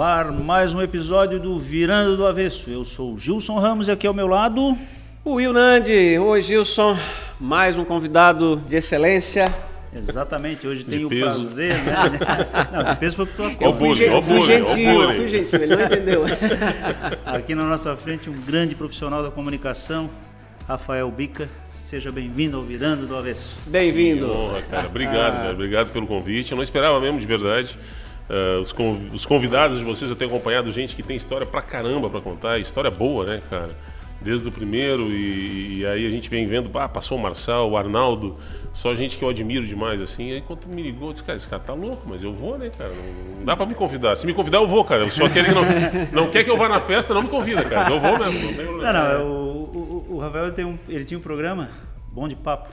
no 0.00 0.04
ar 0.04 0.32
mais 0.32 0.72
um 0.72 0.80
episódio 0.80 1.38
do 1.38 1.58
Virando 1.58 2.16
do 2.16 2.26
Avesso. 2.26 2.70
Eu 2.70 2.86
sou 2.86 3.12
o 3.12 3.18
Gilson 3.18 3.58
Ramos 3.58 3.86
e 3.86 3.90
aqui 3.90 4.06
ao 4.06 4.14
meu 4.14 4.26
lado. 4.26 4.74
O 5.22 5.34
Will 5.34 5.52
Nandi. 5.52 6.18
Oi, 6.18 6.40
Gilson. 6.40 6.96
Mais 7.38 7.76
um 7.76 7.84
convidado 7.84 8.56
de 8.66 8.76
excelência. 8.76 9.54
Exatamente, 9.94 10.66
hoje 10.66 10.84
De 10.84 10.90
tenho 10.92 11.06
o 11.06 11.10
peso. 11.10 11.42
prazer, 11.42 11.76
né? 11.82 11.92
Não, 12.72 12.84
de 12.94 12.96
peso 12.96 13.14
foi 13.14 13.26
pro 13.26 13.36
tua 13.36 13.44
Eu 13.44 13.56
conta. 13.58 13.72
fui, 13.74 13.88
bullying, 13.88 14.08
ó 14.08 14.18
o 14.18 14.22
fui 14.22 14.40
gentil, 14.40 15.02
eu 15.02 15.12
fui 15.12 15.28
gentil, 15.28 15.62
ele 15.62 15.76
não 15.76 15.84
entendeu. 15.84 16.24
Aqui 17.26 17.54
na 17.54 17.64
nossa 17.64 17.94
frente, 17.94 18.30
um 18.30 18.40
grande 18.46 18.74
profissional 18.74 19.22
da 19.22 19.30
comunicação, 19.30 20.08
Rafael 20.66 21.10
Bica. 21.10 21.46
Seja 21.68 22.10
bem-vindo 22.10 22.56
ao 22.56 22.62
Virando 22.62 23.06
do 23.06 23.18
Avesso. 23.18 23.58
Que 23.64 23.68
Bem-vindo. 23.68 24.32
honra, 24.32 24.62
cara. 24.62 24.86
Obrigado, 24.86 25.36
cara. 25.42 25.52
Obrigado 25.52 25.92
pelo 25.92 26.06
convite. 26.06 26.52
Eu 26.52 26.56
não 26.56 26.62
esperava 26.62 26.98
mesmo, 26.98 27.20
de 27.20 27.26
verdade. 27.26 27.76
Ah, 28.30 28.60
os, 28.60 28.70
conv- 28.72 29.12
os 29.12 29.26
convidados 29.26 29.78
de 29.78 29.84
vocês, 29.84 30.08
eu 30.08 30.16
tenho 30.16 30.30
acompanhado 30.30 30.70
gente 30.70 30.94
que 30.94 31.02
tem 31.02 31.16
história 31.16 31.44
pra 31.46 31.60
caramba 31.60 32.08
pra 32.08 32.20
contar. 32.20 32.58
História 32.58 32.90
boa, 32.90 33.26
né, 33.26 33.42
cara? 33.50 33.76
Desde 34.22 34.46
o 34.46 34.52
primeiro, 34.52 35.04
e, 35.08 35.78
e 35.78 35.86
aí 35.86 36.06
a 36.06 36.10
gente 36.10 36.28
vem 36.28 36.46
vendo, 36.46 36.70
ah, 36.78 36.86
passou 36.86 37.16
o 37.16 37.20
Marçal, 37.20 37.70
o 37.70 37.76
Arnaldo, 37.76 38.36
só 38.70 38.94
gente 38.94 39.16
que 39.16 39.24
eu 39.24 39.30
admiro 39.30 39.66
demais, 39.66 39.98
assim. 39.98 40.30
Aí 40.30 40.42
quando 40.42 40.66
me 40.68 40.82
ligou, 40.82 41.08
eu 41.08 41.12
disse, 41.12 41.24
cara, 41.24 41.36
esse 41.38 41.48
cara 41.48 41.62
tá 41.62 41.72
louco, 41.72 42.02
mas 42.06 42.22
eu 42.22 42.30
vou, 42.32 42.58
né, 42.58 42.70
cara? 42.76 42.90
Não, 42.90 43.36
não 43.38 43.44
dá 43.46 43.56
pra 43.56 43.64
me 43.64 43.74
convidar. 43.74 44.14
Se 44.16 44.26
me 44.26 44.34
convidar, 44.34 44.58
eu 44.58 44.68
vou, 44.68 44.84
cara. 44.84 45.02
Eu 45.04 45.10
sou 45.10 45.24
aquele 45.26 45.48
que 45.48 45.54
não, 45.54 45.62
não 46.24 46.30
quer 46.30 46.44
que 46.44 46.50
eu 46.50 46.56
vá 46.58 46.68
na 46.68 46.80
festa, 46.80 47.14
não 47.14 47.22
me 47.22 47.28
convida, 47.30 47.64
cara. 47.64 47.90
Eu 47.94 47.98
vou 47.98 48.18
mesmo, 48.18 48.40
não 48.40 48.52
tem 48.54 48.64
Não, 48.66 48.72
problema. 48.74 48.92
não, 48.92 49.06
é 49.10 49.18
o, 49.18 49.26
o, 49.26 50.16
o 50.18 50.38
ele 50.44 50.52
tem 50.52 50.64
um, 50.66 50.78
ele 50.86 51.04
tinha 51.04 51.16
um 51.18 51.22
programa 51.22 51.70
bom 52.12 52.28
de 52.28 52.36
papo. 52.36 52.68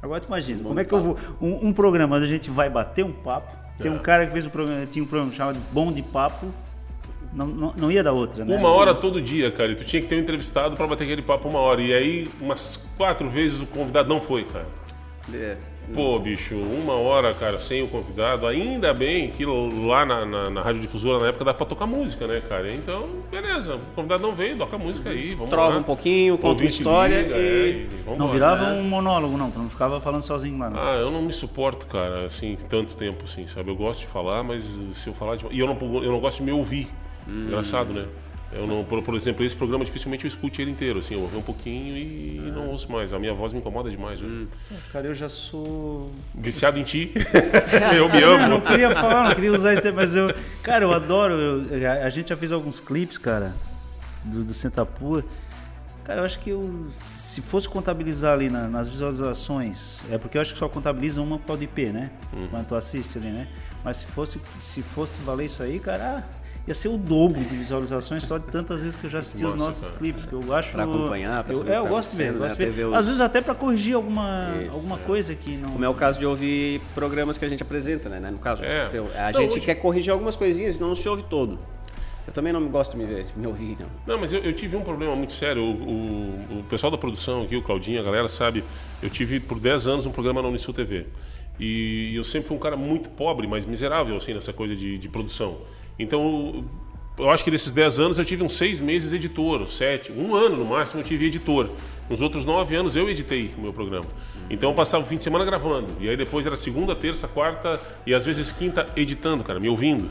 Agora 0.00 0.18
tu 0.20 0.26
imagina, 0.28 0.62
como 0.64 0.80
é 0.80 0.84
que 0.84 0.92
eu 0.94 1.00
vou. 1.00 1.18
Um, 1.42 1.68
um 1.68 1.72
programa 1.74 2.16
onde 2.16 2.24
a 2.24 2.28
gente 2.28 2.50
vai 2.50 2.70
bater 2.70 3.04
um 3.04 3.12
papo. 3.12 3.61
Tem 3.82 3.90
um 3.90 3.96
É. 3.96 3.98
cara 3.98 4.26
que 4.26 4.32
fez 4.32 4.46
um 4.46 4.50
programa, 4.50 4.86
tinha 4.86 5.02
um 5.04 5.06
programa 5.06 5.32
chamado 5.32 5.58
Bom 5.70 5.92
de 5.92 6.02
Papo. 6.02 6.46
Não, 7.32 7.46
não, 7.46 7.72
não 7.76 7.90
ia 7.90 8.02
dar 8.02 8.12
outra, 8.12 8.44
né? 8.44 8.54
Uma 8.56 8.68
hora 8.68 8.94
todo 8.94 9.20
dia, 9.20 9.50
cara. 9.50 9.72
E 9.72 9.74
tu 9.74 9.84
tinha 9.84 10.02
que 10.02 10.08
ter 10.08 10.16
um 10.16 10.18
entrevistado 10.20 10.76
pra 10.76 10.86
bater 10.86 11.04
aquele 11.04 11.22
papo 11.22 11.48
uma 11.48 11.60
hora. 11.60 11.80
E 11.80 11.92
aí, 11.92 12.30
umas 12.40 12.90
quatro 12.96 13.28
vezes 13.30 13.60
o 13.60 13.66
convidado 13.66 14.06
não 14.08 14.20
foi, 14.20 14.44
cara. 14.44 14.66
É. 15.32 15.56
Pô, 15.94 16.18
bicho, 16.18 16.56
uma 16.56 16.94
hora, 16.94 17.34
cara, 17.34 17.58
sem 17.58 17.82
o 17.82 17.86
convidado. 17.88 18.46
Ainda 18.46 18.94
bem 18.94 19.28
que 19.30 19.44
lá 19.44 20.06
na, 20.06 20.24
na, 20.24 20.50
na 20.50 20.62
Rádio 20.62 20.80
Difusora, 20.80 21.20
na 21.20 21.28
época, 21.28 21.44
dá 21.44 21.52
pra 21.52 21.66
tocar 21.66 21.86
música, 21.86 22.26
né, 22.26 22.40
cara? 22.48 22.72
Então, 22.72 23.06
beleza. 23.30 23.74
O 23.76 23.94
convidado 23.94 24.22
não 24.22 24.34
veio, 24.34 24.56
toca 24.56 24.76
a 24.76 24.78
música 24.78 25.10
aí. 25.10 25.34
Vamos 25.34 25.50
Trova 25.50 25.74
lá. 25.74 25.78
um 25.80 25.82
pouquinho, 25.82 26.38
conta 26.38 26.62
uma 26.62 26.68
história 26.68 27.20
liga, 27.22 27.36
e- 27.36 27.82
é, 27.82 27.86
vamos 28.04 28.18
Não 28.18 28.26
lá. 28.26 28.32
virava 28.32 28.64
um 28.70 28.82
monólogo, 28.84 29.36
não. 29.36 29.50
Tu 29.50 29.58
não 29.58 29.68
ficava 29.68 30.00
falando 30.00 30.22
sozinho 30.22 30.58
lá, 30.58 30.70
não. 30.70 30.80
Ah, 30.82 30.94
eu 30.94 31.10
não 31.10 31.20
me 31.20 31.32
suporto, 31.32 31.86
cara, 31.86 32.24
assim, 32.24 32.56
tanto 32.70 32.96
tempo, 32.96 33.24
assim, 33.24 33.46
sabe? 33.46 33.70
Eu 33.70 33.76
gosto 33.76 34.00
de 34.00 34.06
falar, 34.06 34.42
mas 34.42 34.80
se 34.94 35.08
eu 35.08 35.12
falar 35.14 35.36
de... 35.36 35.44
E 35.50 35.60
eu 35.60 35.66
não, 35.66 35.76
eu 36.02 36.10
não 36.10 36.20
gosto 36.20 36.38
de 36.38 36.44
me 36.44 36.52
ouvir. 36.52 36.88
Hum. 37.28 37.44
Engraçado, 37.48 37.92
né? 37.92 38.06
Eu 38.54 38.66
não, 38.66 38.84
por, 38.84 39.02
por 39.02 39.14
exemplo, 39.14 39.44
esse 39.44 39.56
programa 39.56 39.82
dificilmente 39.84 40.24
eu 40.24 40.28
escute 40.28 40.60
ele 40.60 40.70
inteiro, 40.70 40.98
assim, 40.98 41.14
eu 41.14 41.20
ouvi 41.22 41.36
um 41.36 41.42
pouquinho 41.42 41.96
e, 41.96 42.38
Ah. 42.46 42.50
não 42.50 42.68
ouço 42.68 42.90
mais. 42.92 43.12
A 43.12 43.18
minha 43.18 43.32
voz 43.32 43.52
me 43.52 43.58
incomoda 43.60 43.88
demais? 43.90 44.20
Hum. 44.20 44.46
Cara, 44.92 45.06
eu 45.06 45.14
já 45.14 45.28
sou. 45.28 46.10
Viciado 46.34 46.78
em 46.78 46.82
ti. 46.82 47.12
eu 47.96 48.08
me 48.10 48.20
Eu 48.20 48.38
não 48.38 48.56
amo. 48.56 48.60
queria 48.66 48.94
falar, 48.94 49.28
não 49.28 49.34
queria 49.34 49.52
usar 49.52 49.72
esse 49.72 49.82
termo, 49.82 49.96
mas 49.96 50.14
eu. 50.14 50.32
Cara, 50.62 50.84
eu 50.84 50.92
adoro. 50.92 51.32
eu- 51.34 51.90
a, 51.90 52.04
a 52.04 52.08
gente 52.10 52.28
já 52.28 52.36
fez 52.36 52.52
alguns 52.52 52.78
clipes, 52.78 53.16
cara, 53.16 53.54
do, 54.24 54.44
do 54.44 54.52
Sentapua. 54.52 55.24
Cara, 56.04 56.20
eu 56.20 56.24
acho 56.24 56.38
que 56.40 56.50
eu. 56.50 56.88
Se 56.92 57.40
fosse 57.40 57.68
contabilizar 57.68 58.34
ali 58.34 58.50
na- 58.50 58.68
nas 58.68 58.88
visualizações, 58.88 60.04
é 60.10 60.18
porque 60.18 60.36
eu 60.36 60.42
acho 60.42 60.52
que 60.52 60.58
só 60.58 60.68
contabiliza 60.68 61.22
uma 61.22 61.38
por 61.38 61.62
IP, 61.62 61.86
né? 61.86 62.10
Uhum. 62.32 62.48
Quando 62.50 62.66
tu 62.66 62.74
assiste 62.74 63.16
ali, 63.18 63.28
né? 63.30 63.48
Mas 63.84 63.98
se 63.98 64.06
fosse, 64.06 64.40
se 64.60 64.82
fosse 64.82 65.20
valer 65.22 65.46
isso 65.46 65.62
aí, 65.62 65.78
cara. 65.80 66.24
ah, 66.28 66.41
Ia 66.66 66.74
ser 66.74 66.88
o 66.88 66.96
dobro 66.96 67.40
de 67.42 67.56
visualizações 67.56 68.22
só 68.22 68.38
de 68.38 68.44
tantas 68.46 68.82
vezes 68.82 68.96
que 68.96 69.04
eu 69.06 69.10
já 69.10 69.18
assisti 69.18 69.44
os 69.44 69.56
nossos 69.56 69.86
cara. 69.88 69.96
clipes, 69.98 70.24
que 70.24 70.32
eu 70.32 70.54
acho. 70.54 70.72
Pra 70.72 70.84
acompanhar, 70.84 71.42
pra 71.42 71.52
eu, 71.54 71.58
é, 71.58 71.62
eu 71.62 71.64
tá 71.66 71.72
gosto 71.80 71.82
eu 71.82 71.88
acontecendo, 71.98 72.38
gosto 72.38 72.56
de 72.56 72.64
né? 72.66 72.70
ver. 72.70 72.94
Às 72.94 73.06
vezes 73.06 73.20
até 73.20 73.40
pra 73.40 73.52
corrigir 73.54 73.94
alguma, 73.96 74.54
Isso, 74.64 74.72
alguma 74.74 74.94
é. 74.96 74.98
coisa 75.00 75.34
que 75.34 75.56
não. 75.56 75.70
Como 75.70 75.84
é 75.84 75.88
o 75.88 75.94
caso 75.94 76.20
de 76.20 76.26
ouvir 76.26 76.80
programas 76.94 77.36
que 77.36 77.44
a 77.44 77.48
gente 77.48 77.64
apresenta, 77.64 78.08
né? 78.08 78.30
No 78.30 78.38
caso, 78.38 78.62
É. 78.62 78.86
a 79.18 79.32
Não, 79.32 79.40
gente 79.40 79.56
hoje- 79.56 79.66
quer 79.66 79.74
corrigir 79.74 80.12
algumas 80.12 80.36
coisinhas, 80.36 80.78
não 80.78 80.94
se 80.94 81.08
ouve 81.08 81.24
todo. 81.24 81.58
Eu 82.24 82.32
também 82.32 82.52
não 82.52 82.64
gosto 82.68 82.92
de 82.92 82.98
me, 82.98 83.06
ver, 83.06 83.24
de 83.24 83.36
me 83.36 83.48
ouvir, 83.48 83.76
não. 83.80 83.88
Não, 84.14 84.20
mas 84.20 84.32
eu, 84.32 84.38
eu 84.44 84.52
tive 84.52 84.76
um 84.76 84.82
problema 84.82 85.16
muito 85.16 85.32
sério. 85.32 85.64
O, 85.64 85.72
o- 85.72 86.58
o 86.60 86.64
pessoal 86.70 86.92
da 86.92 86.96
produção 86.96 87.42
aqui, 87.42 87.56
o 87.56 87.62
Claudinho, 87.62 88.00
a 88.00 88.04
galera 88.04 88.28
sabe, 88.28 88.62
eu 89.02 89.10
tive 89.10 89.40
por 89.40 89.58
10 89.58 89.88
anos 89.88 90.06
um 90.06 90.12
programa 90.12 90.40
na 90.40 90.46
Unisul 90.46 90.72
TV. 90.72 91.06
E 91.58 92.14
eu 92.14 92.22
sempre 92.22 92.46
fui 92.46 92.56
um 92.56 92.60
cara 92.60 92.76
muito 92.76 93.10
pobre, 93.10 93.48
mas 93.48 93.66
miserável, 93.66 94.16
assim, 94.16 94.32
nessa 94.32 94.52
coisa 94.52 94.76
de, 94.76 94.96
de 94.96 95.08
produção. 95.08 95.58
Então, 96.02 96.64
eu 97.18 97.30
acho 97.30 97.44
que 97.44 97.50
desses 97.50 97.72
10 97.72 98.00
anos 98.00 98.18
eu 98.18 98.24
tive 98.24 98.42
uns 98.42 98.54
6 98.54 98.80
meses 98.80 99.12
editor, 99.12 99.66
7, 99.68 100.12
um 100.12 100.34
ano 100.34 100.56
no 100.56 100.64
máximo 100.64 101.00
eu 101.00 101.04
tive 101.04 101.26
editor. 101.26 101.70
Nos 102.08 102.20
outros 102.20 102.44
9 102.44 102.74
anos 102.74 102.96
eu 102.96 103.08
editei 103.08 103.54
o 103.56 103.60
meu 103.60 103.72
programa. 103.72 104.06
Então 104.50 104.70
eu 104.70 104.74
passava 104.74 105.04
o 105.04 105.06
fim 105.06 105.16
de 105.16 105.22
semana 105.22 105.44
gravando. 105.44 105.88
E 106.00 106.08
aí 106.08 106.16
depois 106.16 106.44
era 106.44 106.56
segunda, 106.56 106.94
terça, 106.94 107.28
quarta 107.28 107.80
e 108.06 108.12
às 108.12 108.24
vezes 108.24 108.50
quinta 108.52 108.86
editando, 108.96 109.44
cara, 109.44 109.60
me 109.60 109.68
ouvindo. 109.68 110.10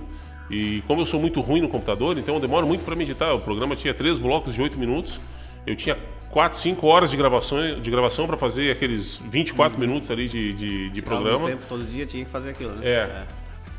E 0.49 0.81
como 0.87 1.01
eu 1.01 1.05
sou 1.05 1.19
muito 1.19 1.41
ruim 1.41 1.61
no 1.61 1.69
computador, 1.69 2.17
então 2.17 2.35
eu 2.35 2.39
demoro 2.39 2.65
muito 2.65 2.83
para 2.83 2.95
me 2.95 3.03
editar. 3.03 3.33
O 3.33 3.39
programa 3.39 3.75
tinha 3.75 3.93
três 3.93 4.19
blocos 4.19 4.53
de 4.53 4.61
8 4.61 4.77
minutos. 4.77 5.19
Eu 5.65 5.75
tinha 5.75 5.97
4, 6.31 6.57
5 6.57 6.87
horas 6.87 7.11
de 7.11 7.17
gravação, 7.17 7.79
de 7.79 7.91
gravação 7.91 8.25
para 8.25 8.37
fazer 8.37 8.71
aqueles 8.71 9.17
24 9.17 9.79
minutos 9.79 10.09
ali 10.09 10.27
de, 10.27 10.53
de, 10.53 10.89
de 10.89 11.01
programa. 11.01 11.45
Mesmo 11.45 11.59
tempo, 11.59 11.69
todo 11.69 11.83
dia 11.83 12.05
tinha 12.05 12.25
que 12.25 12.31
fazer 12.31 12.49
aquilo, 12.51 12.73
né? 12.75 12.87
É. 12.87 13.25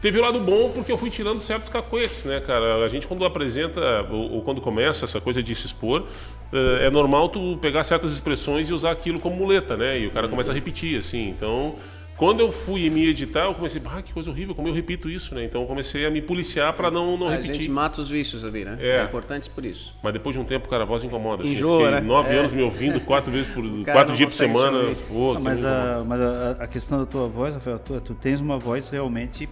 Teve 0.03 0.19
o 0.19 0.21
lado 0.21 0.41
bom 0.41 0.69
porque 0.75 0.91
eu 0.91 0.99
fui 0.99 1.09
tirando 1.09 1.41
certos 1.41 1.71
cacoetes, 1.71 2.25
né, 2.25 2.41
cara? 2.41 2.85
A 2.85 2.89
gente 2.89 3.07
quando 3.07 3.25
apresenta 3.25 3.81
ou, 4.11 4.33
ou 4.33 4.43
quando 4.43 4.61
começa 4.61 5.05
essa 5.05 5.21
coisa 5.21 5.41
de 5.41 5.55
se 5.55 5.67
expor, 5.67 6.05
eh, 6.53 6.87
é 6.87 6.91
normal 6.91 7.29
tu 7.29 7.57
pegar 7.59 7.85
certas 7.85 8.13
expressões 8.13 8.69
e 8.69 8.73
usar 8.75 8.91
aquilo 8.91 9.21
como 9.21 9.37
muleta, 9.37 9.77
né? 9.77 10.01
E 10.01 10.09
o 10.09 10.11
cara 10.11 10.29
começa 10.29 10.51
a 10.51 10.55
repetir, 10.55 10.99
assim. 10.99 11.29
Então, 11.29 11.77
quando 12.17 12.41
eu 12.41 12.51
fui 12.51 12.91
me 12.91 13.09
editar, 13.09 13.45
eu 13.45 13.55
comecei, 13.55 13.81
ah, 13.85 14.03
que 14.03 14.13
coisa 14.13 14.29
horrível, 14.29 14.57
como 14.57 14.67
eu 14.67 14.73
repito 14.75 15.09
isso, 15.09 15.37
né? 15.37 15.45
Então 15.45 15.61
eu 15.63 15.69
comecei 15.69 16.05
a 16.05 16.11
me 16.11 16.21
policiar 16.21 16.73
para 16.73 16.91
não, 16.91 17.17
não 17.17 17.29
A 17.29 17.37
repetir. 17.37 17.55
gente 17.55 17.71
mata 17.71 18.01
os 18.01 18.11
vícios 18.11 18.45
ali, 18.45 18.65
né? 18.65 18.77
É. 18.81 19.05
importante 19.05 19.49
por 19.51 19.65
isso. 19.65 19.95
Mas 20.03 20.13
depois 20.13 20.35
de 20.35 20.41
um 20.41 20.45
tempo, 20.45 20.69
cara, 20.69 20.83
a 20.83 20.87
voz 20.87 21.05
incomoda. 21.05 21.45
Assim. 21.45 21.53
Enjoa, 21.53 21.75
eu 21.81 21.87
fiquei 21.87 22.01
né? 22.01 22.01
nove 22.01 22.35
É. 22.35 22.39
anos 22.39 22.53
me 22.53 22.63
ouvindo 22.63 22.99
quatro 23.07 23.31
vezes 23.31 23.47
por 23.47 23.63
quatro 23.85 24.17
dias 24.17 24.29
por 24.33 24.37
semana. 24.37 24.81
Pô, 25.09 25.35
Ah, 25.37 25.41
mas 25.41 25.65
a, 25.65 26.05
mas 26.05 26.21
a, 26.21 26.51
a 26.59 26.67
questão 26.67 26.99
da 26.99 27.07
tua 27.07 27.29
voz, 27.29 27.55
Rafael, 27.55 27.79
tu, 27.79 28.01
tu 28.01 28.15
tens 28.15 28.41
uma 28.41 28.59
voz 28.59 28.91
realmente 28.91 29.49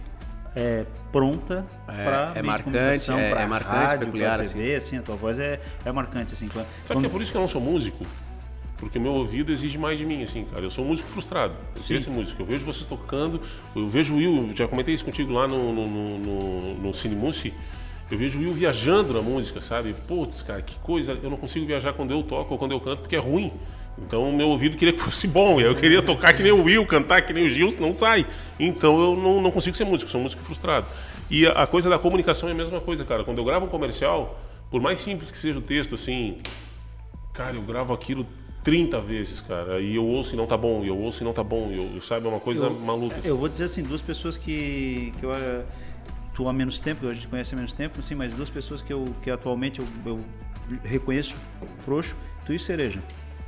é, 0.55 0.85
pronta 1.11 1.65
É, 1.87 2.03
para 2.03 2.31
é 2.35 2.41
marcante, 2.41 2.63
comunicação, 2.63 3.19
é- 3.19 3.29
pra 3.29 3.41
é 3.41 3.45
marcante, 3.47 3.75
rádio, 3.75 3.99
peculiar, 4.05 4.37
pra 4.39 4.47
TV, 4.47 4.75
assim. 4.75 4.97
a 4.97 5.01
tua 5.01 5.15
voz 5.15 5.39
é, 5.39 5.59
é 5.85 5.91
marcante, 5.91 6.33
assim. 6.33 6.47
Quando, 6.47 6.65
Sabe 6.85 6.99
que 6.99 7.05
é 7.05 7.09
por 7.09 7.21
isso 7.21 7.31
que 7.31 7.37
eu 7.37 7.41
não 7.41 7.47
sou 7.47 7.61
músico? 7.61 8.05
Porque 8.77 8.97
o 8.97 9.01
meu 9.01 9.13
ouvido 9.13 9.51
exige 9.51 9.77
mais 9.77 9.99
de 9.99 10.05
mim, 10.05 10.23
assim, 10.23 10.43
cara. 10.45 10.63
Eu 10.63 10.71
sou 10.71 10.83
um 10.83 10.87
músico 10.87 11.07
frustrado. 11.07 11.53
Eu 11.75 11.83
queria 11.83 12.01
ser 12.01 12.09
músico. 12.09 12.41
Eu 12.41 12.45
vejo 12.47 12.65
vocês 12.65 12.85
tocando, 12.87 13.39
eu 13.75 13.87
vejo 13.87 14.15
o 14.15 14.17
Will, 14.17 14.49
já 14.55 14.67
comentei 14.67 14.93
isso 14.95 15.05
contigo 15.05 15.31
lá 15.31 15.47
no, 15.47 15.71
no, 15.71 15.87
no, 15.87 16.17
no, 16.17 16.73
no 16.75 16.93
Cine 16.93 17.15
Mussi. 17.15 17.53
Eu 18.09 18.17
vejo 18.17 18.39
o 18.39 18.41
Will 18.41 18.53
viajando 18.53 19.13
na 19.13 19.21
música, 19.21 19.61
sabe? 19.61 19.93
Putz, 20.07 20.41
cara, 20.41 20.61
que 20.63 20.77
coisa. 20.79 21.11
Eu 21.21 21.29
não 21.29 21.37
consigo 21.37 21.65
viajar 21.65 21.93
quando 21.93 22.09
eu 22.11 22.23
toco 22.23 22.53
ou 22.53 22.57
quando 22.57 22.71
eu 22.71 22.79
canto 22.79 23.01
porque 23.01 23.15
é 23.15 23.19
ruim. 23.19 23.53
Então 23.97 24.29
o 24.29 24.33
meu 24.33 24.49
ouvido 24.49 24.77
queria 24.77 24.93
que 24.93 24.99
fosse 24.99 25.27
bom. 25.27 25.59
Eu 25.59 25.75
queria 25.75 26.01
tocar 26.01 26.33
que 26.33 26.41
nem 26.41 26.51
o 26.51 26.63
Will, 26.63 26.85
cantar 26.85 27.21
que 27.21 27.33
nem 27.33 27.45
o 27.45 27.49
Gil, 27.49 27.69
não 27.79 27.93
sai. 27.93 28.25
Então 28.59 28.99
eu 28.99 29.15
não, 29.15 29.41
não 29.41 29.51
consigo 29.51 29.75
ser 29.75 29.83
músico, 29.83 30.09
sou 30.09 30.19
um 30.19 30.23
músico 30.23 30.41
frustrado. 30.43 30.87
E 31.29 31.45
a, 31.45 31.51
a 31.51 31.67
coisa 31.67 31.89
da 31.89 31.99
comunicação 31.99 32.49
é 32.49 32.51
a 32.51 32.55
mesma 32.55 32.79
coisa, 32.81 33.05
cara. 33.05 33.23
Quando 33.23 33.37
eu 33.37 33.45
gravo 33.45 33.65
um 33.65 33.69
comercial, 33.69 34.39
por 34.69 34.81
mais 34.81 34.99
simples 34.99 35.29
que 35.29 35.37
seja 35.37 35.59
o 35.59 35.61
texto, 35.61 35.95
assim, 35.95 36.37
Cara, 37.33 37.55
eu 37.55 37.61
gravo 37.61 37.93
aquilo 37.93 38.27
30 38.63 38.99
vezes, 39.01 39.41
cara. 39.41 39.79
E 39.79 39.95
eu 39.95 40.05
ouço 40.05 40.33
e 40.33 40.37
não 40.37 40.45
tá 40.45 40.57
bom, 40.57 40.83
e 40.83 40.87
eu 40.87 40.97
ouço 40.97 41.23
e 41.23 41.25
não 41.25 41.33
tá 41.33 41.43
bom. 41.43 41.71
E 41.71 41.95
eu, 41.95 42.01
sabe, 42.01 42.25
é 42.25 42.29
uma 42.29 42.39
coisa 42.39 42.69
maluca. 42.69 43.15
assim. 43.17 43.29
Eu 43.29 43.37
vou 43.37 43.47
dizer 43.47 43.65
assim, 43.65 43.83
duas 43.83 44.01
pessoas 44.01 44.37
que, 44.37 45.13
que 45.17 45.25
eu 45.25 45.33
eh, 45.33 45.63
tu 46.33 46.47
há 46.47 46.53
menos 46.53 46.79
tempo, 46.79 47.07
a 47.07 47.13
gente 47.13 47.27
conhece 47.27 47.53
há 47.53 47.57
menos 47.57 47.73
tempo, 47.73 47.99
assim, 47.99 48.15
mas 48.15 48.33
duas 48.33 48.49
pessoas 48.49 48.81
que 48.81 48.91
eu 48.91 49.05
que 49.21 49.31
atualmente 49.31 49.79
eu, 49.79 49.87
eu 50.05 50.19
reconheço 50.83 51.35
frouxo, 51.79 52.15
tu 52.45 52.53
e 52.53 52.59
Cereja. 52.59 53.01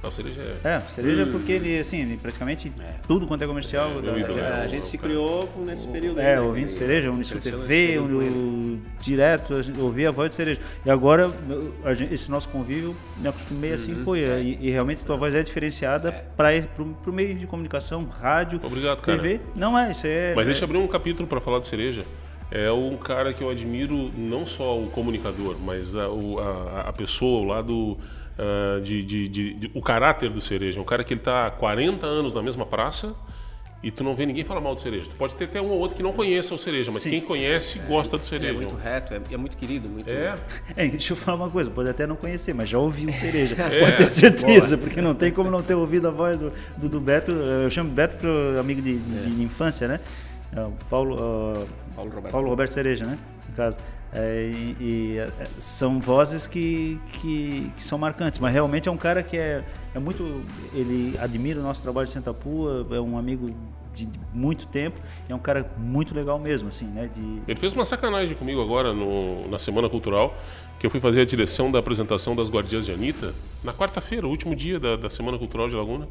A 0.04 0.12
cereja 0.12 0.42
é. 0.64 0.68
É, 0.68 0.80
Cereja 0.82 1.26
porque 1.32 1.54
ele, 1.54 1.80
assim, 1.80 2.02
ele 2.02 2.18
praticamente 2.18 2.72
tudo 3.08 3.26
quanto 3.26 3.44
é 3.44 3.48
comercial. 3.48 3.90
É, 4.00 4.02
da- 4.02 4.18
ídolo, 4.20 4.36
da- 4.36 4.50
né? 4.50 4.62
a 4.64 4.66
o- 4.66 4.70
gente 4.70 4.86
se 4.86 4.98
o 4.98 5.00
cara. 5.00 5.14
criou 5.14 5.50
nesse 5.66 5.88
período. 5.88 6.20
aí, 6.20 6.26
É, 6.26 6.42
ouvindo 6.42 6.68
cereja, 6.68 7.10
Unisul 7.10 7.40
TV, 7.40 8.00
o, 8.00 8.80
direto, 9.02 9.54
a 9.56 9.82
ouvia 9.82 10.10
a 10.10 10.12
voz 10.12 10.32
de 10.32 10.36
cereja. 10.36 10.60
E 10.86 10.90
agora, 10.90 11.32
a 11.86 11.94
gente- 11.94 12.14
esse 12.14 12.30
nosso 12.30 12.50
convívio, 12.50 12.96
me 13.18 13.28
acostumei 13.30 13.72
assim, 13.74 13.94
Uhum. 13.94 14.04
pô, 14.04 14.16
e, 14.16 14.58
e 14.62 14.70
realmente 14.70 15.02
a 15.04 15.06
tua 15.06 15.16
voz 15.16 15.34
é 15.34 15.42
diferenciada 15.42 16.12
para 16.36 16.50
o 17.08 17.12
meio 17.12 17.34
de 17.36 17.48
comunicação, 17.48 18.06
rádio, 18.06 18.60
Obrigado, 18.62 19.02
cara. 19.02 19.18
TV. 19.18 19.40
Não 19.56 19.78
é, 19.80 19.92
isso 19.92 20.06
é. 20.06 20.34
Mas 20.36 20.44
é, 20.48 20.52
deixa 20.52 20.66
eu 20.66 20.66
abrir 20.68 20.78
um 20.80 20.88
capítulo 20.88 21.28
para 21.28 21.40
falar 21.40 21.60
do 21.60 21.66
cereja. 21.68 22.02
É 22.52 22.72
um 22.72 22.96
cara 22.98 23.34
que 23.34 23.42
eu 23.44 23.50
admiro, 23.50 24.12
não 24.16 24.46
só 24.46 24.78
o 24.78 24.88
comunicador, 24.88 25.56
mas 25.60 25.96
a, 25.96 26.04
a, 26.06 26.90
a 26.90 26.94
pessoa, 26.94 27.42
o 27.42 27.46
lado 27.46 27.98
ah, 28.38 28.80
de, 28.82 29.04
de- 29.04 29.28
de- 29.28 29.54
de- 29.56 29.72
o 29.74 29.82
caráter 29.82 30.30
do 30.30 30.42
cereja. 30.42 30.80
Um 30.80 30.84
cara 30.84 31.04
que 31.04 31.14
ele 31.14 31.22
está 31.22 31.48
há 31.48 31.52
40 31.52 32.06
anos 32.06 32.34
na 32.34 32.42
mesma 32.42 32.66
praça 32.66 33.14
e 33.82 33.92
tu 33.92 34.02
não 34.02 34.16
vê 34.16 34.26
ninguém 34.26 34.46
falar 34.46 34.62
mal 34.62 34.74
do 34.74 34.80
cereja. 34.80 35.10
Tu 35.10 35.16
pode 35.18 35.36
ter 35.36 35.44
até 35.44 35.62
um 35.62 35.68
ou 35.68 35.78
outro 35.78 35.98
que 35.98 36.02
não 36.02 36.14
conheça 36.14 36.56
o 36.56 36.58
cereja, 36.58 36.90
mas 36.90 37.02
Sim. 37.02 37.10
quem 37.10 37.22
conhece 37.22 37.80
gosta 37.80 38.18
do 38.18 38.22
Ele 38.22 38.28
cereja. 38.30 38.54
é 38.54 38.56
muito 38.56 38.76
reto, 38.76 39.14
é, 39.14 39.22
é 39.34 39.36
muito 39.38 39.58
querido, 39.58 39.90
muito. 39.90 40.10
É, 40.10 40.36
É, 40.78 40.88
deixa 40.88 41.12
eu 41.12 41.18
falar 41.18 41.36
uma 41.38 41.50
coisa, 41.50 41.70
pode 41.70 41.90
até 41.90 42.08
não 42.08 42.16
conhecer, 42.16 42.54
mas 42.54 42.70
já 42.70 42.78
ouviu 42.80 43.10
o 43.10 43.14
Cereja. 43.14 43.56
Pode 43.60 43.98
ter 43.98 44.08
certeza, 44.08 44.78
porque 44.78 45.02
não 45.02 45.14
tem 45.14 45.32
como 45.34 45.52
não 45.52 45.62
ter 45.62 45.74
ouvido 45.76 46.08
a 46.08 46.12
voz 46.12 46.40
do, 46.40 46.52
do, 46.78 46.88
do 46.90 47.02
Beto. 47.02 47.32
Eu 47.34 47.70
chamo 47.70 47.90
Beto 47.90 48.16
pro 48.16 48.58
amigo 48.58 48.82
de, 48.82 48.98
de- 48.98 49.36
de 49.36 49.44
infância, 49.44 49.86
né? 49.88 50.00
É 50.56 50.62
o 50.62 50.72
Paulo, 50.90 51.18
ah, 51.20 51.66
Paulo 51.96 52.12
Roberto. 52.12 52.32
Paulo 52.32 52.50
Roberto 52.50 52.72
Cereja, 52.74 53.06
né? 53.06 53.18
No 53.50 53.56
caso. 53.56 53.76
É, 54.16 54.52
e 54.54 54.76
e, 54.80 55.18
é, 55.18 55.28
são 55.58 56.00
vozes 56.00 56.46
que, 56.46 57.00
que, 57.14 57.72
que 57.76 57.84
são 57.84 57.98
marcantes, 57.98 58.40
mas 58.40 58.54
realmente 58.54 58.88
é 58.88 58.92
um 58.92 58.98
cara 58.98 59.24
que 59.24 59.36
é, 59.38 59.64
é 59.96 60.00
muito. 60.00 60.44
Ele 60.74 61.16
admira 61.20 61.60
o 61.60 61.64
nosso 61.64 61.82
trabalho 61.82 62.06
de 62.06 62.14
Santa 62.14 62.34
Pua, 62.34 62.86
é 62.92 63.00
um 63.00 63.18
amigo 63.18 63.50
de 63.94 64.08
muito 64.34 64.66
tempo, 64.68 65.00
é 65.30 65.34
um 65.36 65.40
cara 65.40 65.72
muito 65.78 66.16
legal 66.16 66.38
mesmo, 66.40 66.68
assim, 66.70 66.86
né? 66.86 67.08
De, 67.14 67.42
Ele 67.48 67.60
fez 67.60 67.74
uma 67.74 67.86
sacanagem 67.86 68.36
comigo 68.36 68.62
agora 68.62 68.92
no- 68.94 69.48
na 69.50 69.60
Semana 69.60 69.88
Cultural, 69.90 70.36
que 70.80 70.86
eu 70.86 70.90
fui 70.90 71.00
fazer 71.00 71.22
a 71.22 71.26
direção 71.26 71.72
da 71.72 71.80
apresentação 71.80 72.36
das 72.36 72.50
Guardiãs 72.50 72.86
de 72.86 72.92
Anitta, 72.92 73.34
na 73.64 73.72
quarta-feira, 73.74 74.26
o 74.28 74.30
último 74.30 74.56
dia 74.56 74.80
da, 74.80 74.96
da 74.96 75.10
Semana 75.10 75.38
Cultural 75.38 75.70
de 75.70 75.76
Laguna. 75.76 76.08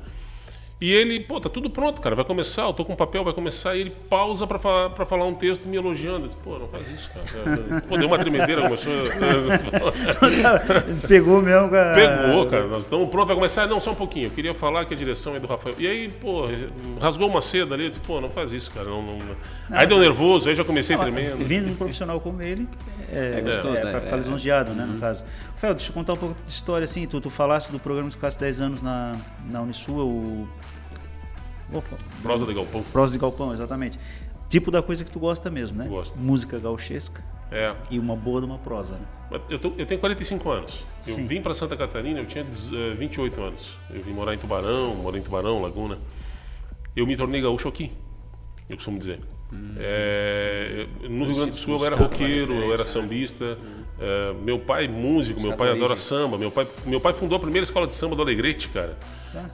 E 0.83 0.93
ele, 0.93 1.21
pô, 1.21 1.41
tá 1.41 1.49
tudo 1.49 1.71
pronto, 1.71 2.01
cara, 2.01 2.17
vai 2.17 2.25
começar, 2.25 2.63
eu 2.63 2.73
tô 2.73 2.85
com 2.85 2.97
papel, 2.97 3.23
vai 3.23 3.33
começar, 3.33 3.77
e 3.77 3.83
ele 3.83 3.93
pausa 4.11 4.49
pra 4.49 4.59
falar, 4.59 4.91
pra 4.91 5.07
falar 5.07 5.25
um 5.27 5.33
texto 5.33 5.69
me 5.69 5.77
elogiando. 5.77 6.25
Eu 6.25 6.27
disse, 6.27 6.37
pô, 6.39 6.59
não 6.59 6.67
faz 6.67 6.89
isso, 6.89 7.09
cara. 7.13 7.81
Pô, 7.89 7.97
deu 7.97 8.09
uma 8.09 8.19
tremedeira, 8.19 8.63
começou. 8.63 8.93
Pegou 11.07 11.41
mesmo 11.41 11.69
com 11.69 11.77
a... 11.77 11.95
Pegou, 11.95 12.47
cara. 12.47 12.67
Nós 12.67 12.83
estamos 12.83 13.09
prontos, 13.11 13.29
vai 13.29 13.37
começar. 13.37 13.69
Não, 13.69 13.79
só 13.79 13.93
um 13.93 13.95
pouquinho. 13.95 14.27
Eu 14.27 14.33
queria 14.33 14.55
falar 14.55 14.85
que 14.85 14.93
a 14.93 14.97
direção 14.97 15.37
é 15.37 15.41
do 15.41 15.47
Rafael. 15.47 15.77
E 15.79 15.87
aí, 15.87 16.09
pô, 16.09 16.49
rasgou 17.01 17.29
uma 17.29 17.41
seda 17.41 17.77
ali. 17.77 17.85
Eu 17.85 17.91
disse, 17.91 18.01
pô, 18.01 18.21
não 18.21 18.31
faz 18.31 18.53
isso, 18.53 18.73
cara. 18.73 18.89
Não, 18.89 19.03
não- 19.03 19.37
Aí 19.71 19.87
deu 19.87 20.01
nervoso, 20.01 20.49
aí 20.49 20.57
já 20.57 20.65
comecei 20.65 20.97
tremendo. 20.97 21.45
Vindo 21.45 21.67
de 21.67 21.73
um 21.73 21.77
profissional 21.77 22.21
como 22.21 22.43
ele, 22.43 22.67
é, 23.13 23.39
É 23.39 23.41
gostoso, 23.41 23.77
é, 23.77 23.83
é, 23.83 23.91
pra 23.93 24.01
ficar 24.01 24.17
é. 24.17 24.19
lisonjeado, 24.19 24.73
né, 24.73 24.85
no 24.85 24.99
caso. 24.99 25.25
Rafael, 25.55 25.75
deixa 25.75 25.91
eu 25.91 25.95
contar 25.95 26.15
um 26.15 26.17
pouco 26.17 26.37
de 26.45 26.51
história, 26.51 26.85
assim, 26.85 27.07
tu, 27.07 27.21
tu 27.21 27.31
falaste 27.31 27.71
do 27.71 27.79
programa 27.79 28.09
que 28.09 28.15
tu 28.15 28.19
ficasse 28.19 28.37
10 28.41 28.61
anos 28.61 28.83
na, 28.83 29.13
na 29.49 29.63
Unisua, 29.63 30.03
o... 30.03 30.49
Prosa 32.23 32.45
de 32.47 32.53
Galpão. 32.55 32.83
Prosa 32.93 33.13
de 33.13 33.19
Galpão, 33.19 33.53
exatamente. 33.53 33.99
Tipo 34.49 34.71
da 34.71 34.83
coisa 34.83 35.05
que 35.05 35.11
tu 35.11 35.19
gosta 35.19 35.49
mesmo, 35.51 35.79
né? 35.79 35.87
Gosto. 35.89 36.19
Música 36.19 36.59
gauchesca 36.59 37.25
É. 37.51 37.75
e 37.91 37.99
uma 37.99 38.15
boa 38.15 38.41
de 38.41 38.47
uma 38.47 38.59
prosa, 38.59 38.95
né? 38.97 39.41
Eu, 39.49 39.59
tô- 39.59 39.73
eu 39.79 39.87
tenho 39.87 39.99
45 39.99 40.51
anos. 40.51 40.85
Eu 41.07 41.15
Sim. 41.15 41.27
vim 41.27 41.41
para 41.41 41.55
Santa 41.55 41.75
Catarina, 41.77 42.21
eu 42.21 42.27
tinha 42.27 42.45
eh, 42.45 42.95
28 42.95 43.41
anos. 43.41 43.77
Eu 43.91 44.03
vim 44.03 44.13
morar 44.13 44.35
em 44.35 44.39
Tubarão, 44.39 44.95
morei 44.97 45.21
em 45.21 45.25
Tubarão, 45.25 45.63
Laguna. 45.63 45.99
Eu 46.95 47.07
me 47.07 47.17
tornei 47.17 47.41
gaúcho 47.41 47.67
aqui, 47.69 47.91
eu 48.69 48.77
costumo 48.77 48.99
dizer. 48.99 49.21
É, 49.79 50.87
no 51.09 51.25
Rio 51.25 51.35
Grande 51.37 51.51
do 51.51 51.57
Sul 51.57 51.79
eu 51.79 51.87
era 51.87 51.97
uma 51.97 52.05
roqueiro, 52.05 52.53
eu 52.53 52.59
era 52.73 52.83
referência, 52.83 53.01
sambista. 53.01 53.59
É, 53.99 54.35
meu 54.43 54.59
pai 54.59 54.89
músico, 54.89 55.41
meu 55.41 55.57
pai 55.57 55.71
adora 55.71 55.97
samba. 55.97 56.37
Meu 56.37 56.51
pai, 56.51 56.67
meu 56.87 57.01
pai 57.01 57.13
fundou 57.13 57.37
a 57.37 57.41
primeira 57.41 57.65
escola 57.65 57.87
de 57.87 57.93
samba 57.95 58.15
do 58.17 58.23
Alegrete, 58.23 58.69
cara. 58.69 58.99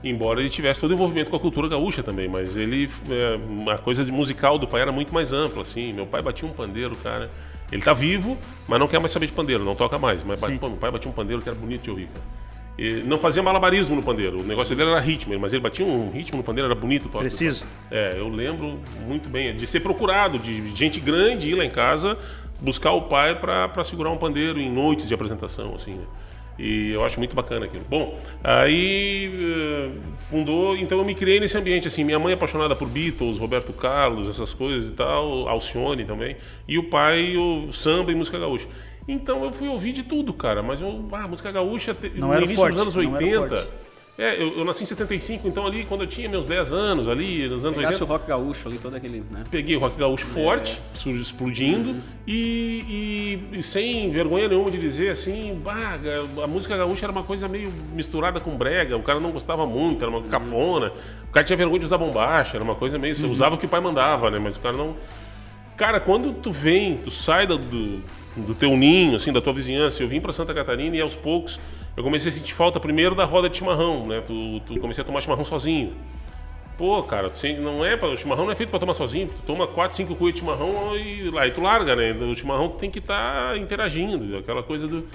Embora 0.03 0.39
ele 0.39 0.49
tivesse 0.49 0.81
todo 0.81 0.91
o 0.91 0.93
envolvimento 0.93 1.29
com 1.29 1.35
a 1.35 1.39
cultura 1.39 1.67
gaúcha 1.67 2.03
também, 2.03 2.27
mas 2.27 2.57
ele 2.57 2.89
é, 3.09 3.71
a 3.71 3.77
coisa 3.77 4.03
de 4.03 4.11
musical 4.11 4.57
do 4.57 4.67
pai 4.67 4.81
era 4.81 4.91
muito 4.91 5.13
mais 5.13 5.31
ampla, 5.31 5.61
assim. 5.61 5.93
Meu 5.93 6.05
pai 6.05 6.21
batia 6.21 6.47
um 6.47 6.51
pandeiro, 6.51 6.95
cara. 6.97 7.29
Ele 7.71 7.81
tá 7.81 7.93
vivo, 7.93 8.37
mas 8.67 8.79
não 8.79 8.87
quer 8.87 8.99
mais 8.99 9.11
saber 9.11 9.27
de 9.27 9.33
pandeiro, 9.33 9.63
não 9.63 9.75
toca 9.75 9.97
mais. 9.99 10.23
Mas 10.23 10.39
Sim. 10.39 10.57
pô, 10.57 10.67
meu 10.67 10.77
pai 10.77 10.91
batia 10.91 11.09
um 11.09 11.13
pandeiro 11.13 11.41
que 11.41 11.49
era 11.49 11.57
bonito 11.57 11.83
de 11.83 11.89
ouvir, 11.91 12.07
cara. 12.07 12.39
Não 13.05 13.17
fazia 13.17 13.43
malabarismo 13.43 13.95
no 13.95 14.01
pandeiro. 14.01 14.39
O 14.39 14.43
negócio 14.43 14.73
dele 14.73 14.89
era 14.89 15.01
ritmo, 15.01 15.37
mas 15.37 15.51
ele 15.51 15.61
batia 15.61 15.85
um 15.85 16.11
ritmo 16.11 16.37
no 16.37 16.43
pandeiro, 16.43 16.71
era 16.71 16.79
bonito 16.79 17.09
toque. 17.09 17.25
Preciso. 17.25 17.65
é, 17.91 18.15
eu 18.17 18.29
lembro 18.29 18.79
muito 19.05 19.29
bem 19.29 19.53
de 19.53 19.67
ser 19.67 19.81
procurado, 19.81 20.39
de 20.39 20.73
gente 20.73 20.99
grande 20.99 21.49
ir 21.49 21.55
lá 21.55 21.65
em 21.65 21.69
casa 21.69 22.17
buscar 22.61 22.91
o 22.91 23.03
pai 23.03 23.35
para 23.35 23.83
segurar 23.83 24.09
um 24.09 24.17
pandeiro 24.17 24.59
em 24.59 24.71
noites 24.71 25.07
de 25.07 25.13
apresentação, 25.13 25.73
assim. 25.75 25.95
né? 25.95 26.03
E 26.59 26.91
eu 26.91 27.05
acho 27.05 27.17
muito 27.19 27.33
bacana 27.33 27.65
aquilo. 27.65 27.85
Bom, 27.89 28.19
aí 28.43 29.31
eh, 29.33 29.89
fundou, 30.29 30.75
então 30.75 30.97
eu 30.97 31.05
me 31.05 31.15
criei 31.15 31.39
nesse 31.39 31.57
ambiente, 31.57 31.87
assim, 31.87 32.03
minha 32.03 32.19
mãe 32.19 32.31
é 32.31 32.35
apaixonada 32.35 32.75
por 32.75 32.87
Beatles, 32.89 33.39
Roberto 33.39 33.71
Carlos, 33.71 34.27
essas 34.29 34.53
coisas 34.53 34.89
e 34.89 34.93
tal, 34.93 35.47
Alcione 35.47 36.03
também, 36.03 36.35
e 36.67 36.77
o 36.77 36.83
pai, 36.83 37.37
o 37.37 37.71
samba 37.71 38.11
e 38.11 38.15
música 38.15 38.37
gaúcha. 38.37 38.67
Então 39.07 39.43
eu 39.43 39.51
fui 39.51 39.69
ouvir 39.69 39.93
de 39.93 40.03
tudo, 40.03 40.33
cara, 40.33 40.61
mas 40.61 40.81
eu, 40.81 41.07
ah, 41.13 41.27
música 41.27 41.49
gaúcha, 41.51 41.95
no 42.15 42.37
início 42.37 42.55
forte, 42.57 42.73
dos 42.73 42.81
anos 42.81 42.95
não 42.95 43.15
era 43.15 43.25
80, 43.25 43.55
forte. 43.55 43.67
É, 44.19 44.41
eu, 44.41 44.57
eu 44.59 44.65
nasci 44.65 44.83
em 44.83 44.85
75, 44.85 45.47
então 45.47 45.65
ali 45.65 45.85
quando 45.85 46.01
eu 46.01 46.07
tinha 46.07 46.27
meus 46.27 46.45
10 46.45 46.73
anos, 46.73 47.07
ali 47.07 47.47
nos 47.47 47.63
anos 47.63 47.77
Pegasse 47.77 47.95
80, 47.95 48.03
o 48.03 48.07
rock 48.07 48.27
gaúcho 48.27 48.67
ali, 48.67 48.77
todo 48.77 48.95
aquele, 48.95 49.23
né? 49.31 49.43
peguei 49.49 49.75
o 49.75 49.79
rock 49.79 49.97
gaúcho 49.97 50.25
forte, 50.27 50.81
surge 50.93 51.21
explodindo, 51.21 51.95
e, 52.27 53.39
e- 53.53 53.59
e 53.59 53.63
sem 53.63 54.11
vergonha 54.11 54.47
nenhuma 54.47 54.69
de 54.69 54.77
dizer 54.77 55.09
assim, 55.09 55.59
bah, 55.63 55.97
a 56.43 56.47
música 56.47 56.75
gaúcha 56.75 57.05
era 57.05 57.11
uma 57.11 57.23
coisa 57.23 57.47
meio 57.47 57.71
misturada 57.95 58.39
com 58.39 58.55
brega, 58.57 58.97
o 58.97 59.01
cara 59.03 59.19
não 59.19 59.31
gostava 59.31 59.65
muito, 59.65 60.03
era 60.03 60.11
uma 60.11 60.21
cafona, 60.23 60.91
o 61.29 61.31
cara 61.31 61.45
tinha 61.45 61.55
vergonha 61.57 61.79
de 61.79 61.85
usar 61.85 61.97
bombacha, 61.97 62.57
era 62.57 62.63
uma 62.63 62.75
coisa 62.75 62.97
meio. 62.99 63.15
Você 63.15 63.25
usava 63.25 63.55
o 63.55 63.57
que 63.57 63.65
o 63.65 63.69
pai 63.69 63.79
mandava, 63.79 64.29
né? 64.29 64.39
Mas 64.39 64.55
o 64.57 64.59
cara 64.59 64.75
não. 64.75 64.97
Cara, 65.77 65.99
quando 65.99 66.33
tu 66.33 66.51
vem, 66.51 66.97
tu 66.97 67.09
sai 67.09 67.47
do, 67.47 67.57
do, 67.57 68.03
do 68.35 68.55
teu 68.55 68.75
ninho, 68.75 69.15
assim, 69.15 69.33
da 69.33 69.41
tua 69.41 69.53
vizinhança, 69.53 70.03
eu 70.03 70.07
vim 70.07 70.21
pra 70.21 70.31
Santa 70.31 70.53
Catarina 70.53 70.95
e 70.95 71.01
aos 71.01 71.15
poucos 71.15 71.59
eu 71.97 72.03
comecei 72.03 72.31
a 72.31 72.33
sentir 72.33 72.53
falta 72.53 72.79
primeiro 72.79 73.15
da 73.15 73.25
roda 73.25 73.49
de 73.49 73.57
chimarrão, 73.57 74.05
né? 74.05 74.21
Tu, 74.21 74.61
tu 74.61 74.79
comecei 74.79 75.01
a 75.01 75.05
tomar 75.05 75.21
chimarrão 75.21 75.43
sozinho. 75.43 75.93
Pô, 76.77 77.03
cara, 77.03 77.29
não 77.59 77.83
é 77.83 77.97
pra, 77.97 78.07
o 78.07 78.15
chimarrão 78.15 78.45
não 78.45 78.53
é 78.53 78.55
feito 78.55 78.69
pra 78.69 78.79
tomar 78.79 78.93
sozinho, 78.93 79.27
tu 79.27 79.41
toma 79.43 79.67
4, 79.67 79.97
5 79.97 80.15
cuias 80.15 80.35
de 80.35 80.39
chimarrão 80.39 80.95
e 80.95 81.29
lá 81.29 81.45
e 81.45 81.51
tu 81.51 81.59
larga, 81.59 81.93
né? 81.93 82.13
O 82.13 82.33
chimarrão 82.33 82.69
tem 82.69 82.89
que 82.89 82.99
estar 82.99 83.57
interagindo, 83.57 84.37
aquela 84.37 84.63
coisa 84.63 84.87
do. 84.87 85.05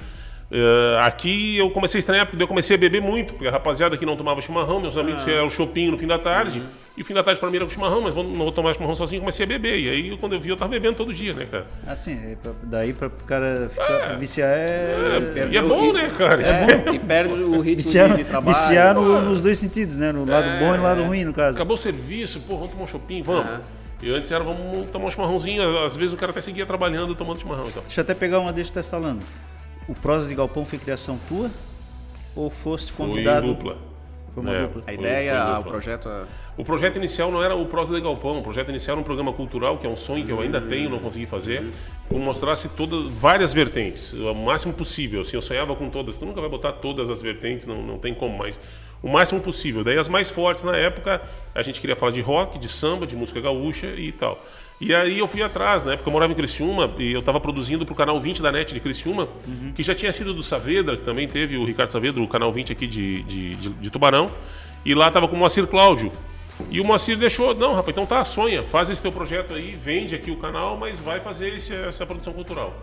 Eh, 0.52 0.98
aqui 1.00 1.56
eu 1.56 1.70
comecei 1.70 1.98
a 1.98 2.00
estranhar 2.00 2.26
porque 2.26 2.42
eu 2.42 2.46
comecei 2.46 2.76
a 2.76 2.78
beber 2.78 3.00
muito, 3.00 3.32
porque 3.34 3.48
a 3.48 3.50
rapaziada 3.50 3.96
que 3.96 4.04
não 4.06 4.14
tomava 4.16 4.40
chimarrão, 4.40 4.78
meus 4.78 4.96
amigos 4.96 5.26
eram 5.26 5.48
shopping 5.50 5.90
no 5.90 5.98
fim 5.98 6.06
da 6.06 6.18
tarde, 6.18 6.62
e 6.96 7.02
o 7.02 7.04
fim 7.04 7.14
da 7.14 7.22
tarde 7.24 7.40
pra 7.40 7.48
mim 7.50 7.56
era 7.56 7.64
com 7.64 7.70
chimarrão, 7.70 8.02
mas 8.02 8.14
vou- 8.14 8.22
não 8.22 8.36
vou 8.36 8.52
tomar 8.52 8.72
chimarrão 8.74 8.94
sozinho, 8.94 9.20
comecei 9.20 9.44
a 9.44 9.48
beber. 9.48 9.78
E 9.80 9.88
aí 9.88 10.16
quando 10.18 10.34
eu 10.34 10.40
vi, 10.40 10.50
eu 10.50 10.56
tava 10.56 10.70
bebendo 10.70 10.96
todo 10.96 11.12
dia, 11.14 11.32
né, 11.32 11.46
cara? 11.50 11.66
Assim, 11.86 12.12
é 12.12 12.36
daí 12.62 12.92
para 12.92 13.08
o 13.08 13.10
cara 13.10 13.68
ficar, 13.70 14.16
viciar 14.18 14.48
é... 14.50 15.48
E 15.50 15.56
é 15.56 15.62
bom, 15.62 15.92
né, 15.92 16.12
cara? 16.16 16.42
É, 16.42 16.94
e 16.94 16.98
perde 16.98 17.32
o 17.32 17.60
ritmo 17.60 17.82
Viciar, 17.84 18.14
de, 18.14 18.22
trabalho. 18.24 18.54
viciar 18.54 18.94
no- 18.94 19.20
nos 19.22 19.40
dois 19.40 19.58
sentidos, 19.58 19.96
né? 19.96 20.12
No 20.12 20.24
lado 20.24 20.46
bom 20.60 20.74
e 20.74 20.76
no 20.76 20.82
lado 20.82 21.02
ruim, 21.04 21.24
no 21.24 21.32
caso. 21.32 21.56
Acabou 21.56 21.74
o 21.74 21.78
serviço, 21.78 22.40
pô, 22.42 22.56
vamos 22.56 22.70
tomar 22.70 22.84
um 22.84 22.86
shopping, 22.86 23.22
vamos. 23.22 23.50
É. 23.50 23.60
E 24.02 24.10
antes 24.14 24.30
era, 24.30 24.44
vamos 24.44 24.88
tomar 24.90 25.06
um 25.06 25.10
chimarrãozinho, 25.10 25.78
às 25.84 25.96
vezes 25.96 26.12
o 26.12 26.16
cara 26.18 26.30
até 26.30 26.42
seguia 26.42 26.66
trabalhando 26.66 27.14
tomando 27.14 27.40
chimarrão 27.40 27.66
então. 27.66 27.82
Deixa 27.82 28.00
eu 28.00 28.02
até 28.02 28.12
pegar 28.14 28.38
uma 28.40 28.52
deixa 28.52 28.70
que 28.70 28.74
tá 28.74 28.82
falando. 28.82 29.20
O 29.88 29.94
Prosa 29.94 30.28
de 30.28 30.34
Galpão 30.34 30.64
foi 30.64 30.78
criação 30.78 31.18
tua? 31.28 31.50
Ou 32.34 32.50
foste 32.50 32.92
Foi 32.92 33.06
convidado? 33.06 33.46
dupla. 33.46 33.78
Foi 34.32 34.42
uma 34.42 34.52
É. 34.54 34.62
dupla. 34.62 34.82
A 34.82 34.84
Foi- 34.86 34.94
ideia, 34.94 35.32
foi 35.32 35.40
o 35.52 35.56
dupla. 35.56 35.70
projeto. 35.72 36.08
a- 36.08 36.26
O 36.56 36.64
projeto 36.64 36.96
inicial 36.96 37.30
não 37.32 37.42
era 37.42 37.54
o 37.56 37.66
Prosa 37.66 37.94
de 37.94 38.00
Galpão, 38.00 38.38
o 38.38 38.42
projeto 38.42 38.68
inicial 38.68 38.94
era 38.94 39.00
um 39.00 39.04
programa 39.04 39.32
cultural, 39.32 39.76
que 39.78 39.86
é 39.86 39.90
um 39.90 39.96
sonho 39.96 40.24
que 40.24 40.30
eu 40.30 40.40
ainda 40.40 40.60
tenho, 40.60 40.88
não 40.88 40.98
consegui 41.00 41.26
fazer, 41.26 41.64
que 42.08 42.14
mostrasse 42.14 42.68
todas, 42.70 43.10
várias 43.10 43.52
vertentes, 43.52 44.12
o 44.14 44.32
máximo 44.34 44.72
possível. 44.72 45.20
Assim, 45.20 45.36
eu 45.36 45.42
sonhava 45.42 45.74
com 45.74 45.90
todas, 45.90 46.16
tu 46.16 46.24
nunca 46.24 46.40
vai 46.40 46.48
botar 46.48 46.72
todas 46.72 47.10
as 47.10 47.20
vertentes, 47.20 47.66
não, 47.66 47.82
não 47.82 47.98
tem 47.98 48.14
como, 48.14 48.36
mas 48.38 48.60
o 49.02 49.08
máximo 49.08 49.40
possível. 49.40 49.82
Daí 49.82 49.98
as 49.98 50.08
mais 50.08 50.30
fortes 50.30 50.62
na 50.62 50.76
época, 50.76 51.20
a 51.54 51.62
gente 51.62 51.80
queria 51.80 51.96
falar 51.96 52.12
de 52.12 52.20
rock, 52.20 52.56
de 52.58 52.68
samba, 52.68 53.04
de 53.06 53.16
música 53.16 53.40
gaúcha 53.40 53.88
e 53.88 54.12
tal. 54.12 54.40
E 54.80 54.92
aí 54.94 55.18
eu 55.18 55.26
fui 55.28 55.40
atrás, 55.42 55.82
na 55.82 55.92
época 55.92 56.08
eu 56.08 56.12
morava 56.12 56.32
em 56.32 56.36
Criciúma 56.36 56.92
e 56.98 57.12
eu 57.12 57.20
estava 57.20 57.40
produzindo 57.40 57.86
para 57.86 57.92
o 57.92 57.96
canal 57.96 58.18
20 58.20 58.42
da 58.42 58.50
NET 58.52 58.74
de 58.74 58.80
Criciúma, 58.80 59.28
que 59.74 59.82
já 59.82 59.94
tinha 59.94 60.12
sido 60.12 60.34
do 60.34 60.42
Saavedra, 60.42 60.96
que 60.96 61.04
também 61.04 61.26
teve 61.28 61.56
o 61.56 61.64
Ricardo 61.64 61.90
Saavedra, 61.90 62.20
o 62.22 62.28
canal 62.28 62.52
20 62.52 62.72
aqui 62.72 62.86
de, 62.86 63.22
de, 63.22 63.54
de- 63.54 63.68
de 63.70 63.90
Tubarão, 63.90 64.26
e 64.84 64.94
lá 64.94 65.08
estava 65.08 65.28
com 65.28 65.36
o 65.36 65.38
Moacir 65.38 65.66
Cláudio. 65.66 66.12
E 66.70 66.80
o 66.80 66.84
Moacir 66.84 67.16
deixou, 67.16 67.54
não, 67.54 67.72
Rafa, 67.74 67.90
então 67.90 68.04
tá, 68.04 68.22
sonha, 68.24 68.62
faz 68.64 68.90
esse 68.90 69.00
teu 69.00 69.10
projeto 69.12 69.54
aí, 69.54 69.74
vende 69.76 70.14
aqui 70.14 70.30
o 70.30 70.36
canal, 70.36 70.76
mas 70.76 71.00
vai 71.00 71.20
fazer 71.20 71.54
esse- 71.54 71.74
essa 71.74 72.04
produção 72.04 72.32
cultural. 72.32 72.76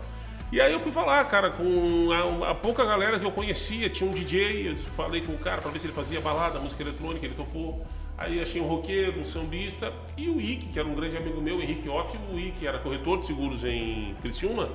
E 0.50 0.60
aí 0.60 0.72
eu 0.72 0.80
fui 0.80 0.92
falar, 0.92 1.22
cara, 1.26 1.50
com 1.50 2.10
a, 2.42 2.50
a 2.50 2.54
pouca 2.54 2.84
galera 2.84 3.18
que 3.18 3.24
eu 3.24 3.30
conhecia, 3.30 3.88
tinha 3.88 4.08
um 4.08 4.12
DJ, 4.12 4.68
eu 4.70 4.76
falei 4.76 5.20
com 5.22 5.32
o 5.32 5.38
cara 5.38 5.62
para 5.62 5.70
ver 5.70 5.78
se 5.78 5.86
ele 5.86 5.94
fazia 5.94 6.20
balada, 6.20 6.58
música 6.58 6.82
eletrônica, 6.82 7.24
ele 7.24 7.34
topou. 7.34 7.86
Aí 8.22 8.40
achei 8.40 8.60
um 8.60 8.66
roqueiro, 8.66 9.18
um 9.18 9.24
sambista 9.24 9.92
e 10.16 10.28
o 10.28 10.40
Ike, 10.40 10.68
que 10.68 10.78
era 10.78 10.86
um 10.86 10.94
grande 10.94 11.16
amigo 11.16 11.40
meu, 11.40 11.60
Henrique 11.60 11.88
Off, 11.88 12.16
o 12.32 12.38
Ike 12.38 12.64
era 12.64 12.78
corretor 12.78 13.18
de 13.18 13.26
seguros 13.26 13.64
em 13.64 14.14
Criciúma. 14.22 14.70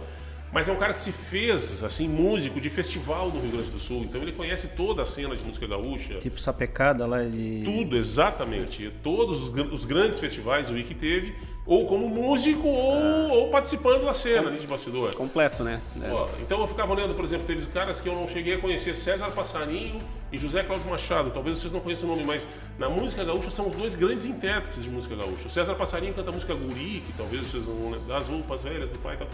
Mas 0.52 0.68
é 0.70 0.72
um 0.72 0.78
cara 0.78 0.94
que 0.94 1.02
se 1.02 1.12
fez, 1.12 1.84
assim, 1.84 2.08
músico 2.08 2.60
de 2.60 2.70
festival 2.70 3.30
no 3.30 3.42
Rio 3.42 3.52
Grande 3.52 3.72
do 3.72 3.80
Sul. 3.80 4.04
Então 4.04 4.22
ele 4.22 4.32
conhece 4.32 4.70
toda 4.70 5.02
a 5.02 5.06
cena 5.06 5.36
de 5.36 5.44
música 5.44 5.68
gaúcha. 5.68 6.20
Tipo 6.20 6.40
sapecada 6.40 7.06
lá 7.06 7.24
de. 7.24 7.64
Tudo, 7.66 7.98
exatamente. 7.98 8.92
Todos 9.04 9.50
os, 9.50 9.74
os 9.74 9.86
grandes 9.86 10.20
festivais 10.20 10.70
o 10.70 10.78
Ike 10.78 10.96
teve, 10.96 11.36
ou 11.66 11.86
como 11.86 12.08
músico, 12.08 12.66
ou, 12.66 13.30
ou 13.30 13.50
participando 13.50 14.06
da 14.06 14.14
cena 14.14 14.48
ali 14.48 14.58
de 14.58 14.66
bastidor. 14.66 15.14
Completo, 15.14 15.66
né? 15.66 15.82
É. 16.02 16.10
Ó, 16.10 16.30
então 16.42 16.62
eu 16.62 16.68
ficava 16.68 16.94
olhando, 16.94 17.14
por 17.14 17.26
exemplo, 17.26 17.46
teve 17.46 17.66
caras 17.68 18.00
que 18.00 18.08
eu 18.08 18.16
não 18.16 18.26
cheguei 18.26 18.56
a 18.56 18.58
conhecer, 18.58 18.96
César 18.96 19.30
Passarinho 19.32 20.00
e 20.32 20.38
José 20.38 20.64
Cláudio 20.64 20.90
Machado. 20.90 21.30
Talvez 21.32 21.58
vocês 21.58 21.74
não 21.74 21.82
conheçam 21.82 22.10
o 22.10 22.14
nome, 22.14 22.26
mas 22.26 22.48
na 22.80 22.90
música 22.90 23.22
gaúcha 23.24 23.52
são 23.52 23.68
os 23.68 23.74
dois 23.74 23.96
grandes 23.96 24.26
intérpretes 24.26 24.82
de 24.82 24.90
música 24.90 25.14
gaúcha. 25.14 25.48
O 25.48 25.50
César 25.50 25.76
Passarinho 25.76 26.14
canta 26.14 26.30
a 26.30 26.34
música 26.34 26.56
Guri, 26.56 27.04
que 27.06 27.14
talvez 27.18 27.46
vocês 27.46 27.66
não 27.66 27.76
vão 27.76 27.92
lembrar, 27.92 28.20
das 28.20 28.28
roupas 28.28 28.64
velhas 28.64 28.90
do 28.90 29.00
pai 29.00 29.16
e 29.16 29.18
tal. 29.18 29.28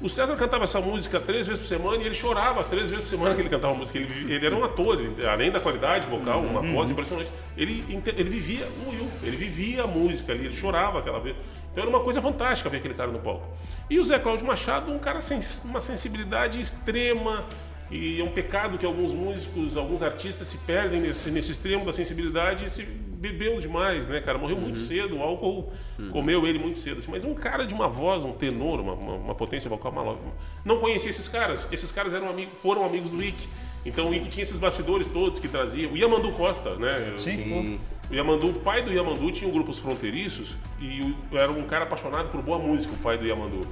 O 0.00 0.08
César 0.08 0.34
cantava 0.36 0.64
essa 0.64 0.80
música 0.80 1.20
três 1.20 1.46
vezes 1.46 1.62
por 1.62 1.68
semana 1.68 2.02
e 2.02 2.06
ele 2.06 2.14
chorava 2.14 2.58
as 2.60 2.66
três 2.66 2.88
vezes 2.88 3.04
por 3.04 3.10
semana 3.10 3.34
que 3.34 3.42
ele 3.42 3.50
cantava 3.50 3.74
a 3.74 3.76
música. 3.76 3.98
Ele, 3.98 4.32
ele 4.32 4.46
era 4.46 4.56
um 4.56 4.64
ator, 4.64 4.98
ele- 4.98 5.26
além 5.26 5.50
da 5.50 5.60
qualidade 5.60 6.06
vocal, 6.06 6.40
uma 6.40 6.62
voz 6.62 6.90
impressionante, 6.90 7.30
ele, 7.56 7.84
ele 8.16 8.30
vivia 8.30 8.66
o 8.86 8.90
Will, 8.90 9.08
ele 9.22 9.36
vivia 9.36 9.82
a 9.84 9.86
música 9.86 10.32
ali, 10.32 10.46
ele 10.46 10.56
chorava 10.56 11.00
aquela 11.00 11.20
vez. 11.20 11.36
Então 11.70 11.82
era 11.84 11.90
uma 11.90 12.00
coisa 12.00 12.20
fantástica 12.22 12.70
ver 12.70 12.78
aquele 12.78 12.94
cara 12.94 13.10
no 13.12 13.18
palco. 13.18 13.46
E 13.90 13.98
o 14.00 14.04
Zé 14.04 14.18
Cláudio 14.18 14.46
Machado, 14.46 14.90
um 14.90 14.98
cara 14.98 15.20
sem 15.20 15.38
uma 15.64 15.80
sensibilidade 15.80 16.58
extrema, 16.58 17.44
e 17.90 18.20
é 18.20 18.24
um 18.24 18.30
pecado 18.30 18.78
que 18.78 18.86
alguns 18.86 19.12
músicos, 19.12 19.76
alguns 19.76 20.02
artistas 20.02 20.46
se 20.48 20.58
perdem 20.58 21.00
nesse, 21.00 21.30
nesse 21.30 21.50
extremo 21.50 21.84
da 21.84 21.92
sensibilidade 21.92 22.64
e 22.64 22.70
se 22.70 22.84
bebeu 22.84 23.58
demais, 23.60 24.06
né, 24.06 24.20
cara? 24.20 24.38
Morreu 24.38 24.56
muito 24.56 24.78
cedo, 24.78 25.16
o 25.16 25.22
álcool 25.22 25.72
comeu 26.12 26.46
ele 26.46 26.58
muito 26.58 26.78
cedo. 26.78 26.98
assim. 27.00 27.10
Mas 27.10 27.24
um 27.24 27.34
cara 27.34 27.66
de 27.66 27.74
uma 27.74 27.88
voz, 27.88 28.24
um 28.24 28.32
tenor, 28.32 28.80
uma, 28.80 28.94
uma, 28.94 29.14
uma 29.14 29.34
potência 29.34 29.68
vocal 29.68 29.90
maluca. 29.92 30.20
Não 30.64 30.78
conhecia 30.78 31.10
esses 31.10 31.26
caras. 31.28 31.68
Esses 31.72 31.90
caras 31.90 32.14
eram 32.14 32.28
amigos, 32.30 32.58
foram 32.60 32.84
amigos 32.84 33.10
do 33.10 33.22
Ike. 33.22 33.48
Então 33.84 34.10
o 34.10 34.14
Ike 34.14 34.28
tinha 34.28 34.42
esses 34.42 34.58
bastidores 34.58 35.08
todos 35.08 35.40
que 35.40 35.48
trazia. 35.48 35.88
O 35.88 35.96
Yamandu 35.96 36.32
Costa, 36.32 36.76
né? 36.76 37.14
Sim, 37.18 37.78
O 38.10 38.14
Yamandu, 38.14 38.48
o 38.50 38.54
pai 38.54 38.82
do 38.82 38.92
Yamandu 38.92 39.30
tinha 39.30 39.48
um 39.48 39.52
grupo 39.52 39.70
Os 39.70 39.78
Fronteiriços 39.78 40.56
e 40.80 41.14
era 41.32 41.50
um 41.50 41.64
cara 41.64 41.84
apaixonado 41.84 42.28
por 42.28 42.40
boa 42.42 42.58
música, 42.58 42.94
o 42.94 42.98
pai 42.98 43.18
do 43.18 43.26
Yamandu. 43.26 43.66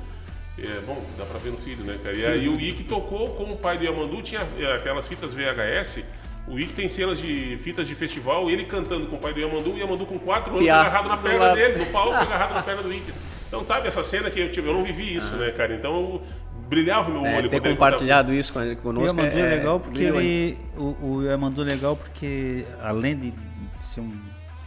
É, 0.61 0.81
bom, 0.87 1.00
dá 1.17 1.25
pra 1.25 1.38
ver 1.38 1.50
no 1.53 1.57
filho, 1.59 1.85
né, 1.85 1.99
cara? 2.03 2.15
E 2.17 2.27
aí 2.27 2.49
o 2.49 2.59
Ike 2.61 2.83
tocou 2.85 3.31
com 3.35 3.45
o 3.53 3.57
pai 3.57 3.79
do 3.79 3.85
Yamandu, 3.85 4.21
tinha 4.23 4.47
é, 4.59 4.75
aquelas 4.75 5.07
fitas 5.07 5.33
VHS. 5.33 6.03
O 6.49 6.59
Ike 6.59 6.73
tem 6.73 6.88
cenas 6.88 7.19
de 7.21 7.59
fitas 7.62 7.87
de 7.87 7.95
festival, 7.95 8.50
ele 8.50 8.65
cantando 8.65 9.07
com 9.07 9.17
o 9.17 9.19
pai 9.19 9.33
do 9.35 9.38
Yamandu, 9.41 9.73
o 9.73 9.79
Yamandu 9.79 10.07
com 10.07 10.19
quatro 10.19 10.50
anos 10.53 10.65
Piá, 10.65 10.81
agarrado 10.81 11.09
na 11.09 11.17
perna 11.17 11.55
dele, 11.55 11.79
no 11.79 11.87
palco 11.87 12.15
agarrado 12.17 12.55
na 12.55 12.62
perna 12.62 12.83
do 12.83 12.93
Ike. 12.93 13.12
Então, 13.47 13.65
sabe, 13.67 13.87
essa 13.87 14.03
cena 14.03 14.31
que 14.31 14.41
eu, 14.41 14.50
tipo, 14.50 14.67
eu 14.67 14.75
não 14.75 14.83
vivi 14.83 15.15
isso, 15.15 15.37
né, 15.37 15.50
cara? 15.53 15.75
Então 15.75 15.93
eu 15.95 16.23
brilhava 16.69 17.11
o 17.11 17.12
meu 17.15 17.27
É, 17.27 17.37
olho. 17.37 17.49
ter 17.50 17.61
compartilhado 17.62 18.33
isso 18.35 18.53
com- 18.53 18.61
O 18.61 18.77
conosco 18.77 19.17
Yamandu 19.17 19.38
é, 19.38 19.43
legal 19.50 19.79
porque 19.81 19.99
brilhou, 20.00 20.21
hein? 20.21 20.27
ele. 20.27 20.59
O, 20.77 20.97
o 21.07 21.23
Yamandu 21.25 21.62
é 21.62 21.65
legal 21.67 21.95
porque, 21.97 22.65
além 22.83 23.17
de 23.17 23.35
ser 23.79 24.00
um. 24.00 24.12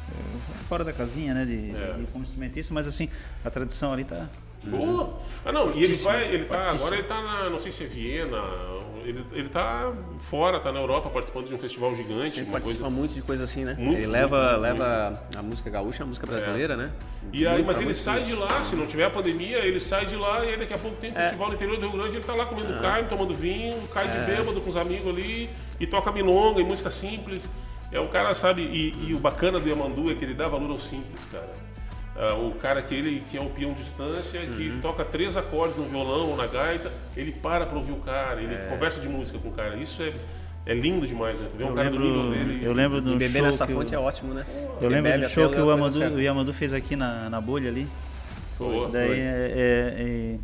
é, 0.10 0.64
Fora 0.70 0.84
da 0.84 0.94
casinha, 0.94 1.34
né? 1.34 1.44
De, 1.46 1.72
É. 1.76 1.94
de 1.98 2.06
como 2.12 2.24
instrumentista, 2.24 2.74
mas 2.74 2.88
assim, 2.88 3.10
a 3.44 3.50
tradição 3.50 3.92
ali 3.92 4.04
tá. 4.04 4.30
Boa. 4.64 5.14
Ah, 5.44 5.52
não, 5.52 5.72
e 5.74 5.84
ele 5.84 5.94
vai, 5.96 6.28
ele 6.34 6.46
tá, 6.46 6.68
agora 6.68 6.96
ele 6.96 7.04
tá 7.04 7.22
na, 7.22 7.50
não 7.50 7.58
sei 7.58 7.72
se 7.72 7.84
é 7.84 7.88
Viena, 7.88 8.38
ele, 9.04 9.26
ele 9.34 9.50
tá 9.50 9.92
fora, 10.20 10.60
tá 10.60 10.72
na 10.72 10.80
Europa 10.80 11.10
participando 11.10 11.48
de 11.48 11.56
um 11.56 11.58
festival 11.58 11.96
gigante. 11.96 12.40
Ele 12.40 12.52
participa 12.52 12.84
coisa- 12.84 12.90
muito 12.96 13.14
de 13.16 13.22
coisa 13.24 13.44
assim, 13.46 13.66
né? 13.66 13.76
Muito, 13.80 13.98
ele 13.98 14.06
leva, 14.06 14.38
muito, 14.38 14.52
muito, 14.52 14.62
leva 14.62 15.24
a 15.36 15.42
música 15.42 15.70
gaúcha, 15.72 16.04
a 16.04 16.06
música 16.06 16.28
brasileira, 16.28 16.78
né? 16.78 16.92
E 17.34 17.48
aí, 17.48 17.54
Muito 17.56 17.66
mas 17.66 17.78
ele 17.78 17.86
muito 17.86 17.98
sai 17.98 18.22
de 18.24 18.34
lá, 18.36 18.62
se 18.62 18.76
não 18.76 18.86
tiver 18.86 19.06
a 19.06 19.10
pandemia, 19.10 19.66
ele 19.66 19.80
sai 19.80 20.06
de 20.06 20.16
lá 20.16 20.46
e 20.46 20.50
aí 20.50 20.60
daqui 20.60 20.74
a 20.76 20.78
pouco 20.78 20.98
tem 20.98 21.10
um 21.12 21.16
festival 21.16 21.48
no 21.48 21.54
interior 21.56 21.78
do 21.78 21.88
Rio 21.90 21.98
Grande, 21.98 22.18
ele 22.18 22.24
tá 22.26 22.36
lá 22.36 22.46
comendo 22.46 22.80
carne, 22.80 23.08
tomando 23.10 23.34
vinho, 23.34 23.76
cai 23.92 24.08
de 24.10 24.18
bêbado 24.20 24.62
com 24.62 24.70
os 24.70 24.78
amigos 24.78 25.08
ali 25.10 25.50
e 25.80 25.88
toca 25.88 26.12
milonga 26.12 26.62
e 26.62 26.64
música 26.64 26.92
simples. 26.92 27.50
É 27.92 28.00
um 28.00 28.08
cara, 28.08 28.34
sabe, 28.36 28.62
e, 28.62 29.10
e 29.10 29.14
o 29.16 29.20
bacana 29.20 29.60
do 29.60 29.68
Yamandu 29.68 30.12
é 30.12 30.16
que 30.16 30.24
ele 30.24 30.34
dá 30.36 30.48
valor 30.48 30.70
ao 30.70 30.80
simples, 30.80 31.26
cara. 31.32 31.50
Ah, 32.16 32.34
o 32.36 32.52
cara 32.56 32.82
que 32.82 32.94
ele 32.94 33.24
que 33.32 33.38
é 33.38 33.42
o 33.42 33.50
peão 33.50 33.74
distância, 33.74 34.40
que 34.42 34.78
toca 34.82 35.04
três 35.06 35.38
acordes 35.38 35.78
no 35.78 35.86
violão 35.86 36.30
ou 36.30 36.36
na 36.38 36.46
gaita, 36.46 36.92
ele 37.16 37.32
para 37.32 37.66
pra 37.66 37.78
ouvir 37.78 37.94
o 37.94 37.98
cara, 37.98 38.42
ele 38.42 38.56
conversa 38.70 39.00
de 39.00 39.08
música 39.08 39.40
com 39.40 39.48
o 39.50 39.52
cara. 39.54 39.76
Isso 39.78 40.04
é, 40.04 40.12
é 40.66 40.74
lindo 40.74 41.08
demais, 41.08 41.40
né? 41.40 41.48
Tu 41.50 41.58
vê 41.58 41.64
um 41.64 41.70
Eu 41.70 41.76
cara 41.76 41.90
do 41.90 42.00
nível 42.00 42.24
lembro, 42.30 42.48
dele. 42.48 42.66
eu 42.66 42.74
lembro 42.74 43.02
do 43.02 43.12
E 43.14 43.16
beber 43.16 43.32
show 43.40 43.42
nessa 43.44 43.66
que 43.66 43.74
fonte 43.74 43.94
o, 43.94 43.96
é 43.96 44.00
ótimo, 44.00 44.34
né? 44.34 44.46
Eu 44.82 44.92
Ele 44.92 45.02
lembro 45.02 45.22
do 45.22 45.30
show 45.30 45.50
que 45.50 45.60
o 45.60 45.92
certa. 45.92 46.16
o 46.16 46.22
Yamandu 46.22 46.52
fez 46.54 46.74
aqui 46.74 46.96
na, 46.98 47.30
na 47.30 47.40
bolha 47.40 47.70
ali. 47.70 47.88
Boa. 48.60 48.90
Daí 48.90 49.08
foi. 49.08 49.18
é, 49.20 49.22
é- 49.24 50.38
é- 50.38 50.40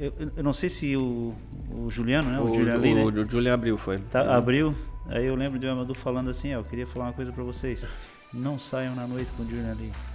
eu, 0.00 0.12
eu 0.36 0.44
não 0.44 0.52
sei 0.52 0.68
se 0.68 0.96
o, 0.96 1.34
o 1.72 1.88
Juliano, 1.90 2.30
né? 2.30 2.38
O, 2.38 2.44
O, 2.44 2.72
ali, 2.72 2.94
né? 2.94 3.02
o 3.02 3.28
Julian 3.28 3.54
abriu, 3.54 3.76
foi. 3.76 3.98
Tá, 3.98 4.36
abriu. 4.36 4.72
Aí 5.08 5.26
eu 5.26 5.34
lembro 5.34 5.58
do 5.58 5.66
Yamandu 5.66 5.94
falando 5.94 6.30
assim, 6.30 6.54
ó, 6.54 6.58
eu 6.58 6.64
queria 6.64 6.86
falar 6.86 7.06
uma 7.06 7.12
coisa 7.12 7.32
pra 7.32 7.42
vocês. 7.42 7.84
Não 8.32 8.60
saiam 8.60 8.94
na 8.94 9.08
noite 9.08 9.28
com 9.36 9.42
o 9.42 9.46
Julian 9.46 9.72
ali. 9.72 9.90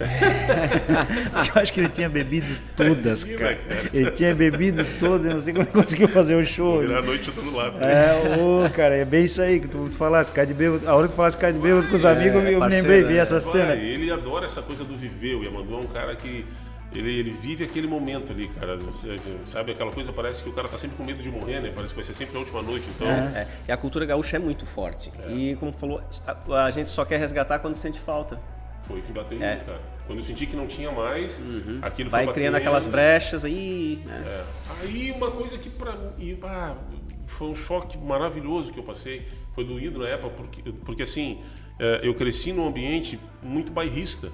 eu 1.54 1.60
acho 1.60 1.70
que 1.70 1.80
ele 1.80 1.90
tinha 1.90 2.08
bebido 2.08 2.46
todas, 2.74 3.24
cara. 3.24 3.56
cara. 3.56 3.90
Ele 3.92 4.10
tinha 4.10 4.34
bebido 4.34 4.86
todas, 4.98 5.26
eu 5.26 5.34
não 5.34 5.40
sei 5.40 5.52
como 5.52 5.66
ele 5.66 5.72
conseguiu 5.72 6.08
fazer 6.08 6.34
o 6.34 6.42
show. 6.42 6.80
Virar 6.80 7.00
a 7.00 7.02
noite 7.02 7.30
do 7.30 7.36
outro 7.36 7.54
lado. 7.54 7.86
É, 7.86 8.38
ô, 8.38 8.70
cara, 8.70 8.96
é 8.96 9.04
bem 9.04 9.24
isso 9.24 9.42
aí 9.42 9.60
que 9.60 9.68
tu, 9.68 9.90
tu 9.90 9.96
falasse, 9.96 10.32
cai 10.32 10.46
de 10.46 10.54
bêbado. 10.54 10.88
A 10.88 10.94
hora 10.94 11.06
que 11.06 11.12
tu 11.12 11.16
falasse 11.16 11.36
cai 11.36 11.52
de 11.52 11.58
bêbado 11.58 11.88
com 11.88 11.94
os 11.94 12.06
amigos, 12.06 12.42
eu 12.42 12.58
me 12.58 12.68
lembrei, 12.68 13.04
vi 13.04 13.18
essa 13.18 13.38
cena. 13.38 13.76
Vai, 13.76 13.84
ele 13.84 14.10
adora 14.10 14.46
essa 14.46 14.62
coisa 14.62 14.82
do 14.82 14.96
viver. 14.96 15.34
O 15.34 15.44
Yamandu 15.44 15.74
é 15.74 15.78
um 15.78 15.86
cara 15.86 16.16
que 16.16 16.46
ele, 16.98 17.18
ele 17.20 17.30
vive 17.30 17.64
aquele 17.64 17.86
momento 17.86 18.32
ali, 18.32 18.48
cara. 18.48 18.76
Você- 18.78 19.16
Sabe 19.44 19.72
aquela 19.72 19.92
coisa? 19.92 20.12
Parece 20.12 20.42
que 20.42 20.48
o 20.50 20.52
cara 20.52 20.68
tá 20.68 20.78
sempre 20.78 20.96
com 20.96 21.04
medo 21.04 21.22
de 21.22 21.30
morrer, 21.30 21.60
né? 21.60 21.72
Parece 21.74 21.92
que 21.92 21.96
vai 21.98 22.04
ser 22.04 22.14
sempre 22.14 22.36
a 22.36 22.40
última 22.40 22.62
noite. 22.62 22.86
Então, 22.94 23.06
É, 23.08 23.46
e 23.68 23.72
a 23.72 23.76
cultura 23.76 24.04
gaúcha 24.06 24.36
é 24.36 24.38
muito 24.40 24.64
forte. 24.66 25.10
E 25.28 25.54
como 25.56 25.72
falou, 25.72 26.00
a, 26.50 26.64
a 26.64 26.70
gente 26.70 26.88
só 26.88 27.04
quer 27.04 27.18
resgatar 27.18 27.58
quando 27.58 27.74
sente 27.74 27.98
falta. 28.00 28.38
foi 28.86 29.00
o 29.00 29.02
que 29.02 29.12
bateu 29.12 29.36
em 29.36 29.42
É. 29.42 29.56
mim, 29.56 29.64
cara. 29.64 29.80
Quando 30.06 30.20
eu 30.20 30.24
senti 30.24 30.46
que 30.46 30.54
não 30.54 30.68
tinha 30.68 30.92
mais, 30.92 31.40
aquilo 31.82 32.08
Vai 32.08 32.24
foi 32.24 32.32
criando 32.34 32.52
batendo. 32.52 32.68
aquelas 32.68 32.86
brechas 32.86 33.44
aí. 33.44 34.00
né? 34.06 34.22
É. 34.24 34.44
Aí 34.82 35.10
uma 35.10 35.28
coisa 35.32 35.58
que 35.58 35.68
pra 35.68 35.92
mim 36.16 36.36
pá, 36.36 36.76
foi 37.26 37.48
um 37.48 37.54
choque 37.56 37.98
maravilhoso 37.98 38.72
que 38.72 38.78
eu 38.78 38.84
passei, 38.84 39.26
foi 39.52 39.64
doído 39.64 39.98
na 39.98 40.06
época, 40.08 40.34
porque, 40.36 40.62
porque 40.84 41.02
assim, 41.02 41.40
é, 41.80 42.00
eu 42.04 42.14
cresci 42.14 42.52
num 42.52 42.64
ambiente 42.68 43.18
muito 43.42 43.72
bairrista. 43.72 44.30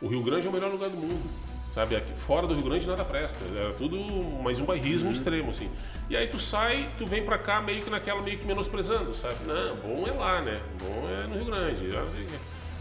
O 0.00 0.06
Rio 0.08 0.22
Grande 0.22 0.46
é 0.46 0.50
o 0.50 0.52
melhor 0.52 0.70
lugar 0.70 0.88
do 0.90 0.96
mundo. 0.96 1.28
Sabe, 1.68 1.96
aqui 1.96 2.12
fora 2.14 2.46
do 2.46 2.54
Rio 2.54 2.64
Grande 2.64 2.86
nada 2.86 3.04
presta. 3.04 3.44
Era 3.54 3.74
tudo 3.74 3.98
mais 4.42 4.58
um 4.58 4.64
bairrismo 4.64 5.10
extremo, 5.12 5.50
assim. 5.50 5.68
E 6.08 6.16
aí 6.16 6.26
tu 6.26 6.38
sai, 6.38 6.90
tu 6.96 7.06
vem 7.06 7.22
pra 7.22 7.36
cá 7.36 7.60
meio 7.60 7.82
que 7.82 7.90
naquela, 7.90 8.22
meio 8.22 8.38
que 8.38 8.46
menosprezando, 8.46 9.12
sabe? 9.12 9.36
Não, 9.46 9.76
bom 9.76 10.04
é 10.06 10.12
lá, 10.12 10.40
né? 10.40 10.62
Bom 10.80 11.06
é 11.10 11.26
no 11.26 11.34
Rio 11.34 11.44
Grande. 11.44 11.84
não 11.88 12.10
sei 12.10 12.22
o 12.22 12.26
quê. 12.26 12.34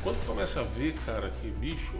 Quando 0.03 0.19
tu 0.21 0.25
começa 0.27 0.61
a 0.61 0.63
ver, 0.63 0.93
cara, 1.05 1.29
que 1.41 1.49
bicho, 1.49 1.95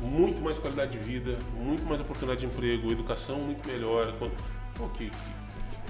muito 0.00 0.40
mais 0.40 0.58
qualidade 0.58 0.92
de 0.92 0.98
vida, 0.98 1.36
muito 1.56 1.84
mais 1.84 2.00
oportunidade 2.00 2.40
de 2.40 2.46
emprego, 2.46 2.92
educação 2.92 3.38
muito 3.38 3.66
melhor. 3.68 4.12
Quando- 4.18 4.32
Pô, 4.76 4.88
que, 4.90 5.10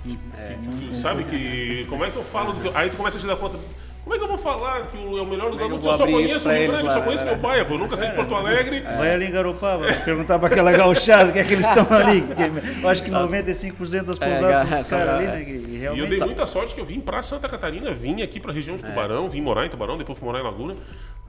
que- 0.03 0.17
que- 0.17 0.87
que- 0.89 0.97
sabe 0.97 1.25
que. 1.25 1.85
Como 1.91 2.03
é 2.07 2.11
que 2.11 2.17
eu 2.17 2.25
falo? 2.25 2.55
do 2.55 2.61
que- 2.63 2.75
aí 2.75 2.89
tu 2.89 2.97
começa 2.97 3.19
a 3.19 3.21
te 3.21 3.27
dar 3.27 3.37
conta. 3.37 3.59
Como 4.09 4.15
é 4.15 4.19
que 4.19 4.25
eu 4.25 4.29
vou 4.29 4.39
falar 4.39 4.87
que 4.87 4.97
o- 4.97 5.19
é 5.19 5.21
o 5.21 5.27
melhor 5.27 5.51
lugar 5.51 5.51
que 5.51 5.57
do 5.59 5.63
eu 5.65 5.69
mundo? 5.77 5.83
vou 5.83 5.93
Eu 5.93 5.99
só 5.99 6.07
conheço 6.07 6.49
o 6.49 6.53
Rio 6.53 6.69
Grande, 6.69 6.83
lá, 6.85 6.91
só 6.95 7.01
conheço 7.03 7.25
né? 7.27 7.31
meu 7.33 7.41
bairro. 7.41 7.75
Eu 7.75 7.79
nunca 7.79 7.95
saí 7.95 8.09
de 8.09 8.15
Porto 8.17 8.35
Alegre. 8.35 8.81
Vai 8.81 9.11
ali 9.13 9.27
em 9.27 9.31
Garopaba, 9.31 9.85
perguntar 10.03 10.39
pra 10.39 10.49
aquela 10.49 10.73
gauchada 10.73 11.29
o 11.29 11.33
que 11.35 11.39
é 11.39 11.45
que 11.45 11.53
eles 11.53 11.67
estão 11.69 11.87
ali. 11.95 12.25
Eu 12.83 12.89
acho 12.89 13.03
que 13.03 13.11
95% 13.11 14.05
das 14.05 14.19
pousadas 14.19 14.61
são 14.63 14.71
É, 14.71 14.75
esses 14.75 14.89
caras 14.89 15.09
ali, 15.15 15.25
é. 15.25 15.29
né? 15.29 15.43
E 15.43 15.51
E 15.53 15.75
eu 15.75 15.81
realmente. 15.95 16.09
dei 16.09 16.19
muita 16.21 16.47
sorte 16.47 16.75
que 16.75 16.81
eu 16.81 16.87
vim 16.87 17.01
pra 17.01 17.21
Santa 17.23 17.51
Catarina, 17.51 17.93
vim 17.93 18.23
aqui 18.23 18.41
pra 18.41 18.51
região 18.51 18.77
de 18.77 18.85
É. 18.85 18.89
Tubarão, 18.89 19.29
vim 19.29 19.43
morar 19.43 19.67
em 19.67 19.69
Tubarão, 19.69 19.99
depois 19.99 20.19
fui 20.19 20.27
morar 20.27 20.41
em 20.41 20.43
Laguna. 20.45 20.75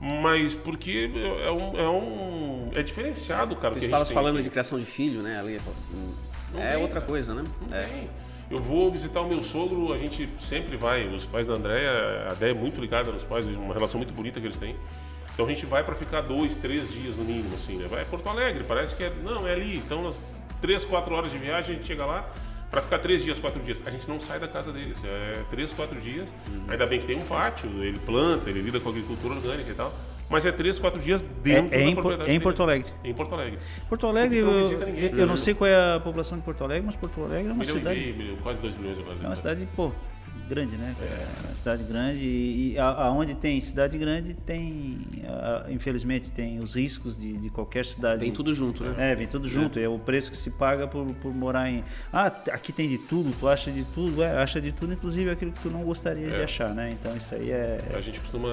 Mas 0.00 0.54
porque 0.54 1.10
é 1.44 1.50
um. 1.50 1.78
É, 1.78 1.86
um, 1.88 2.70
é 2.74 2.82
diferenciado, 2.82 3.54
cara. 3.56 3.74
Tu 3.74 3.80
a 3.80 3.80
estavas 3.82 4.10
falando 4.10 4.36
aqui. 4.36 4.44
de 4.44 4.50
criação 4.50 4.78
de 4.78 4.86
filho, 4.86 5.20
né? 5.20 5.38
Ali, 5.38 5.60
Não 6.54 6.62
é 6.62 6.72
tem, 6.72 6.80
outra 6.82 7.00
cara. 7.00 7.12
coisa, 7.12 7.34
né? 7.34 7.44
Não 7.70 7.78
É. 7.78 7.82
tem. 7.82 8.10
Eu 8.50 8.58
vou 8.58 8.90
visitar 8.90 9.20
o 9.20 9.28
meu 9.28 9.42
sogro, 9.42 9.92
a 9.92 9.98
gente 9.98 10.28
sempre 10.36 10.76
vai. 10.76 11.06
Os 11.06 11.24
pais 11.24 11.46
da 11.46 11.54
Andréia, 11.54 12.28
a 12.30 12.34
Déia 12.34 12.50
é 12.50 12.54
muito 12.54 12.80
ligada 12.80 13.12
nos 13.12 13.22
pais, 13.22 13.46
uma 13.46 13.72
relação 13.72 13.98
muito 13.98 14.12
bonita 14.12 14.40
que 14.40 14.46
eles 14.46 14.58
têm. 14.58 14.74
Então 15.32 15.46
a 15.46 15.48
gente 15.48 15.64
vai 15.64 15.84
para 15.84 15.94
ficar 15.94 16.22
dois, 16.22 16.56
três 16.56 16.92
dias 16.92 17.16
no 17.16 17.24
mínimo, 17.24 17.54
assim, 17.54 17.76
né? 17.76 17.86
Vai 17.88 18.02
a 18.02 18.04
Porto 18.04 18.28
Alegre, 18.28 18.64
parece 18.64 18.96
que 18.96 19.04
é. 19.04 19.10
Não, 19.22 19.46
é 19.46 19.52
ali. 19.52 19.76
Então, 19.76 20.12
três, 20.60 20.84
quatro 20.84 21.14
horas 21.14 21.30
de 21.30 21.38
viagem, 21.38 21.76
a 21.76 21.78
gente 21.78 21.86
chega 21.86 22.04
lá 22.04 22.28
para 22.70 22.80
ficar 22.80 22.98
três 22.98 23.22
dias, 23.22 23.38
quatro 23.38 23.62
dias. 23.62 23.82
A 23.86 23.90
gente 23.90 24.08
não 24.08 24.18
sai 24.18 24.40
da 24.40 24.48
casa 24.48 24.72
deles. 24.72 25.02
É 25.04 25.44
três, 25.48 25.72
quatro 25.72 26.00
dias. 26.00 26.34
Ainda 26.68 26.86
bem 26.86 26.98
que 26.98 27.06
tem 27.06 27.16
um 27.16 27.22
pátio, 27.22 27.70
ele 27.82 28.00
planta, 28.00 28.50
ele 28.50 28.62
lida 28.62 28.80
com 28.80 28.88
agricultura 28.88 29.34
orgânica 29.34 29.70
e 29.70 29.74
tal. 29.74 29.94
Mas 30.30 30.46
é 30.46 30.52
três, 30.52 30.78
quatro 30.78 31.00
dias 31.00 31.22
dentro 31.42 31.74
É- 31.74 31.80
é 31.80 31.84
da 31.84 31.90
em 31.90 31.94
propriedade 31.94 32.30
é 32.30 32.34
em. 32.34 32.40
Porto 32.40 32.62
Alegre. 32.62 32.90
Em 33.04 33.12
Porto 33.12 33.34
Alegre. 33.34 33.58
Porto 33.88 34.06
Alegre, 34.06 34.40
não 34.42 34.52
eu, 34.52 35.18
eu 35.18 35.26
não 35.26 35.36
sei 35.36 35.54
qual 35.54 35.68
é 35.68 35.96
a 35.96 36.00
população 36.00 36.38
de 36.38 36.44
Porto 36.44 36.62
Alegre, 36.62 36.84
mas 36.86 36.94
Porto 36.96 37.24
Alegre 37.24 37.50
é 37.50 37.52
uma 37.52 37.58
Milhão 37.60 37.76
e 37.76 37.78
cidade. 37.80 37.98
meio, 38.00 38.16
milhão, 38.16 38.36
quase 38.36 38.60
dois 38.60 38.76
milhões 38.76 38.98
agora. 39.00 39.16
É 39.22 39.26
uma 39.26 39.34
cidade, 39.34 39.68
pô, 39.74 39.90
grande, 40.50 40.76
né? 40.76 40.94
É. 41.00 41.54
cidade 41.54 41.84
grande 41.84 42.18
e, 42.18 42.72
e 42.72 42.78
aonde 42.78 43.34
tem 43.36 43.60
cidade 43.60 43.96
grande 43.96 44.34
tem, 44.34 44.98
a, 45.24 45.70
infelizmente, 45.70 46.32
tem 46.32 46.58
os 46.58 46.74
riscos 46.74 47.16
de, 47.16 47.32
de 47.34 47.48
qualquer 47.50 47.86
cidade. 47.86 48.24
Vem 48.24 48.32
tudo 48.32 48.52
junto, 48.52 48.82
né? 48.82 49.12
É, 49.12 49.14
vem 49.14 49.28
tudo 49.28 49.48
junto. 49.48 49.78
É, 49.78 49.84
é 49.84 49.88
o 49.88 49.98
preço 49.98 50.30
que 50.30 50.36
se 50.36 50.50
paga 50.50 50.88
por, 50.88 51.06
por 51.14 51.32
morar 51.32 51.70
em. 51.70 51.84
Ah, 52.12 52.26
aqui 52.26 52.72
tem 52.72 52.88
de 52.88 52.98
tudo, 52.98 53.34
tu 53.38 53.48
acha 53.48 53.70
de 53.70 53.84
tudo, 53.84 54.22
é, 54.22 54.42
acha 54.42 54.60
de 54.60 54.72
tudo, 54.72 54.92
inclusive 54.92 55.30
aquilo 55.30 55.52
que 55.52 55.60
tu 55.60 55.70
não 55.70 55.82
gostaria 55.84 56.26
é. 56.26 56.30
de 56.30 56.42
achar, 56.42 56.74
né? 56.74 56.90
Então 56.90 57.16
isso 57.16 57.34
aí 57.34 57.50
é. 57.50 57.78
A 57.94 58.00
gente 58.00 58.18
costuma, 58.18 58.48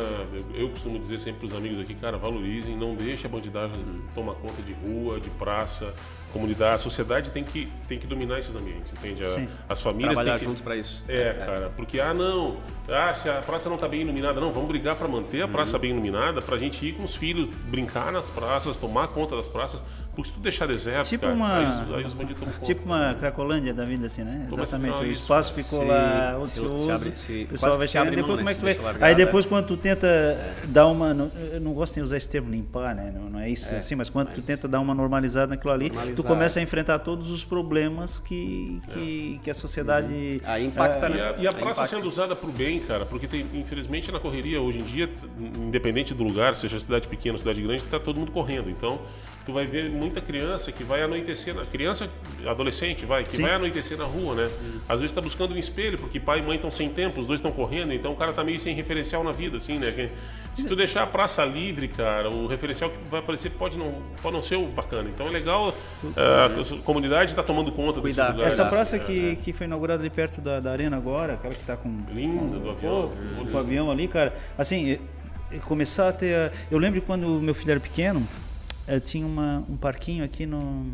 eu 0.54 0.70
costumo 0.70 1.00
dizer 1.00 1.20
sempre 1.20 1.40
para 1.40 1.48
os 1.48 1.54
amigos 1.54 1.80
aqui, 1.80 1.96
cara, 1.96 2.18
valorizem, 2.18 2.78
não 2.78 2.96
deixe 2.96 3.26
a 3.26 3.30
bandidagem 3.30 3.84
tomar 4.14 4.36
conta 4.36 4.62
de 4.62 4.74
rua, 4.74 5.20
de 5.20 5.30
praça, 5.32 5.94
comunidade, 6.38 6.76
a 6.76 6.78
sociedade 6.78 7.32
tem 7.32 7.44
que, 7.44 7.72
tem 7.88 7.98
que 7.98 8.08
dominar 8.08 8.38
esses 8.40 8.56
ambientes, 8.56 8.94
entende? 8.94 9.24
A, 9.24 9.74
as 9.74 9.82
famílias 9.82 10.14
trabalhar 10.14 10.38
que, 10.38 10.46
juntos 10.46 10.62
para 10.62 10.76
isso. 10.76 11.04
É, 11.08 11.30
é, 11.30 11.34
cara, 11.34 11.74
porque 11.76 12.00
ah 12.00 12.14
não, 12.14 12.58
ah 12.88 13.14
se 13.14 13.30
a 13.30 13.42
praça 13.42 13.68
não 13.68 13.76
está 13.76 13.88
bem 13.88 14.02
iluminada, 14.02 14.40
não, 14.40 14.54
vamos 14.54 14.68
brigar 14.70 14.96
para 14.96 15.08
manter 15.08 15.42
a 15.42 15.48
praça 15.48 15.76
uhum. 15.76 15.82
bem 15.82 15.92
iluminada, 15.92 16.42
para 16.42 16.56
a 16.56 16.60
gente 16.60 16.86
ir 16.86 16.94
com 16.94 17.04
os 17.04 17.16
filhos 17.16 17.48
brincar 17.48 18.12
nas 18.12 18.30
praças, 18.30 18.78
tomar 18.78 19.08
conta 19.08 19.36
das 19.36 19.48
praças, 19.48 19.84
porque 20.18 20.30
se 20.30 20.34
tu 20.34 20.40
deixar 20.40 20.66
deserto, 20.66 21.10
tipo 21.10 21.22
cara, 21.22 21.36
uma, 21.36 21.58
aí, 21.60 21.68
os, 21.68 21.94
aí 21.94 22.06
os 22.06 22.14
bandidos 22.16 22.40
tomam 22.40 22.56
conta. 22.56 22.66
Tipo 22.66 22.86
uma 22.86 23.14
Cracolândia 23.14 23.72
da 23.72 23.86
vida 23.86 24.08
assim, 24.08 24.24
né? 24.24 24.48
Toma 24.50 24.64
Exatamente, 24.64 25.00
o 25.00 25.06
espaço 25.06 25.54
ficou 25.54 25.82
se, 25.82 25.86
lá 25.86 26.40
ocioso, 26.42 26.86
se 26.86 26.92
abre, 26.92 27.16
se, 27.16 27.44
o 27.44 27.48
pessoal 27.50 27.78
vai 27.78 27.88
chegar, 27.88 28.10
depois 28.10 28.38
como 28.38 28.50
é 28.50 28.56
que 28.56 28.82
vai? 28.82 28.96
Aí 29.00 29.14
depois 29.14 29.46
quando 29.46 29.68
tu 29.68 29.78
tenta 29.78 30.08
dar 30.64 30.88
uma, 30.88 31.14
não, 31.14 31.32
eu 31.54 31.62
não 31.62 31.72
gosto 31.72 31.94
de 31.94 32.02
usar 32.02 32.18
esse 32.18 32.28
termo 32.28 32.50
limpar, 32.50 32.96
né? 32.96 33.14
Não, 33.14 33.30
não 33.30 33.40
é 33.40 33.48
isso 33.48 33.72
é, 33.72 33.78
assim, 33.78 33.94
mas 33.94 34.10
quando 34.10 34.30
mas 34.30 34.38
tu 34.38 34.42
tenta 34.42 34.68
dar 34.68 34.80
uma 34.80 34.96
normalizada 34.96 35.52
naquilo 35.52 35.72
ali, 35.72 35.92
tu 36.16 36.24
começa 36.24 36.60
a 36.60 36.64
enfrentar 36.64 36.98
todos 36.98 37.30
os 37.30 37.44
problemas 37.44 38.18
que, 38.18 38.82
que, 38.92 39.36
é. 39.40 39.44
que 39.44 39.52
a 39.52 39.54
sociedade. 39.54 40.12
Uhum. 40.12 40.40
Aí 40.46 40.66
impacta, 40.66 41.06
é, 41.06 41.10
né? 41.10 41.18
E 41.18 41.22
a, 41.22 41.36
e 41.44 41.48
a 41.48 41.52
praça 41.52 41.86
sendo 41.86 42.08
usada 42.08 42.36
para 42.36 42.50
o 42.50 42.52
bem, 42.52 42.80
cara, 42.80 43.06
porque 43.06 43.28
tem, 43.28 43.46
infelizmente 43.54 44.12
na 44.12 44.20
correria 44.20 44.60
hoje 44.60 44.80
em 44.80 44.84
dia, 44.84 45.08
independente 45.60 46.16
do 46.16 46.24
lugar, 46.24 46.56
seja 46.56 46.80
cidade 46.80 47.08
pequena 47.08 47.34
ou 47.34 47.38
cidade 47.38 47.62
grande, 47.62 47.84
está 47.84 48.00
todo 48.00 48.20
mundo 48.20 48.32
correndo. 48.32 48.68
Então, 48.68 49.00
tu 49.48 49.54
vai 49.54 49.66
ver 49.66 49.90
muita 49.90 50.20
criança 50.20 50.74
que 50.74 50.84
vai 50.84 51.02
anoitecer, 51.02 51.56
na, 51.56 51.66
criança, 51.66 52.10
adolescente, 52.46 53.06
vai, 53.06 53.24
que 53.24 53.32
Sim. 53.32 53.44
vai 53.44 53.54
anoitecer 53.54 53.98
na 53.98 54.04
rua, 54.04 54.36
né? 54.36 54.44
Uhum. 54.44 54.80
Às 54.90 55.00
vezes 55.00 55.12
está 55.12 55.22
buscando 55.22 55.56
um 55.56 55.58
espelho, 55.58 55.98
porque 55.98 56.20
pai 56.20 56.40
e 56.40 56.42
mãe 56.42 56.56
estão 56.58 56.70
sem 56.70 56.90
tempo, 56.90 57.22
os 57.22 57.26
dois 57.26 57.40
estão 57.40 57.50
correndo, 57.50 57.94
então 57.94 58.12
o 58.12 58.16
cara 58.18 58.34
tá 58.34 58.44
meio 58.44 58.60
sem 58.60 58.76
referencial 58.76 59.24
na 59.24 59.32
vida, 59.32 59.56
assim, 59.56 59.78
né? 59.78 60.10
Se 60.54 60.68
tu 60.68 60.76
deixar 60.76 61.04
a 61.04 61.08
praça 61.08 61.46
livre, 61.46 61.88
cara, 61.88 62.30
o 62.30 62.46
referencial 62.46 62.90
que 62.90 62.98
vai 63.10 63.22
aparecer 63.22 63.52
pode 63.52 63.78
não, 63.78 64.02
pode 64.22 64.34
não 64.34 64.42
ser 64.42 64.58
o 64.58 64.66
bacana. 64.66 65.10
Então 65.10 65.28
é 65.28 65.32
legal, 65.32 65.70
uh, 65.70 66.76
a 66.76 66.84
comunidade 66.84 67.30
está 67.30 67.42
tomando 67.42 67.72
conta 67.72 68.02
desse 68.02 68.22
lugar. 68.22 68.48
Essa 68.48 68.66
praça 68.66 69.00
que, 69.00 69.32
é. 69.32 69.36
que 69.36 69.54
foi 69.54 69.66
inaugurada 69.66 70.04
ali 70.04 70.10
perto 70.10 70.42
da, 70.42 70.60
da 70.60 70.72
arena 70.74 70.98
agora, 70.98 71.36
aquela 71.36 71.54
que 71.54 71.62
está 71.62 71.78
com... 71.78 72.04
Linda, 72.12 72.60
do 72.60 72.70
avião. 72.70 73.12
Com 73.38 73.46
o 73.46 73.58
avião 73.58 73.90
ali, 73.90 74.10
cara, 74.10 74.36
assim, 74.58 75.00
começar 75.64 76.10
a 76.10 76.12
ter... 76.12 76.52
Eu 76.70 76.78
lembro 76.78 77.02
quando 77.02 77.40
meu 77.40 77.54
filho 77.54 77.72
era 77.72 77.80
pequeno, 77.80 78.28
eh, 78.88 79.00
tinha 79.00 79.26
uma, 79.26 79.64
um 79.70 79.78
parquinho 79.78 80.24
aqui 80.24 80.46
no... 80.46 80.86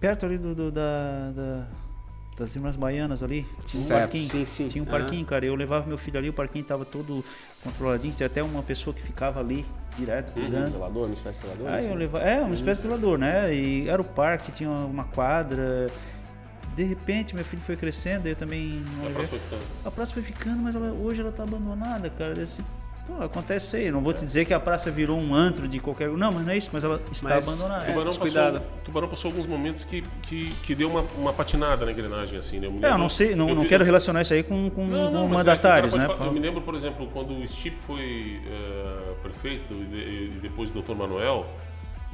Perto 0.00 0.26
ali 0.26 0.36
do, 0.36 0.54
do 0.54 0.70
da, 0.70 1.30
da 1.30 1.66
das 2.36 2.54
Irmãs 2.54 2.76
Baianas 2.76 3.22
ali. 3.22 3.46
Tinha 3.64 3.82
um 3.82 3.86
certo, 3.86 4.00
parquinho. 4.00 4.28
Sim, 4.28 4.44
sim. 4.44 4.68
Tinha 4.68 4.84
um 4.84 4.86
parquinho, 4.86 5.22
ah. 5.22 5.28
cara. 5.28 5.46
Eu 5.46 5.54
levava 5.54 5.86
meu 5.86 5.96
filho 5.96 6.18
ali, 6.18 6.28
o 6.28 6.32
parquinho 6.32 6.64
tava 6.64 6.84
todo 6.84 7.24
controladinho. 7.64 8.12
Tinha 8.12 8.26
até 8.26 8.42
uma 8.42 8.62
pessoa 8.62 8.92
que 8.92 9.00
ficava 9.00 9.40
ali 9.40 9.64
direto 9.98 10.36
uhum. 10.36 10.42
cuidando. 10.42 10.68
Um 10.68 10.72
zelador, 10.72 11.04
uma 11.06 11.14
espécie 11.14 11.40
de 11.40 11.46
zelador? 11.46 11.68
Aí 11.68 11.88
eu 11.88 11.94
levava, 11.94 12.24
é, 12.24 12.38
uma 12.38 12.48
uhum. 12.48 12.54
espécie 12.54 12.82
de 12.82 12.88
zelador, 12.88 13.18
né? 13.18 13.54
E 13.54 13.88
era 13.88 14.00
o 14.00 14.04
parque, 14.04 14.52
tinha 14.52 14.70
uma 14.70 15.04
quadra. 15.04 15.86
De 16.74 16.84
repente, 16.84 17.34
meu 17.34 17.44
filho 17.44 17.62
foi 17.62 17.74
crescendo, 17.74 18.28
eu 18.28 18.36
também. 18.36 18.84
A 19.06 19.10
praça 19.10 19.30
foi 19.30 19.38
ficando. 19.38 19.64
A 19.86 19.90
praça 19.90 20.12
foi 20.12 20.22
ficando, 20.22 20.58
mas 20.58 20.76
ela, 20.76 20.92
hoje 20.92 21.22
ela 21.22 21.32
tá 21.32 21.42
abandonada, 21.42 22.10
cara. 22.10 22.32
Eu 22.32 22.44
disse, 22.44 22.62
Pô, 23.06 23.22
acontece 23.22 23.76
aí. 23.76 23.90
Não 23.90 24.00
vou 24.00 24.12
te 24.12 24.20
dizer 24.24 24.44
que 24.44 24.52
a 24.52 24.58
praça 24.58 24.90
virou 24.90 25.18
um 25.18 25.34
antro 25.34 25.68
de 25.68 25.78
qualquer. 25.78 26.08
Não, 26.08 26.32
mas 26.32 26.44
não 26.44 26.52
é 26.52 26.56
isso, 26.56 26.70
mas 26.72 26.82
ela 26.82 27.00
está 27.12 27.28
mas, 27.28 27.48
abandonada. 27.48 27.84
É, 27.84 27.92
tubarão, 27.92 28.16
passou, 28.16 28.60
tubarão 28.84 29.08
passou 29.08 29.30
alguns 29.30 29.46
momentos 29.46 29.84
que, 29.84 30.02
que, 30.22 30.48
que 30.48 30.74
deu 30.74 30.90
uma, 30.90 31.04
uma 31.16 31.32
patinada 31.32 31.86
na 31.86 31.92
engrenagem, 31.92 32.38
assim, 32.38 32.58
né? 32.58 32.66
Eu, 32.66 32.72
lembro, 32.72 32.86
é, 32.86 32.90
eu 32.92 32.98
não 32.98 33.08
sei, 33.08 33.36
não, 33.36 33.48
eu 33.48 33.54
não 33.54 33.62
vi... 33.62 33.68
quero 33.68 33.84
relacionar 33.84 34.22
isso 34.22 34.34
aí 34.34 34.42
com, 34.42 34.68
com, 34.70 34.86
não, 34.86 35.10
não, 35.10 35.28
com 35.28 35.34
é 35.34 35.36
mandatários, 35.36 35.94
é, 35.94 35.98
né? 35.98 36.06
Eu 36.18 36.32
me 36.32 36.40
lembro, 36.40 36.60
por 36.62 36.74
exemplo, 36.74 37.08
quando 37.12 37.36
o 37.36 37.46
Stip 37.46 37.76
foi 37.78 38.40
uh, 38.44 39.14
prefeito 39.22 39.72
e, 39.72 40.36
e 40.36 40.38
depois 40.42 40.70
o 40.70 40.82
Dr. 40.82 40.94
Manuel, 40.94 41.46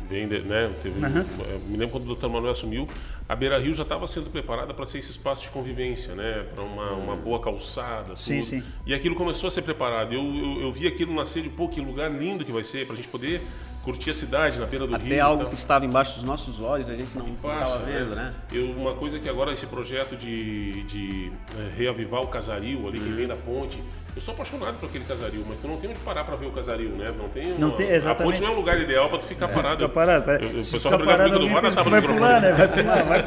bem, 0.09 0.27
né? 0.27 0.71
Teve, 0.83 1.05
uhum. 1.05 1.25
Me 1.69 1.79
lembro 1.79 1.99
quando 1.99 2.11
o 2.11 2.15
Dr. 2.15 2.29
Manuel 2.29 2.53
assumiu, 2.53 2.87
a 3.29 3.37
Beira 3.37 3.59
Rio 3.59 3.75
já 3.75 3.83
estava 3.83 4.07
sendo 4.07 4.31
preparada 4.31 4.75
para 4.75 4.85
ser 4.85 4.99
esse 4.99 5.11
espaço 5.11 5.43
de 5.43 5.51
convivência, 5.51 6.15
né? 6.15 6.47
Para 6.55 6.65
uma, 6.65 6.93
uma 6.93 7.17
boa 7.17 7.41
calçada, 7.41 8.17
sim, 8.17 8.41
tudo. 8.41 8.47
Sim. 8.47 8.63
E 8.87 8.95
aquilo 8.95 9.15
começou 9.15 9.49
a 9.49 9.51
ser 9.51 9.63
preparado. 9.63 10.13
Eu, 10.13 10.23
eu, 10.23 10.63
eu 10.63 10.73
vi 10.73 10.87
aquilo 10.87 11.15
nascer 11.15 11.43
de 11.43 11.49
pô, 11.49 11.69
que 11.69 11.81
lugar 11.81 12.11
lindo 12.11 12.45
que 12.45 12.53
vai 12.53 12.65
ser 12.65 12.87
para 12.87 12.95
a 12.95 12.97
gente 12.97 13.09
poder 13.09 13.41
curtir 13.83 14.11
a 14.11 14.15
cidade 14.15 14.61
na 14.61 14.67
beira 14.67 14.87
do 14.87 14.95
Até 14.95 15.05
rio. 15.05 15.15
Até 15.15 15.21
algo 15.21 15.47
que 15.47 15.55
estava 15.55 15.85
embaixo 15.85 16.15
dos 16.15 16.25
nossos 16.25 16.61
olhos, 16.61 16.89
a 16.89 16.95
gente 16.95 17.17
não 17.17 17.29
estava 17.29 17.79
vendo, 17.85 18.15
né? 18.15 18.35
Eu, 18.53 18.71
uma 18.71 18.95
coisa 18.95 19.19
que 19.19 19.29
agora 19.29 19.53
esse 19.53 19.67
projeto 19.67 20.17
de, 20.17 20.83
de 20.85 21.33
é, 21.59 21.77
reavivar 21.77 22.23
o 22.23 22.29
casario 22.29 22.87
ali, 22.87 22.99
uhum. 22.99 23.05
que 23.05 23.11
vem 23.11 23.27
da 23.27 23.37
ponte, 23.37 23.83
eu 24.15 24.21
sou 24.21 24.35
apaixonado 24.35 24.79
por 24.79 24.91
aquele 24.91 25.05
casario, 25.05 25.43
mas 25.49 25.57
tu 25.57 25.67
não 25.67 25.79
tem 25.79 25.89
onde 25.89 25.99
parar 26.01 26.23
para 26.25 26.37
ver 26.37 26.45
o 26.45 26.51
casario, 26.51 26.91
né? 26.91 27.15
Não 27.17 27.31
tem. 27.31 27.53
Uma... 27.53 27.59
Não 27.59 27.71
tem 27.71 27.89
exatamente. 27.89 28.23
A 28.23 28.25
ponte 28.27 28.43
não 28.43 28.49
é 28.49 28.51
um 28.51 28.57
lugar 28.57 28.79
ideal 28.79 29.09
para 29.09 29.19
tu 29.19 29.25
ficar 29.25 29.49
é, 29.49 29.49
parado. 29.49 29.77
Fica 29.77 29.89
parado. 29.89 30.31
Eu, 30.33 30.49
o 30.49 30.53
pessoal 30.53 30.99
vai 30.99 30.99
brigar 30.99 31.33
comigo 31.33 31.61
do 31.61 31.71
sábado 31.71 31.91
vai 31.91 32.03
pular, 32.03 32.41
né? 32.43 32.53
Vai 32.53 32.69
pular, 32.69 33.05
vai. 33.05 33.22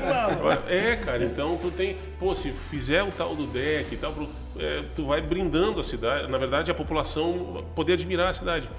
É, 0.67 0.95
cara. 0.95 1.23
Então 1.23 1.57
tu 1.57 1.71
tem, 1.71 1.97
pô, 2.19 2.33
se 2.33 2.51
fizer 2.51 3.03
o 3.03 3.11
tal 3.11 3.35
do 3.35 3.45
deck 3.47 3.93
e 3.93 3.97
tal, 3.97 4.13
é, 4.57 4.83
tu 4.95 5.05
vai 5.05 5.21
brindando 5.21 5.79
a 5.79 5.83
cidade. 5.83 6.29
Na 6.29 6.37
verdade, 6.37 6.71
a 6.71 6.73
população 6.73 7.63
poder 7.75 7.93
admirar 7.93 8.29
a 8.29 8.33
cidade. 8.33 8.69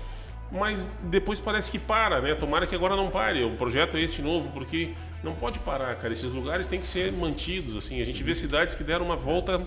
Mas 0.50 0.85
depois 1.02 1.40
parece 1.40 1.70
que 1.70 1.79
para, 1.79 2.20
né? 2.20 2.35
Tomara 2.35 2.66
que 2.66 2.74
agora 2.74 2.94
não 2.94 3.11
pare. 3.11 3.42
O 3.42 3.57
projeto 3.57 3.96
é 3.96 4.00
esse 4.00 4.22
novo, 4.22 4.50
porque 4.50 4.92
não 5.22 5.35
pode 5.35 5.59
parar, 5.59 5.96
cara. 5.96 6.12
Esses 6.12 6.33
lugares 6.33 6.66
têm 6.66 6.81
que 6.81 6.87
ser 6.87 7.12
mantidos, 7.12 7.76
assim. 7.76 8.00
A 8.00 8.07
gente 8.07 8.22
vê 8.22 8.35
cidades 8.35 8.74
que 8.74 8.85
deram 8.85 9.05
uma 9.05 9.16
volta 9.16 9.61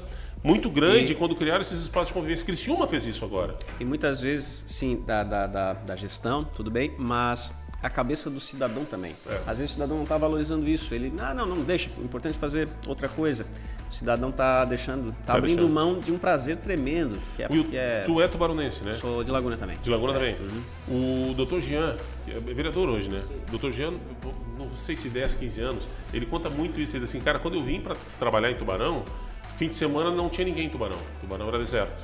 muito 0.44 0.70
grande 0.70 1.12
e, 1.12 1.16
quando 1.16 1.36
criaram 1.36 1.62
esses 1.62 1.82
espaços 1.82 2.10
de 2.10 2.14
convivência. 2.14 2.46
Criciúma 2.46 2.88
fez 2.88 3.06
isso 3.06 3.26
agora. 3.26 3.56
E 3.80 3.86
muitas 3.86 4.22
vezes, 4.22 4.64
sim, 4.68 5.04
da, 5.06 5.24
da, 5.24 5.48
da, 5.48 5.74
da 5.74 5.96
gestão, 5.96 6.46
tudo 6.46 6.72
bem, 6.72 6.94
mas 6.98 7.54
a 7.82 7.90
cabeça 7.90 8.30
do 8.30 8.40
cidadão 8.40 8.86
também. 8.86 9.16
É. 9.28 9.36
Às 9.48 9.58
vezes 9.60 9.72
o 9.72 9.74
cidadão 9.74 9.98
não 9.98 10.04
está 10.04 10.18
valorizando 10.18 10.68
isso. 10.68 10.94
Ele, 10.94 11.14
ah, 11.20 11.34
não, 11.34 11.46
não, 11.46 11.62
deixa, 11.62 11.90
o 11.98 12.04
importante 12.04 12.36
é 12.36 12.40
fazer 12.40 12.68
outra 12.88 13.08
coisa. 13.08 13.46
O 13.90 13.94
cidadão 13.94 14.30
está 14.30 14.66
deixando, 14.66 15.10
está 15.10 15.34
tá 15.34 15.34
abrindo 15.34 15.58
deixando. 15.58 15.74
mão 15.74 16.00
de 16.00 16.12
um 16.12 16.18
prazer 16.18 16.58
tremendo. 16.58 17.20
Que 17.36 17.44
é, 17.44 17.48
que 17.48 17.78
é... 17.78 18.04
Tu 18.06 18.22
é 18.22 18.28
tubaronense, 18.28 18.84
né? 18.84 18.94
Sou 18.94 19.24
de 19.24 19.32
Laguna 19.32 19.58
também. 19.58 19.78
De 19.82 19.90
Laguna 19.90 20.12
é. 20.12 20.16
também. 20.16 20.38
Uhum. 20.40 21.30
O 21.32 21.34
doutor 21.34 21.62
Jean, 21.62 21.98
que 22.26 22.32
é 22.32 22.40
vereador 22.40 22.88
hoje, 22.90 23.10
né? 23.10 23.22
Doutor 23.50 23.72
Jean, 23.72 23.94
não 24.58 24.76
sei 24.76 24.96
se 24.96 25.10
10, 25.10 25.36
15 25.36 25.62
anos, 25.62 25.90
ele 26.14 26.26
conta 26.26 26.50
muito 26.50 26.80
isso. 26.80 26.96
Ele 26.96 27.04
diz 27.04 27.10
assim, 27.10 27.20
cara, 27.24 27.40
quando 27.40 27.56
eu 27.56 27.64
vim 27.64 27.82
para 27.82 27.96
trabalhar 28.20 28.52
em 28.52 28.56
Tubarão, 28.56 29.04
Fim 29.60 29.68
de 29.68 29.76
semana 29.76 30.10
não 30.10 30.30
tinha 30.30 30.46
ninguém 30.46 30.68
em 30.68 30.70
Tubarão. 30.70 30.98
Tubarão 31.20 31.50
era 31.50 31.58
deserto. 31.58 32.02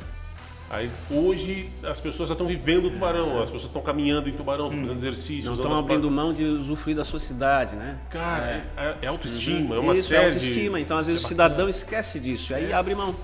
Aí, 0.70 0.90
hoje 1.12 1.70
as 1.84 2.00
pessoas 2.00 2.30
já 2.30 2.34
estão 2.34 2.48
vivendo 2.48 2.86
o 2.86 2.92
Tubarão, 2.92 3.34
as 3.40 3.50
pessoas 3.50 3.66
estão 3.66 3.82
caminhando 3.82 4.28
em 4.28 4.34
Tubarão, 4.34 4.66
estão 4.66 4.80
hum. 4.80 4.82
fazendo 4.82 4.98
exercícios. 4.98 5.46
Não 5.46 5.54
estão 5.54 5.76
abrindo 5.76 6.10
mão 6.10 6.34
de 6.34 6.44
usufruir 6.44 6.96
da 6.96 7.04
sua 7.04 7.20
cidade, 7.20 7.76
né? 7.76 8.00
Cara, 8.10 8.46
é, 8.48 8.66
é, 8.76 8.98
é 9.04 9.08
autoestima, 9.08 9.76
uhum. 9.76 9.76
é 9.76 9.80
uma 9.80 9.94
Isso, 9.94 10.14
é 10.14 10.18
série. 10.18 10.22
É 10.22 10.26
autoestima, 10.26 10.80
então 10.80 10.98
às 10.98 11.08
vezes 11.08 11.22
é 11.22 11.26
o 11.26 11.28
cidadão 11.28 11.70
esquece 11.70 12.20
disso, 12.20 12.54
aí 12.54 12.72
é. 12.72 12.74
abre 12.74 12.96
mão. 12.96 13.16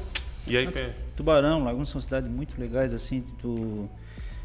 E 0.46 0.56
aí, 0.56 0.70
pé. 0.70 0.94
Tubarão, 1.16 1.64
Laguna 1.64 1.86
são 1.86 2.00
cidades 2.00 2.30
muito 2.30 2.60
legais, 2.60 2.94
assim, 2.94 3.22
de 3.22 3.34
tu 3.36 3.90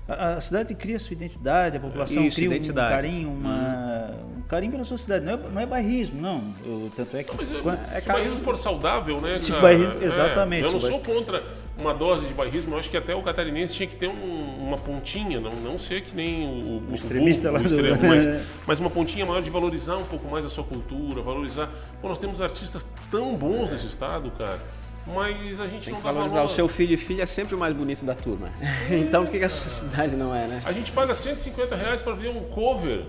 a, 0.08 0.40
cidade 0.40 0.72
cria 0.74 1.00
sua 1.00 1.14
identidade, 1.14 1.78
a 1.78 1.80
população 1.80 2.24
Isso, 2.24 2.36
cria 2.36 2.46
identidade. 2.46 2.92
um 2.92 2.96
carinho, 2.96 3.28
uma, 3.28 4.14
um 4.38 4.42
carinho 4.42 4.72
pela 4.72 4.84
sua 4.84 4.96
cidade. 4.96 5.24
Não 5.24 5.32
é, 5.32 5.36
não 5.36 5.60
é 5.60 5.66
bairrismo, 5.66 6.20
não. 6.20 6.54
Eu, 6.64 6.92
tanto 6.94 7.16
é 7.16 7.24
que. 7.24 7.30
Não, 7.32 7.36
mas 7.36 7.50
é, 7.50 7.60
quando, 7.60 7.80
é 7.92 8.00
se 8.00 8.08
o 8.08 8.12
bairrismo 8.12 8.40
for 8.40 8.56
saudável, 8.56 9.20
né? 9.20 9.36
Se 9.36 9.50
bairrismo, 9.50 10.04
exatamente. 10.04 10.64
É, 10.64 10.68
eu 10.68 10.72
não 10.72 10.78
sou 10.78 11.00
contra 11.00 11.42
uma 11.78 11.92
dose 11.92 12.26
de 12.26 12.34
bairrismo, 12.34 12.74
eu 12.74 12.78
acho 12.78 12.90
que 12.90 12.96
até 12.96 13.14
o 13.14 13.22
catarinense 13.22 13.74
tinha 13.74 13.86
que 13.86 13.96
ter 13.96 14.08
um, 14.08 14.66
uma 14.66 14.78
pontinha, 14.78 15.38
não, 15.40 15.52
não 15.52 15.78
ser 15.78 16.02
que 16.02 16.14
nem 16.16 16.46
o, 16.46 16.90
o 16.90 16.94
extremista 16.94 17.50
lá 17.50 17.60
o 17.60 17.64
extremo, 17.64 17.96
do... 17.96 18.06
mas, 18.06 18.46
mas 18.66 18.80
uma 18.80 18.90
pontinha 18.90 19.26
maior 19.26 19.42
de 19.42 19.50
valorizar 19.50 19.96
um 19.96 20.04
pouco 20.04 20.28
mais 20.28 20.44
a 20.44 20.48
sua 20.48 20.64
cultura, 20.64 21.20
valorizar. 21.22 21.70
Pô, 22.00 22.08
nós 22.08 22.18
temos 22.18 22.40
artistas 22.40 22.86
tão 23.10 23.36
bons 23.36 23.72
nesse 23.72 23.86
estado, 23.86 24.30
cara 24.38 24.60
mas 25.06 25.60
a 25.60 25.68
gente 25.68 25.84
Tem 25.84 25.92
não 25.92 26.00
que 26.00 26.04
valorizar 26.04 26.34
valor. 26.34 26.50
o 26.50 26.52
seu 26.52 26.66
filho 26.66 26.94
e 26.94 26.96
filha 26.96 27.22
é 27.22 27.26
sempre 27.26 27.54
o 27.54 27.58
mais 27.58 27.72
bonito 27.72 28.04
da 28.04 28.14
turma. 28.14 28.50
então 28.90 29.24
por 29.24 29.30
que, 29.30 29.44
a 29.44 29.48
sociedade 29.48 30.16
não 30.16 30.34
é, 30.34 30.46
né? 30.46 30.60
A 30.64 30.72
gente 30.72 30.90
paga 30.90 31.14
150 31.14 31.76
reais 31.76 32.02
para 32.02 32.14
ver 32.14 32.30
um 32.30 32.40
cover. 32.40 33.04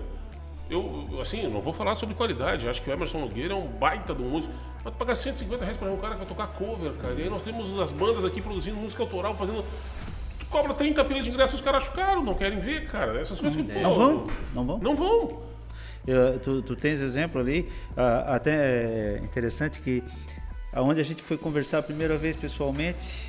Eu, 0.70 1.08
assim, 1.20 1.48
não 1.48 1.60
vou 1.60 1.72
falar 1.72 1.94
sobre 1.94 2.14
qualidade, 2.14 2.68
acho 2.68 2.82
que 2.82 2.90
o 2.90 2.92
Emerson 2.92 3.20
Nogueira 3.20 3.54
é 3.54 3.56
um 3.56 3.66
baita 3.66 4.14
do 4.14 4.22
músico. 4.22 4.52
Mas 4.84 4.94
pagar 4.94 5.14
150 5.14 5.64
reais 5.64 5.76
para 5.76 5.90
um 5.90 5.96
cara 5.96 6.12
que 6.12 6.18
vai 6.18 6.26
tocar 6.26 6.46
cover, 6.48 6.92
cara. 6.94 7.14
E 7.14 7.22
aí 7.22 7.30
nós 7.30 7.44
temos 7.44 7.78
as 7.80 7.90
bandas 7.90 8.24
aqui 8.24 8.40
produzindo 8.40 8.76
música 8.76 9.02
autoral, 9.02 9.34
fazendo 9.34 9.64
tu 10.38 10.46
cobra 10.46 10.74
30 10.74 11.04
pila 11.04 11.22
de 11.22 11.30
ingresso, 11.30 11.56
os 11.56 11.60
caras 11.60 11.84
acham 11.84 11.94
caro, 11.94 12.22
não 12.22 12.34
querem 12.34 12.58
ver, 12.58 12.86
cara. 12.86 13.18
Essas 13.20 13.40
coisas 13.40 13.60
que. 13.60 13.72
Não, 13.72 13.82
não 13.82 13.94
vão, 13.94 14.26
não 14.54 14.66
vão. 14.66 14.78
Não 14.78 14.94
vão. 14.94 15.42
Eu, 16.06 16.38
tu, 16.38 16.62
tu 16.62 16.76
tens 16.76 17.00
exemplo 17.00 17.40
ali, 17.40 17.68
uh, 17.92 18.32
até 18.32 18.54
é 18.54 19.20
interessante 19.22 19.80
que 19.80 20.02
aonde 20.72 21.00
a 21.00 21.04
gente 21.04 21.22
foi 21.22 21.36
conversar 21.36 21.78
a 21.78 21.82
primeira 21.82 22.16
vez 22.16 22.36
pessoalmente. 22.36 23.27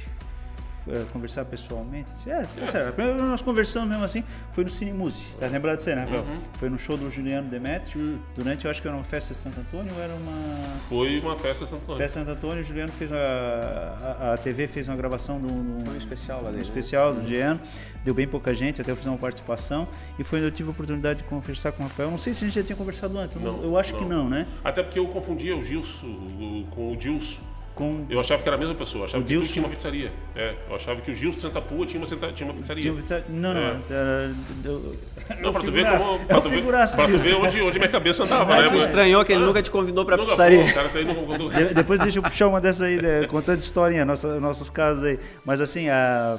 É, 0.92 1.06
conversar 1.14 1.46
pessoalmente. 1.46 2.10
É, 2.30 2.42
tá 2.60 2.68
certo. 2.68 2.90
A 2.90 2.92
primeira 2.92 3.14
vez 3.14 3.24
que 3.26 3.30
nós 3.32 3.42
conversamos 3.42 3.90
mesmo 3.90 4.04
assim 4.04 4.24
foi 4.52 4.64
no 4.64 4.70
Cine 4.70 4.94
Muse. 4.94 5.36
Tá 5.40 5.48
lembrado 5.48 5.78
de 5.78 5.84
você, 5.84 5.96
né, 5.96 6.02
Rafael? 6.02 6.26
Foi 6.54 6.70
no 6.70 6.78
show 6.80 6.98
do 6.98 7.10
Juliano 7.10 7.50
Demetrio. 7.50 8.20
Durante, 8.36 8.66
eu 8.66 8.72
acho 8.72 8.82
que 8.82 8.88
era 8.88 8.96
uma 8.98 9.04
festa 9.04 9.34
de 9.34 9.40
Santo 9.40 9.60
Antônio 9.60 9.94
ou 9.96 10.02
era 10.02 10.14
uma. 10.14 10.60
Foi 10.90 11.20
uma 11.20 11.36
festa 11.36 11.66
Santo 11.66 11.84
Antônio. 11.84 12.02
Festa 12.02 12.20
de 12.20 12.26
Santo 12.26 12.38
Antônio, 12.38 12.62
o 12.62 12.64
Juliano 12.66 12.92
fez 12.92 13.12
uma. 13.12 13.20
A, 13.20 14.34
a 14.34 14.38
TV 14.38 14.68
fez 14.68 14.88
uma 14.88 14.96
gravação 14.98 15.40
do. 15.40 15.48
do- 15.48 15.86
Foi 15.86 15.94
um 15.94 15.98
especial 15.98 16.42
lá 16.44 16.50
um 16.50 16.54
né? 16.54 16.62
especial 16.62 17.14
do 17.14 17.28
Jean, 17.28 17.60
deu 18.04 18.14
bem 18.14 18.28
pouca 18.28 18.54
gente, 18.54 18.82
até 18.82 18.92
eu 18.92 18.96
fiz 18.96 19.06
uma 19.06 19.18
participação 19.18 19.88
e 20.18 20.24
foi 20.24 20.40
onde 20.40 20.48
eu 20.48 20.52
tive 20.52 20.70
a 20.70 20.72
oportunidade 20.72 21.20
de 21.24 21.28
conversar 21.28 21.72
com 21.72 21.84
o 21.84 21.88
Rafael. 21.88 22.12
Não 22.12 22.18
sei 22.18 22.34
se 22.34 22.44
a 22.44 22.48
gente 22.48 22.56
já 22.56 22.64
tinha 22.64 22.76
conversado 22.76 23.18
antes, 23.18 23.36
eu 23.36 23.42
não- 23.42 23.58
Não, 23.58 23.64
eu 23.64 23.78
acho 23.78 23.94
que 23.94 24.02
não. 24.06 24.24
não, 24.24 24.30
né? 24.30 24.48
Até 24.64 24.84
porque 24.84 25.00
eu 25.00 25.08
confundia 25.08 25.56
o 25.58 25.62
Gilson 25.62 26.66
com 26.72 26.92
o 26.92 26.96
Dilson. 26.96 27.42
Com 27.80 28.06
Eu 28.10 28.20
achava 28.20 28.44
que 28.44 28.50
era 28.50 28.58
a 28.58 28.60
mesma 28.60 28.76
pessoa. 28.76 29.04
Eu 29.04 29.06
achava 29.06 29.24
O 29.24 29.26
que 29.26 29.34
tu 29.34 29.40
Dilson? 29.40 29.54
tinha 29.54 29.66
uma 29.66 29.72
pizzaria. 29.74 30.12
É, 30.36 30.54
eu 30.70 30.76
achava 30.76 31.00
que 31.00 31.10
o 31.12 31.14
Gilson 31.14 31.40
Santa 31.40 31.62
Pua 31.62 31.86
tinha 31.86 31.98
uma, 32.00 32.06
senta- 32.06 32.32
tinha 32.34 32.50
uma 32.50 32.54
pizzaria. 32.60 32.84
tinha- 32.84 33.24
um 33.30 33.34
Não, 33.40 33.54
não, 33.54 33.62
É. 33.62 33.80
era- 33.90 34.32
eu- 34.66 34.96
Não, 35.42 35.52
pra 35.54 35.62
tu 35.62 35.72
ver 35.72 35.86
como. 35.86 36.16
É 36.16 36.26
Pra 36.26 36.42
tu 36.42 36.50
ver, 36.50 36.64
pra 36.66 36.88
tu 37.08 37.18
ver 37.18 37.36
onde, 37.36 37.62
onde 37.62 37.80
minha 37.80 37.90
cabeça 37.90 38.26
andava, 38.26 38.46
Mas 38.54 38.64
né? 38.66 38.70
tu 38.70 38.76
estranhou 38.76 39.24
que 39.24 39.32
ele 39.32 39.44
Ah, 39.44 39.46
nunca 39.48 39.62
te 39.62 39.72
convidou 39.72 40.04
pra 40.06 40.18
nunca- 40.18 40.30
pizzaria. 40.30 40.62
pô, 40.66 40.70
O 40.70 40.74
cara 40.74 40.90
tá 40.90 41.02
indo 41.02 41.16
com- 41.16 41.50
De- 41.50 41.74
Depois 41.74 42.00
deixa 42.02 42.20
eu 42.20 42.24
puxar 42.24 42.48
uma 42.48 42.60
dessa 42.60 42.84
aí, 42.86 43.02
né, 43.02 43.26
contando 43.28 43.60
historinha, 43.60 44.04
nossa, 44.04 44.40
nossos 44.42 44.70
casos 44.70 45.04
aí. 45.06 45.18
Mas 45.46 45.62
assim, 45.62 45.88
a 45.90 46.38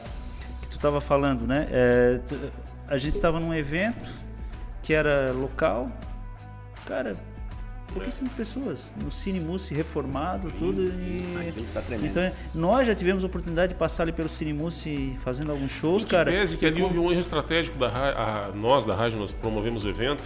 que 0.60 0.68
tu 0.68 0.76
estava 0.76 1.00
falando, 1.00 1.46
né? 1.46 1.66
é, 1.70 2.20
tu- 2.26 2.38
a 2.86 2.98
gente 2.98 3.14
estava 3.14 3.40
num 3.40 3.54
evento 3.54 4.10
que 4.82 4.92
era 4.92 5.32
local, 5.32 5.90
cara, 6.86 7.16
pouquíssimas 7.90 8.32
pessoas, 8.32 8.96
no 9.02 9.10
Cine 9.10 9.40
Mousse 9.40 9.74
reformado, 9.74 10.50
tudo. 10.58 10.82
E, 10.82 11.48
Aquilo 11.48 11.66
tá 11.74 11.80
tremendo. 11.82 12.06
então, 12.10 12.32
nós 12.54 12.86
já 12.86 12.94
tivemos 12.94 13.22
a 13.22 13.26
oportunidade 13.26 13.72
de 13.72 13.78
passar 13.78 14.04
ali 14.04 14.12
pelo 14.12 14.28
Cine 14.28 14.52
Mousse 14.52 15.16
fazendo 15.18 15.50
alguns 15.52 15.72
shows, 15.72 16.04
que 16.04 16.10
cara. 16.12 16.30
pese 16.30 16.56
que 16.56 16.66
ali 16.66 16.82
houve 16.82 16.98
um 16.98 17.10
erro 17.10 17.20
estratégico 17.20 17.78
da 17.78 17.88
a- 17.88 18.50
nós 18.54 18.84
da 18.84 18.94
rádio, 18.94 19.18
nós 19.18 19.32
promovemos 19.32 19.84
o 19.84 19.88
evento, 19.88 20.22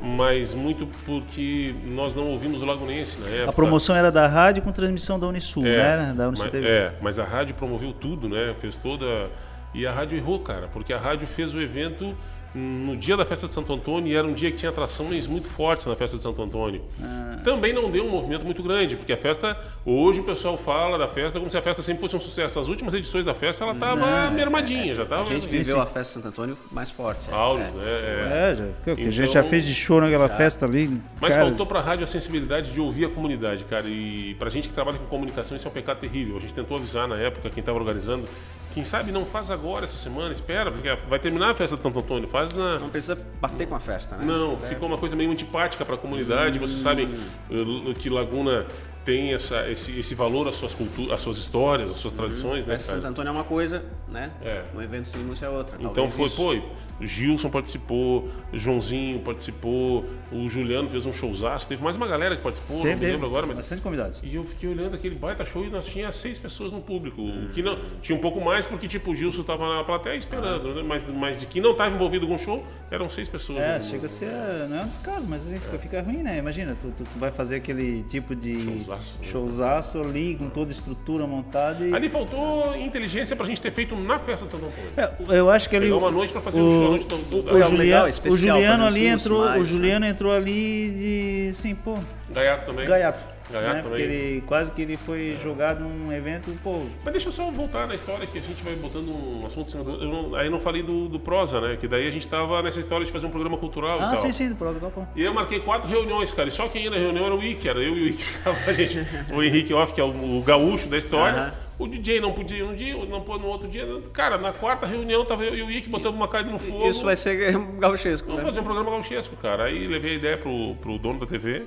mas 0.00 0.52
muito 0.52 0.86
porque 1.06 1.74
nós 1.86 2.14
não 2.14 2.26
ouvimos 2.28 2.62
o 2.62 2.66
Lagunense 2.66 3.18
na 3.20 3.26
época. 3.28 3.50
A 3.50 3.52
promoção 3.52 3.96
era 3.96 4.12
da 4.12 4.26
rádio 4.26 4.62
com 4.62 4.70
transmissão 4.70 5.18
da 5.18 5.26
Unisul, 5.26 5.62
né? 5.64 6.12
Da 6.16 6.28
Unisul 6.28 6.44
mas, 6.44 6.52
TV. 6.52 6.68
é, 6.68 6.94
mas 7.00 7.18
a 7.18 7.24
rádio 7.24 7.54
promoveu 7.54 7.92
tudo, 7.92 8.28
né? 8.28 8.54
Fez 8.60 8.76
toda. 8.76 9.30
E 9.74 9.86
a 9.86 9.92
rádio 9.92 10.16
errou, 10.16 10.38
cara, 10.40 10.68
porque 10.68 10.92
a 10.92 10.98
rádio 10.98 11.26
fez 11.26 11.54
o 11.54 11.60
evento 11.60 12.14
no 12.56 12.96
dia 12.96 13.16
da 13.16 13.24
festa 13.26 13.46
de 13.46 13.52
Santo 13.52 13.70
Antônio 13.72 14.10
e 14.10 14.16
era 14.16 14.26
um 14.26 14.32
dia 14.32 14.50
que 14.50 14.56
tinha 14.56 14.70
atrações 14.70 15.26
muito 15.26 15.46
fortes 15.46 15.84
na 15.86 15.94
festa 15.94 16.16
de 16.16 16.22
Santo 16.22 16.40
Antônio. 16.42 16.82
Ah. 17.02 17.36
Também 17.44 17.72
não 17.72 17.90
deu 17.90 18.04
um 18.04 18.08
movimento 18.10 18.44
muito 18.44 18.62
grande, 18.62 18.96
porque 18.96 19.12
a 19.12 19.16
festa, 19.16 19.56
hoje 19.84 20.20
o 20.20 20.24
pessoal 20.24 20.56
fala 20.56 20.96
da 20.96 21.06
festa 21.06 21.38
como 21.38 21.50
se 21.50 21.58
a 21.58 21.62
festa 21.62 21.82
sempre 21.82 22.00
fosse 22.00 22.16
um 22.16 22.20
sucesso. 22.20 22.58
As 22.58 22.68
últimas 22.68 22.94
edições 22.94 23.24
da 23.24 23.34
festa 23.34 23.64
ela 23.64 23.74
tava 23.74 24.30
mermadinha, 24.30 24.94
já 24.94 25.04
tava. 25.04 25.22
A 25.22 25.26
gente 25.26 25.46
viveu 25.46 25.76
sim. 25.76 25.80
a 25.82 25.86
festa 25.86 26.00
de 26.18 26.24
Santo 26.24 26.28
Antônio 26.28 26.56
mais 26.72 26.90
forte. 26.90 27.28
é. 27.30 27.34
Aulas, 27.34 27.74
É. 27.74 27.78
né? 27.78 27.84
É. 27.86 28.50
É, 28.50 28.54
já, 28.54 28.64
que 28.84 28.90
a 28.90 28.94
gente 28.94 29.20
Então- 29.20 29.32
já 29.32 29.42
fez 29.42 29.64
de 29.64 29.74
show 29.74 30.00
naquela 30.00 30.28
festa 30.28 30.64
ali. 30.64 30.88
Mas 31.20 31.34
cara, 31.34 31.46
faltou 31.48 31.66
pra 31.66 31.80
rádio 31.80 32.04
a 32.04 32.06
sensibilidade 32.06 32.72
de 32.72 32.80
ouvir 32.80 33.04
a 33.04 33.08
comunidade, 33.10 33.64
cara. 33.64 33.84
E 33.86 34.34
pra 34.38 34.48
gente 34.48 34.68
que 34.68 34.74
trabalha 34.74 34.98
com 34.98 35.04
comunicação, 35.06 35.56
isso 35.56 35.66
é 35.66 35.70
um 35.70 35.74
pecado 35.74 35.98
terrível. 35.98 36.36
A 36.36 36.40
gente 36.40 36.54
tentou 36.54 36.76
avisar 36.78 37.06
na 37.06 37.16
época 37.18 37.50
quem 37.50 37.60
estava 37.60 37.78
organizando. 37.78 38.26
Quem 38.74 38.84
sabe 38.84 39.10
não 39.10 39.24
faz 39.24 39.50
agora 39.50 39.84
essa 39.84 39.96
semana, 39.96 40.30
espera, 40.32 40.70
porque 40.70 40.86
vai 41.08 41.18
terminar 41.18 41.50
a 41.50 41.54
festa 41.54 41.78
de 41.78 41.82
Santo 41.82 41.98
Antônio. 41.98 42.28
Faz 42.28 42.45
na. 42.54 42.78
Não 42.78 42.88
precisa 42.88 43.16
bater 43.40 43.66
com 43.66 43.74
a 43.74 43.80
festa, 43.80 44.16
né? 44.16 44.24
Não, 44.24 44.58
ficou 44.58 44.88
uma 44.88 44.98
coisa 44.98 45.16
meio 45.16 45.30
antipática 45.30 45.84
para 45.84 45.94
a 45.94 45.98
comunidade. 45.98 46.58
Vocês 46.58 46.80
sabem 46.80 47.08
eh, 47.50 47.94
que 47.94 48.08
Laguna 48.10 48.66
tem 49.06 49.32
essa, 49.32 49.70
esse, 49.70 49.98
esse 50.00 50.14
valor 50.16 50.48
às 50.48 50.56
suas 50.56 50.74
culturas, 50.74 51.12
às 51.12 51.20
suas 51.20 51.38
histórias, 51.38 51.92
às 51.92 51.96
suas 51.96 52.12
tradições, 52.12 52.66
né, 52.66 52.74
Festa 52.74 52.96
de 52.96 53.02
Santo? 53.02 53.10
Antônio 53.12 53.28
é 53.28 53.32
uma 53.32 53.44
coisa, 53.44 53.84
né? 54.08 54.32
É. 54.42 54.64
No 54.74 54.82
evento 54.82 55.06
Cinemus 55.06 55.40
é 55.42 55.48
outra. 55.48 55.78
Então 55.80 56.10
foi, 56.10 56.26
isso. 56.26 56.36
pô, 56.36 56.52
o 57.00 57.06
Gilson 57.06 57.50
participou, 57.50 58.28
o 58.52 58.58
Joãozinho 58.58 59.20
participou, 59.20 60.04
o 60.32 60.48
Juliano 60.48 60.88
fez 60.88 61.04
um 61.04 61.12
showzaço, 61.12 61.68
teve 61.68 61.82
mais 61.84 61.96
uma 61.96 62.06
galera 62.06 62.36
que 62.36 62.42
participou, 62.42 62.80
teve, 62.80 62.94
não 62.94 63.00
me 63.00 63.06
lembro 63.06 63.26
agora, 63.26 63.46
mas 63.46 63.56
bastante 63.56 63.82
convidados. 63.82 64.22
E 64.22 64.34
eu 64.34 64.44
fiquei 64.44 64.68
olhando 64.68 64.94
aquele 64.94 65.14
baita 65.14 65.44
show 65.44 65.64
e 65.64 65.68
nós 65.68 65.86
tinha 65.86 66.10
seis 66.10 66.38
pessoas 66.38 66.72
no 66.72 66.80
público. 66.80 67.20
O 67.20 67.50
que 67.50 67.62
não, 67.62 67.78
tinha 68.00 68.16
um 68.16 68.20
pouco 68.20 68.40
mais 68.40 68.66
porque, 68.66 68.88
tipo, 68.88 69.10
o 69.10 69.14
Gilson 69.14 69.42
tava 69.42 69.68
na 69.76 69.84
plateia 69.84 70.16
esperando, 70.16 70.74
né? 70.74 70.82
mas, 70.82 71.10
mas 71.10 71.40
de 71.40 71.46
quem 71.46 71.60
não 71.60 71.72
estava 71.72 71.94
envolvido 71.94 72.26
com 72.26 72.34
o 72.34 72.38
show, 72.38 72.66
eram 72.90 73.08
seis 73.08 73.28
pessoas. 73.28 73.64
É, 73.64 73.80
chega 73.80 74.06
a 74.06 74.08
ser. 74.08 74.30
Não 74.68 74.78
é 74.78 74.82
um 74.82 74.88
descaso, 74.88 75.28
mas 75.28 75.46
assim, 75.46 75.58
fica, 75.58 75.78
fica 75.78 76.02
ruim, 76.02 76.22
né? 76.22 76.38
Imagina, 76.38 76.74
tu, 76.74 76.92
tu, 76.96 77.04
tu 77.04 77.18
vai 77.18 77.30
fazer 77.30 77.56
aquele 77.56 78.02
tipo 78.04 78.34
de 78.34 78.58
Showzaço, 78.60 78.95
né? 78.96 79.28
showzaço 79.28 80.00
ali, 80.00 80.36
com 80.36 80.48
toda 80.48 80.70
a 80.70 80.72
estrutura 80.72 81.26
montada 81.26 81.84
e. 81.86 81.94
Ali 81.94 82.08
faltou 82.08 82.76
inteligência 82.76 83.34
pra 83.36 83.46
gente 83.46 83.60
ter 83.62 83.70
feito 83.70 83.94
na 83.96 84.18
festa 84.18 84.46
de 84.46 84.52
Santo 84.52 84.66
Antônio. 84.66 84.90
É, 85.30 85.38
eu 85.38 85.50
acho 85.50 85.68
que 85.68 85.76
ali. 85.76 85.86
Pegar 85.86 85.96
o- 85.96 85.98
uma 86.00 86.10
noite 86.10 86.32
pra 86.32 86.42
fazer 86.42 86.60
o, 86.60 86.64
um 86.66 86.98
show, 86.98 87.06
do- 87.18 87.42
do- 87.42 87.44
o, 87.44 87.48
Juliano, 87.52 87.76
legal, 87.76 88.04
o 88.06 88.08
especial, 88.08 88.56
Juliano 88.58 88.84
ali 88.86 89.06
entrou. 89.06 89.44
mais, 89.44 89.54
o 89.56 89.58
né? 89.58 89.64
Juliano 89.64 90.06
entrou 90.06 90.32
ali 90.32 90.90
de. 90.90 91.48
Assim, 91.50 91.74
pô, 91.74 91.94
Gaiato 92.30 92.66
também. 92.66 92.86
gaiato. 92.86 93.35
Né? 93.50 93.80
Porque 93.82 94.02
ele 94.02 94.40
quase 94.42 94.72
que 94.72 94.82
ele 94.82 94.96
foi 94.96 95.36
jogado 95.42 95.84
num 95.84 96.12
evento, 96.12 96.50
pô. 96.64 96.80
Mas 97.04 97.12
deixa 97.12 97.28
eu 97.28 97.32
só 97.32 97.50
voltar 97.50 97.86
na 97.86 97.94
história 97.94 98.26
que 98.26 98.38
a 98.38 98.40
gente 98.40 98.62
vai 98.62 98.74
botando 98.74 99.08
um 99.08 99.46
assunto. 99.46 99.68
em 99.68 99.70
cima 99.70 99.84
do- 99.84 100.02
Eu 100.02 100.08
não, 100.08 100.34
aí 100.34 100.46
eu 100.46 100.50
não 100.50 100.58
falei 100.60 100.82
do, 100.82 101.08
do 101.08 101.20
prosa, 101.20 101.60
né? 101.60 101.76
Que 101.76 101.86
daí 101.86 102.08
a 102.08 102.10
gente 102.10 102.28
tava 102.28 102.60
nessa 102.62 102.80
história 102.80 103.06
de 103.06 103.12
fazer 103.12 103.26
um 103.26 103.30
programa 103.30 103.56
cultural 103.56 103.98
e 104.00 104.02
Ah, 104.02 104.16
sim, 104.16 104.32
sim, 104.32 104.48
do 104.48 104.56
Prosa 104.56 104.80
Galpão. 104.80 105.06
E 105.14 105.22
eu 105.22 105.32
marquei 105.32 105.60
quatro 105.60 105.88
reuniões, 105.88 106.32
cara. 106.34 106.48
E 106.48 106.52
só 106.52 106.68
quem 106.68 106.84
ia 106.84 106.90
na 106.90 106.96
reunião 106.96 107.24
era 107.26 107.34
o 107.34 107.42
Ike, 107.42 107.68
era 107.68 107.78
eu 107.78 107.96
e 107.96 108.02
o 108.02 108.06
Ike. 108.08 108.24
A 108.66 108.72
gente, 108.72 108.98
o 109.32 109.42
Henrique 109.42 109.72
Off, 109.74 109.92
que 109.92 110.00
é 110.00 110.04
o, 110.04 110.08
o 110.38 110.42
gaúcho 110.42 110.88
da 110.88 110.98
história. 110.98 111.38
Aham. 111.38 111.54
O 111.78 111.86
DJ 111.86 112.20
não 112.22 112.32
podia 112.32 112.56
ir 112.56 112.62
um 112.62 112.74
dia, 112.74 112.96
não 113.06 113.20
pôde 113.20 113.42
no 113.44 113.50
outro 113.50 113.68
dia. 113.68 113.86
Cara, 114.10 114.38
na 114.38 114.50
quarta 114.50 114.86
reunião 114.86 115.24
tava 115.26 115.44
eu 115.44 115.54
e 115.54 115.62
o 115.62 115.70
Ike 115.70 115.90
botando 115.90 116.14
uma 116.14 116.26
carne 116.26 116.50
no 116.50 116.58
fogo. 116.58 116.88
Isso 116.88 117.04
vai 117.04 117.14
ser 117.14 117.52
gauchesco, 117.78 118.26
Vamos 118.26 118.40
né? 118.42 118.48
fazer 118.48 118.60
um 118.60 118.64
programa 118.64 118.90
gauchesco, 118.90 119.36
cara. 119.36 119.64
Aí 119.64 119.86
levei 119.86 120.12
a 120.12 120.14
ideia 120.14 120.36
pro, 120.38 120.74
pro 120.76 120.96
dono 120.98 121.20
da 121.20 121.26
TV, 121.26 121.64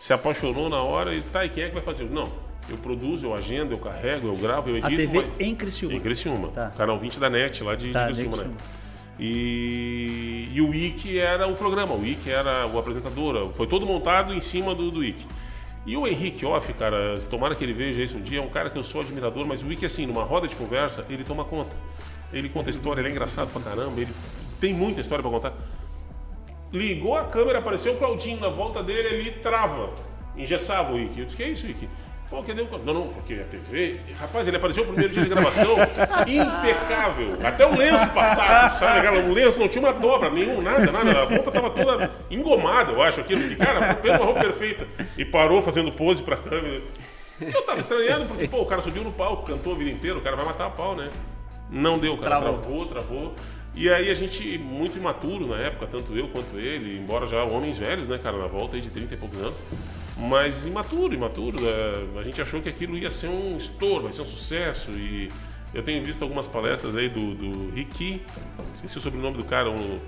se 0.00 0.14
apaixonou 0.14 0.70
na 0.70 0.82
hora 0.82 1.14
e 1.14 1.20
tá, 1.20 1.44
e 1.44 1.50
quem 1.50 1.62
é 1.62 1.68
que 1.68 1.74
vai 1.74 1.82
fazer? 1.82 2.04
Não, 2.04 2.26
eu 2.70 2.78
produzo, 2.78 3.26
eu 3.26 3.34
agendo, 3.34 3.74
eu 3.74 3.78
carrego, 3.78 4.28
eu 4.28 4.34
gravo, 4.34 4.70
eu 4.70 4.76
A 4.76 4.78
edito. 4.78 4.96
TV 4.96 5.26
mas- 5.26 5.40
em 5.40 5.54
Criciúma. 5.54 5.94
Em 5.94 6.00
Criciúma. 6.00 6.48
Tá. 6.48 6.70
Canal 6.70 6.98
20 6.98 7.20
da 7.20 7.28
NET, 7.28 7.62
lá 7.62 7.74
de, 7.74 7.92
Tá, 7.92 8.06
de 8.10 8.14
Criciúma, 8.14 8.44
né? 8.44 8.54
E, 9.18 10.48
e 10.54 10.60
o 10.62 10.74
Ike 10.74 11.18
era 11.18 11.46
o 11.46 11.54
programa, 11.54 11.94
o 11.94 12.02
Ike 12.02 12.30
era 12.30 12.66
o 12.66 12.78
apresentador, 12.78 13.52
foi 13.52 13.66
todo 13.66 13.84
montado 13.84 14.32
em 14.32 14.40
cima 14.40 14.74
do, 14.74 14.90
do 14.90 15.04
Ike. 15.04 15.26
E 15.84 15.98
o 15.98 16.06
Henrique 16.06 16.46
Off, 16.46 16.72
cara, 16.72 17.18
tomara 17.28 17.54
que 17.54 17.62
ele 17.62 17.74
veja 17.74 18.02
isso 18.02 18.16
um 18.16 18.22
dia, 18.22 18.38
é 18.38 18.42
um 18.42 18.48
cara 18.48 18.70
que 18.70 18.78
eu 18.78 18.82
sou 18.82 19.02
admirador, 19.02 19.46
mas 19.46 19.62
o 19.62 19.70
Ike, 19.70 19.84
assim, 19.84 20.06
numa 20.06 20.24
roda 20.24 20.48
de 20.48 20.56
conversa, 20.56 21.04
ele 21.10 21.24
toma 21.24 21.44
conta. 21.44 21.76
Ele 22.32 22.48
conta 22.48 22.70
história, 22.70 23.02
ele 23.02 23.08
é 23.08 23.12
engraçado 23.12 23.52
pra 23.52 23.60
caramba, 23.60 24.00
ele 24.00 24.12
tem 24.58 24.72
muita 24.72 25.02
história 25.02 25.22
pra 25.22 25.30
contar. 25.30 25.52
Ligou 26.72 27.16
a 27.16 27.24
câmera, 27.24 27.58
apareceu 27.58 27.94
o 27.94 27.96
Claudinho 27.96 28.40
na 28.40 28.48
volta 28.48 28.82
dele, 28.82 29.08
ele 29.08 29.30
trava, 29.32 29.90
engessava 30.36 30.92
o 30.92 31.00
Ike. 31.00 31.18
Eu 31.18 31.24
disse, 31.24 31.36
que 31.36 31.42
é 31.42 31.48
isso, 31.48 31.66
Ike? 31.66 31.88
Pô, 32.30 32.44
cadê 32.44 32.62
o? 32.62 32.78
Não, 32.84 32.94
não, 32.94 33.08
porque 33.08 33.34
a 33.34 33.44
TV... 33.44 33.98
Rapaz, 34.20 34.46
ele 34.46 34.56
apareceu 34.56 34.84
no 34.84 34.90
primeiro 34.90 35.12
dia 35.12 35.24
de 35.24 35.28
gravação, 35.28 35.74
impecável. 36.28 37.36
Até 37.42 37.66
o 37.66 37.76
lenço 37.76 38.08
passado, 38.10 38.70
sabe? 38.70 39.08
O 39.08 39.32
lenço 39.32 39.58
não 39.58 39.66
tinha 39.66 39.82
uma 39.82 39.92
dobra, 39.92 40.30
nenhum, 40.30 40.62
nada, 40.62 40.92
nada. 40.92 41.22
A 41.22 41.24
roupa 41.24 41.50
tava 41.50 41.70
toda 41.70 42.08
engomada, 42.30 42.92
eu 42.92 43.02
acho, 43.02 43.20
aquilo. 43.20 43.48
Que, 43.48 43.56
cara, 43.56 43.96
pegou 43.96 44.18
uma 44.18 44.26
roupa 44.26 44.40
perfeita. 44.42 44.86
E 45.18 45.24
parou 45.24 45.60
fazendo 45.60 45.90
pose 45.90 46.22
pra 46.22 46.36
câmera. 46.36 46.78
assim. 46.78 46.92
Eu 47.40 47.62
tava 47.62 47.80
estranhando, 47.80 48.26
porque, 48.26 48.46
pô, 48.46 48.60
o 48.60 48.66
cara 48.66 48.80
subiu 48.80 49.02
no 49.02 49.10
palco, 49.10 49.46
cantou 49.46 49.72
a 49.74 49.76
vida 49.76 49.90
inteira, 49.90 50.16
o 50.16 50.20
cara 50.20 50.36
vai 50.36 50.44
matar 50.44 50.66
a 50.66 50.70
pau, 50.70 50.94
né? 50.94 51.10
Não 51.68 51.98
deu, 51.98 52.16
cara. 52.16 52.40
Travou. 52.40 52.52
Travou, 52.52 52.86
travou. 52.86 53.34
E 53.74 53.88
aí 53.88 54.10
a 54.10 54.14
gente, 54.14 54.58
muito 54.58 54.98
imaturo 54.98 55.46
na 55.46 55.56
época, 55.56 55.86
tanto 55.86 56.16
eu 56.16 56.28
quanto 56.28 56.58
ele, 56.58 56.98
embora 56.98 57.26
já 57.26 57.44
homens 57.44 57.78
velhos, 57.78 58.08
né, 58.08 58.18
cara, 58.18 58.36
na 58.36 58.46
volta 58.46 58.76
aí 58.76 58.82
de 58.82 58.90
30 58.90 59.14
e 59.14 59.16
poucos 59.16 59.38
anos, 59.38 59.58
mas 60.16 60.66
imaturo, 60.66 61.14
imaturo. 61.14 61.58
é, 61.66 62.18
a 62.18 62.22
gente 62.22 62.42
achou 62.42 62.60
que 62.60 62.68
aquilo 62.68 62.98
ia 62.98 63.10
ser 63.10 63.28
um 63.28 63.56
estouro, 63.56 64.04
vai 64.04 64.12
ser 64.12 64.22
um 64.22 64.26
sucesso. 64.26 64.90
E 64.90 65.30
eu 65.72 65.82
tenho 65.82 66.04
visto 66.04 66.22
algumas 66.22 66.46
palestras 66.46 66.96
aí 66.96 67.08
do, 67.08 67.34
do 67.34 67.70
Ricky, 67.70 68.22
esqueci 68.74 68.98
o 68.98 69.00
sobrenome 69.00 69.36
do 69.36 69.44
cara, 69.44 69.70
um, 69.70 70.00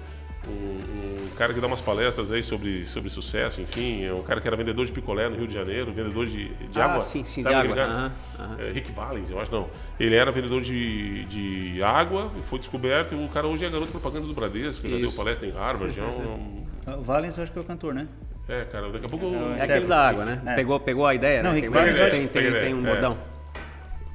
um, 0.48 1.22
um 1.24 1.28
cara 1.36 1.54
que 1.54 1.60
dá 1.60 1.66
umas 1.66 1.80
palestras 1.80 2.30
aí 2.32 2.42
sobre, 2.42 2.84
sobre 2.86 3.08
sucesso, 3.10 3.60
enfim, 3.60 4.04
é 4.04 4.12
um 4.12 4.22
cara 4.22 4.40
que 4.40 4.46
era 4.46 4.56
vendedor 4.56 4.84
de 4.84 4.92
picolé 4.92 5.28
no 5.28 5.36
Rio 5.36 5.46
de 5.46 5.54
Janeiro, 5.54 5.92
vendedor 5.92 6.26
de, 6.26 6.48
de 6.54 6.80
Ah, 6.80 6.84
água. 6.86 7.00
sim, 7.00 7.24
sim, 7.24 7.42
Sabe 7.42 7.54
de 7.54 7.60
água. 7.62 7.76
cara? 7.76 7.88
Aham, 7.90 8.12
aham. 8.40 8.56
É, 8.60 8.72
Rick 8.72 8.92
Valens, 8.92 9.30
eu 9.30 9.40
acho, 9.40 9.50
não. 9.52 9.68
Ele 9.98 10.14
era 10.14 10.30
vendedor 10.32 10.60
de, 10.60 11.24
de 11.26 11.82
água, 11.82 12.30
foi 12.42 12.58
descoberto, 12.58 13.14
e 13.14 13.24
o 13.24 13.28
cara 13.28 13.46
hoje 13.46 13.64
é 13.64 13.70
garoto 13.70 13.90
propaganda 13.90 14.26
do 14.26 14.34
Bradesco, 14.34 14.88
já 14.88 14.96
deu 14.96 15.06
Isso. 15.06 15.16
palestra 15.16 15.48
em 15.48 15.52
Harvard, 15.52 15.98
é 15.98 16.02
um... 16.02 16.62
O 16.98 17.00
Valens, 17.00 17.36
eu 17.36 17.44
acho 17.44 17.52
que 17.52 17.58
é 17.58 17.62
o 17.62 17.64
cantor, 17.64 17.94
né? 17.94 18.08
É, 18.48 18.64
cara, 18.64 18.90
daqui 18.90 19.06
a 19.06 19.08
pouco... 19.08 19.26
eu- 19.26 19.54
É 19.54 19.60
É, 19.60 19.62
aquele 19.62 19.86
da 19.86 20.08
água, 20.08 20.24
né? 20.24 20.42
É. 20.44 20.54
Pegou, 20.56 20.80
pegou 20.80 21.06
a 21.06 21.14
ideia, 21.14 21.40
Não, 21.42 21.50
né? 21.50 21.60
Rick 21.60 21.68
Tem- 21.70 21.80
Valens, 21.80 21.96
tem, 21.96 22.26
tem, 22.26 22.50
tem, 22.50 22.60
tem 22.60 22.74
um 22.74 22.84
é. 22.84 22.90
bordão. 22.90 23.16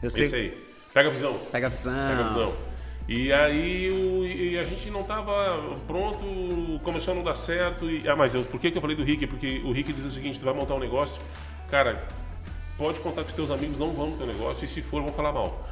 Eu 0.04 0.10
sei. 0.10 0.22
Esse 0.24 0.36
aí. 0.36 0.68
Pega 0.94 1.08
a 1.08 1.12
visão. 1.12 1.40
Pega 1.52 1.68
a 1.68 1.70
visão. 1.70 1.94
Pega 1.94 2.20
a 2.20 2.28
visão. 2.28 2.54
E 3.08 3.32
aí 3.32 3.90
o- 3.90 4.26
e 4.26 4.58
a 4.60 4.64
gente 4.66 4.90
não 4.90 5.02
estava 5.02 5.76
pronto, 5.88 6.26
começou 6.84 7.14
a 7.14 7.16
não 7.16 7.24
dar 7.24 7.34
certo. 7.36 7.90
E, 7.90 8.08
ah, 8.08 8.16
mas 8.16 8.36
eu, 8.36 8.44
por 8.44 8.60
que, 8.60 8.70
que 8.70 8.78
eu 8.78 8.82
falei 8.82 8.98
do 8.98 9.04
Rick? 9.04 9.26
Porque 9.28 9.62
o 9.64 9.72
Rick 9.72 9.94
diz 9.94 10.04
o 10.06 10.12
seguinte: 10.12 10.40
tu 10.40 10.46
vai 10.46 10.54
montar 10.54 10.76
um 10.76 10.80
negócio, 10.80 11.22
cara, 11.70 12.06
pode 12.78 13.00
contar 13.00 13.22
que 13.22 13.28
os 13.30 13.34
teus 13.34 13.50
amigos 13.50 13.78
não 13.78 13.92
vão 13.94 14.12
no 14.12 14.18
teu 14.18 14.28
negócio 14.28 14.66
e 14.66 14.68
se 14.68 14.82
for, 14.82 15.02
vão 15.02 15.14
falar 15.14 15.32
mal. 15.32 15.68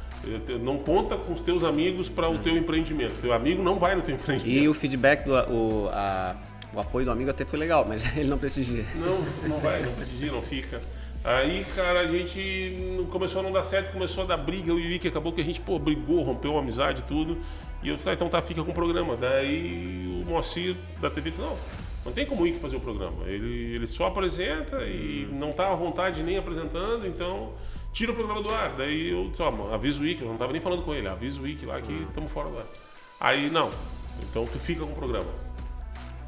Não 0.62 0.78
conta 0.78 1.16
com 1.16 1.32
os 1.34 1.40
teus 1.42 1.62
amigos 1.62 2.08
para 2.08 2.28
o 2.28 2.38
teu 2.38 2.56
empreendimento. 2.56 3.20
Teu 3.20 3.32
amigo 3.34 3.62
não 3.62 3.78
vai 3.78 3.94
no 3.94 4.02
teu 4.02 4.14
empreendimento. 4.14 4.58
E 4.58 4.66
o 4.66 4.72
feedback, 4.74 5.24
do, 5.24 5.32
o, 5.34 5.88
a- 5.92 6.34
o 6.74 6.80
apoio 6.80 7.04
do 7.04 7.12
amigo 7.12 7.30
até 7.30 7.44
foi 7.44 7.58
legal, 7.58 7.84
mas 7.86 8.04
ele 8.16 8.28
não 8.28 8.38
prestigia. 8.38 8.84
Não, 8.94 9.20
não 9.48 9.58
vai, 9.60 9.82
não 9.82 9.92
precisa, 9.92 10.32
não 10.32 10.42
fica. 10.42 10.80
Aí, 11.26 11.64
cara, 11.74 12.02
a 12.02 12.06
gente 12.06 13.04
começou 13.10 13.40
a 13.40 13.42
não 13.42 13.50
dar 13.50 13.64
certo, 13.64 13.92
começou 13.92 14.22
a 14.22 14.26
dar 14.28 14.36
briga, 14.36 14.70
e 14.70 14.74
o 14.74 14.78
Ike, 14.78 15.08
acabou 15.08 15.32
que 15.32 15.40
a 15.40 15.44
gente, 15.44 15.60
pô, 15.60 15.76
brigou, 15.76 16.22
rompeu 16.22 16.56
a 16.56 16.60
amizade 16.60 17.00
e 17.00 17.04
tudo. 17.04 17.36
E 17.82 17.88
eu 17.88 17.96
disse, 17.96 18.08
ah, 18.08 18.12
então 18.12 18.28
tá, 18.28 18.40
fica 18.40 18.62
com 18.62 18.70
o 18.70 18.74
programa. 18.74 19.16
Daí 19.16 20.22
o 20.22 20.30
Moacir 20.30 20.76
da 21.00 21.10
TV 21.10 21.30
disse, 21.30 21.42
não, 21.42 21.58
não 22.04 22.12
tem 22.12 22.24
como 22.24 22.42
o 22.42 22.46
Ike 22.46 22.60
fazer 22.60 22.76
o 22.76 22.80
programa. 22.80 23.24
Ele, 23.26 23.74
ele 23.74 23.88
só 23.88 24.06
apresenta 24.06 24.84
e 24.84 25.28
não 25.32 25.52
tá 25.52 25.72
à 25.72 25.74
vontade 25.74 26.22
nem 26.22 26.38
apresentando, 26.38 27.04
então 27.08 27.54
tira 27.92 28.12
o 28.12 28.14
programa 28.14 28.40
do 28.40 28.50
ar. 28.50 28.76
Daí 28.76 29.10
eu 29.10 29.28
disse, 29.28 29.42
ó, 29.42 29.74
avisa 29.74 30.00
o 30.00 30.06
Ike, 30.06 30.22
eu 30.22 30.28
não 30.28 30.36
tava 30.36 30.52
nem 30.52 30.60
falando 30.60 30.84
com 30.84 30.94
ele, 30.94 31.08
avisa 31.08 31.40
o 31.40 31.48
Ike 31.48 31.66
lá 31.66 31.80
que 31.80 31.92
estamos 32.08 32.30
fora 32.30 32.50
do 32.50 32.58
ar. 32.58 32.66
Aí, 33.18 33.50
não, 33.50 33.68
então 34.30 34.46
tu 34.46 34.60
fica 34.60 34.84
com 34.84 34.92
o 34.92 34.94
programa. 34.94 35.45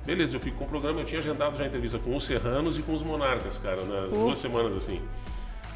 Beleza, 0.09 0.37
eu 0.37 0.40
fico 0.40 0.57
com 0.57 0.64
o 0.64 0.66
programa, 0.66 1.01
eu 1.01 1.05
tinha 1.05 1.21
agendado 1.21 1.55
já 1.59 1.64
a 1.64 1.66
entrevista 1.66 1.99
com 1.99 2.16
os 2.16 2.25
Serranos 2.25 2.79
e 2.79 2.83
com 2.83 2.94
os 2.94 3.03
Monarcas, 3.03 3.59
cara, 3.59 3.85
nas 3.85 4.11
duas 4.11 4.38
semanas 4.38 4.75
assim. 4.75 5.03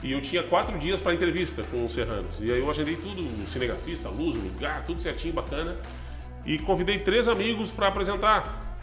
E 0.03 0.11
eu 0.11 0.23
tinha 0.23 0.43
quatro 0.43 0.79
dias 0.79 0.99
para 0.99 1.13
entrevista 1.13 1.63
com 1.71 1.85
os 1.85 1.93
Serranos. 1.93 2.41
E 2.41 2.51
aí 2.51 2.59
eu 2.59 2.71
agendei 2.71 2.97
tudo, 2.97 3.21
o 3.21 3.47
cinegrafista, 3.47 4.09
a 4.09 4.11
luz, 4.11 4.35
o 4.35 4.39
lugar, 4.41 4.87
tudo 4.87 5.03
certinho, 5.03 5.35
bacana. 5.35 5.77
E 6.47 6.59
convidei 6.59 6.99
três 7.01 7.29
amigos 7.29 7.71
para 7.71 7.89
apresentar. 7.89 8.79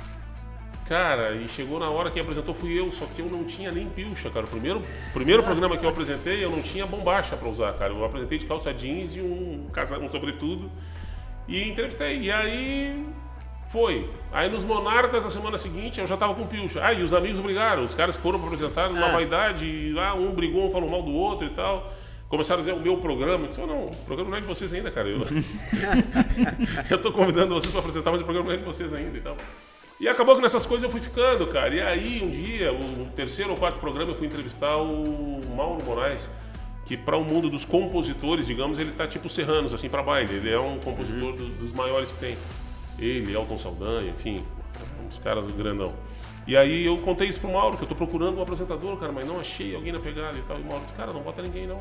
Cara, 0.88 1.34
e 1.36 1.48
chegou 1.48 1.80
na 1.80 1.90
hora 1.90 2.12
que 2.12 2.20
apresentou 2.20 2.54
fui 2.54 2.80
eu, 2.80 2.92
só 2.92 3.08
que 3.08 3.20
eu 3.20 3.26
não 3.26 3.44
tinha 3.44 3.72
nem 3.72 3.90
pilcha, 3.90 4.30
cara. 4.30 4.46
O 4.46 4.50
primeiro, 4.50 4.84
primeiro 5.14 5.42
programa 5.42 5.76
que 5.80 5.84
eu 5.84 5.90
apresentei, 5.90 6.46
eu 6.46 6.52
não 6.52 6.62
tinha 6.62 6.86
bombacha 6.86 7.36
para 7.36 7.50
usar, 7.50 7.74
cara. 7.74 7.92
Eu 7.92 8.06
apresentei 8.06 8.38
de 8.38 8.46
calça 8.46 8.72
jeans 8.72 9.16
e 9.16 9.20
um, 9.22 9.68
casa- 9.74 9.98
um 9.98 10.10
sobretudo. 10.12 10.70
E 11.48 11.68
entrevistei. 11.68 12.20
E 12.22 12.32
aí 12.32 13.04
foi. 13.70 14.10
Aí 14.32 14.50
nos 14.50 14.64
Monarcas, 14.66 15.24
na 15.24 15.30
semana 15.30 15.58
seguinte, 15.58 16.00
eu 16.00 16.08
já 16.08 16.18
tava 16.18 16.34
com 16.36 16.46
pilcha. 16.46 16.80
Ah, 16.84 16.92
e 16.94 17.02
os 17.04 17.14
amigos 17.14 17.40
brigaram. 17.40 17.84
Os 17.84 17.94
caras 17.94 18.18
foram 18.18 18.44
apresentar 18.44 18.90
numa 18.90 19.10
vaidade, 19.10 19.66
e 19.66 19.92
lá 19.94 20.14
um 20.14 20.32
brigou, 20.32 20.68
um 20.68 20.72
falou 20.72 20.90
mal 20.90 21.02
do 21.04 21.14
outro 21.14 21.46
e 21.48 21.52
tal. 21.52 21.92
Começaram 22.28 22.60
a 22.60 22.62
dizer 22.64 22.74
o 22.74 22.80
meu 22.80 22.98
programa. 22.98 23.46
Eu 23.46 23.50
disse, 23.50 23.62
oh, 23.62 23.66
não, 23.68 23.86
o 23.86 23.92
programa 24.06 24.30
não 24.32 24.38
é 24.38 24.42
de 24.42 24.48
vocês 24.48 24.72
ainda, 24.74 24.92
cara. 24.92 25.10
Eu, 25.10 25.22
eu 26.90 27.02
tô 27.02 27.12
convidando 27.12 27.54
vocês 27.54 27.72
para 27.72 27.80
apresentar, 27.80 28.12
mas 28.12 28.22
o 28.22 28.24
programa 28.24 28.50
não 28.50 28.56
é 28.56 28.58
de 28.60 28.66
vocês 28.66 28.94
ainda 28.94 29.18
e 29.18 29.22
tal. 29.22 29.36
E 30.00 30.08
acabou 30.08 30.36
que 30.36 30.42
nessas 30.42 30.66
coisas 30.66 30.84
eu 30.84 30.90
fui 30.90 31.02
ficando, 31.02 31.46
cara. 31.48 31.74
E 31.76 31.82
aí, 31.82 32.22
um 32.24 32.30
dia, 32.30 32.72
o 32.72 33.08
terceiro 33.16 33.52
ou 33.52 33.58
quarto 33.58 33.80
programa, 33.80 34.12
eu 34.12 34.16
fui 34.16 34.28
entrevistar 34.28 34.78
o 34.78 35.42
Mauro 35.56 35.84
Moraes, 35.84 36.30
que 36.86 36.96
para 36.96 37.18
o 37.18 37.24
mundo 37.24 37.50
dos 37.50 37.66
compositores, 37.66 38.48
digamos, 38.48 38.80
ele 38.80 38.92
tá 38.92 39.06
tipo 39.06 39.28
Serranos, 39.28 39.74
assim, 39.74 39.90
para 39.90 40.02
baile. 40.02 40.36
Ele 40.36 40.50
é 40.52 40.60
um 40.60 40.80
compositor 40.80 41.34
do- 41.34 41.50
dos 41.50 41.74
maiores 41.74 42.12
que 42.12 42.18
tem. 42.20 42.38
Ele, 43.00 43.34
Elton 43.34 43.58
Saldanha, 43.58 44.10
enfim, 44.12 44.44
uns 45.08 45.18
caras 45.20 45.46
do 45.46 45.54
grandão. 45.54 45.94
E 46.48 46.58
aí 46.58 46.86
eu 46.86 46.98
contei 46.98 47.28
isso 47.28 47.40
pro 47.40 47.52
Mauro, 47.52 47.78
que 47.78 47.84
eu 47.84 47.88
tô 47.88 47.96
procurando 47.96 48.38
um 48.40 48.42
apresentador, 48.42 48.98
cara, 48.98 49.12
mas 49.12 49.26
não 49.26 49.40
achei 49.40 49.76
alguém 49.76 49.92
na 49.94 50.00
pegada 50.00 50.38
e 50.38 50.42
tal. 50.42 50.58
E 50.58 50.62
o 50.62 50.66
Mauro 50.66 50.82
disse, 50.84 50.96
cara, 50.96 51.14
não 51.14 51.22
bota 51.22 51.42
ninguém 51.42 51.68
não. 51.68 51.80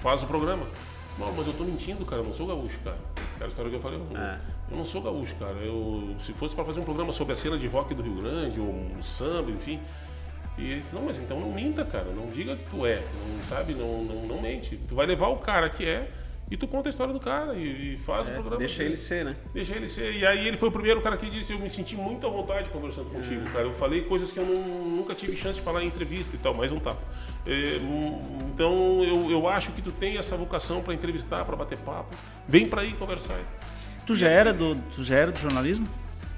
Faz 0.00 0.22
o 0.22 0.26
programa. 0.26 0.66
Mauro, 1.18 1.34
mas 1.36 1.46
eu 1.46 1.54
tô 1.54 1.64
mentindo, 1.64 2.04
cara, 2.04 2.20
eu 2.20 2.26
não 2.26 2.34
sou 2.34 2.46
gaúcho, 2.46 2.78
cara. 2.80 2.98
Aquela 3.34 3.48
história 3.48 3.70
que 3.70 3.76
eu 3.76 3.80
falei, 3.80 3.98
eu, 3.98 4.16
É. 4.18 4.38
eu 4.70 4.76
não 4.76 4.84
sou 4.84 5.00
gaúcho, 5.00 5.34
cara. 5.36 5.54
Eu, 5.54 6.14
se 6.18 6.34
fosse 6.34 6.54
para 6.54 6.64
fazer 6.64 6.80
um 6.80 6.84
programa 6.84 7.12
sobre 7.12 7.32
a 7.32 7.36
cena 7.36 7.56
de 7.56 7.66
rock 7.66 7.94
do 7.94 8.02
Rio 8.02 8.16
Grande, 8.16 8.60
ou 8.60 8.66
um 8.68 9.02
samba, 9.02 9.50
enfim. 9.50 9.80
E 10.58 10.70
ele 10.72 10.80
disse, 10.80 10.94
não, 10.94 11.02
mas 11.02 11.18
então 11.18 11.40
não 11.40 11.50
minta, 11.50 11.84
cara. 11.84 12.10
Não 12.14 12.26
diga 12.28 12.54
que 12.56 12.66
tu 12.66 12.84
é. 12.84 13.02
Não 13.34 13.42
sabe, 13.44 13.72
não, 13.74 14.04
não, 14.04 14.26
não 14.26 14.40
mente. 14.42 14.78
Tu 14.88 14.94
vai 14.94 15.06
levar 15.06 15.28
o 15.28 15.36
cara 15.38 15.70
que 15.70 15.84
é 15.86 16.10
e 16.50 16.56
tu 16.56 16.68
conta 16.68 16.88
a 16.88 16.90
história 16.90 17.12
do 17.12 17.18
cara 17.20 17.54
e, 17.54 17.94
e 17.94 17.98
faz 17.98 18.28
o 18.28 18.32
programa. 18.32 18.56
É, 18.56 18.58
Deixa 18.58 18.78
dele. 18.78 18.90
ele 18.90 18.96
ser, 18.96 19.24
né? 19.24 19.36
Deixa 19.52 19.74
ele 19.74 19.88
ser. 19.88 20.14
E 20.16 20.24
aí 20.26 20.46
ele 20.46 20.56
foi 20.56 20.68
o 20.68 20.72
primeiro 20.72 21.00
cara 21.00 21.16
que 21.16 21.28
disse, 21.28 21.52
eu 21.52 21.58
me 21.58 21.68
senti 21.68 21.96
muito 21.96 22.26
à 22.26 22.30
vontade 22.30 22.70
conversando 22.70 23.10
contigo, 23.10 23.44
cara. 23.50 23.64
Eu 23.64 23.72
falei 23.72 24.02
coisas 24.02 24.30
que 24.30 24.38
eu 24.38 24.44
não- 24.46 24.86
nunca 24.96 25.14
tive 25.14 25.36
chance 25.36 25.58
de 25.58 25.64
falar 25.64 25.82
em 25.82 25.86
entrevista 25.88 26.34
e 26.36 26.38
tal, 26.38 26.54
mais 26.54 26.70
um 26.70 26.78
tapa. 26.78 27.02
É, 27.44 27.78
hum, 27.82 28.38
então 28.54 29.02
eu, 29.02 29.30
eu 29.30 29.48
acho 29.48 29.72
que 29.72 29.82
tu 29.82 29.90
tem 29.90 30.16
essa 30.18 30.36
vocação 30.36 30.82
para 30.82 30.94
entrevistar, 30.94 31.44
para 31.44 31.56
bater 31.56 31.78
papo. 31.78 32.16
Vem 32.48 32.66
para 32.66 32.82
aí 32.82 32.92
conversar. 32.92 33.38
Tu 34.06 34.14
já 34.14 34.28
era 34.28 34.52
do, 34.52 34.76
tu 34.94 35.02
já 35.02 35.16
era 35.16 35.32
do 35.32 35.38
jornalismo? 35.38 35.88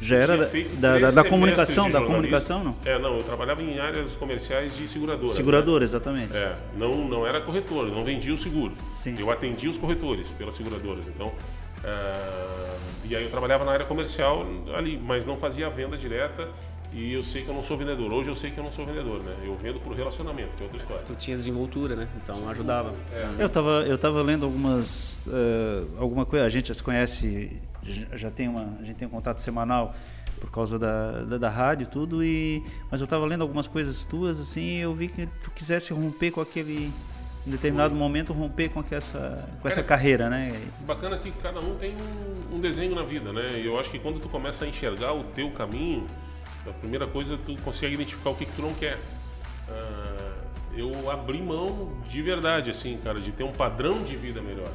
Já 0.01 0.17
era 0.17 0.37
da, 0.77 0.99
da, 0.99 1.11
da- 1.11 1.25
comunicação, 1.25 1.91
da 1.91 2.01
comunicação, 2.01 2.63
não? 2.63 2.77
É, 2.85 2.99
não, 2.99 3.17
eu 3.17 3.25
trabalhava 3.25 3.63
em 3.63 3.79
áreas 3.79 4.13
comerciais 4.13 4.77
de 4.77 4.87
seguradora. 4.87 5.33
Seguradora, 5.33 5.85
exatamente. 5.85 6.37
É, 6.37 6.57
não, 6.77 7.09
não 7.09 7.27
era 7.27 7.41
corretor, 7.41 7.89
não 7.91 8.05
vendia 8.05 8.33
o 8.33 8.37
seguro. 8.39 8.75
Sim. 8.93 9.17
Eu 9.19 9.31
atendia 9.31 9.69
os 9.69 9.77
corretores 9.79 10.31
pelas 10.31 10.55
seguradoras. 10.55 11.09
Então, 11.09 11.33
é, 11.83 12.77
e 13.05 13.17
aí 13.17 13.25
eu 13.25 13.31
trabalhava 13.31 13.65
na 13.65 13.73
área 13.73 13.87
comercial 13.87 14.47
ali, 14.77 14.97
mas 15.03 15.27
não 15.27 15.37
fazia 15.37 15.67
a 15.67 15.71
venda 15.71 15.97
direta. 15.97 16.49
E 16.91 17.13
eu 17.13 17.23
sei 17.23 17.43
que 17.43 17.49
eu 17.51 17.55
não 17.55 17.63
sou 17.63 17.77
vendedor. 17.77 18.11
Hoje 18.11 18.31
eu 18.31 18.35
sei 18.37 18.51
que 18.51 18.59
eu 18.59 18.65
não 18.65 18.73
sou 18.73 18.87
vendedor, 18.87 19.23
né? 19.23 19.35
Eu 19.45 19.55
vendo 19.57 19.79
por 19.79 19.95
relacionamento, 19.95 20.57
que 20.57 20.63
é 20.63 20.65
outra 20.65 20.79
história. 20.81 21.05
Tu 21.07 21.15
tinha 21.17 21.37
desenvoltura, 21.37 21.95
né? 21.95 22.09
Então 22.23 22.49
ajudava. 22.49 22.95
Eu 23.39 23.49
tava, 23.51 23.71
eu 23.87 23.99
tava 23.99 24.23
lendo 24.23 24.47
algumas, 24.47 25.23
eh, 25.29 25.83
alguma 25.99 26.25
coisa. 26.25 26.47
A 26.47 26.49
gente 26.49 26.69
já 26.69 26.75
se 26.75 26.83
conhece, 26.83 27.53
já- 28.17 28.31
tem 28.31 28.49
uma, 28.49 28.77
a 28.81 28.85
gente 28.85 28.97
tem 28.97 29.09
um 29.09 29.11
contato 29.11 29.39
semanal 29.41 29.95
por 30.41 30.51
causa 30.51 30.79
da, 30.79 31.25
da, 31.25 31.39
da 31.39 31.49
rádio 31.51 31.87
tudo. 31.87 32.23
E 32.25 32.63
mas 32.91 33.01
eu 33.01 33.07
tava 33.07 33.25
lendo 33.27 33.43
algumas 33.43 33.67
coisas 33.67 34.05
tuas 34.05 34.41
assim, 34.41 34.61
e 34.63 34.81
eu 34.81 34.95
vi 34.95 35.09
que 35.09 35.27
tu 35.43 35.51
quisesse 35.51 35.93
romper 35.93 36.31
com 36.31 36.41
aquele, 36.41 36.93
em 37.47 37.51
determinado 37.51 37.95
momento 37.95 38.33
romper 38.33 38.69
com 38.69 38.85
essa, 38.91 39.49
com 39.61 39.67
essa 39.69 39.83
Cara, 39.83 39.89
carreira, 39.99 40.31
né? 40.31 40.53
Bacana 40.87 41.19
que 41.19 41.31
cada 41.33 41.61
um 41.61 41.75
tem 41.77 41.95
um, 42.53 42.57
um 42.57 42.61
desenho 42.61 42.95
na 42.95 43.03
vida, 43.03 43.33
né? 43.33 43.59
E 43.61 43.67
eu 43.67 43.79
acho 43.79 43.91
que 43.91 43.99
quando 43.99 44.21
tu 44.21 44.29
começa 44.29 44.65
a 44.65 44.69
enxergar 44.69 45.13
o 45.13 45.25
teu 45.25 45.51
caminho, 45.51 46.07
a 46.67 46.73
primeira 46.73 47.07
coisa 47.07 47.39
tu 47.39 47.57
consegue 47.63 47.95
identificar 47.95 48.31
o 48.31 48.35
que, 48.35 48.45
que 48.45 48.53
tu 48.53 48.63
não 48.63 48.75
quer. 48.75 48.99
Ah, 49.69 50.35
eu 50.77 51.11
abri 51.11 51.43
mão 51.43 51.93
de 52.09 52.23
verdade, 52.23 52.71
assim, 52.71 52.97
cara, 53.03 53.19
de 53.21 53.33
ter 53.33 53.43
um 53.43 53.53
padrão 53.53 54.03
de 54.05 54.15
vida 54.17 54.41
melhor, 54.41 54.71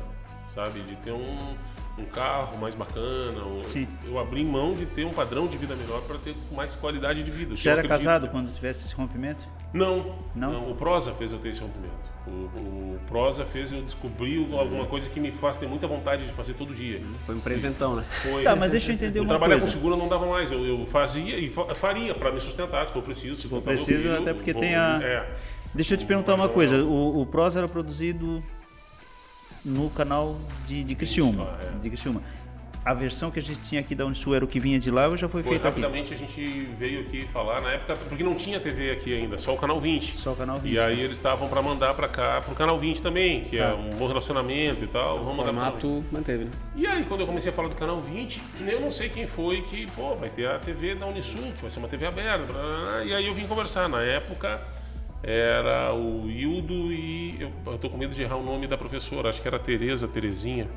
sabe? 0.48 0.82
De 0.82 0.96
ter 0.98 1.12
um, 1.12 1.56
um 1.98 2.06
carro 2.06 2.58
mais 2.58 2.74
bacana. 2.74 3.44
um- 3.46 3.64
Sim. 3.64 3.88
Eu 4.06 4.18
abri 4.20 4.44
mão 4.44 4.74
de 4.74 4.86
ter 4.86 5.06
um 5.06 5.12
padrão 5.12 5.46
de 5.48 5.58
vida 5.58 5.76
melhor 5.76 6.02
para 6.02 6.18
ter 6.18 6.36
mais 6.52 6.76
qualidade 6.76 7.22
de 7.24 7.30
vida. 7.32 7.54
Eu 7.54 7.72
era 7.72 7.82
acredito- 7.82 7.90
casado 7.90 8.28
quando 8.30 8.52
tivesse 8.54 8.86
esse 8.88 8.96
rompimento? 8.96 9.48
Não, 9.72 10.16
Não? 10.36 10.52
não. 10.54 10.72
O 10.72 10.76
Prosa 10.76 11.12
fez 11.14 11.32
eu 11.32 11.38
ter 11.38 11.50
esse 11.50 11.62
rompimento. 11.62 12.12
O, 12.26 12.30
o 12.32 13.00
Prosa 13.08 13.46
fez 13.46 13.72
eu 13.74 13.82
descobrir 13.82 14.48
alguma 14.54 14.86
coisa 14.86 15.10
que 15.10 15.20
me 15.20 15.32
faz 15.32 15.58
ter 15.58 15.68
muita 15.68 15.86
vontade 15.88 16.26
de 16.26 16.32
fazer 16.32 16.54
todo 16.54 16.74
dia. 16.74 17.02
Foi 17.26 17.36
um 17.36 17.40
presentão, 17.42 17.96
né? 17.98 18.04
Foi. 18.10 18.44
Tá, 18.44 18.56
mas 18.56 18.72
deixa 18.72 18.92
eu 18.92 18.96
entender 18.96 19.20
Eu 19.20 19.24
uma 19.24 19.30
trabalhar 19.30 19.56
coisa. 19.60 19.66
com 19.68 19.72
seguro 19.74 19.98
não 19.98 20.08
dava 20.08 20.26
mais. 20.26 20.52
Eu, 20.52 20.66
eu 20.66 20.86
fazia 20.88 21.38
e 21.38 21.50
fa- 21.50 21.76
faria 21.76 22.16
para 22.16 22.32
me 22.32 22.40
sustentar, 22.40 22.86
se 22.88 22.94
for 22.94 23.04
preciso. 23.04 23.36
Se 23.36 23.48
for 23.50 23.62
preciso, 23.62 24.10
até 24.14 24.34
porque 24.34 24.54
tem 24.54 24.74
a- 24.74 25.00
É. 25.04 25.36
Deixa 25.76 25.96
eu 25.96 25.98
te 25.98 26.06
perguntar 26.06 26.36
uma 26.36 26.48
coisa. 26.48 26.78
O, 26.84 27.22
o 27.22 27.26
Pros 27.26 27.56
era 27.56 27.68
produzido 27.68 28.42
no 29.66 29.90
canal 29.90 30.38
de, 30.66 30.84
de 30.84 30.96
Criciúma. 30.96 31.58
Ah, 31.60 31.66
é. 31.76 31.80
De 31.80 31.90
Criciúma. 31.90 32.22
A 32.86 32.94
versão 32.94 33.32
que 33.32 33.40
a 33.40 33.42
gente 33.42 33.62
tinha 33.62 33.80
aqui 33.80 33.96
da 33.96 34.06
Unisul 34.06 34.36
era 34.36 34.44
o 34.44 34.48
que 34.48 34.60
vinha 34.60 34.78
de 34.78 34.92
lá 34.92 35.08
ou 35.08 35.16
já 35.16 35.30
foi, 35.30 35.42
Foi, 35.42 35.52
feito 35.54 35.66
aqui? 35.66 35.80
rapidamente 35.80 36.14
a 36.14 36.18
gente 36.18 36.68
veio 36.78 37.00
aqui 37.00 37.26
falar 37.26 37.62
na 37.62 37.72
época, 37.72 37.96
porque 38.10 38.22
não 38.22 38.36
tinha 38.36 38.60
TV 38.60 38.92
aqui 38.92 39.14
ainda, 39.14 39.38
só 39.38 39.54
o 39.54 39.58
canal 39.58 39.80
20. 39.80 40.18
Só 40.18 40.34
o 40.34 40.36
canal 40.36 40.58
20. 40.58 40.74
E 40.74 40.78
aí 40.78 41.00
eles 41.00 41.16
estavam 41.16 41.48
para 41.48 41.62
mandar 41.62 41.94
para 41.94 42.10
cá, 42.10 42.42
pro 42.42 42.54
canal 42.54 42.78
20 42.78 43.02
também, 43.02 43.46
que 43.46 43.58
é 43.58 43.70
Tá. 43.70 43.76
um 43.76 43.90
bom 43.92 44.06
relacionamento 44.06 44.84
e 44.84 44.88
tal. 44.88 45.16
Vamos 45.16 45.32
O 45.40 45.44
formato 45.44 46.04
manteve, 46.12 46.44
né? 46.44 46.52
E 46.76 46.86
aí, 46.86 47.06
quando 47.06 47.22
eu 47.22 47.28
comecei 47.28 47.54
a 47.54 47.56
falar 47.56 47.70
do 47.70 47.76
canal 47.76 48.02
20, 48.02 48.42
eu 48.68 48.82
não 48.82 48.92
sei 48.92 49.08
quem 49.08 49.28
foi 49.28 49.62
que, 49.62 49.86
pô, 49.92 50.14
vai 50.18 50.30
ter 50.30 50.46
a 50.50 50.60
TV 50.60 50.94
da 50.94 51.06
Unisul, 51.08 51.54
que 51.56 51.62
vai 51.62 51.72
ser 51.72 51.80
uma 51.80 51.88
TV 51.88 52.06
aberta. 52.06 52.52
blá, 52.52 52.62
blá, 52.62 52.82
blá. 52.82 53.06
E 53.06 53.14
aí 53.14 53.26
eu 53.26 53.34
vim 53.34 53.48
conversar. 53.48 53.88
Na 53.88 54.02
época 54.02 54.60
era 55.24 55.94
o 55.94 56.30
Hildo 56.30 56.92
e. 56.92 57.38
Eu, 57.40 57.78
tô 57.78 57.90
com 57.90 57.98
medo 57.98 58.14
de 58.14 58.22
errar 58.22 58.36
o 58.36 58.44
nome 58.44 58.68
da 58.68 58.78
professora, 58.78 59.30
acho 59.30 59.42
que 59.42 59.48
era 59.48 59.58
Tereza, 59.58 60.08
Terezinha, 60.08 60.70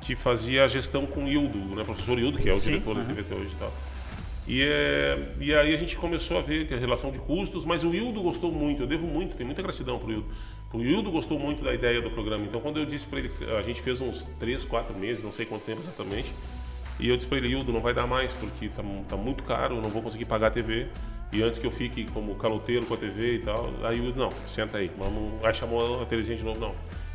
que 0.00 0.14
fazia 0.14 0.64
a 0.64 0.68
gestão 0.68 1.04
com 1.04 1.24
o 1.24 1.28
Hildo, 1.28 1.58
né? 1.74 1.82
Professor 1.82 2.16
Hildo, 2.18 2.38
que 2.38 2.48
é 2.48 2.52
o 2.52 2.58
Sim, 2.58 2.70
diretor 2.70 2.94
da 2.94 3.04
TVT 3.04 3.34
hoje 3.34 3.52
e 3.54 3.58
tal. 3.58 3.72
E, 4.46 4.62
é, 4.62 5.34
e 5.40 5.54
aí 5.54 5.74
a 5.74 5.76
gente 5.76 5.96
começou 5.96 6.38
a 6.38 6.40
ver 6.40 6.72
a 6.72 6.76
relação 6.76 7.10
de 7.10 7.18
custos, 7.18 7.64
mas 7.64 7.84
o 7.84 7.94
Hildo 7.94 8.22
gostou 8.22 8.50
muito, 8.50 8.82
eu 8.82 8.86
devo 8.86 9.06
muito, 9.06 9.36
tenho 9.36 9.46
muita 9.46 9.62
gratidão 9.62 9.98
pro 9.98 10.10
Hildo. 10.10 10.26
O 10.72 10.80
Hildo 10.80 11.10
gostou 11.10 11.38
muito 11.38 11.62
da 11.62 11.72
ideia 11.72 12.00
do 12.00 12.10
programa, 12.10 12.44
então 12.44 12.60
quando 12.60 12.78
eu 12.78 12.84
disse 12.84 13.06
para 13.06 13.20
ele, 13.20 13.30
a 13.56 13.62
gente 13.62 13.80
fez 13.80 14.00
uns 14.00 14.24
3, 14.40 14.64
4 14.64 14.96
meses, 14.96 15.22
não 15.22 15.30
sei 15.30 15.46
quanto 15.46 15.64
tempo 15.64 15.80
exatamente, 15.80 16.32
e 16.98 17.08
eu 17.08 17.16
disse 17.16 17.28
para 17.28 17.38
ele, 17.38 17.48
Hildo, 17.48 17.72
não 17.72 17.80
vai 17.80 17.94
dar 17.94 18.06
mais, 18.06 18.34
porque 18.34 18.68
tá, 18.68 18.82
tá 19.08 19.16
muito 19.16 19.44
caro, 19.44 19.80
não 19.80 19.90
vou 19.90 20.02
conseguir 20.02 20.24
pagar 20.24 20.48
a 20.48 20.50
TV, 20.50 20.88
e 21.32 21.42
antes 21.42 21.58
que 21.58 21.66
eu 21.66 21.70
fique 21.70 22.04
como 22.12 22.34
caloteiro 22.34 22.84
com 22.86 22.94
a 22.94 22.96
TV 22.96 23.36
e 23.36 23.38
tal, 23.38 23.70
aí 23.82 23.98
o 24.00 24.04
Hildo, 24.04 24.20
não, 24.20 24.30
senta 24.46 24.78
aí, 24.78 24.90
vamos, 24.98 25.44
aí 25.44 25.54
chamou 25.54 26.02
a 26.02 26.06
Terezinha 26.06 26.36
de 26.36 26.44
novo, 26.44 26.60
não, 26.60 26.74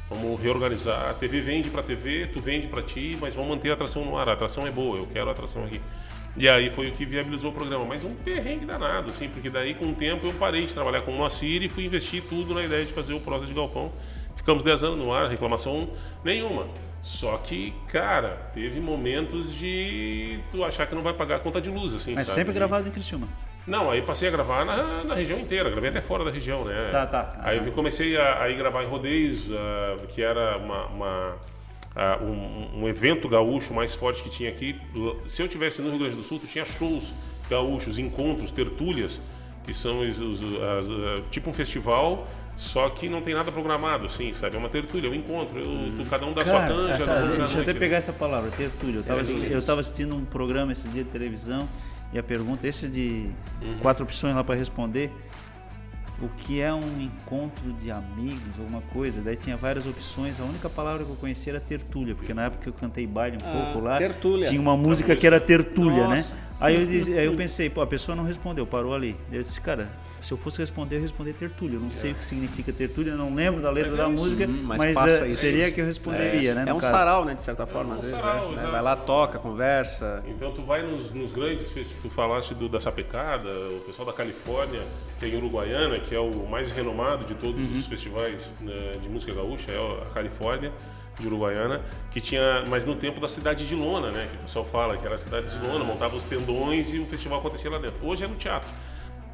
vamos 0.10 0.41
reorganizar, 0.41 1.10
a 1.10 1.13
TV 1.13 1.41
vende 1.41 1.69
para 1.69 1.84
TV, 1.84 2.27
tu 2.27 2.39
vende 2.39 2.67
para 2.67 2.82
ti, 2.82 3.17
mas 3.21 3.36
vamos 3.36 3.51
manter 3.51 3.69
a 3.69 3.73
atração 3.73 4.03
no 4.03 4.17
ar, 4.17 4.27
a 4.27 4.34
atração 4.34 4.65
é 4.65 4.71
boa, 4.71 4.97
eu 4.97 5.06
quero 5.06 5.30
a 5.30 5.32
atração 5.32 5.63
aqui. 5.63 5.80
E 6.39 6.47
aí 6.47 6.69
foi 6.69 6.89
o 6.89 6.91
que 6.91 7.03
viabilizou 7.03 7.49
o 7.49 7.53
programa. 7.53 7.84
Mas 7.84 8.03
um 8.03 8.13
perrengue 8.13 8.63
danado, 8.63 9.10
assim, 9.10 9.27
porque 9.27 9.49
daí 9.49 9.73
com 9.73 9.86
o 9.86 9.95
tempo 9.95 10.27
eu 10.27 10.34
parei 10.34 10.67
de 10.67 10.73
trabalhar 10.73 11.01
com 11.01 11.12
o 11.12 11.15
Moacir 11.15 11.63
e 11.63 11.67
fui 11.67 11.86
investir 11.86 12.23
tudo 12.30 12.53
na 12.53 12.63
ideia 12.63 12.86
de 12.86 12.93
fazer 12.93 13.13
o 13.13 13.19
Prosa 13.19 13.47
de 13.47 13.53
Galpão. 13.56 13.91
Ficamos 14.36 14.63
10 14.63 14.84
anos 14.84 14.97
no 14.99 15.12
ar, 15.12 15.27
reclamação 15.27 15.89
nenhuma. 16.23 16.67
Só 17.01 17.38
que, 17.38 17.73
cara, 17.88 18.49
teve 18.53 18.80
momentos 18.80 19.53
de 19.56 20.39
tu 20.51 20.63
achar 20.63 20.86
que 20.86 20.93
não 20.93 21.01
vai 21.01 21.13
pagar 21.13 21.38
a 21.38 21.39
conta 21.39 21.60
de 21.60 21.71
luz, 21.71 21.95
assim, 21.95 22.13
Mas 22.13 22.27
sabe? 22.27 22.36
sempre 22.36 22.53
gravado 22.53 22.88
em 22.88 22.91
Criciúma. 22.91 23.27
Não, 23.67 23.91
aí 23.91 24.01
passei 24.01 24.30
a 24.30 24.32
gravar 24.32 24.63
na, 24.65 25.03
na 25.03 25.13
região 25.13 25.38
inteira, 25.38 25.69
gravei 25.69 25.89
até 25.89 26.01
fora 26.01 26.23
da 26.23 26.32
região, 26.32 26.63
né? 26.63 26.89
Tá, 26.89 27.06
tá. 27.06 27.38
Aí 27.43 27.58
eu 27.58 27.71
comecei 27.73 28.15
a, 28.15 28.43
a 28.43 28.49
ir 28.49 28.56
gravar 28.56 28.82
em 28.84 28.88
rodeios, 28.88 29.49
ah, 29.51 29.97
que 30.08 30.21
era 30.21 30.58
uma, 30.58 30.86
uma, 30.86 31.36
ah, 31.95 32.17
um, 32.21 32.84
um 32.84 32.88
evento 32.88 33.27
gaúcho 33.27 33.73
mais 33.73 33.93
forte 33.93 34.23
que 34.23 34.30
tinha 34.30 34.49
aqui. 34.49 34.80
Se 35.27 35.41
eu 35.41 35.47
tivesse 35.49 35.82
no 35.82 35.89
Rio 35.89 35.99
Grande 35.99 36.15
do 36.15 36.23
Sul, 36.23 36.39
tu 36.39 36.47
tinha 36.47 36.63
shows 36.63 37.13
gaúchos, 37.49 37.99
encontros, 37.99 38.51
tertúlias, 38.53 39.21
que 39.65 39.73
são 39.73 39.99
os, 39.99 40.19
os- 40.21 40.41
as, 40.41 40.89
ah, 40.89 41.21
tipo 41.30 41.49
um 41.49 41.53
festival, 41.53 42.25
só 42.56 42.89
que 42.89 43.10
não 43.10 43.21
tem 43.21 43.34
nada 43.34 43.51
programado, 43.51 44.06
assim, 44.06 44.32
sabe? 44.32 44.56
É 44.56 44.60
uma 44.60 44.69
tertúlia, 44.69 45.10
é 45.10 45.12
um 45.12 45.13
encontro, 45.13 45.60
eu, 45.60 45.91
tu, 45.97 46.10
cada 46.10 46.25
um 46.25 46.32
dá 46.34 46.45
sua 46.45 46.62
Cara, 46.62 46.67
canja. 46.73 46.93
essa- 47.03 47.27
deixa 47.36 47.58
eu 47.58 47.62
até 47.63 47.73
pegar 47.73 47.97
essa 47.97 48.13
palavra, 48.13 48.49
tertúlia. 48.49 48.95
Eu 48.95 49.01
estava 49.01 49.19
É, 49.19 49.21
assisti- 49.23 49.53
assistindo 49.53 50.15
um 50.15 50.23
programa 50.23 50.71
esse 50.71 50.88
dia 50.88 51.03
de 51.03 51.10
televisão 51.10 51.67
e 52.13 52.17
a 52.20 52.24
pergunta, 52.24 52.67
esse 52.67 52.88
de 52.88 53.30
Uhum. 53.62 53.78
quatro 53.80 54.04
opções 54.04 54.34
lá 54.36 54.43
para 54.43 54.56
responder, 54.56 55.12
o 56.22 56.28
que 56.30 56.60
é 56.60 56.74
um 56.74 57.00
encontro 57.00 57.72
de 57.74 57.91
amigos, 57.91 58.58
alguma 58.58 58.82
coisa. 58.82 59.22
Daí 59.22 59.36
tinha 59.36 59.56
várias 59.56 59.86
opções. 59.86 60.39
A 60.39 60.43
única 60.43 60.67
palavra 60.67 61.04
que 61.06 61.12
eu 61.12 61.15
conhecia 61.15 61.54
era 61.54 61.60
tertúlia, 61.60 62.15
porque 62.15 62.34
na 62.34 62.46
época 62.46 62.63
que 62.63 62.70
eu 62.70 62.74
cantei 62.74 63.06
baile 63.06 63.38
um 63.38 63.48
Ah, 63.48 63.52
pouco 63.74 63.86
lá, 63.86 63.98
tertúlia. 64.00 64.50
tinha 64.50 64.60
uma 64.60 64.76
música 64.76 65.15
que 65.15 65.28
era 65.28 65.39
tertúlia, 65.39 66.08
Nossa. 66.08 66.34
né? 66.34 66.41
Aí 66.60 66.74
eu, 66.76 66.88
disse- 66.88 67.15
aí 67.17 67.26
eu 67.28 67.36
pensei, 67.36 67.70
pô, 67.70 67.82
a 67.82 67.88
pessoa 67.88 68.15
não 68.15 68.24
respondeu, 68.24 68.65
parou 68.65 68.96
ali. 68.96 69.15
Eu 69.32 69.43
disse, 69.43 69.62
cara, 69.62 69.88
se 70.20 70.32
eu 70.34 70.38
fosse 70.38 70.58
responder, 70.58 70.96
eu 70.96 71.00
ia 71.00 71.04
responder 71.04 71.34
tertúlia. 71.34 71.76
Eu 71.76 71.80
não 71.82 71.91
sei 71.91 72.12
o 72.13 72.15
que 72.15 72.26
significa 72.26 72.74
tertúlia, 72.74 73.15
não 73.15 73.34
lembro 73.36 73.62
da 73.62 73.70
letra 73.70 73.91
Mas 73.91 74.00
é 74.00 74.04
da 74.04 74.10
isso. 74.12 74.24
música, 74.24 74.48
Hum, 74.48 74.62
mas 74.63 74.78
mas, 74.80 74.93
passa 74.96 75.28
isso. 75.28 75.39
seria 75.41 75.72
que 75.72 75.80
eu 75.80 75.86
responderia, 75.86 76.56
né? 76.56 76.65
É 76.67 76.74
um 76.74 76.80
caso. 76.80 76.91
sarau, 76.91 77.26
né, 77.26 77.36
de 77.36 77.41
certa 77.41 77.67
forma, 77.67 77.91
um 77.91 77.93
às 77.93 78.02
vezes. 78.02 78.20
sarau, 78.20 78.52
né? 78.54 78.63
Vai 78.72 78.82
lá, 78.82 78.96
toca, 78.96 79.38
conversa. 79.38 80.24
Então 80.28 80.52
tu 80.52 80.63
vai 80.63 80.82
nos, 80.82 81.12
nos 81.13 81.32
grandes, 81.32 81.67
tu 82.02 82.10
falaste 82.10 82.56
do, 82.56 82.67
da 82.67 82.80
Sapecada, 82.80 83.50
o 83.76 83.82
pessoal 83.86 84.08
da 84.08 84.13
Califórnia, 84.13 84.82
tem 85.20 85.36
Uruguaiana, 85.36 86.00
que 86.00 86.15
é 86.15 86.20
o 86.20 86.48
mais 86.50 86.72
renomado 86.72 87.24
de 87.26 87.36
todos 87.36 87.62
Uhum. 87.62 87.76
os 87.78 87.86
festivais 87.86 88.52
né, 88.62 88.98
de 89.02 89.08
música 89.10 89.32
gaúcha, 89.34 89.72
é 89.72 90.02
a 90.08 90.10
Califórnia 90.10 90.72
de 91.19 91.27
Uruguaiana, 91.27 91.82
que 92.12 92.21
tinha, 92.21 92.63
mas 92.67 92.86
no 92.86 92.95
tempo 92.95 93.19
da 93.19 93.27
cidade 93.27 93.65
de 93.65 93.75
Lona, 93.75 94.12
né, 94.12 94.27
que 94.30 94.38
o 94.38 94.41
pessoal 94.41 94.65
fala 94.65 94.95
que 94.97 95.06
era 95.06 95.15
a 95.15 95.17
cidade 95.17 95.49
de 95.58 95.65
Lona, 95.65 95.84
montava 95.84 96.15
os 96.15 96.23
tendões 96.25 96.93
e 96.93 96.99
o 96.99 97.06
festival 97.06 97.39
acontecia 97.39 97.69
lá 97.71 97.80
dentro. 97.80 97.97
Hoje 98.06 98.23
é 98.23 98.27
no 98.27 98.36
teatro. 98.36 98.69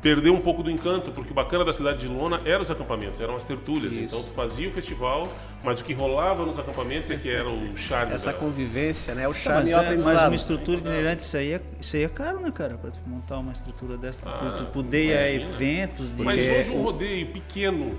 Perdeu 0.02 0.34
um 0.36 0.42
pouco 0.42 0.62
do 0.62 0.70
encanto, 0.70 1.12
porque 1.14 1.32
o 1.32 1.34
bacana 1.34 1.64
da 1.64 1.72
cidade 1.72 2.00
de 2.00 2.08
Lona 2.10 2.42
eram 2.44 2.62
os 2.62 2.70
acampamentos, 2.70 3.22
eram 3.22 3.38
as 3.38 3.46
tertúlias. 3.46 3.94
Isso. 3.96 4.04
Então 4.04 4.22
tu 4.22 4.32
fazia 4.32 4.68
o 4.68 4.72
festival, 4.72 5.32
mas 5.64 5.80
o 5.80 5.86
que 5.86 5.94
rolava 5.94 6.46
nos 6.46 6.60
acampamentos 6.60 7.10
é 7.10 7.16
que 7.16 7.30
era 7.30 7.48
o 7.50 7.76
charme. 7.78 8.14
Essa 8.14 8.34
da- 8.34 8.38
convivência, 8.38 9.16
né? 9.16 9.26
O 9.26 9.30
Mas, 9.30 9.38
charme 9.38 9.74
o 9.74 9.80
é, 9.80 9.98
mas 9.98 10.22
uma 10.24 10.36
estrutura 10.36 10.80
itinerante, 10.80 11.24
isso 11.24 11.38
aí, 11.38 11.54
é, 11.54 11.62
isso 11.80 11.96
aí 11.96 12.04
é 12.04 12.10
caro, 12.10 12.42
né, 12.42 12.52
cara? 12.52 12.78
Pra 12.78 12.92
tu 12.92 13.00
montar 13.08 13.38
uma 13.40 13.54
estrutura 13.54 13.96
dessa. 13.98 14.30
tu, 14.30 14.58
tu 14.66 14.72
poder 14.74 15.06
ir 15.06 15.18
a 15.18 15.32
eventos 15.32 16.14
de. 16.14 16.22
Ah, 16.22 16.26
Mas 16.26 16.44
é, 16.50 16.60
hoje 16.60 16.72
um 16.72 16.82
rodeio 16.84 17.28
pequeno, 17.28 17.98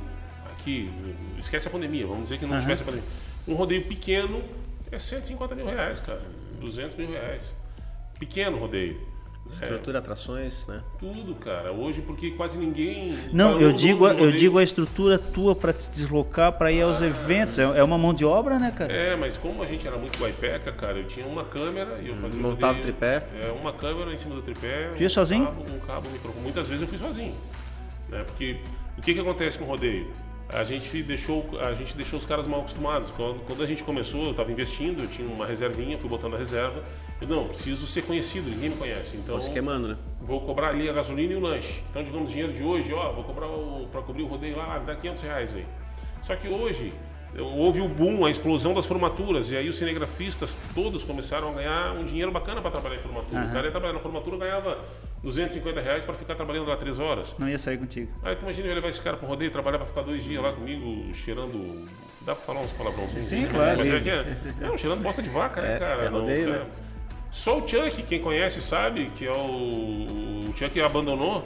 aqui, 0.53 0.93
esquece 1.39 1.69
a 1.69 1.71
pandemia, 1.71 2.07
vamos 2.07 2.25
dizer 2.25 2.37
que 2.39 2.45
não 2.45 2.61
tivesse 2.61 2.83
a 2.83 2.85
pandemia. 2.85 3.09
Um 3.47 3.55
rodeio 3.55 3.83
pequeno 3.85 4.43
é 4.91 4.99
150 4.99 5.55
mil 5.55 5.67
reais, 5.67 6.01
cara. 6.01 6.23
200 6.61 6.97
mil 6.97 7.11
reais. 7.11 7.53
Pequeno 8.19 8.59
rodeio. 8.59 8.99
É, 9.61 9.65
Estrutura, 9.65 9.99
atrações, 9.99 10.67
né? 10.67 10.81
tudo, 10.99 11.35
cara. 11.35 11.71
Hoje, 11.71 12.01
porque 12.01 12.31
quase 12.31 12.57
ninguém. 12.57 13.15
Não, 13.31 13.49
parou 13.53 13.61
eu 13.61 13.73
digo, 13.75 14.07
a- 14.07 14.15
eu 14.15 14.33
digo 14.33 14.57
a 14.57 14.63
estrutura 14.63 15.19
tua 15.19 15.55
para 15.55 15.71
te 15.71 15.91
deslocar 15.91 16.53
para 16.53 16.73
ir 16.73 16.81
aos 16.81 17.03
eventos. 17.03 17.59
É, 17.59 17.65
é 17.65 17.85
uma 17.85 17.99
mão 17.99 18.15
de 18.15 18.25
obra, 18.25 18.59
né, 18.59 18.73
cara? 18.75 18.91
É, 18.91 19.15
mas 19.15 19.37
como 19.37 19.63
a 19.63 19.67
gente 19.67 19.87
era 19.87 19.99
muito 19.99 20.19
guaipeca, 20.19 20.73
cara, 20.73 20.97
eu 20.97 21.07
tinha 21.07 21.27
uma 21.27 21.45
câmera 21.45 21.99
e 22.03 22.09
eu 22.09 22.17
fazia 22.17 22.41
o 22.41 22.43
Montava 22.43 22.73
rodeio. 22.73 22.95
tripé. 22.95 23.27
É, 23.39 23.53
uma 23.61 23.75
câmera 23.75 24.15
em 24.15 24.17
cima 24.17 24.35
do 24.35 24.41
tripé. 24.41 24.91
Tu 24.97 25.01
ia 25.03 25.07
um 25.07 25.11
sozinho? 25.11 25.45
Cabo, 25.45 25.65
um 25.75 25.79
cabo, 25.81 26.09
um 26.09 26.13
microfone. 26.13 26.43
Muitas 26.43 26.67
vezes 26.67 26.81
eu 26.81 26.89
fui 26.89 26.97
sozinho. 26.99 27.35
Né? 28.09 28.25
Porque 28.25 28.57
o 28.97 29.03
que, 29.03 29.13
que 29.13 29.21
acontece 29.21 29.59
com 29.59 29.65
o 29.67 29.69
rodeio? 29.69 30.11
A 30.49 30.63
gente 30.63 31.03
deixou, 31.03 31.59
a 31.61 31.75
gente 31.75 31.97
deixou 31.97 32.19
os 32.19 32.27
caras 32.27 32.47
mal 32.47 32.61
acostumados. 32.61 33.11
Quando, 33.11 33.41
quando 33.47 33.63
a 33.63 33.67
gente 33.67 33.83
começou, 33.83 34.25
eu 34.25 34.31
estava 34.33 34.53
investindo, 34.53 35.03
eu 35.03 35.09
tinha 35.09 35.27
uma 35.27 35.47
reservinha, 35.47 35.97
fui 35.97 36.09
botando 36.09 36.35
a 36.35 36.39
reserva. 36.39 36.85
Eu, 37.21 37.27
não, 37.27 37.49
preciso 37.49 37.87
ser 37.87 38.03
conhecido, 38.03 38.49
ninguém 38.51 38.71
me 38.71 38.77
conhece. 38.77 39.17
Então, 39.17 39.41
se 39.41 39.51
queimando, 39.51 39.89
né? 39.89 39.97
vou 40.21 40.41
cobrar 40.41 40.69
ali 40.69 40.89
a 40.89 40.93
gasolina 40.93 41.33
e 41.33 41.37
o 41.37 41.41
lanche. 41.41 41.83
Então, 41.91 42.03
digamos, 42.03 42.31
dinheiro 42.31 42.53
de 42.53 42.63
hoje, 42.63 42.93
ó, 42.93 43.13
vou 43.13 43.25
cobrar 43.25 43.47
para 43.93 44.03
cobrir 44.03 44.23
o 44.23 44.27
rodeio 44.27 44.57
lá, 44.57 44.79
dá 44.79 44.95
500 44.95 45.23
reais 45.23 45.55
aí. 45.55 45.67
Só 46.23 46.35
que 46.35 46.49
hoje 46.49 46.93
houve 47.39 47.81
o 47.81 47.89
boom, 47.89 48.25
a 48.25 48.31
explosão 48.31 48.75
das 48.75 48.87
formaturas, 48.87 49.51
e 49.51 49.57
aí 49.57 49.69
os 49.69 49.77
cinegrafistas 49.77 50.61
todos 50.75 51.03
começaram 51.05 51.49
a 51.49 51.53
ganhar 51.53 51.93
um 51.93 52.05
dinheiro 52.05 52.31
bacana 52.31 52.61
para 52.61 52.71
trabalhar 52.71 52.97
em 52.97 53.01
formatura. 53.01 53.45
O 53.45 53.53
cara 53.53 53.67
ia 53.67 53.71
trabalhar 53.71 53.93
na 53.93 53.99
formatura 54.01 54.37
ganhava 54.37 54.79
250 55.23 55.81
reais 55.81 56.05
para 56.05 56.15
ficar 56.15 56.35
trabalhando 56.35 56.69
lá 56.69 56.77
três 56.77 56.99
horas. 56.99 57.35
Não 57.39 57.49
ia 57.49 57.59
sair 57.59 57.79
contigo. 57.79 58.11
Aí 58.23 58.37
tu 58.37 58.43
imagina 58.43 58.69
eu 58.69 58.75
levar 58.75 58.89
esse 58.89 59.01
cara 59.01 59.17
para 59.17 59.27
rodeio, 59.29 59.51
trabalhar 59.51 59.79
para 59.79 59.87
ficar 59.87 60.03
dois 60.03 60.23
dias 60.23 60.43
lá 60.43 60.53
comigo, 60.53 61.15
cheirando. 61.15 61.89
Dá 62.21 62.35
para 62.35 62.45
falar 62.45 62.61
uns 62.61 62.73
palavrãozinhos? 62.73 63.27
Sim, 63.27 63.41
né? 63.43 63.49
claro. 63.51 63.79
Mas 63.79 63.91
é 63.91 64.01
que 64.01 64.11
é, 64.11 64.37
não, 64.61 64.79
cheirando 64.79 65.03
bosta 65.03 65.23
de 65.23 65.29
vaca, 65.29 65.61
né, 65.61 65.77
É, 65.77 65.79
cara? 65.79 66.03
é 66.05 66.11
Não, 66.11 66.21
rodeio, 66.21 66.47
cara. 66.47 66.59
né? 66.61 66.67
Só 67.31 67.59
o 67.59 67.67
Chuck, 67.67 68.03
quem 68.05 68.21
conhece, 68.21 68.63
sabe 68.63 69.11
que 69.17 69.27
é 69.27 69.33
o. 69.33 70.51
O 70.51 70.55
Chuck 70.57 70.81
abandonou. 70.81 71.45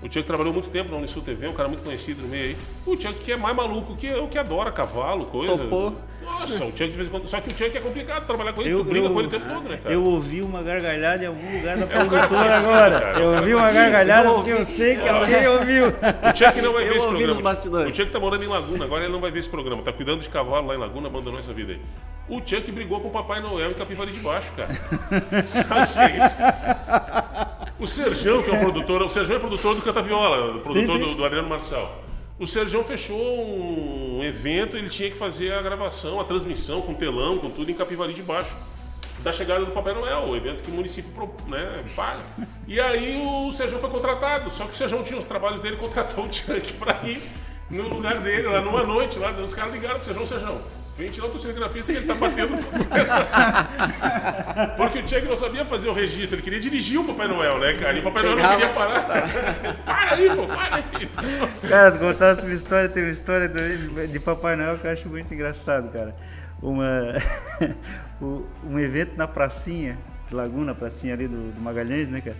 O 0.00 0.04
Chuck 0.04 0.22
trabalhou 0.22 0.52
muito 0.52 0.70
tempo 0.70 0.92
na 0.92 0.96
Unisul 0.96 1.22
TV, 1.22 1.48
um 1.48 1.52
cara 1.52 1.68
muito 1.68 1.82
conhecido 1.82 2.22
no 2.22 2.28
meio 2.28 2.44
aí. 2.50 2.56
O 2.86 2.92
Chuck 3.00 3.14
que 3.14 3.32
é 3.32 3.36
mais 3.36 3.54
maluco 3.56 3.96
que 3.96 4.06
eu, 4.06 4.28
que 4.28 4.38
adora 4.38 4.70
cavalo, 4.70 5.24
coisa. 5.26 5.58
Topou. 5.58 5.92
Nossa, 6.24 6.64
o 6.66 6.68
Chuck 6.68 6.88
de 6.88 6.90
vez 6.90 7.08
em 7.08 7.10
quando. 7.10 7.26
Só 7.26 7.40
que 7.40 7.48
o 7.48 7.52
Chuck 7.52 7.76
é 7.76 7.80
complicado 7.80 8.24
trabalhar 8.24 8.52
com 8.52 8.60
ele, 8.60 8.70
Eu- 8.70 8.78
tu 8.78 8.84
briga 8.84 9.06
eu- 9.06 9.12
com 9.12 9.18
ele 9.18 9.26
o 9.26 9.30
tempo 9.30 9.48
todo, 9.52 9.68
né, 9.68 9.76
cara? 9.82 9.92
Eu 9.92 10.04
ouvi 10.04 10.40
uma 10.40 10.62
gargalhada 10.62 11.24
em 11.24 11.26
algum 11.26 11.56
lugar 11.56 11.76
da 11.78 11.82
É 11.84 11.86
produtora 11.86 12.54
agora. 12.58 13.00
cara, 13.00 13.18
eu 13.20 13.32
ouvi 13.38 13.54
uma 13.54 13.72
gargalhada 13.72 14.28
Eu 14.28 14.34
porque 14.34 14.50
eu 14.52 14.64
sei 14.64 14.96
que 14.98 15.08
alguém 15.08 15.48
ouviu. 15.48 15.86
O 15.88 16.36
Chuck 16.36 16.62
não 16.62 16.72
vai 16.74 16.84
ver 16.84 16.96
esse 16.96 17.06
ouvi 17.06 17.24
programa. 17.24 17.88
O 17.90 17.94
Chuck 17.94 18.12
tá 18.12 18.20
morando 18.20 18.44
em 18.44 18.48
Laguna, 18.48 18.84
agora 18.84 19.02
ele 19.04 19.12
não 19.12 19.20
vai 19.20 19.32
ver 19.32 19.40
esse 19.40 19.48
programa. 19.48 19.82
Tá 19.82 19.92
cuidando 19.92 20.20
de 20.20 20.28
cavalo 20.28 20.68
lá 20.68 20.74
em 20.76 20.78
Laguna, 20.78 21.08
abandonou 21.08 21.40
essa 21.40 21.52
vida 21.52 21.72
aí. 21.72 21.80
O 22.28 22.38
Chuck 22.46 22.70
brigou 22.70 23.00
com 23.00 23.08
o 23.08 23.10
Papai 23.10 23.40
Noel 23.40 23.72
em 23.72 23.74
Capivari 23.74 24.12
de 24.12 24.20
Baixo, 24.20 24.52
cara. 24.54 24.68
Sabe 25.42 25.82
o 25.82 25.92
que 25.92 25.98
é 25.98 26.24
isso? 26.24 26.36
O 27.78 27.86
Serjão, 27.86 28.42
que 28.42 28.50
é 28.50 28.54
o 28.54 28.58
produtor, 28.58 29.02
o 29.02 29.08
Serjão 29.08 29.36
é 29.36 29.38
produtor 29.38 29.74
do 29.76 29.82
Canta 29.82 30.02
Viola, 30.02 30.56
o 30.56 30.60
produtor 30.60 30.72
Sim, 30.72 30.86
sim. 30.86 30.98
Do, 30.98 31.14
do 31.14 31.24
Adriano 31.24 31.48
Marçal. 31.48 32.02
O 32.38 32.46
Serjão 32.46 32.82
fechou 32.82 33.16
um 33.18 34.22
evento, 34.22 34.76
ele 34.76 34.88
tinha 34.88 35.10
que 35.10 35.16
fazer 35.16 35.52
a 35.52 35.62
gravação, 35.62 36.20
a 36.20 36.24
transmissão 36.24 36.80
com 36.82 36.94
telão, 36.94 37.38
com 37.38 37.50
tudo 37.50 37.70
em 37.70 37.74
Capivari 37.74 38.14
de 38.14 38.22
Baixo. 38.22 38.56
Da 39.20 39.32
chegada 39.32 39.64
do 39.64 39.72
Papai 39.72 39.92
Noel, 39.94 40.28
o 40.28 40.36
evento 40.36 40.62
que 40.62 40.70
o 40.70 40.74
município 40.74 41.10
né, 41.48 41.84
paga. 41.96 42.20
E 42.68 42.80
aí 42.80 43.20
o 43.20 43.50
Serjão 43.50 43.80
foi 43.80 43.90
contratado, 43.90 44.48
só 44.48 44.64
que 44.64 44.70
o 44.70 44.76
Serjão 44.76 45.02
tinha 45.02 45.18
os 45.18 45.24
trabalhos 45.24 45.60
dele, 45.60 45.76
contratou 45.82 46.24
o 46.24 46.32
Chuck 46.32 46.72
pra 46.74 47.00
ir 47.04 47.20
no 47.68 47.88
lugar 47.88 48.20
dele, 48.20 48.46
lá 48.46 48.60
numa 48.60 48.84
noite, 48.84 49.18
lá, 49.18 49.32
os 49.32 49.52
caras 49.52 49.72
ligaram 49.72 49.96
pro 49.96 50.04
Serjão, 50.04 50.24
Serjão, 50.24 50.60
vem 50.98 51.10
tirar 51.10 51.26
o 51.28 51.30
teu 51.30 51.38
cinegrafista 51.38 51.92
que 51.92 51.98
ele 51.98 52.06
tá 52.06 52.14
batendo 52.14 52.56
no 52.56 52.62
Papai 52.62 53.04
Noel. 53.06 53.26
Porque 54.76 54.98
o 54.98 55.08
Chuck 55.08 55.22
não 55.28 55.36
sabia 55.36 55.64
fazer 55.64 55.88
o 55.88 55.92
registro, 55.92 56.34
ele 56.34 56.42
queria 56.42 56.58
dirigir 56.60 56.98
o 57.00 57.04
Papai 57.04 57.28
Noel, 57.28 57.60
né, 57.60 57.74
cara? 57.74 57.96
E 57.96 58.00
o 58.00 58.02
Papai 58.02 58.24
Noel 58.24 58.36
não 58.36 58.50
queria 58.50 58.68
parar. 58.70 59.02
para 59.86 60.14
aí, 60.14 60.28
pô, 60.34 60.46
para 60.46 60.76
aí. 60.76 61.08
Cara, 61.68 61.92
tu 61.92 61.98
contasse 62.00 62.42
uma 62.42 62.52
história, 62.52 62.88
tem 62.88 63.04
uma 63.04 63.12
história 63.12 63.48
do- 63.48 64.06
de 64.08 64.18
Papai 64.20 64.56
Noel 64.56 64.76
que 64.78 64.86
eu 64.86 64.90
acho 64.90 65.08
muito 65.08 65.32
engraçado, 65.32 65.90
cara. 65.92 66.14
Uma, 66.60 67.14
um 68.64 68.78
evento 68.78 69.16
na 69.16 69.28
pracinha, 69.28 69.96
de 70.28 70.34
Laguna, 70.34 70.74
pracinha 70.74 71.14
ali 71.14 71.28
do, 71.28 71.52
do 71.52 71.60
Magalhães, 71.60 72.08
né, 72.08 72.20
cara? 72.20 72.36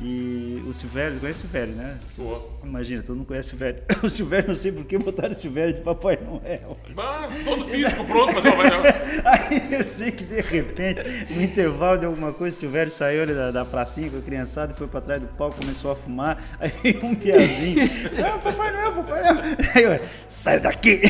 E 0.00 0.62
o 0.66 0.72
Silvério, 0.72 1.20
conhece 1.20 1.40
o 1.40 1.42
Silvério, 1.42 1.74
né? 1.74 1.96
Pô, 2.16 2.42
Imagina, 2.64 3.02
todo 3.02 3.16
mundo 3.16 3.26
conhece 3.26 3.48
o 3.48 3.50
Silvério. 3.50 3.82
O 4.02 4.08
Silvério, 4.10 4.48
não 4.48 4.54
sei 4.54 4.72
por 4.72 4.84
que 4.84 4.98
botaram 4.98 5.32
o 5.32 5.34
Silvério 5.36 5.74
de 5.74 5.80
Papai 5.80 6.18
Noel. 6.20 6.76
bah, 6.94 7.28
todo 7.44 7.64
físico 7.66 8.04
pronto, 8.04 8.34
mas 8.34 8.42
vai 8.42 8.70
não. 8.70 8.82
Aí 9.24 9.74
eu 9.74 9.84
sei 9.84 10.10
que 10.10 10.24
de 10.24 10.40
repente, 10.40 11.02
no 11.30 11.40
intervalo 11.40 11.98
de 11.98 12.06
alguma 12.06 12.32
coisa, 12.32 12.56
o 12.56 12.60
Silvério 12.60 12.90
saiu 12.90 13.22
ali 13.22 13.34
da, 13.34 13.50
da 13.52 13.64
pracinha 13.64 14.10
com 14.10 14.18
a 14.18 14.22
criançada 14.22 14.72
e 14.72 14.76
foi 14.76 14.88
pra 14.88 15.00
trás 15.00 15.20
do 15.20 15.28
palco, 15.28 15.56
começou 15.60 15.92
a 15.92 15.94
fumar. 15.96 16.42
Aí 16.58 16.72
veio 16.82 17.04
um 17.04 17.14
piazinho. 17.14 17.88
Não, 18.20 18.38
Papai 18.40 18.72
Noel, 18.72 18.92
Papai 18.92 19.22
Noel. 19.22 19.44
Aí 19.74 19.82
eu, 19.84 20.00
sai 20.26 20.58
daqui! 20.58 21.00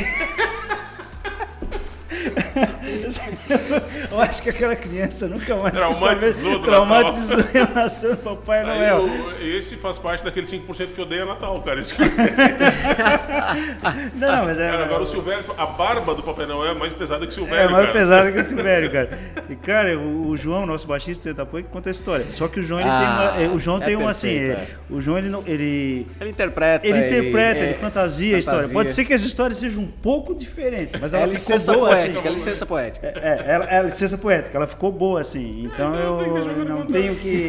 Eu 4.11 4.21
acho 4.21 4.43
que 4.43 4.51
aquela 4.51 4.77
criança 4.77 5.27
nunca 5.29 5.57
mais 5.57 5.73
Traumatizou 5.75 6.53
saber- 6.55 6.65
traumatizou 6.65 7.39
a 7.39 7.43
relação 7.53 8.11
do 8.11 8.17
Papai 8.19 8.61
Aí 8.61 8.67
Noel. 8.67 9.09
eu- 9.41 9.57
esse 9.59 9.77
faz 9.77 9.99
parte 9.99 10.25
daquele 10.25 10.47
5% 10.47 10.95
que 10.95 11.01
odeia 11.01 11.25
Natal, 11.25 11.61
cara. 11.63 11.81
Isso 11.81 11.95
que- 11.95 12.03
Não, 14.15 14.45
mas 14.45 14.59
é. 14.59 14.71
Cara, 14.71 14.85
agora 14.85 15.03
o 15.03 15.07
Silvério, 15.07 15.45
a 15.57 15.67
barba 15.67 16.15
do 16.15 16.23
Papai 16.23 16.47
Noel 16.47 16.73
é 16.73 16.75
mais 16.79 16.93
pesada 16.93 17.21
que 17.27 17.33
o 17.33 17.33
É 17.33 17.35
Silvério, 17.35 17.71
mais 17.71 17.87
cara. 17.87 17.99
pesado 17.99 18.33
que 18.33 18.39
o 18.39 18.45
Silvério, 18.45 18.91
cara. 18.93 19.19
E, 19.49 19.57
cara, 19.57 19.99
o, 19.99 20.29
o 20.29 20.37
João, 20.37 20.67
nosso 20.67 20.87
baixista 20.87 21.13
de 21.31 21.35
Setapuã, 21.37 21.63
que 21.63 21.69
conta 21.69 21.91
a 21.91 21.93
história. 21.93 22.27
Só 22.31 22.49
que 22.49 22.61
o 22.61 22.63
João, 22.63 22.81
ele 22.81 22.89
Ah, 22.91 23.33
tem 23.37 23.47
uma. 23.47 23.55
O 23.55 23.59
João 23.59 23.77
é 23.77 23.81
tem 23.85 23.97
uma 23.97 24.11
assim. 24.11 24.37
é, 24.37 24.67
O 24.91 25.01
João, 25.01 25.19
ele 25.19 25.29
não. 25.29 25.43
Ele, 25.47 26.07
Ele 26.21 26.31
interpreta. 26.31 26.87
ele 26.87 26.99
interpreta, 26.99 27.61
ele, 27.61 27.71
é- 27.71 27.75
fantasia, 27.75 28.37
a 28.37 28.39
história. 28.39 28.61
fantasia. 28.61 28.75
Pode 28.75 28.93
ser 28.93 29.05
que 29.05 29.13
as 29.15 29.23
histórias 29.23 29.59
sejam 29.59 29.83
um 29.83 29.87
pouco 29.89 30.35
diferentes, 30.35 31.01
mas 31.01 31.15
É 31.15 31.19
ela 31.23 31.29
ficou 31.29 31.59
boa 31.59 31.89
poética, 31.89 32.29
assim. 32.31 32.42
É 32.47 32.51
licença 32.51 32.67
poética. 32.67 33.07
É, 33.17 33.45
ela, 33.47 33.65
é 33.67 33.79
a 33.79 33.83
licença 33.83 34.19
poética, 34.19 34.57
ela 34.59 34.67
ficou 34.67 34.91
boa 34.93 35.21
assim. 35.21 35.65
Então 35.65 35.95
É, 35.95 36.05
eu 36.05 36.21
ele 36.51 36.65
não 36.69 36.87
tenho 36.87 37.15
que. 37.17 37.49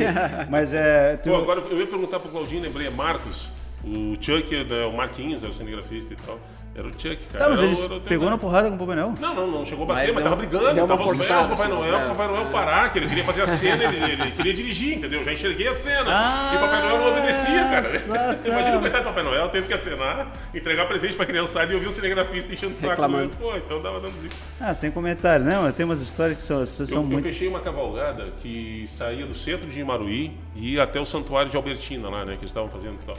Mas 0.50 0.74
é. 0.74 1.18
tu- 1.18 1.30
Pô, 1.30 1.36
agora 1.38 1.60
eu 1.70 1.80
ia 1.80 1.88
perguntar 1.88 2.20
pro 2.20 2.30
Claudinho, 2.30 2.62
lembrei, 2.62 2.88
é 2.88 2.90
Marcos. 2.90 3.50
O 3.84 4.16
Chuck, 4.22 4.64
né, 4.66 4.86
o 4.86 4.94
Marquinhos, 4.94 5.44
era 5.44 5.52
o 5.52 5.56
cinegrafista 5.56 6.14
e 6.14 6.18
tal. 6.26 6.40
Era 6.76 6.88
o 6.88 6.92
Chuck, 6.92 7.18
cara. 7.32 7.44
Tá, 7.44 7.50
mas 7.52 7.62
ele 7.62 7.76
o- 7.76 7.98
o 7.98 8.02
pegou 8.02 8.28
na 8.32 8.38
porrada 8.38 8.68
com 8.68 8.76
o 8.76 8.80
Papai 8.80 8.96
Noel? 8.96 9.14
Não, 9.20 9.36
não, 9.36 9.46
não 9.52 9.64
chegou 9.64 9.84
a 9.86 9.88
bater, 9.90 10.08
Mas 10.12 10.16
mas, 10.16 10.24
deu- 10.24 10.24
tava 10.24 10.36
brigando, 10.36 10.88
tava 10.88 11.02
os 11.02 11.08
forçada, 11.08 11.34
meus, 11.36 11.48
Papai 11.50 11.66
assim, 11.68 11.76
Noel, 11.76 11.96
é. 12.00 12.08
Papai 12.08 12.28
Noel 12.28 12.46
parar, 12.48 12.92
que 12.92 12.98
ele 12.98 13.08
queria 13.10 13.24
fazer 13.24 13.42
a 13.44 13.48
cena, 13.48 13.84
ele, 13.84 14.12
ele 14.14 14.32
queria 14.32 14.54
dirigir, 14.56 14.98
entendeu? 14.98 15.24
Já 15.24 15.34
enxerguei 15.34 15.68
a 15.68 15.76
cena. 15.76 16.06
Ah, 16.08 16.52
e 16.56 16.58
Papai 16.58 16.82
Noel 16.82 16.98
não 16.98 17.08
obedecia, 17.10 17.64
cara. 17.66 18.00
tá, 18.00 18.34
tá. 18.34 18.40
Imagina 18.50 18.78
o 18.78 18.80
coitado 18.82 19.04
do 19.04 19.08
Papai 19.08 19.24
Noel 19.24 19.50
tendo 19.50 19.68
que 19.68 19.74
acenar, 19.76 20.32
entregar 20.52 20.88
presente 20.88 21.16
pra 21.16 21.28
criançada 21.28 21.72
e 21.72 21.76
ouvir 21.76 21.88
o 21.88 21.92
cinegrafista 21.92 22.52
enchendo 22.52 22.72
o 22.72 22.76
saco. 22.76 22.90
Reclamando. 22.90 23.38
Pô, 23.38 23.56
então 23.56 23.80
dava 23.80 24.00
dando 24.00 24.20
zica. 24.20 24.36
Ah, 24.60 24.74
sem 24.74 24.90
comentário. 24.90 25.46
Não, 25.46 25.72
tem 25.72 25.86
umas 25.86 26.02
histórias 26.02 26.40
que 26.40 26.44
são, 26.44 26.66
são 26.66 26.88
Eu, 26.88 26.96
eu 26.96 27.04
muito. 27.04 27.22
fechei 27.24 27.48
uma 27.48 27.60
cavalgada 27.60 28.34
que 28.40 28.86
saía 28.88 29.28
do 29.28 29.36
centro 29.36 29.68
de 29.68 29.80
Imaruí 29.80 30.36
e 30.56 30.74
ia 30.74 30.82
até 30.82 31.00
o 31.00 31.06
santuário 31.06 31.52
de 31.52 31.56
Albertina 31.56 32.10
lá, 32.10 32.26
né? 32.26 32.32
Que 32.34 32.40
eles 32.40 32.50
estavam 32.50 32.68
fazendo 32.72 33.00
e 33.00 33.06
tal. 33.06 33.16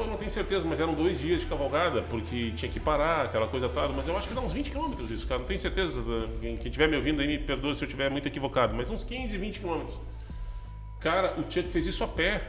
Pô, 0.00 0.06
não 0.06 0.16
tenho 0.16 0.30
certeza, 0.30 0.66
mas 0.66 0.80
eram 0.80 0.94
dois 0.94 1.20
dias 1.20 1.42
de 1.42 1.46
cavalgada, 1.46 2.00
porque 2.00 2.52
tinha 2.52 2.72
que 2.72 2.80
parar, 2.80 3.26
aquela 3.26 3.46
coisa 3.46 3.68
toda. 3.68 3.88
Mas 3.88 4.08
eu 4.08 4.16
acho 4.16 4.26
que 4.26 4.32
dá 4.32 4.40
uns 4.40 4.50
20 4.50 4.70
quilômetros 4.70 5.10
isso, 5.10 5.26
cara. 5.26 5.40
Não 5.40 5.46
tenho 5.46 5.60
certeza. 5.60 6.02
Quem, 6.40 6.54
estiver 6.54 6.88
me 6.88 6.96
ouvindo 6.96 7.20
aí 7.20 7.26
me 7.26 7.38
perdoa 7.38 7.74
se 7.74 7.84
eu 7.84 7.86
estiver 7.86 8.10
muito 8.10 8.26
equivocado, 8.26 8.74
mas 8.74 8.88
uns 8.88 9.04
15, 9.04 9.36
20 9.36 9.60
quilômetros. 9.60 9.98
Cara, 11.00 11.38
o 11.38 11.42
Chuck 11.42 11.68
fez 11.68 11.86
isso 11.86 12.02
a 12.02 12.08
pé. 12.08 12.40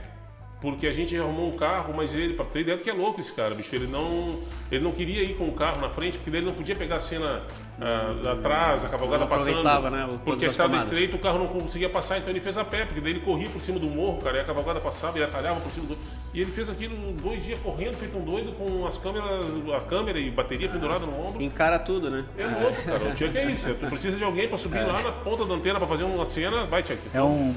Porque 0.61 0.87
a 0.87 0.93
gente 0.93 1.17
arrumou 1.17 1.49
um 1.49 1.57
carro, 1.57 1.91
mas 1.93 2.13
ele, 2.13 2.35
pra 2.35 2.45
ter 2.45 2.59
ideia 2.59 2.77
do 2.77 2.83
que 2.83 2.89
é 2.89 2.93
louco 2.93 3.19
esse 3.19 3.33
cara, 3.33 3.55
bicho, 3.55 3.75
ele 3.75 3.87
não, 3.87 4.39
ele 4.71 4.83
não 4.83 4.91
queria 4.91 5.23
ir 5.23 5.35
com 5.35 5.49
o 5.49 5.53
carro 5.53 5.81
na 5.81 5.89
frente, 5.89 6.19
porque 6.19 6.29
ele 6.29 6.45
não 6.45 6.53
podia 6.53 6.75
pegar 6.75 6.97
a 6.97 6.99
cena 6.99 7.41
ah, 7.79 8.31
atrás, 8.33 8.83
a 8.85 8.89
cavalgada 8.89 9.21
Não 9.21 9.27
passando. 9.27 9.63
né, 9.91 10.09
Porque 10.23 10.45
a 10.45 10.49
estrada 10.49 10.75
estreita, 10.77 11.15
o 11.15 11.19
carro 11.19 11.39
não 11.39 11.47
conseguia 11.47 11.89
passar, 11.89 12.17
então 12.17 12.29
ele 12.29 12.39
fez 12.39 12.57
a 12.57 12.65
pé, 12.65 12.85
porque 12.85 13.01
daí 13.01 13.11
ele 13.11 13.19
corria 13.21 13.49
por 13.49 13.61
cima 13.61 13.79
do 13.79 13.87
morro, 13.87 14.21
cara, 14.21 14.37
e 14.37 14.39
a 14.41 14.43
cavalgada 14.43 14.79
passava 14.79 15.17
e 15.19 15.23
atalhava 15.23 15.59
por 15.61 15.71
cima 15.71 15.87
do. 15.87 15.97
E 16.33 16.39
ele 16.39 16.49
fez 16.51 16.69
aquilo 16.69 16.95
dois 17.21 17.43
dias 17.43 17.59
correndo, 17.59 17.95
feito 17.97 18.17
um 18.17 18.21
doido, 18.23 18.53
com 18.53 18.85
as 18.87 18.97
câmeras, 18.97 19.29
a 19.75 19.81
câmera 19.81 20.17
e 20.17 20.31
bateria 20.31 20.69
pendurada 20.69 21.05
no 21.05 21.27
ombro. 21.27 21.41
Encara 21.41 21.77
tudo, 21.77 22.09
né? 22.09 22.23
É 22.37 22.45
louco, 22.45 22.81
cara. 22.83 23.03
O 23.09 23.17
Chuck 23.17 23.37
é 23.37 23.45
isso. 23.51 23.73
Tu 23.73 23.85
precisa 23.87 24.15
de 24.17 24.23
alguém 24.23 24.47
pra 24.47 24.57
subir 24.57 24.79
lá 24.85 25.01
na 25.01 25.11
ponta 25.11 25.45
da 25.45 25.53
antena 25.55 25.77
pra 25.77 25.87
fazer 25.87 26.03
uma 26.05 26.25
cena, 26.25 26.65
vai, 26.67 26.83
Chuck. 26.85 26.99
É 27.13 27.21
um 27.21 27.53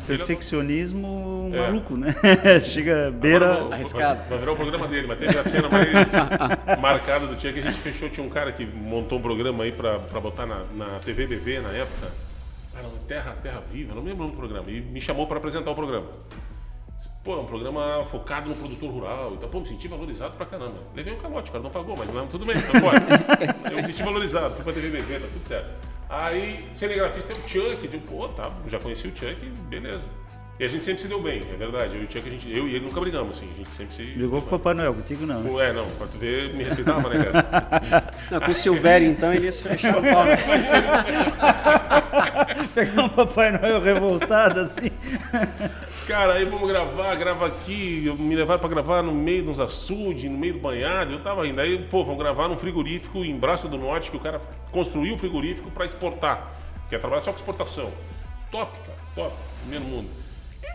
perfeccionismo 0.58 1.50
É. 1.52 1.60
maluco, 1.60 1.96
né? 1.96 2.14
Chega, 2.64 3.10
beira. 3.12 3.46
Agora, 3.46 3.64
vai- 3.68 3.72
Arriscado. 3.78 4.18
Vai, 4.20 4.28
vai 4.30 4.38
virar 4.38 4.52
o 4.52 4.56
programa 4.56 4.88
dele, 4.88 5.06
mas 5.06 5.18
teve 5.18 5.38
a 5.38 5.44
cena 5.44 5.68
mais 5.68 6.12
marcada 6.80 7.26
do 7.26 7.36
que 7.36 7.46
a 7.48 7.52
gente 7.52 7.78
fechou. 7.78 8.08
Tinha 8.08 8.26
um 8.26 8.30
cara 8.30 8.50
que 8.52 8.64
montou 8.66 9.18
um 9.18 9.22
programa 9.22 9.64
aí 9.64 9.72
pra, 9.72 10.00
pra 10.05 10.20
botar 10.20 10.46
na, 10.46 10.64
na 10.64 10.98
TV 11.00 11.26
BV 11.26 11.61
na 11.61 11.70
época. 11.70 12.11
Era 12.76 12.88
Terra, 13.07 13.36
Terra 13.42 13.61
Viva, 13.70 13.94
não 13.94 14.02
me 14.02 14.11
lembro 14.11 14.26
do 14.26 14.32
programa. 14.32 14.70
E 14.70 14.80
me 14.80 15.00
chamou 15.00 15.26
pra 15.26 15.38
apresentar 15.38 15.70
o 15.70 15.74
programa. 15.74 16.07
Pô, 17.22 17.34
é 17.34 17.40
um 17.40 17.46
programa 17.46 18.05
focado 18.07 18.48
no 18.48 18.55
produtor 18.55 18.90
rural. 18.90 19.32
Então, 19.34 19.48
pô, 19.48 19.61
me 19.61 19.66
senti 19.66 19.88
valorizado 19.88 20.36
pra 20.36 20.46
caramba. 20.46 20.78
Levei 20.94 21.14
um 21.14 21.18
calote, 21.18 21.50
o 21.50 21.52
cara 21.52 21.64
não 21.64 21.70
pagou, 21.70 21.96
mas 21.96 22.12
não, 22.12 22.26
tudo 22.26 22.44
bem, 22.44 22.57
então. 22.57 22.72
Eu 23.70 23.76
me 23.76 23.84
senti 23.84 24.02
valorizado, 24.02 24.55
fui 24.55 24.64
pra 24.64 24.72
TV 24.72 24.90
BV, 24.90 25.20
tá 25.20 25.26
tudo 25.32 25.44
certo. 25.44 25.70
Aí, 26.09 26.68
cinegrafista 26.72 27.32
é 27.32 27.36
o 27.36 27.48
Chuck, 27.48 27.88
tipo, 27.88 28.07
pô, 28.07 28.28
tá, 28.28 28.52
já 28.66 28.78
conheci 28.78 29.09
o 29.09 29.16
Chuck, 29.16 29.36
beleza. 29.68 30.09
E 30.59 30.64
a 30.64 30.68
gente 30.68 30.84
sempre 30.84 31.02
se 31.02 31.09
deu 31.09 31.20
bem, 31.20 31.42
é 31.52 31.57
verdade. 31.57 31.96
Eu 31.96 32.02
e 32.02 32.05
o 32.05 32.11
Chuck, 32.11 32.28
a 32.28 32.30
gente, 32.30 32.48
eu 32.48 32.68
e 32.68 32.76
ele 32.76 32.84
nunca 32.84 33.00
brigamos, 33.00 33.36
assim, 33.36 33.50
a 33.52 33.57
gente 33.57 33.68
sempre 33.68 33.92
se. 33.92 34.02
Ligou 34.02 34.40
pro 34.40 34.57
Papai 34.57 34.74
Noel, 34.74 34.94
contigo 34.94 35.26
não. 35.26 35.61
É, 35.61 35.72
não, 35.72 35.84
pra 35.90 36.07
tu 36.07 36.16
ver, 36.16 36.55
me 36.55 36.62
respeitava, 36.62 37.09
né, 37.09 37.24
cara? 37.24 38.14
Não, 38.30 38.40
com 38.40 38.52
o 38.52 38.55
Silvério, 38.55 39.09
então, 39.09 39.34
ele 39.34 39.46
ia 39.46 39.52
se 39.52 39.68
fechar 39.68 39.98
o 39.98 40.02
pau. 40.02 40.26
Pegar 42.72 43.02
um 43.02 43.09
Papai 43.09 43.50
Noel 43.50 43.80
revoltado 43.80 44.61
assim. 44.61 44.90
Cara, 46.07 46.34
aí 46.34 46.44
vamos 46.44 46.68
gravar, 46.68 47.12
grava 47.16 47.48
aqui, 47.48 48.05
eu 48.07 48.14
me 48.14 48.36
levaram 48.36 48.61
pra 48.61 48.68
gravar 48.68 49.02
no 49.02 49.12
meio 49.12 49.42
dos 49.42 49.59
açudes, 49.59 50.30
no 50.30 50.38
meio 50.38 50.52
do 50.55 50.61
banhado, 50.61 51.14
eu 51.14 51.20
tava 51.20 51.48
indo. 51.48 51.61
Aí, 51.61 51.78
pô, 51.78 52.05
vamos 52.05 52.20
gravar 52.20 52.46
num 52.46 52.57
frigorífico 52.57 53.24
em 53.24 53.36
Braço 53.36 53.66
do 53.68 53.76
Norte, 53.76 54.09
que 54.09 54.16
o 54.16 54.20
cara 54.20 54.40
construiu 54.70 55.16
o 55.16 55.18
frigorífico 55.18 55.68
pra 55.72 55.84
exportar. 55.84 56.52
Quer 56.88 57.00
trabalhar 57.00 57.20
só 57.20 57.32
com 57.32 57.38
exportação. 57.38 57.90
Top, 58.52 58.70
cara, 58.86 58.98
top, 59.16 59.34
primeiro 59.62 59.84
mundo. 59.84 60.09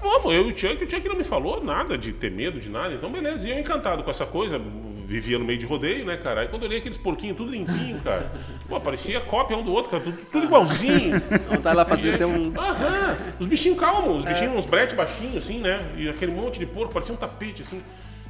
Vamos, 0.02 0.34
eu 0.34 0.50
e 0.50 0.54
o 0.54 0.58
Chuck, 0.58 0.84
o 0.84 0.90
Chuck 0.90 1.08
não 1.08 1.16
me 1.16 1.24
falou 1.24 1.62
nada 1.64 1.98
de 1.98 2.14
ter 2.14 2.32
medo, 2.32 2.60
de 2.60 2.70
nada, 2.70 2.94
então 2.94 3.12
beleza. 3.12 3.48
E 3.48 3.52
eu 3.52 3.60
encantado 3.60 4.02
com 4.02 4.10
essa 4.10 4.26
coisa, 4.26 4.60
vivia 5.06 5.38
no 5.38 5.44
meio 5.44 5.60
de 5.60 5.66
rodeio, 5.66 6.06
né, 6.06 6.16
cara? 6.16 6.42
Aí 6.42 6.48
quando 6.48 6.64
eu 6.64 6.68
olhei 6.70 6.80
aqueles 6.80 6.98
porquinhos 6.98 7.36
tudo 7.36 7.52
limpinho, 7.52 8.00
cara, 8.02 8.32
pô, 8.68 8.80
parecia 8.80 9.20
cópia 9.20 9.58
um 9.58 9.64
do 9.64 9.74
outro, 9.74 9.92
cara, 9.92 10.04
tudo, 10.04 10.18
tudo 10.32 10.46
igualzinho. 10.46 11.18
Então 11.18 11.62
tá 11.62 11.74
lá 11.74 11.84
fazendo 11.84 12.16
até 12.16 12.26
um. 12.26 12.54
Aham, 12.58 13.18
os 13.40 13.48
bichinhos 13.48 13.78
calmos, 13.78 14.20
os 14.20 14.26
bichinhos, 14.26 14.56
uns 14.56 14.66
bretes 14.66 14.96
baixinhos, 14.96 15.38
assim, 15.38 15.60
né? 15.60 15.86
E 15.98 16.08
aquele 16.08 16.32
monte 16.32 16.60
de 16.60 16.66
porco, 16.66 16.94
parecia 16.94 17.14
um 17.14 17.18
tapete, 17.18 17.62
assim. 17.62 17.82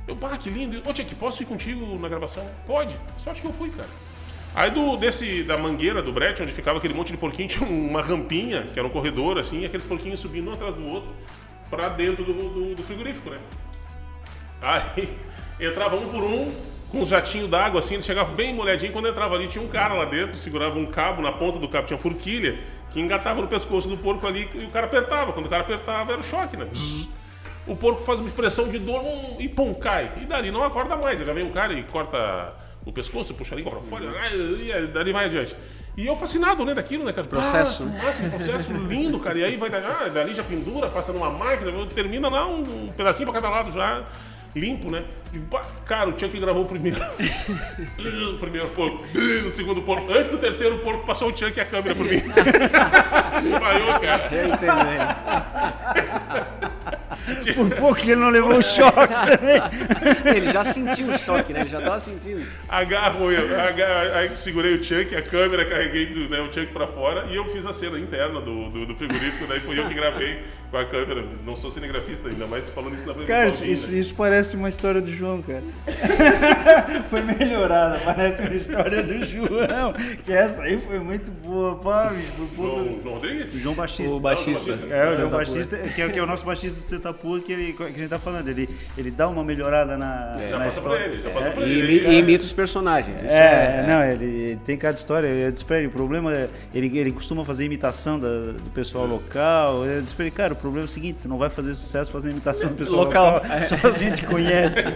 Eu, 0.07 0.15
bah, 0.15 0.37
que 0.37 0.49
lindo. 0.49 0.81
Ô, 0.89 0.93
que 0.93 1.13
posso 1.13 1.43
ir 1.43 1.45
contigo 1.45 1.99
na 1.99 2.09
gravação? 2.09 2.43
Pode. 2.65 2.95
Sorte 3.17 3.41
que 3.41 3.47
eu 3.47 3.53
fui, 3.53 3.69
cara. 3.69 3.89
Aí 4.55 4.71
do, 4.71 4.97
desse, 4.97 5.43
da 5.43 5.55
mangueira 5.55 6.01
do 6.01 6.11
brete, 6.11 6.41
onde 6.41 6.51
ficava 6.51 6.79
aquele 6.79 6.95
monte 6.95 7.11
de 7.11 7.17
porquinho, 7.19 7.47
tinha 7.47 7.69
uma 7.69 8.01
rampinha, 8.01 8.63
que 8.73 8.79
era 8.79 8.87
um 8.87 8.91
corredor, 8.91 9.37
assim, 9.37 9.61
e 9.61 9.65
aqueles 9.65 9.85
porquinhos 9.85 10.19
subindo 10.19 10.49
um 10.49 10.53
atrás 10.53 10.73
do 10.73 10.87
outro 10.87 11.13
pra 11.69 11.89
dentro 11.89 12.23
do, 12.23 12.33
do, 12.33 12.75
do 12.75 12.83
frigorífico, 12.83 13.29
né? 13.29 13.39
Aí 14.61 15.09
entrava 15.59 15.95
um 15.95 16.07
por 16.09 16.23
um, 16.23 16.51
com 16.91 17.01
os 17.01 17.09
jatinhos 17.09 17.49
d'água, 17.49 17.79
assim, 17.79 17.95
eles 17.95 18.05
chegavam 18.05 18.33
bem 18.33 18.53
molhadinho. 18.53 18.91
Quando 18.91 19.07
entrava 19.07 19.35
ali, 19.35 19.47
tinha 19.47 19.63
um 19.63 19.67
cara 19.67 19.93
lá 19.93 20.05
dentro, 20.05 20.35
segurava 20.35 20.77
um 20.77 20.85
cabo 20.85 21.21
na 21.21 21.31
ponta 21.31 21.59
do 21.59 21.67
cabo, 21.67 21.87
tinha 21.87 21.99
forquilha, 21.99 22.57
que 22.91 22.99
engatava 22.99 23.41
no 23.41 23.47
pescoço 23.47 23.87
do 23.87 23.97
porco 23.97 24.25
ali 24.25 24.49
e 24.53 24.65
o 24.65 24.69
cara 24.69 24.87
apertava. 24.87 25.31
Quando 25.31 25.45
o 25.45 25.49
cara 25.49 25.63
apertava, 25.63 26.11
era 26.11 26.21
o 26.21 26.23
choque, 26.23 26.57
né? 26.57 26.67
O 27.67 27.75
porco 27.75 28.01
faz 28.01 28.19
uma 28.19 28.27
expressão 28.27 28.67
de 28.67 28.79
dor 28.79 29.01
um, 29.01 29.35
e 29.39 29.47
pum, 29.47 29.73
cai. 29.75 30.11
E 30.21 30.25
dali 30.25 30.49
não 30.49 30.63
acorda 30.63 30.95
mais. 30.97 31.19
Já 31.19 31.33
vem 31.33 31.43
um 31.43 31.51
cara 31.51 31.73
e 31.73 31.83
corta 31.83 32.55
o 32.85 32.91
pescoço, 32.91 33.33
puxa 33.35 33.53
a 33.53 33.57
língua 33.57 33.73
pra 33.73 33.81
fora, 33.81 34.05
e 34.33 34.87
dali 34.87 35.13
vai 35.13 35.25
adiante. 35.25 35.55
E 35.99 36.07
eu 36.07 36.15
fascinado, 36.15 36.63
né, 36.63 36.73
daquilo, 36.73 37.03
né, 37.03 37.11
cara? 37.11 37.27
Processo. 37.27 37.83
Ah, 37.83 38.05
nossa, 38.05 38.23
um 38.23 38.29
processo 38.29 38.71
lindo, 38.71 39.19
cara. 39.19 39.37
E 39.37 39.43
aí 39.43 39.57
vai, 39.57 39.69
ah, 39.69 40.07
dali 40.07 40.33
já 40.33 40.41
pendura, 40.41 40.87
passa 40.87 41.11
numa 41.11 41.29
máquina, 41.29 41.73
termina 41.87 42.29
lá 42.29 42.47
um, 42.47 42.87
pedacinho 42.95 43.29
pra 43.29 43.41
cada 43.41 43.53
lado 43.53 43.69
já, 43.69 44.05
limpo, 44.55 44.89
né? 44.89 45.03
E, 45.33 45.39
pá, 45.39 45.61
cara, 45.85 46.09
o 46.09 46.17
Chuck 46.17 46.39
gravou 46.39 46.63
o 46.63 46.65
primeiro. 46.65 46.97
o 48.33 48.37
primeiro 48.37 48.69
porco, 48.69 49.03
no 49.43 49.51
segundo 49.51 49.81
porco. 49.81 50.09
Antes 50.09 50.29
do 50.29 50.37
terceiro 50.37 50.77
porco, 50.77 51.05
passou 51.05 51.33
o 51.33 51.37
Chuck 51.37 51.57
e 51.57 51.59
a 51.59 51.65
câmera 51.65 51.93
por 51.93 52.05
mim. 52.05 52.21
Desmaiou, 53.43 53.99
cara. 53.99 54.29
Eu 54.31 54.47
entendo 54.47 54.79
ele. 56.63 56.68
Por 57.55 57.69
pouco 57.75 57.95
que 57.95 58.11
ele 58.11 58.21
não 58.21 58.29
levou 58.29 58.57
o 58.57 58.61
choque 58.61 59.13
também. 59.37 60.35
Ele 60.35 60.51
já 60.51 60.63
sentiu 60.63 61.09
o 61.09 61.17
choque, 61.17 61.53
né? 61.53 61.61
Ele 61.61 61.69
já 61.69 61.81
tava 61.81 61.99
sentindo. 61.99 62.45
Agarro 62.67 63.31
eu, 63.31 63.59
agarro, 63.59 64.15
aí 64.15 64.35
segurei 64.35 64.75
o 64.75 64.83
Chuck, 64.83 65.15
a 65.15 65.21
câmera, 65.21 65.65
carreguei 65.65 66.29
né, 66.29 66.39
o 66.41 66.53
Chuck 66.53 66.67
pra 66.67 66.87
fora 66.87 67.25
e 67.29 67.35
eu 67.35 67.45
fiz 67.45 67.65
a 67.65 67.73
cena 67.73 67.99
interna 67.99 68.41
do, 68.41 68.69
do, 68.69 68.85
do 68.85 68.95
frigorífico, 68.95 69.45
daí 69.47 69.59
fui 69.59 69.79
eu 69.79 69.87
que 69.87 69.93
gravei 69.93 70.41
com 70.71 70.77
a 70.77 70.85
câmera. 70.85 71.25
Não 71.45 71.55
sou 71.55 71.71
cinegrafista 71.71 72.29
ainda, 72.29 72.47
mais 72.47 72.69
falando 72.69 72.93
isso 72.93 73.05
na 73.05 73.13
frente 73.13 73.27
Cara, 73.27 73.49
do 73.49 73.65
isso, 73.65 73.91
né? 73.91 73.97
isso 73.97 74.15
parece 74.15 74.55
uma 74.55 74.69
história 74.69 75.01
do 75.01 75.11
João, 75.11 75.41
cara. 75.41 75.63
foi 77.09 77.21
melhorada, 77.21 77.99
parece 77.99 78.41
uma 78.41 78.53
história 78.53 79.03
do 79.03 79.25
João. 79.25 79.93
Que 80.23 80.31
essa 80.31 80.63
aí 80.63 80.79
foi 80.79 80.99
muito 80.99 81.31
boa, 81.31 81.75
pá, 81.75 82.09
bicho. 82.09 82.47
Foi. 82.55 82.65
João, 82.65 82.99
João 83.01 83.15
Rodrigues? 83.15 83.53
O 83.53 83.59
João 83.59 83.75
Baixista. 83.75 84.15
O 84.15 84.19
baixista. 84.19 84.71
É, 84.71 85.09
o 85.09 85.15
João 85.15 85.29
Santa 85.29 85.37
Baixista, 85.37 85.77
que 85.77 86.01
é, 86.01 86.09
que 86.09 86.19
é 86.19 86.23
o 86.23 86.27
nosso 86.27 86.45
baixista 86.45 86.95
de 86.95 87.01
Que, 87.45 87.51
ele, 87.53 87.73
que 87.73 87.83
a 87.83 87.87
gente 87.87 88.07
tá 88.07 88.17
falando. 88.19 88.47
Ele, 88.47 88.69
ele 88.97 89.11
dá 89.11 89.27
uma 89.27 89.43
melhorada 89.43 89.97
na, 89.97 90.35
É. 90.39 90.49
Já 90.49 90.57
na 90.59 90.65
passa 90.65 90.81
pra 90.81 90.95
ele, 90.99 91.19
já 91.21 91.29
passa 91.31 91.51
pra 91.51 91.61
E, 91.65 91.71
ele. 91.71 91.95
Ele- 91.97 92.07
e 92.09 92.19
imita 92.19 92.43
os 92.43 92.53
personagens. 92.53 93.21
Isso 93.21 93.33
É, 93.33 93.83
é, 93.83 93.85
não, 93.87 94.03
ele, 94.03 94.25
ele 94.25 94.59
tem 94.65 94.77
cada 94.77 94.97
história. 94.97 95.27
Eu 95.27 95.51
disse 95.51 95.65
pra 95.65 95.77
ele, 95.77 95.87
o 95.87 95.91
problema 95.91 96.33
é. 96.33 96.49
Ele, 96.73 96.97
ele 96.97 97.11
costuma 97.11 97.43
fazer 97.45 97.65
imitação 97.65 98.19
da- 98.19 98.27
do 98.53 98.69
pessoal 98.73 99.05
local. 99.05 99.85
Eu 99.85 100.01
disse 100.01 100.15
pra 100.15 100.25
ele, 100.25 100.31
cara, 100.35 100.53
o 100.53 100.55
problema 100.55 100.85
é 100.85 100.87
o 100.87 100.89
seguinte: 100.89 101.19
tu 101.23 101.27
não 101.27 101.37
vai 101.37 101.49
fazer 101.49 101.73
sucesso 101.73 102.11
fazendo 102.11 102.31
imitação 102.31 102.69
do 102.69 102.75
pessoal 102.75 103.03
Local. 103.05 103.33
local. 103.35 103.63
Só 103.63 103.75
a 103.87 103.91
gente 103.91 104.25
conhece. 104.25 104.79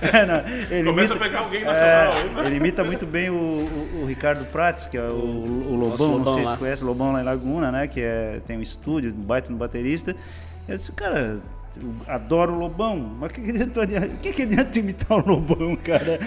É, 0.00 0.24
não, 0.24 0.42
ele 0.76 0.88
Começa 0.88 1.12
imita- 1.12 1.24
a 1.26 1.28
pegar 1.28 1.40
alguém 1.40 1.64
nacional. 1.64 2.12
é, 2.42 2.46
ele 2.46 2.56
imita 2.56 2.82
muito 2.84 3.04
bem 3.06 3.28
o, 3.30 3.34
o, 3.34 4.00
o 4.02 4.06
Ricardo 4.06 4.44
Prates, 4.46 4.86
que 4.86 4.96
é 4.96 5.02
o, 5.02 5.12
o 5.14 5.76
Nosso 5.76 6.02
Lobão, 6.02 6.08
não 6.08 6.18
Lobão 6.18 6.34
sei 6.34 6.42
se 6.42 6.46
lá. 6.48 6.52
você 6.54 6.58
conhece, 6.58 6.84
Lobão 6.84 7.12
lá 7.12 7.20
em 7.20 7.24
Laguna, 7.24 7.70
né? 7.72 7.86
Que 7.88 8.00
é, 8.00 8.40
tem 8.46 8.56
um 8.56 8.62
estúdio, 8.62 9.10
um 9.10 9.22
baita 9.22 9.50
no 9.50 9.56
baterista. 9.56 10.14
Eu 10.68 10.74
disse, 10.74 10.92
cara, 10.92 11.38
eu 11.76 11.94
adoro 12.06 12.54
o 12.54 12.58
Lobão, 12.58 12.96
mas 13.20 13.30
o 13.30 13.34
que, 13.34 13.40
que, 13.42 13.50
adianta- 13.50 14.08
que, 14.22 14.32
que 14.32 14.42
adianta 14.42 14.78
imitar 14.78 15.18
o 15.18 15.28
Lobão, 15.28 15.76
cara? 15.76 16.18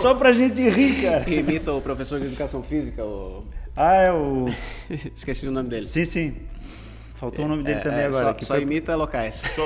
Só 0.00 0.14
pra 0.14 0.32
gente 0.32 0.68
rir, 0.68 1.02
cara. 1.02 1.28
Imita 1.30 1.72
o 1.72 1.80
professor 1.80 2.18
de 2.20 2.26
educação 2.26 2.62
física, 2.62 3.04
o... 3.04 3.44
Ah, 3.76 3.94
é 3.96 4.10
o. 4.10 4.46
esqueci 5.14 5.46
o 5.46 5.50
nome 5.52 5.68
dele. 5.68 5.84
Sim, 5.84 6.04
sim. 6.06 6.34
Faltou 7.16 7.46
o 7.46 7.48
nome 7.48 7.62
dele 7.62 7.78
É, 7.78 7.82
também 7.82 8.00
é, 8.00 8.06
agora. 8.06 8.26
Só, 8.26 8.32
que 8.34 8.44
só 8.44 8.54
foi- 8.54 8.62
imita 8.62 8.94
locais. 8.94 9.36
Só- 9.54 9.62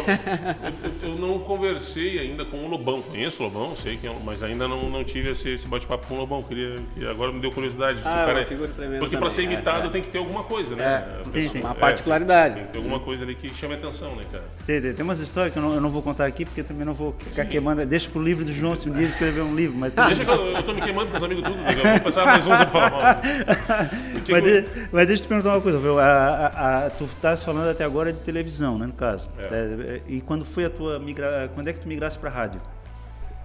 eu, 1.02 1.10
eu 1.10 1.18
não 1.18 1.38
conversei 1.40 2.18
ainda 2.20 2.44
com 2.44 2.58
o 2.58 2.68
Lobão. 2.68 3.02
Conheço 3.02 3.42
o 3.42 3.46
Lobão, 3.46 3.74
sei 3.74 3.96
que 3.96 4.06
é 4.06 4.12
mas 4.24 4.42
ainda 4.42 4.68
não, 4.68 4.88
não 4.88 5.02
tive 5.02 5.30
esse, 5.30 5.50
esse 5.50 5.66
bate-papo 5.66 6.06
com 6.06 6.14
o 6.14 6.18
Lobão. 6.18 6.42
Queria, 6.42 6.76
que 6.94 7.06
agora 7.06 7.32
me 7.32 7.40
deu 7.40 7.50
curiosidade. 7.50 8.00
Ah, 8.04 8.22
é 8.22 8.26
cara 8.26 8.38
uma 8.40 8.46
figura 8.46 8.68
tremenda 8.68 8.98
Porque 9.00 9.16
para 9.16 9.30
ser 9.30 9.42
é, 9.42 9.44
imitado 9.46 9.88
é. 9.88 9.90
tem 9.90 10.00
que 10.02 10.10
ter 10.10 10.18
alguma 10.18 10.44
coisa, 10.44 10.76
né? 10.76 10.84
É, 11.24 11.28
pessoa- 11.30 11.60
uma 11.64 11.70
é, 11.72 11.74
particularidade. 11.74 12.54
Tem 12.54 12.64
que 12.66 12.72
ter 12.72 12.78
alguma 12.78 13.00
coisa 13.00 13.24
ali 13.24 13.34
que 13.34 13.52
chame 13.54 13.74
atenção, 13.74 14.14
né, 14.14 14.22
cara? 14.30 14.44
Tem, 14.64 14.80
tem- 14.80 14.92
tem 14.92 15.04
umas 15.04 15.18
histórias 15.20 15.52
que 15.52 15.58
eu 15.58 15.62
não, 15.62 15.74
eu 15.74 15.80
não 15.80 15.90
vou 15.90 16.02
contar 16.02 16.26
aqui, 16.26 16.44
porque 16.44 16.62
também 16.62 16.84
não 16.86 16.94
vou 16.94 17.14
ficar 17.18 17.44
queimando. 17.46 17.84
Deixa 17.84 18.08
pro 18.10 18.22
livro 18.22 18.44
do 18.44 18.52
João 18.54 18.76
se 18.76 18.88
um 18.88 18.92
dia 18.92 19.04
escrever 19.04 19.42
um 19.42 19.54
livro. 19.56 19.76
Mas, 19.76 19.92
Deixa 19.92 20.24
que 20.24 20.30
eu, 20.30 20.46
eu 20.52 20.62
tô 20.62 20.72
me 20.72 20.80
queimando 20.82 21.10
com 21.10 21.16
os 21.16 21.22
amigos 21.24 21.42
tudo. 21.42 21.56
pouco 21.56 21.88
Vou 21.88 22.00
pensar 22.00 22.24
mais 22.26 22.46
uns 22.46 22.56
pra 22.58 22.66
falar 22.68 22.90
mal. 22.90 23.02
Mas, 24.30 24.44
eu- 24.46 24.62
de- 24.62 24.68
mas 24.92 25.06
deixa 25.08 25.22
eu 25.22 25.26
te 25.26 25.28
perguntar 25.28 25.54
uma 25.54 25.60
coisa, 25.60 25.78
viu? 25.80 25.98
A, 25.98 26.04
a- 26.04 26.86
a- 26.86 26.90
tu 26.90 27.08
estás 27.40 27.44
falando 27.44 27.68
até 27.68 27.84
agora 27.84 28.12
de 28.12 28.20
televisão, 28.20 28.78
né, 28.78 28.86
no 28.86 28.92
caso. 28.92 29.30
É. 29.38 29.42
É, 29.44 30.02
E 30.06 30.20
quando 30.20 30.44
foi 30.44 30.66
a 30.66 30.70
tua 30.70 30.98
migra... 30.98 31.50
Quando 31.54 31.68
é 31.68 31.72
que 31.72 31.80
tu 31.80 31.88
migraste 31.88 32.18
pra 32.18 32.30
rádio? 32.30 32.60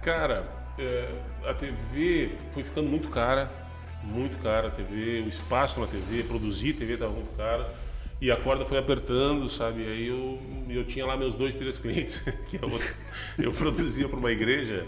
Cara, 0.02 0.46
é, 0.78 1.08
a 1.46 1.54
TV 1.54 2.32
foi 2.52 2.62
ficando 2.62 2.88
muito 2.88 3.08
cara, 3.08 3.50
muito 4.02 4.38
cara 4.38 4.68
a 4.68 4.70
TV, 4.70 5.22
o 5.24 5.28
espaço 5.28 5.80
na 5.80 5.86
TV, 5.86 6.22
produzir 6.22 6.74
TV 6.74 6.94
estava 6.94 7.12
muito 7.12 7.34
caro. 7.36 7.66
E 8.20 8.30
a 8.30 8.36
corda 8.36 8.64
foi 8.64 8.78
apertando, 8.78 9.48
sabe? 9.48 9.86
Aí 9.86 10.06
eu, 10.06 10.38
eu 10.70 10.84
tinha 10.84 11.04
lá 11.04 11.16
meus 11.16 11.34
dois, 11.34 11.54
três 11.54 11.76
clientes 11.76 12.18
que 12.48 12.56
eu, 12.56 12.70
eu 13.38 13.52
produzia 13.52 14.08
para 14.08 14.18
uma 14.18 14.30
igreja 14.30 14.86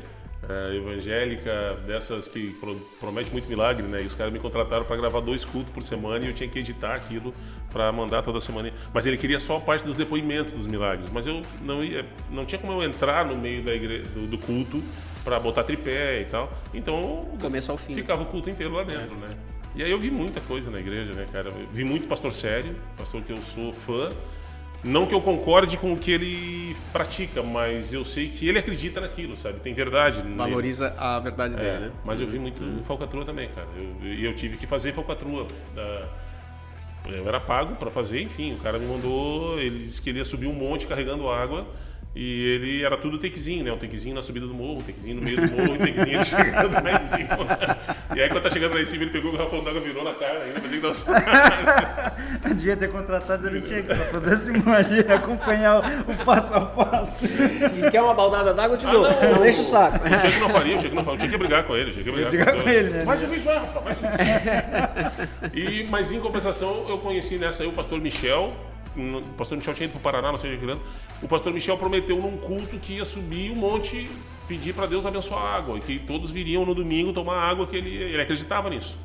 é, 0.49 0.77
evangélica, 0.77 1.79
dessas 1.87 2.29
que 2.29 2.53
pro, 2.55 2.77
promete 3.01 3.31
muito 3.31 3.49
milagre, 3.49 3.87
né? 3.87 4.03
E 4.03 4.07
os 4.07 4.15
caras 4.15 4.33
me 4.33 4.39
contrataram 4.39 4.85
para 4.85 4.97
gravar 4.97 5.21
dois 5.21 5.45
cultos 5.45 5.73
por 5.73 5.83
semana 5.83 6.25
e 6.25 6.29
eu 6.29 6.35
tinha 6.35 6.49
que 6.49 6.59
editar 6.59 6.95
aquilo 6.95 7.35
para 7.71 7.91
mandar 7.93 8.23
toda 8.23 8.41
semana. 8.41 8.73
Mas 8.93 9.07
ele 9.07 9.17
queria 9.17 9.39
só 9.39 9.57
a 9.57 9.61
parte 9.61 9.85
dos 9.85 9.95
depoimentos 9.95 10.53
dos 10.53 10.67
milagres. 10.67 11.11
Mas 11.11 11.27
eu 11.27 11.43
não 11.63 11.83
ia, 11.83 12.07
não 12.31 12.45
tinha 12.45 12.59
como 12.59 12.73
eu 12.73 12.83
entrar 12.83 13.25
no 13.27 13.37
meio 13.37 13.63
da 13.65 13.75
igre, 13.75 14.03
do, 14.03 14.27
do 14.27 14.39
culto 14.39 14.83
para 15.25 15.41
botar 15.41 15.65
tripé 15.65 16.21
e 16.21 16.25
tal. 16.25 16.53
Então 16.73 17.29
começo 17.41 17.73
ao 17.73 17.79
fim. 17.79 17.95
ficava 17.95 18.23
o 18.23 18.27
culto 18.27 18.49
inteiro 18.49 18.75
lá 18.75 18.85
dentro, 18.85 19.15
né? 19.17 19.37
E 19.75 19.83
aí 19.83 19.91
eu 19.91 19.99
vi 19.99 20.11
muita 20.11 20.41
coisa 20.41 20.71
na 20.71 20.81
igreja, 20.81 21.13
né, 21.13 21.27
cara? 21.31 21.51
Eu 21.51 21.67
vi 21.73 21.85
muito 21.85 22.09
pastor 22.09 22.33
sério, 22.33 22.75
pastor 22.97 23.23
que 23.23 23.33
eu 23.33 23.37
sou 23.39 23.73
fã. 23.73 24.11
Não 24.85 25.07
que 25.07 25.15
eu 25.15 25.21
concorde 25.21 25.77
com 25.77 25.93
o 25.93 25.99
que 25.99 26.11
ele 26.13 26.77
pratica, 26.93 27.43
mas 27.43 27.93
eu 27.93 28.05
sei 28.05 28.29
que 28.29 28.49
ele 28.49 28.59
acredita 28.59 29.01
naquilo, 29.01 29.37
sabe? 29.37 29.59
Tem 29.61 29.75
verdade. 29.75 30.23
nele. 30.23 30.37
Valoriza 30.37 30.95
a 30.97 31.19
verdade 31.19 31.55
É, 31.55 31.57
dele, 31.59 31.79
né? 31.87 31.93
Mas 32.05 32.21
eu 32.21 32.29
vi 32.29 32.39
muito 32.39 32.63
falcatrua 32.85 33.25
também, 33.25 33.49
cara. 33.49 33.67
Eu- 33.77 34.09
E 34.09 34.25
eu, 34.25 34.35
tive 34.35 34.57
que 34.57 34.67
fazer 34.67 34.93
falcatrua. 34.93 35.47
Eu 37.07 37.27
era 37.27 37.41
pago 37.41 37.75
para 37.77 37.91
fazer, 37.91 38.21
enfim. 38.23 38.53
O 38.55 38.59
cara 38.59 38.79
me 38.79 38.87
mandou, 38.87 39.59
ele 39.59 39.79
disse 39.79 40.01
que 40.01 40.11
ele 40.11 40.19
ia 40.19 40.25
subir 40.25 40.47
um 40.47 40.53
monte 40.53 40.87
carregando 40.87 41.29
água. 41.29 41.67
E 42.21 42.49
ele 42.57 42.83
era 42.83 42.97
tudo 42.97 43.17
takezinho, 43.17 43.63
né? 43.63 43.71
Um 43.71 43.79
takezinho 43.79 44.13
na 44.13 44.21
subida 44.23 44.45
do 44.45 44.53
morro, 44.53 44.79
um 44.79 44.83
takezinho 44.83 45.15
no 45.15 45.23
meio 45.23 45.41
do 45.41 45.55
morro, 45.55 45.75
um 45.75 45.79
takezinho 45.79 46.17
ele 46.17 46.25
chegando 46.27 46.73
lá 46.73 46.93
em 46.97 47.01
cima. 47.01 47.79
E 48.17 48.21
aí 48.21 48.29
quando 48.29 48.43
tá 48.43 48.51
chegando 48.51 48.75
lá 48.75 48.81
em 48.81 48.87
cima, 48.87 49.05
ele 49.05 49.13
pegou 49.13 49.33
o 49.33 49.37
garrafão 49.37 49.63
d'água, 49.63 49.81
virou 49.81 50.03
na 50.03 50.15
cara 50.15 50.43
ainda, 50.43 50.61
mas 50.61 50.73
ele 50.73 50.81
tava 50.81 52.55
Devia 52.57 52.77
ter 52.77 52.91
contratado 52.91 53.47
ele 53.47 53.61
tinha 53.61 53.85
que 53.85 53.95
fazer 53.95 54.33
essa 54.33 54.51
imagem, 54.51 54.99
acompanhar 54.99 55.77
o, 55.79 56.11
o 56.11 56.17
passo 56.25 56.55
a 56.57 56.61
passo. 56.63 57.25
E 57.25 57.89
quer 57.89 58.03
uma 58.03 58.15
baldada 58.15 58.53
d'água, 58.53 58.75
eu 58.75 58.81
te 58.81 58.87
Ah, 58.87 58.91
dou. 58.91 59.03
não. 59.03 59.37
não 59.37 59.47
enche 59.49 59.61
o 59.61 59.65
saco. 59.65 60.01
Tinha 60.09 60.33
que 60.33 60.41
não 60.41 60.51
faria, 60.51 60.79
tinha 60.79 60.91
que 60.91 60.97
não 60.97 61.05
faria, 61.05 61.15
eu 61.15 61.19
tinha 61.21 61.31
que 61.31 61.39
brigar 61.39 61.63
com 61.63 61.77
ele, 61.77 61.91
eu 61.91 61.93
tinha 61.93 62.05
que 62.05 62.11
brigar, 62.11 62.31
brigar 62.31 62.53
com, 62.53 62.63
com 62.63 62.69
ele, 62.69 62.91
né? 62.91 63.05
Vai 63.05 63.17
isso 63.17 63.49
aí, 63.49 63.59
rapaz, 63.59 64.01
vai 64.01 64.11
e, 65.55 65.87
mas 65.89 66.11
em 66.11 66.19
compensação, 66.19 66.85
eu 66.89 66.99
conheci 66.99 67.37
nessa 67.37 67.63
aí 67.63 67.69
o 67.69 67.73
pastor 67.73 68.01
Michel. 68.01 68.53
O 68.99 69.35
pastor 69.37 69.57
Michel 69.57 69.75
tinha 69.75 69.85
ido 69.85 69.93
pro 69.93 70.01
Paraná, 70.01 70.31
não 70.31 70.39
sei 70.39 70.57
de 70.57 70.59
que 70.59 70.71
ano. 70.71 70.81
O 71.23 71.29
pastor 71.29 71.53
Michel 71.53 71.79
prometeu 71.79 72.21
num 72.21 72.37
culto 72.37 72.79
que 72.79 72.95
ia 72.95 73.05
subir 73.05 73.51
um 73.51 73.55
monte, 73.55 74.11
pedir 74.47 74.75
para 74.75 74.87
Deus 74.87 75.07
abençoar 75.07 75.43
a 75.43 75.57
água. 75.57 75.79
E 75.79 75.81
que 75.81 75.99
todos 76.01 76.31
viriam 76.31 76.67
no 76.67 76.75
domingo 76.75 77.13
tomar 77.13 77.39
água 77.39 77.67
que 77.67 77.77
ele, 77.77 77.95
ele 77.95 78.21
acreditava 78.21 78.69
nisso. 78.69 78.97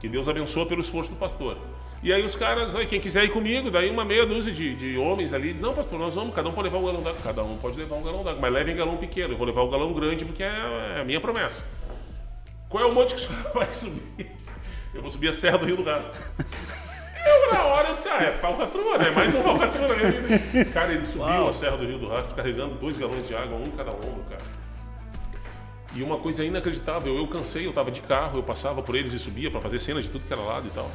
Que 0.00 0.08
Deus 0.08 0.28
abençoa 0.28 0.66
pelo 0.66 0.80
esforço 0.80 1.10
do 1.10 1.16
pastor. 1.16 1.56
E 2.02 2.12
aí 2.12 2.24
os 2.24 2.34
caras, 2.34 2.74
aí, 2.74 2.84
quem 2.84 2.98
quiser 2.98 3.24
ir 3.24 3.28
comigo, 3.28 3.70
daí 3.70 3.88
uma 3.88 4.04
meia 4.04 4.26
dúzia 4.26 4.52
de, 4.52 4.74
de 4.74 4.98
homens 4.98 5.32
ali, 5.32 5.54
não, 5.54 5.72
pastor, 5.72 6.00
nós 6.00 6.16
vamos, 6.16 6.34
cada 6.34 6.48
um 6.48 6.52
pode 6.52 6.68
levar 6.68 6.78
um 6.78 6.84
galão 6.84 7.00
d'água. 7.00 7.20
Cada 7.22 7.44
um 7.44 7.56
pode 7.58 7.78
levar 7.78 7.94
um 7.94 8.02
galão 8.02 8.24
d'água, 8.24 8.40
mas 8.40 8.52
levem 8.52 8.74
galão 8.74 8.96
pequeno, 8.96 9.34
eu 9.34 9.38
vou 9.38 9.46
levar 9.46 9.62
o 9.62 9.70
galão 9.70 9.92
grande 9.92 10.24
porque 10.24 10.42
é, 10.42 10.96
é 10.96 11.00
a 11.00 11.04
minha 11.04 11.20
promessa. 11.20 11.64
Qual 12.68 12.82
é 12.82 12.86
o 12.86 12.92
monte 12.92 13.14
que 13.14 13.20
o 13.20 13.24
senhor 13.28 13.52
vai 13.54 13.72
subir? 13.72 14.32
Eu 14.92 15.00
vou 15.00 15.10
subir 15.12 15.28
a 15.28 15.32
Serra 15.32 15.58
do 15.58 15.64
Rio 15.64 15.76
do 15.76 15.84
Rastro. 15.84 16.20
Eu, 17.32 17.52
na 17.52 17.64
hora, 17.64 17.88
eu 17.88 17.94
disse, 17.94 18.08
ah, 18.08 18.22
é 18.22 18.32
falcatrua, 18.32 18.98
né? 18.98 19.10
Mais 19.10 19.34
um 19.34 19.42
falcatrua 19.42 19.88
na 19.88 19.94
minha 19.94 20.10
vida. 20.10 20.64
Cara, 20.72 20.92
ele 20.92 21.04
subiu 21.04 21.48
a 21.48 21.52
Serra 21.52 21.76
do 21.76 21.86
Rio 21.86 21.98
do 21.98 22.08
Rastro 22.08 22.36
carregando 22.36 22.74
dois 22.74 22.96
galões 22.96 23.26
de 23.26 23.34
água, 23.34 23.56
um 23.56 23.70
cada 23.70 23.90
ombro, 23.90 24.24
cara. 24.28 24.42
E 25.94 26.02
uma 26.02 26.18
coisa 26.18 26.42
inacreditável, 26.44 27.14
eu 27.14 27.26
cansei, 27.26 27.66
eu 27.66 27.72
tava 27.72 27.90
de 27.90 28.00
carro, 28.00 28.38
eu 28.38 28.42
passava 28.42 28.82
por 28.82 28.94
eles 28.94 29.12
e 29.12 29.18
subia 29.18 29.50
pra 29.50 29.60
fazer 29.60 29.78
cena 29.78 30.00
de 30.00 30.08
tudo 30.08 30.24
que 30.24 30.32
era 30.32 30.40
lado 30.40 30.66
e 30.66 30.70
tal. 30.70 30.90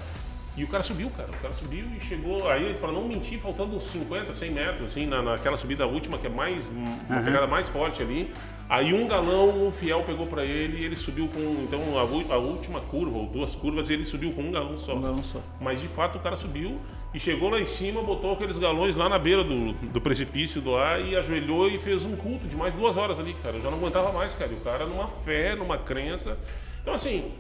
E 0.58 0.64
o 0.64 0.68
cara 0.68 0.82
subiu, 0.82 1.12
cara. 1.12 1.30
O 1.30 1.38
cara 1.40 1.54
subiu 1.54 1.86
e 1.96 2.00
chegou 2.00 2.50
aí, 2.50 2.74
pra 2.74 2.92
não 2.92 3.08
mentir, 3.08 3.40
faltando 3.40 3.76
uns 3.76 3.84
50, 3.84 4.34
100 4.34 4.52
metros, 4.52 4.90
assim, 4.90 5.06
na, 5.06 5.22
naquela 5.22 5.56
subida 5.56 5.86
última, 5.86 6.18
que 6.18 6.26
é 6.26 6.30
mais. 6.32 6.70
uma 7.08 7.22
pegada 7.22 7.46
mais 7.46 7.70
forte 7.70 8.02
ali. 8.02 8.34
Aí 8.68 8.92
um 8.92 9.08
galão, 9.08 9.68
o 9.68 9.72
fiel 9.72 10.02
pegou 10.04 10.26
pra 10.26 10.44
ele 10.44 10.82
e 10.82 10.84
ele 10.84 10.96
subiu 10.96 11.28
com. 11.28 11.40
Então, 11.62 11.80
a, 11.96 12.34
a 12.34 12.38
última 12.38 12.82
curva, 12.82 13.20
ou 13.20 13.28
duas 13.28 13.54
curvas, 13.54 13.88
ele 13.92 14.04
subiu 14.04 14.34
com 14.34 14.42
um 14.42 14.52
galão 14.52 14.76
só. 14.80 14.96
Um 14.96 15.02
galão 15.02 15.24
só. 15.24 15.40
Mas 15.62 15.80
de 15.80 15.88
fato 15.88 16.18
o 16.18 16.20
cara 16.20 16.36
subiu 16.36 16.82
e 17.14 17.20
chegou 17.20 17.50
lá 17.50 17.62
em 17.62 17.66
cima, 17.66 18.02
botou 18.02 18.34
aqueles 18.34 18.58
galões 18.58 18.96
lá 18.96 19.08
na 19.08 19.20
beira 19.20 19.44
do, 19.44 19.74
do 19.74 20.02
precipício 20.02 20.60
do 20.60 20.76
ar 20.76 21.00
e 21.00 21.16
ajoelhou 21.16 21.70
e 21.70 21.78
fez 21.78 22.04
um 22.04 22.16
culto 22.16 22.48
de 22.48 22.56
mais 22.56 22.74
duas 22.74 22.98
horas 22.98 23.20
ali, 23.20 23.36
cara. 23.44 23.58
Eu 23.58 23.62
já 23.62 23.70
não 23.70 23.78
aguentava 23.78 24.12
mais, 24.12 24.34
cara. 24.34 24.52
E 24.52 24.56
o 24.56 24.62
cara 24.62 24.88
numa 24.88 25.08
fé, 25.08 25.56
numa 25.56 25.78
crença. 25.78 26.36
Então, 26.82 26.96
assim, 26.96 27.32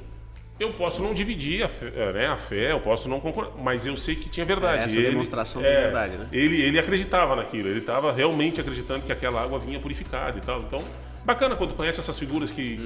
eu 0.59 0.73
posso 0.73 1.01
não 1.03 1.13
dividir 1.13 1.63
a 1.63 1.67
fé, 1.67 1.91
é, 1.95 2.13
né, 2.13 2.27
a 2.27 2.35
fé, 2.37 2.71
eu 2.71 2.79
posso 2.79 3.07
não 3.07 3.19
concordar, 3.19 3.53
mas 3.61 3.85
eu 3.85 3.95
sei 3.95 4.15
que 4.15 4.27
tinha 4.29 4.45
verdade. 4.45 4.81
É, 4.81 4.85
essa 4.85 4.97
Ele- 4.97 5.09
demonstração 5.11 5.61
de 5.61 5.67
é, 5.67 5.81
verdade, 5.83 6.17
né? 6.17 6.27
Ele, 6.31 6.61
ele 6.61 6.79
acreditava 6.79 7.35
naquilo, 7.35 7.67
ele 7.69 7.79
estava 7.79 8.11
realmente 8.11 8.59
acreditando 8.59 9.05
que 9.05 9.11
aquela 9.11 9.41
água 9.41 9.59
vinha 9.59 9.79
purificada 9.79 10.37
e 10.37 10.41
tal. 10.41 10.61
Então, 10.61 10.83
bacana 11.23 11.55
quando 11.55 11.73
conhece 11.75 11.99
essas 11.99 12.17
figuras 12.17 12.51
que, 12.51 12.77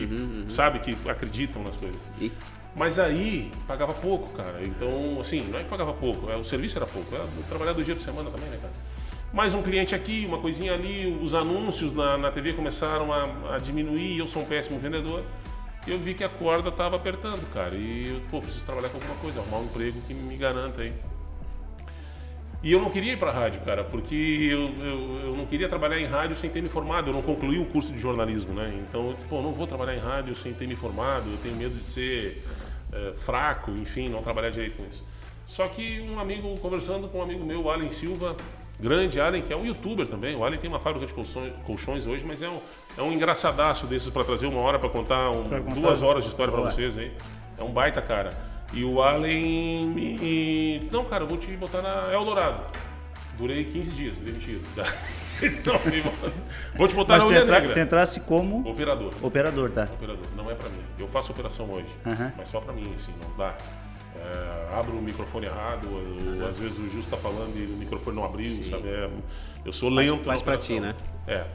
que 0.46 0.54
sabe, 0.54 0.80
que 0.80 0.98
acreditam 1.10 1.64
nas 1.64 1.78
coisas. 1.78 2.02
E 2.20 2.32
Mas 2.76 2.98
aí 3.00 3.52
pagava 3.68 3.94
pouco, 3.94 4.30
cara. 4.36 4.60
Então, 4.64 5.18
assim, 5.20 5.46
não 5.50 5.60
é 5.60 5.64
que 5.64 5.70
pagava 5.70 5.94
pouco, 5.94 6.30
é, 6.30 6.36
o 6.36 6.44
serviço 6.44 6.78
era 6.78 6.86
pouco. 6.86 7.14
Era 7.16 7.26
trabalhar 7.50 7.74
dois 7.74 7.86
dias 7.86 7.98
por 7.98 8.04
semana 8.04 8.30
também, 8.30 8.50
né, 8.50 8.58
cara? 8.62 8.74
Mais 9.34 9.54
um 9.54 9.62
cliente 9.62 9.96
aqui, 9.96 10.26
uma 10.28 10.40
coisinha 10.40 10.74
ali, 10.74 11.18
os 11.22 11.34
anúncios 11.34 11.94
na, 11.94 12.18
na 12.18 12.32
TV 12.32 12.52
começaram 12.52 13.14
a, 13.14 13.56
a 13.56 13.58
diminuir, 13.60 14.18
eu 14.20 14.28
sou 14.28 14.42
um 14.42 14.46
péssimo 14.46 14.78
vendedor. 14.78 15.24
E 15.86 15.92
eu 15.92 16.00
vi 16.00 16.14
que 16.14 16.24
a 16.24 16.30
corda 16.30 16.70
estava 16.70 16.96
apertando, 16.96 17.52
cara. 17.52 17.76
E 17.76 18.10
eu, 18.10 18.22
pô, 18.30 18.40
preciso 18.40 18.66
trabalhar 18.66 18.90
com 18.90 18.98
alguma 18.98 19.16
coisa, 19.16 19.40
arrumar 19.40 19.60
um 19.60 19.66
emprego 19.66 20.00
que 20.02 20.14
me 20.14 20.38
garanta 20.38 20.82
aí. 20.82 20.94
E 22.64 22.72
eu 22.72 22.80
não 22.80 22.92
queria 22.92 23.14
ir 23.14 23.18
para 23.18 23.32
rádio, 23.32 23.62
cara, 23.62 23.84
porque 23.84 24.16
eu, 24.16 24.72
eu, 24.86 25.20
eu 25.26 25.36
não 25.36 25.48
queria 25.48 25.68
trabalhar 25.68 26.00
em 26.00 26.06
rádio 26.06 26.36
sem 26.36 26.48
ter 26.48 26.62
me 26.62 26.70
formado. 26.70 27.10
Eu 27.10 27.14
não 27.14 27.24
concluí 27.24 27.58
o 27.58 27.66
curso 27.66 27.92
de 27.92 27.98
jornalismo, 27.98 28.54
né? 28.54 28.80
Então 28.88 29.08
eu 29.08 29.14
disse, 29.16 29.28
pô, 29.28 29.42
não 29.42 29.52
vou 29.52 29.66
trabalhar 29.66 29.96
em 29.96 30.00
rádio 30.00 30.36
sem 30.36 30.54
ter 30.54 30.68
me 30.68 30.76
formado. 30.76 31.28
Eu 31.32 31.38
tenho 31.38 31.56
medo 31.56 31.74
de 31.74 31.84
ser 31.84 32.46
eh, 32.94 33.14
fraco, 33.18 33.72
enfim, 33.72 34.10
não 34.10 34.22
trabalhar 34.22 34.52
direito 34.52 34.78
com 34.78 34.86
isso. 34.86 35.04
Só 35.44 35.68
que 35.68 36.02
um 36.02 36.20
amigo, 36.20 36.56
conversando 36.60 37.08
com 37.08 37.18
um 37.18 37.24
amigo 37.24 37.44
meu, 37.44 37.64
o 37.64 37.72
Allen 37.72 37.90
Silva, 37.90 38.38
grande 38.82 39.22
Allen, 39.22 39.42
que 39.44 39.54
é 39.54 39.56
um 39.56 39.64
youtuber 39.66 40.08
também. 40.08 40.36
O 40.36 40.44
Allen 40.44 40.60
tem 40.60 40.70
uma 40.70 40.80
fábrica 40.80 41.06
de 41.06 41.14
colchões, 41.14 41.54
colchões 41.66 42.08
hoje, 42.08 42.26
mas 42.26 42.42
é 42.42 42.50
um, 42.50 42.60
é 42.98 43.02
um 43.02 43.12
engraçadaço 43.14 43.86
desses 43.88 44.10
para 44.10 44.24
trazer 44.24 44.48
uma 44.48 44.60
hora 44.62 44.80
para 44.80 44.90
contar, 44.90 45.30
um- 45.30 45.48
Pra 45.48 45.62
contar. 45.62 45.76
duas 45.80 46.02
horas 46.02 46.24
de 46.24 46.30
história 46.30 46.52
para 46.52 46.62
vocês 46.64 46.98
aí. 46.98 47.12
É 47.58 47.64
um 47.64 47.72
baita 47.72 48.02
cara. 48.02 48.32
E 48.74 48.84
o 48.84 49.02
Allen 49.02 49.86
me 49.88 50.18
me 50.18 50.80
disse: 50.80 50.92
Não, 50.92 51.06
cara, 51.06 51.24
eu 51.24 51.28
vou 51.28 51.38
te 51.38 51.52
botar 51.58 51.82
na 51.82 52.12
Eldorado. 52.12 52.64
Durei 53.38 53.64
15 53.66 53.92
dias, 53.92 54.18
me 54.18 54.26
demitiram. 54.26 54.62
"Não, 55.66 56.12
vou 56.76 56.88
te 56.88 56.94
botar 56.96 57.16
Mas 57.16 57.24
na 57.24 57.30
tu, 57.30 57.36
entra, 57.36 57.60
Negra. 57.60 57.74
tu 57.74 57.80
entrasse 57.80 58.20
como 58.22 58.68
Operador. 58.70 59.14
operador, 59.22 59.72
tá? 59.72 59.84
Operador. 59.86 60.26
Não 60.36 60.50
é 60.52 60.54
pra 60.56 60.70
mim. 60.70 60.82
Eu 61.00 61.08
faço 61.08 61.32
operação 61.32 61.70
hoje, 61.72 61.88
Aham. 62.06 62.32
mas 62.38 62.48
só 62.50 62.60
pra 62.60 62.72
mim, 62.74 62.92
assim, 62.96 63.12
não 63.22 63.36
dá. 63.38 63.56
É, 64.24 64.76
abro 64.76 64.98
o 64.98 65.02
microfone 65.02 65.48
errado, 65.48 65.88
ou, 65.90 66.48
às 66.48 66.58
vezes 66.58 66.78
o 66.78 66.88
Justo 66.90 67.12
tá 67.12 67.18
falando 67.18 67.58
e 67.58 67.66
o 67.66 67.78
microfone 67.78 68.16
não 68.16 68.26
abriu, 68.26 68.62
sabe? 68.64 68.88
É, 68.88 69.10
eu 69.66 69.72
sou 69.72 69.90
lento. 69.90 70.18
na 70.18 70.24
faz 70.24 70.42
pra 70.42 70.58
ti, 70.58 70.74
operação. 70.74 71.02
É. 71.28 71.46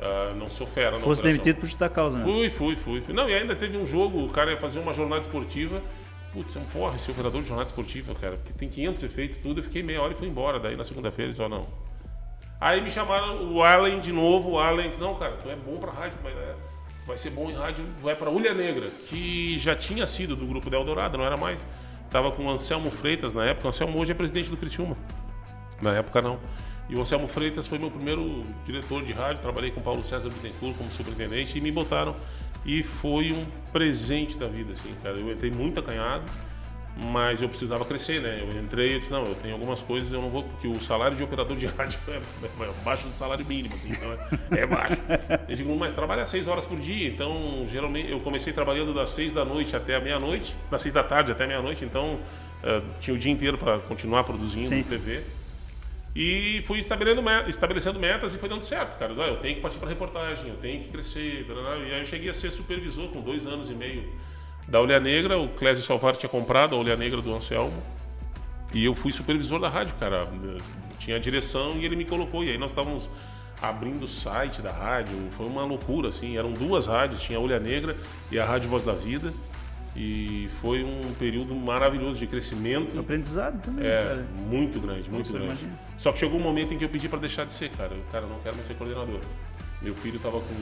Ah, 0.00 0.34
não 0.36 0.48
sou 0.48 0.66
fera 0.66 0.96
Fosse 0.96 1.22
demitido 1.22 1.56
por 1.56 1.66
justa 1.66 1.88
causa, 1.88 2.18
né? 2.18 2.24
Fui, 2.24 2.50
fui, 2.50 2.76
fui, 2.76 3.00
fui. 3.00 3.14
Não, 3.14 3.28
e 3.28 3.34
ainda 3.34 3.54
teve 3.54 3.76
um 3.76 3.86
jogo, 3.86 4.24
o 4.24 4.28
cara 4.28 4.52
ia 4.52 4.58
fazer 4.58 4.78
uma 4.78 4.92
jornada 4.92 5.22
esportiva 5.22 5.82
putz, 6.34 6.56
é 6.56 6.58
um 6.58 6.64
porra 6.64 6.96
esse 6.96 7.08
operador 7.10 7.40
de 7.40 7.46
jornada 7.46 7.68
esportiva, 7.68 8.12
cara, 8.16 8.36
porque 8.36 8.52
tem 8.52 8.68
500 8.68 9.04
efeitos, 9.04 9.38
tudo. 9.38 9.60
Eu 9.60 9.64
fiquei 9.64 9.82
meia 9.82 10.02
hora 10.02 10.12
e 10.12 10.16
fui 10.16 10.26
embora. 10.26 10.58
Daí 10.58 10.76
na 10.76 10.82
segunda-feira 10.82 11.28
eles 11.28 11.36
falaram, 11.36 11.62
não. 11.62 11.68
Aí 12.60 12.80
me 12.80 12.90
chamaram 12.90 13.52
o 13.52 13.62
Arlen 13.62 14.00
de 14.00 14.12
novo. 14.12 14.52
O 14.52 14.58
Arlen 14.58 14.88
disse, 14.88 15.00
não, 15.00 15.14
cara, 15.14 15.36
tu 15.36 15.48
é 15.48 15.54
bom 15.54 15.78
pra 15.78 15.92
rádio, 15.92 16.18
tu 16.18 16.24
vai, 16.24 16.34
vai 17.06 17.16
ser 17.16 17.30
bom 17.30 17.50
em 17.50 17.54
rádio, 17.54 17.86
vai 18.02 18.16
pra 18.16 18.30
Ulha 18.30 18.52
Negra, 18.52 18.88
que 19.08 19.56
já 19.58 19.76
tinha 19.76 20.06
sido 20.06 20.34
do 20.34 20.46
grupo 20.46 20.68
da 20.68 20.76
Eldorado, 20.76 21.16
não 21.16 21.24
era 21.24 21.36
mais. 21.36 21.64
Tava 22.14 22.30
com 22.30 22.44
o 22.44 22.48
Anselmo 22.48 22.92
Freitas 22.92 23.32
na 23.32 23.44
época. 23.44 23.66
O 23.66 23.68
Anselmo 23.70 24.00
hoje 24.00 24.12
é 24.12 24.14
presidente 24.14 24.48
do 24.48 24.56
Criciúma. 24.56 24.96
Na 25.82 25.96
época 25.96 26.22
não. 26.22 26.38
E 26.88 26.94
o 26.94 27.00
Anselmo 27.00 27.26
Freitas 27.26 27.66
foi 27.66 27.76
meu 27.76 27.90
primeiro 27.90 28.44
diretor 28.64 29.02
de 29.02 29.12
rádio. 29.12 29.42
Trabalhei 29.42 29.72
com 29.72 29.80
o 29.80 29.82
Paulo 29.82 30.04
César 30.04 30.28
Bittencourt 30.28 30.76
como 30.76 30.88
superintendente 30.92 31.58
e 31.58 31.60
me 31.60 31.72
botaram. 31.72 32.14
E 32.64 32.84
foi 32.84 33.32
um 33.32 33.44
presente 33.72 34.38
da 34.38 34.46
vida, 34.46 34.74
assim, 34.74 34.94
cara. 35.02 35.16
Eu 35.16 35.28
entrei 35.28 35.50
muito 35.50 35.80
acanhado, 35.80 36.22
mas 36.96 37.42
eu 37.42 37.48
precisava 37.48 37.84
crescer, 37.84 38.20
né? 38.20 38.40
Eu 38.40 38.60
entrei 38.60 38.94
e 38.94 38.98
disse: 38.98 39.10
não, 39.10 39.24
eu 39.24 39.34
tenho 39.34 39.54
algumas 39.54 39.80
coisas, 39.80 40.12
eu 40.12 40.22
não 40.22 40.30
vou, 40.30 40.44
porque 40.44 40.68
o 40.68 40.80
salário 40.80 41.16
de 41.16 41.22
operador 41.22 41.56
de 41.56 41.66
rádio 41.66 41.98
é, 42.06 42.16
é 42.16 42.72
baixo 42.84 43.08
do 43.08 43.14
salário 43.14 43.44
mínimo, 43.44 43.74
assim, 43.74 43.90
então 43.90 44.12
é, 44.12 44.60
é 44.60 44.66
baixo. 44.66 44.96
Eu 45.48 45.56
digo: 45.56 45.74
mas 45.76 45.92
trabalha 45.92 46.24
seis 46.24 46.46
horas 46.46 46.64
por 46.64 46.78
dia, 46.78 47.08
então 47.08 47.66
geralmente 47.68 48.10
eu 48.10 48.20
comecei 48.20 48.52
trabalhando 48.52 48.94
das 48.94 49.10
seis 49.10 49.32
da 49.32 49.44
noite 49.44 49.74
até 49.74 49.96
a 49.96 50.00
meia-noite, 50.00 50.54
das 50.70 50.82
seis 50.82 50.94
da 50.94 51.02
tarde 51.02 51.32
até 51.32 51.46
meia-noite, 51.46 51.84
então 51.84 52.14
uh, 52.14 52.82
tinha 53.00 53.14
o 53.14 53.18
dia 53.18 53.32
inteiro 53.32 53.58
para 53.58 53.78
continuar 53.80 54.24
produzindo 54.24 54.68
Sim. 54.68 54.82
TV. 54.82 55.22
E 56.14 56.62
fui 56.62 56.78
estabelecendo, 56.78 57.28
estabelecendo 57.48 57.98
metas 57.98 58.34
e 58.34 58.38
foi 58.38 58.48
dando 58.48 58.62
certo, 58.62 58.96
cara. 58.96 59.12
Eu 59.12 59.36
tenho 59.38 59.56
que 59.56 59.60
partir 59.60 59.78
para 59.78 59.88
reportagem, 59.88 60.48
eu 60.48 60.56
tenho 60.56 60.80
que 60.80 60.88
crescer. 60.88 61.44
E 61.48 61.92
aí 61.92 61.98
eu 61.98 62.06
cheguei 62.06 62.30
a 62.30 62.34
ser 62.34 62.52
supervisor 62.52 63.08
com 63.08 63.20
dois 63.20 63.46
anos 63.48 63.68
e 63.68 63.74
meio 63.74 64.04
da 64.68 64.80
Olha 64.80 65.00
Negra. 65.00 65.38
O 65.38 65.48
Clésio 65.48 65.84
Salvar 65.84 66.16
tinha 66.16 66.28
comprado 66.28 66.74
a 66.74 66.78
Olha 66.78 66.96
Negra 66.96 67.20
do 67.20 67.34
Anselmo. 67.34 67.82
E 68.72 68.84
eu 68.84 68.94
fui 68.94 69.12
supervisor 69.12 69.60
da 69.60 69.68
rádio, 69.68 69.94
cara. 69.98 70.28
Tinha 70.98 71.16
a 71.16 71.20
direção 71.20 71.76
e 71.76 71.84
ele 71.84 71.96
me 71.96 72.04
colocou. 72.04 72.42
E 72.42 72.50
aí 72.50 72.58
nós 72.58 72.70
estávamos 72.70 73.08
abrindo 73.62 74.02
o 74.02 74.08
site 74.08 74.60
da 74.60 74.72
rádio. 74.72 75.16
Foi 75.30 75.46
uma 75.46 75.64
loucura, 75.64 76.08
assim. 76.08 76.36
Eram 76.36 76.52
duas 76.52 76.86
rádios, 76.86 77.22
tinha 77.22 77.38
a 77.38 77.40
Olha 77.40 77.60
Negra 77.60 77.96
e 78.30 78.38
a 78.38 78.44
Rádio 78.44 78.68
Voz 78.68 78.82
da 78.82 78.92
Vida. 78.92 79.32
E 79.96 80.48
foi 80.60 80.82
um 80.82 81.14
período 81.20 81.54
maravilhoso 81.54 82.18
de 82.18 82.26
crescimento. 82.26 82.98
Aprendizado 82.98 83.62
também, 83.62 83.86
é, 83.86 84.02
cara. 84.02 84.26
Muito 84.48 84.80
grande, 84.80 85.08
muito 85.08 85.28
Você 85.28 85.32
grande. 85.34 85.52
Imagina. 85.52 85.78
Só 85.96 86.10
que 86.10 86.18
chegou 86.18 86.40
um 86.40 86.42
momento 86.42 86.74
em 86.74 86.78
que 86.78 86.84
eu 86.84 86.88
pedi 86.88 87.08
para 87.08 87.20
deixar 87.20 87.44
de 87.44 87.52
ser, 87.52 87.70
cara. 87.70 87.94
Eu, 87.94 88.02
cara, 88.10 88.26
não 88.26 88.40
quero 88.40 88.56
mais 88.56 88.66
ser 88.66 88.74
coordenador. 88.74 89.20
Meu 89.82 89.94
filho 89.94 90.16
estava 90.16 90.40
com 90.40 90.54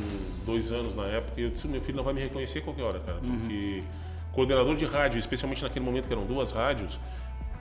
dois 0.45 0.71
anos 0.73 0.95
na 0.95 1.05
época 1.07 1.41
e 1.41 1.45
eu 1.45 1.51
disse: 1.51 1.69
meu 1.69 1.81
filho 1.81 1.97
não 1.97 2.05
vai 2.05 2.15
me 2.15 2.21
reconhecer 2.21 2.61
qualquer 2.61 2.83
hora, 2.83 3.01
cara. 3.01 3.19
Uhum. 3.23 3.39
Porque 3.39 3.83
coordenador 4.33 4.75
de 4.75 4.85
rádio, 4.85 5.19
especialmente 5.19 5.63
naquele 5.63 5.85
momento 5.85 6.07
que 6.07 6.13
eram 6.13 6.25
duas 6.25 6.53
rádios, 6.53 6.99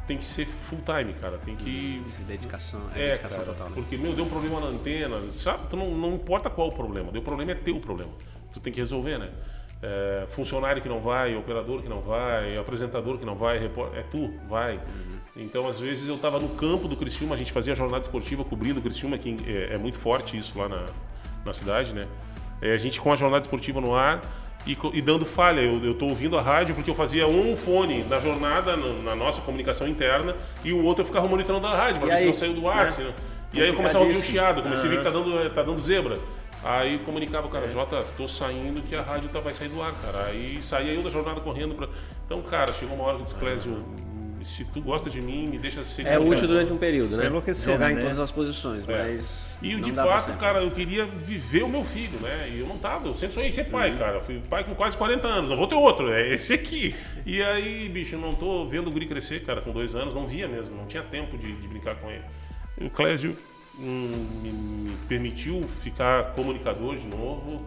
tem 0.08 0.18
que 0.18 0.26
ser 0.26 0.45
full 0.45 0.80
time, 0.80 1.14
cara. 1.14 1.38
Tem 1.38 1.56
que. 1.56 2.02
Uhum. 2.20 2.26
Dedicação, 2.26 2.82
é, 2.95 3.02
é 3.02 3.08
dedicação 3.10 3.39
cara, 3.39 3.52
total. 3.52 3.70
Né? 3.70 3.76
Porque, 3.76 3.97
meu, 3.97 4.14
deu 4.14 4.26
um 4.26 4.30
problema 4.30 4.60
na 4.60 4.68
antena, 4.68 5.22
sabe? 5.32 5.68
Tu 5.70 5.78
não, 5.78 5.91
não 5.91 6.16
importa 6.16 6.49
qual 6.49 6.70
o 6.70 6.72
problema, 6.72 7.12
deu 7.12 7.22
problema 7.22 7.52
é 7.52 7.56
teu 7.56 7.80
problema. 7.80 8.12
Tu 8.54 8.60
tem 8.60 8.74
que 8.74 8.80
resolver, 8.80 9.18
né? 9.18 9.32
é, 9.82 10.26
funcionário 10.28 10.82
que 10.82 10.88
não 10.88 11.02
vai, 11.02 11.36
operador 11.36 11.82
que 11.82 11.89
não 11.89 12.02
vai, 12.02 12.58
apresentador 12.58 13.18
que 13.18 13.26
não 13.26 13.36
vai, 13.36 13.58
é 13.58 14.04
tu, 14.04 14.34
vai. 14.47 14.76
Uhum. 14.76 15.20
Então, 15.36 15.68
às 15.68 15.80
vezes, 15.80 16.08
eu 16.08 16.16
estava 16.16 16.39
no 16.39 16.49
campo 16.49 16.88
do 16.88 16.95
Criciúma, 16.95 17.36
a 17.36 17.38
gente 17.38 17.52
fazia 17.52 17.74
jornada 17.74 18.02
esportiva 18.02 18.43
cobrindo 18.43 18.80
o 18.80 18.84
Criciúma, 18.84 19.18
que 19.18 19.38
é, 19.45 19.74
é 19.74 19.78
muito 19.78 19.97
forte 19.97 20.38
isso 20.38 20.58
lá 20.60 20.70
na, 20.70 20.86
na 21.46 21.54
cidade, 21.54 21.94
né? 21.94 22.08
É, 22.62 22.74
a 22.74 22.78
gente 22.78 23.00
com 23.02 23.12
a 23.12 23.16
jornada 23.16 23.42
esportiva 23.42 23.82
no 23.82 23.96
ar 23.96 24.22
e, 24.66 24.78
e 24.94 25.02
dando 25.02 25.26
falha. 25.26 25.62
Eu 25.62 25.92
estou 25.92 26.10
ouvindo 26.10 26.38
a 26.38 26.42
rádio 26.42 26.76
porque 26.76 26.89
eu 26.89 26.96
fazia 26.96 27.28
um 27.28 27.56
fone 27.56 28.04
na 28.04 28.20
jornada, 28.20 28.76
no, 28.76 29.02
na 29.02 29.16
nossa 29.16 29.42
comunicação 29.42 29.88
interna, 29.88 30.36
e 30.64 30.72
o 30.72 30.84
outro 30.84 31.02
eu 31.02 31.06
ficava 31.06 31.28
monitorando 31.28 31.68
a 31.68 31.76
rádio, 31.76 32.02
para 32.02 32.10
ver 32.10 32.18
se 32.20 32.26
não 32.26 32.34
saiu 32.34 32.54
do 32.54 32.68
ar. 32.68 32.86
Assim, 32.86 33.12
e 33.54 33.62
aí 33.62 33.68
eu 33.68 33.76
começava 33.76 34.04
a 34.04 34.08
ouvir 34.08 34.18
um 34.18 34.22
chiado, 34.22 34.62
comecei 34.62 34.89
uhum. 34.89 34.96
a 34.96 34.98
ver 34.98 35.04
que 35.04 35.12
tá 35.12 35.20
dando, 35.20 35.50
tá 35.54 35.64
dando 35.64 35.82
zebra. 35.82 36.20
Aí 36.64 37.00
comunicava 37.00 37.48
o 37.48 37.50
cara, 37.50 37.66
é. 37.66 37.72
Jota, 37.72 38.04
tô 38.16 38.28
saindo 38.28 38.82
que 38.84 38.96
a 38.96 39.02
rádio 39.02 39.30
tá, 39.30 39.39
vai 39.39 39.54
sair 39.54 39.70
do 39.70 39.82
ar, 39.82 39.94
cara. 39.94 40.26
Aí 40.26 40.62
saía 40.62 40.94
eu 40.94 41.02
da 41.02 41.10
jornada 41.10 41.42
correndo 41.42 41.74
pra. 41.74 41.88
Então, 42.26 42.42
cara, 42.44 42.72
chegou 42.72 42.96
uma 42.96 43.06
hora 43.06 43.18
que 43.18 43.24
disse, 43.24 43.36
Clésio, 43.36 43.84
se 44.44 44.66
tu 44.66 44.82
gosta 44.82 45.10
de 45.10 45.22
mim, 45.22 45.48
me 45.48 45.58
deixa 45.58 45.84
ser. 45.84 46.06
É 46.06 46.20
útil 46.20 46.48
durante 46.48 46.72
um 46.72 46.78
período, 46.78 47.18
né? 47.18 47.28
Enlouquecer, 47.28 47.74
Jogar 47.74 47.89
né? 47.89 47.94
em 47.94 48.02
todas 48.02 48.20
as 48.20 48.32
posições, 48.32 48.88
é. 48.88 48.98
mas. 48.98 49.60
E 49.62 49.76
de 49.76 49.92
fato, 49.92 50.38
cara, 50.38 50.62
eu 50.62 50.72
queria 50.72 51.06
viver 51.06 51.64
o 51.64 51.70
meu 51.70 51.84
filho, 51.84 52.20
né? 52.20 52.50
E 52.54 52.60
eu 52.60 52.68
não 52.68 52.78
tava, 52.78 53.08
eu 53.08 53.14
sempre 53.14 53.34
sonhei 53.34 53.52
ser 53.52 53.66
pai, 53.66 53.92
uhum. 53.92 53.98
cara. 53.98 54.22
Fui 54.22 54.42
pai 54.50 54.64
com 54.64 54.76
quase 54.76 54.98
40 54.98 55.28
anos, 55.28 55.50
não 55.50 55.58
vou 55.58 55.68
ter 55.68 55.76
outro, 55.76 56.12
é 56.12 56.34
esse 56.34 56.54
aqui. 56.54 56.96
E 57.26 57.42
aí, 57.42 57.88
bicho, 57.89 58.18
não 58.18 58.34
tô 58.34 58.66
vendo 58.66 58.88
o 58.88 58.92
Guri 58.92 59.06
crescer, 59.06 59.44
cara, 59.44 59.62
com 59.62 59.72
dois 59.72 59.96
anos, 59.96 60.16
não 60.16 60.26
via 60.26 60.48
mesmo, 60.48 60.76
não 60.76 60.86
tinha 60.86 61.04
tempo 61.04 61.38
de, 61.38 61.54
de 61.54 61.68
brincar 61.68 61.96
com 61.96 62.10
ele. 62.10 62.24
E 62.80 62.86
o 62.86 62.89
Clésio 62.89 63.36
me, 63.78 64.50
me, 64.50 64.98
permitiu 65.08 65.62
ficar 65.64 66.34
comunicador 66.34 66.98
de 66.98 67.08
novo, 67.08 67.66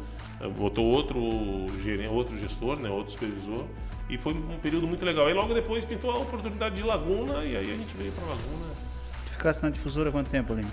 botou 0.56 0.84
outro 0.84 1.20
gerente, 1.82 2.08
outro 2.08 2.38
gestor, 2.38 2.78
né, 2.78 2.88
outro 2.88 3.12
supervisor, 3.12 3.64
e 4.08 4.18
foi 4.18 4.32
um 4.34 4.58
período 4.62 4.86
muito 4.86 5.04
legal. 5.04 5.28
E 5.28 5.32
logo 5.32 5.54
depois 5.54 5.84
pintou 5.84 6.10
a 6.10 6.18
oportunidade 6.18 6.76
de 6.76 6.82
Laguna, 6.82 7.44
e 7.44 7.56
aí 7.56 7.70
a 7.70 7.76
gente 7.76 7.96
veio 7.96 8.12
para 8.12 8.24
Laguna. 8.24 8.66
Tu 9.24 9.32
ficaste 9.32 9.62
na 9.62 9.70
difusora 9.70 10.10
quanto 10.10 10.30
tempo, 10.30 10.52
ali? 10.52 10.64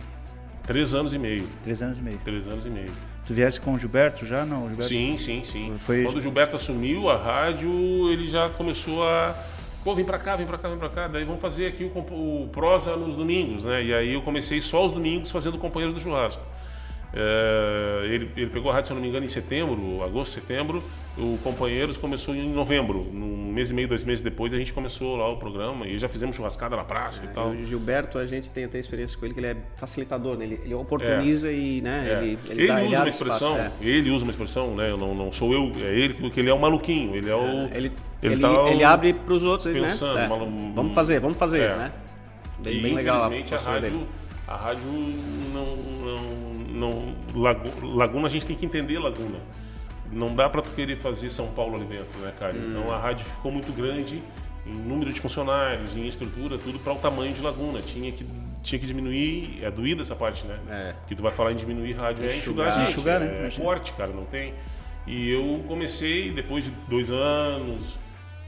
Três 0.64 0.94
anos 0.94 1.14
e 1.14 1.18
meio. 1.18 1.48
Três 1.64 1.82
anos 1.82 1.98
e 1.98 2.02
meio. 2.02 2.20
Três 2.24 2.48
anos 2.48 2.66
e 2.66 2.70
meio. 2.70 2.92
Tu 3.26 3.34
viesse 3.34 3.60
com 3.60 3.74
o 3.74 3.80
Gilberto 3.80 4.26
já? 4.26 4.46
Não, 4.46 4.62
Gilberto... 4.62 4.84
Sim, 4.84 5.18
sim, 5.18 5.44
sim. 5.44 5.76
Foi... 5.78 6.04
Quando 6.04 6.18
o 6.18 6.22
Gilberto 6.22 6.56
assumiu 6.56 7.10
a 7.10 7.18
rádio, 7.18 7.72
ele 8.12 8.28
já 8.28 8.50
começou 8.50 9.04
a 9.04 9.36
Pô, 9.84 9.96
vem 9.96 10.06
pra 10.06 10.20
cá, 10.20 10.36
vem 10.36 10.46
pra 10.46 10.60
cá, 10.60 10.70
vem 10.70 10.78
pra 10.78 10.90
cá. 10.90 11.08
Daí 11.08 11.26
vamos 11.26 11.42
fazer 11.42 11.66
aqui 11.66 11.84
o, 11.84 11.88
o 11.88 12.50
prosa 12.52 12.96
nos 12.96 13.16
domingos, 13.16 13.64
né? 13.64 13.84
E 13.84 13.94
aí 13.94 14.14
eu 14.14 14.22
comecei 14.22 14.62
só 14.62 14.86
os 14.86 14.92
domingos 14.92 15.32
fazendo 15.32 15.58
companheiros 15.58 15.94
do 15.94 16.00
churrasco. 16.00 16.44
É, 17.14 18.04
ele, 18.06 18.32
ele, 18.38 18.52
pegou 18.52 18.72
a 18.72 18.76
rádio, 18.76 18.90
se 18.90 18.94
não 18.94 19.02
me 19.02 19.08
engano, 19.08 19.26
em 19.26 19.30
setembro, 19.30 20.04
agosto, 20.04 20.34
setembro. 20.34 20.84
O 21.18 21.38
Companheiros 21.44 21.98
começou 21.98 22.34
em 22.34 22.50
novembro. 22.50 23.02
Um 23.02 23.52
mês 23.52 23.70
e 23.70 23.74
meio, 23.74 23.88
dois 23.88 24.04
meses 24.04 24.22
depois, 24.22 24.54
a 24.54 24.58
gente 24.58 24.72
começou 24.72 25.18
lá 25.18 25.28
o 25.28 25.36
programa 25.36 25.86
e 25.86 26.00
já 26.00 26.08
fizemos 26.08 26.36
churrascada 26.36 26.76
na 26.76 26.86
praça 26.86 27.22
é, 27.22 27.26
e 27.26 27.28
tal. 27.30 27.50
O 27.50 27.66
Gilberto, 27.66 28.18
a 28.18 28.26
gente 28.26 28.50
tem 28.50 28.64
até 28.64 28.80
experiência 28.80 29.18
com 29.18 29.26
ele, 29.26 29.34
que 29.34 29.40
ele 29.40 29.48
é 29.48 29.58
facilitador, 29.76 30.38
né? 30.38 30.46
ele, 30.46 30.62
ele 30.64 30.74
oportuniza 30.74 31.52
é. 31.52 31.56
e 31.56 31.82
né, 31.82 32.08
é. 32.08 32.12
ele, 32.12 32.40
ele, 32.50 32.62
ele 32.62 32.68
dá, 32.68 32.82
usa 32.82 32.98
uma 32.98 33.10
expressão, 33.10 33.58
espaço, 33.58 33.74
é. 33.82 33.86
ele 33.86 34.10
usa 34.10 34.24
uma 34.24 34.32
expressão, 34.32 34.76
né? 34.76 34.90
Eu 34.90 34.98
não, 34.98 35.14
não 35.14 35.32
sou 35.34 35.54
eu, 35.54 35.72
é 35.84 36.00
ele, 36.00 36.14
porque 36.14 36.40
ele 36.40 36.50
é 36.50 36.54
o 36.54 36.60
maluquinho, 36.60 37.14
ele 37.14 37.30
é 37.30 37.36
o. 37.36 37.46
É, 37.46 37.72
ele, 37.74 37.92
ele, 38.24 38.42
tá 38.42 38.70
ele 38.70 38.84
abre 38.84 39.14
para 39.14 39.34
os 39.34 39.44
outros, 39.44 39.74
né? 39.74 39.82
pensando, 39.82 40.16
né? 40.16 40.28
Malu... 40.28 40.74
Vamos 40.74 40.96
fazer, 40.96 41.20
vamos 41.20 41.38
fazer, 41.38 41.76
né? 41.76 41.92
Bem, 42.64 42.78
e, 42.78 42.82
bem 42.82 42.94
legal. 42.96 43.28
Infelizmente, 43.28 43.54
a, 43.54 43.58
a 43.58 43.62
rádio, 43.62 44.08
a 44.48 44.56
rádio 44.56 44.88
não, 45.54 45.76
não 45.76 46.42
não, 46.72 47.16
Laguna, 47.84 48.28
a 48.28 48.32
gente 48.32 48.48
tem 48.48 48.56
que 48.56 48.66
entender 48.66 48.98
Laguna. 48.98 49.40
Não 50.12 50.36
dá 50.36 50.50
para 50.50 50.62
tu 50.62 50.70
querer 50.72 50.98
fazer 50.98 51.30
São 51.30 51.48
Paulo 51.48 51.76
ali 51.76 51.86
dentro, 51.86 52.20
né, 52.20 52.34
cara? 52.38 52.54
Hum. 52.54 52.70
Então 52.70 52.94
a 52.94 52.98
rádio 52.98 53.26
ficou 53.26 53.52
muito 53.52 53.72
grande 53.72 54.22
em 54.66 54.74
número 54.74 55.12
de 55.12 55.20
funcionários, 55.20 55.96
em 55.96 56.06
estrutura, 56.08 56.58
tudo 56.58 56.80
para 56.80 56.94
o 56.94 56.98
tamanho 56.98 57.34
de 57.34 57.42
Laguna. 57.42 57.82
Tinha 57.82 58.12
que 58.12 58.26
tinha 58.64 58.78
que 58.78 58.86
diminuir, 58.86 59.60
é 59.64 59.72
doída 59.72 60.02
essa 60.02 60.16
parte, 60.16 60.46
né? 60.46 60.60
É. 60.70 60.96
Que 61.08 61.16
tu 61.16 61.24
vai 61.24 61.32
falar 61.32 61.52
em 61.52 61.56
diminuir 61.56 61.94
rádio, 61.94 62.24
é 62.24 62.28
enxugar, 62.28 62.68
é 62.68 62.72
gente, 62.72 62.92
enxugar, 62.92 63.20
né? 63.20 63.48
é 63.48 63.52
forte, 63.52 63.92
cara, 63.94 64.12
não 64.12 64.26
tem. 64.26 64.54
E 65.08 65.32
eu 65.32 65.64
comecei 65.68 66.32
depois 66.32 66.66
de 66.66 66.72
dois 66.88 67.10
anos, 67.10 67.98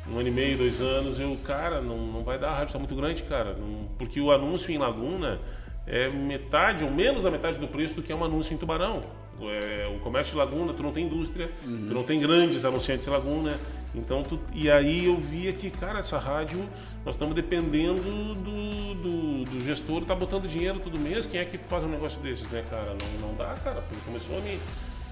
um 0.08 0.20
ano 0.20 0.28
e 0.28 0.32
meio, 0.32 0.58
dois 0.58 0.82
anos, 0.82 1.20
eu, 1.20 1.36
cara, 1.44 1.82
não, 1.82 1.98
não 1.98 2.24
vai 2.24 2.38
dar, 2.38 2.50
a 2.50 2.54
rádio 2.54 2.68
está 2.68 2.80
muito 2.80 2.96
grande, 2.96 3.24
cara. 3.24 3.54
Não, 3.54 3.88
porque 3.98 4.22
o 4.22 4.32
anúncio 4.32 4.72
em 4.72 4.78
Laguna 4.78 5.40
é 5.88 6.10
metade 6.10 6.84
ou 6.84 6.92
menos 6.92 7.24
da 7.24 7.32
metade 7.32 7.58
do 7.58 7.68
preço 7.68 7.96
do 7.96 8.04
que 8.04 8.12
é 8.12 8.16
um 8.16 8.24
anúncio 8.24 8.54
em 8.54 8.58
Tubarão. 8.58 9.02
É, 9.42 9.92
o 9.94 10.00
comércio 10.00 10.34
de 10.34 10.38
Laguna, 10.38 10.74
tu 10.74 10.84
não 10.84 10.92
tem 10.92 11.06
indústria, 11.06 11.52
uhum. 11.66 11.86
tu 11.88 11.94
não 11.94 12.04
tem 12.04 12.20
grandes 12.20 12.64
anunciantes 12.64 13.08
em 13.08 13.10
Laguna. 13.10 13.60
Então, 13.96 14.24
tu, 14.24 14.40
e 14.54 14.72
aí 14.72 15.06
eu 15.06 15.18
via 15.18 15.54
que, 15.54 15.70
cara, 15.70 16.00
essa 16.00 16.18
rádio, 16.18 16.68
nós 17.06 17.16
estamos 17.16 17.36
dependendo 17.36 18.02
do, 18.02 18.96
do, 18.96 19.44
do 19.46 19.62
gestor, 19.62 20.04
tá 20.04 20.16
botando 20.16 20.48
dinheiro 20.48 20.80
todo 20.80 20.98
mês. 21.00 21.26
Quem 21.26 21.40
é 21.40 21.46
que 21.46 21.58
faz 21.58 21.84
um 21.84 21.90
negócio 21.90 22.22
desses, 22.22 22.50
né, 22.50 22.64
cara? 22.70 22.96
Não, 23.00 23.28
não 23.28 23.36
dá, 23.36 23.54
cara, 23.64 23.82
porque 23.82 24.04
começou 24.06 24.38
a 24.38 24.42
me. 24.42 24.60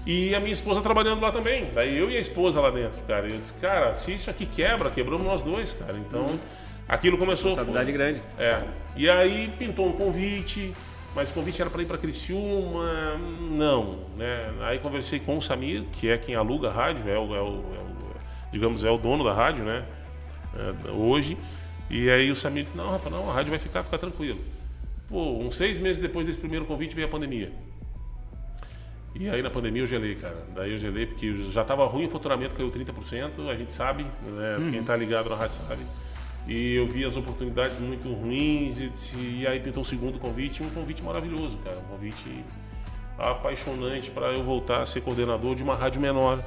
E 0.04 0.34
a 0.34 0.40
minha 0.40 0.52
esposa 0.52 0.80
trabalhando 0.80 1.20
lá 1.20 1.30
também. 1.30 1.70
Daí 1.72 1.96
eu 1.96 2.10
e 2.10 2.16
a 2.16 2.20
esposa 2.20 2.60
lá 2.60 2.70
dentro, 2.70 3.02
cara. 3.04 3.28
E 3.28 3.32
eu 3.32 3.38
disse, 3.38 3.52
cara, 3.54 3.94
se 3.94 4.12
isso 4.12 4.28
aqui 4.28 4.46
quebra, 4.46 4.90
quebramos 4.90 5.24
nós 5.24 5.42
dois, 5.42 5.72
cara. 5.72 5.96
Então. 5.96 6.26
Uhum 6.26 6.38
Aquilo 6.88 7.16
começou. 7.16 7.54
Responsabilidade 7.54 7.92
grande. 7.92 8.22
É. 8.38 8.62
E 8.96 9.08
aí 9.08 9.52
pintou 9.58 9.88
um 9.88 9.92
convite, 9.92 10.72
mas 11.14 11.30
o 11.30 11.34
convite 11.34 11.60
era 11.60 11.70
para 11.70 11.82
ir 11.82 11.86
para 11.86 11.98
Criciúma, 11.98 13.18
não, 13.50 14.06
né? 14.16 14.52
Aí 14.62 14.78
conversei 14.78 15.20
com 15.20 15.36
o 15.36 15.42
Samir, 15.42 15.84
que 15.92 16.08
é 16.08 16.16
quem 16.16 16.34
aluga 16.34 16.68
a 16.68 16.72
rádio, 16.72 17.08
é 17.08 17.18
o, 17.18 17.34
é 17.34 17.40
o, 17.40 17.54
é 17.74 17.80
o 17.80 17.92
digamos 18.50 18.84
é 18.84 18.90
o 18.90 18.96
dono 18.96 19.22
da 19.24 19.32
rádio, 19.32 19.64
né? 19.64 19.84
É, 20.54 20.90
hoje. 20.90 21.36
E 21.90 22.08
aí 22.08 22.30
o 22.30 22.36
Samir 22.36 22.64
disse: 22.64 22.76
"Não, 22.76 22.90
Rafa, 22.90 23.10
não, 23.10 23.30
a 23.30 23.34
rádio 23.34 23.50
vai 23.50 23.58
ficar, 23.58 23.82
fica 23.82 23.98
tranquilo". 23.98 24.40
Pô, 25.08 25.38
uns 25.38 25.56
seis 25.56 25.76
meses 25.76 26.00
depois 26.00 26.26
desse 26.26 26.38
primeiro 26.38 26.64
convite 26.64 26.94
veio 26.94 27.06
a 27.06 27.10
pandemia. 27.10 27.52
E 29.14 29.28
aí 29.28 29.42
na 29.42 29.50
pandemia 29.50 29.82
eu 29.82 29.86
gelei, 29.86 30.14
cara. 30.14 30.46
Daí 30.54 30.72
eu 30.72 30.78
gelei 30.78 31.06
porque 31.06 31.50
já 31.50 31.62
tava 31.62 31.84
ruim 31.84 32.06
o 32.06 32.10
faturamento, 32.10 32.54
caiu 32.54 32.70
30%, 32.70 33.50
a 33.50 33.54
gente 33.54 33.72
sabe, 33.72 34.04
né? 34.04 34.56
Uhum. 34.56 34.70
Quem 34.70 34.82
tá 34.82 34.96
ligado 34.96 35.28
na 35.28 35.36
rádio 35.36 35.56
sabe. 35.68 35.82
E 36.46 36.74
eu 36.74 36.88
vi 36.88 37.04
as 37.04 37.16
oportunidades 37.16 37.78
muito 37.78 38.12
ruins 38.12 38.80
e, 38.80 38.88
disse- 38.88 39.16
e 39.16 39.46
aí 39.46 39.60
pintou 39.60 39.82
o 39.82 39.86
segundo 39.86 40.18
convite, 40.18 40.62
um 40.62 40.70
convite 40.70 41.02
maravilhoso, 41.02 41.56
cara. 41.58 41.78
Um 41.78 41.84
convite 41.94 42.44
apaixonante 43.18 44.10
para 44.10 44.26
eu 44.32 44.42
voltar 44.42 44.82
a 44.82 44.86
ser 44.86 45.00
coordenador 45.02 45.54
de 45.54 45.62
uma 45.62 45.76
rádio 45.76 46.00
menor, 46.00 46.42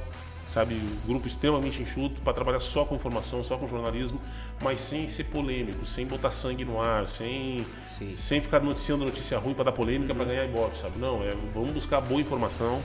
sabe? 0.46 0.74
Um 0.74 1.08
grupo 1.08 1.26
extremamente 1.26 1.80
enxuto 1.80 2.20
para 2.22 2.32
trabalhar 2.32 2.60
só 2.60 2.84
com 2.84 2.94
informação, 2.94 3.42
só 3.42 3.56
com 3.56 3.66
jornalismo, 3.66 4.20
mas 4.62 4.80
sem 4.80 5.08
ser 5.08 5.24
polêmico, 5.24 5.86
sem 5.86 6.06
botar 6.06 6.30
sangue 6.30 6.64
no 6.64 6.80
ar, 6.80 7.08
sem, 7.08 7.64
Sim. 7.96 8.10
sem 8.10 8.40
ficar 8.40 8.60
noticiando 8.60 9.04
notícia 9.04 9.38
ruim 9.38 9.54
para 9.54 9.64
dar 9.66 9.72
polêmica 9.72 10.14
para 10.14 10.24
ganhar 10.24 10.44
ibope, 10.44 10.76
sabe? 10.76 10.98
Não, 10.98 11.22
é, 11.22 11.34
vamos 11.54 11.72
buscar 11.72 12.00
boa 12.00 12.20
informação, 12.20 12.82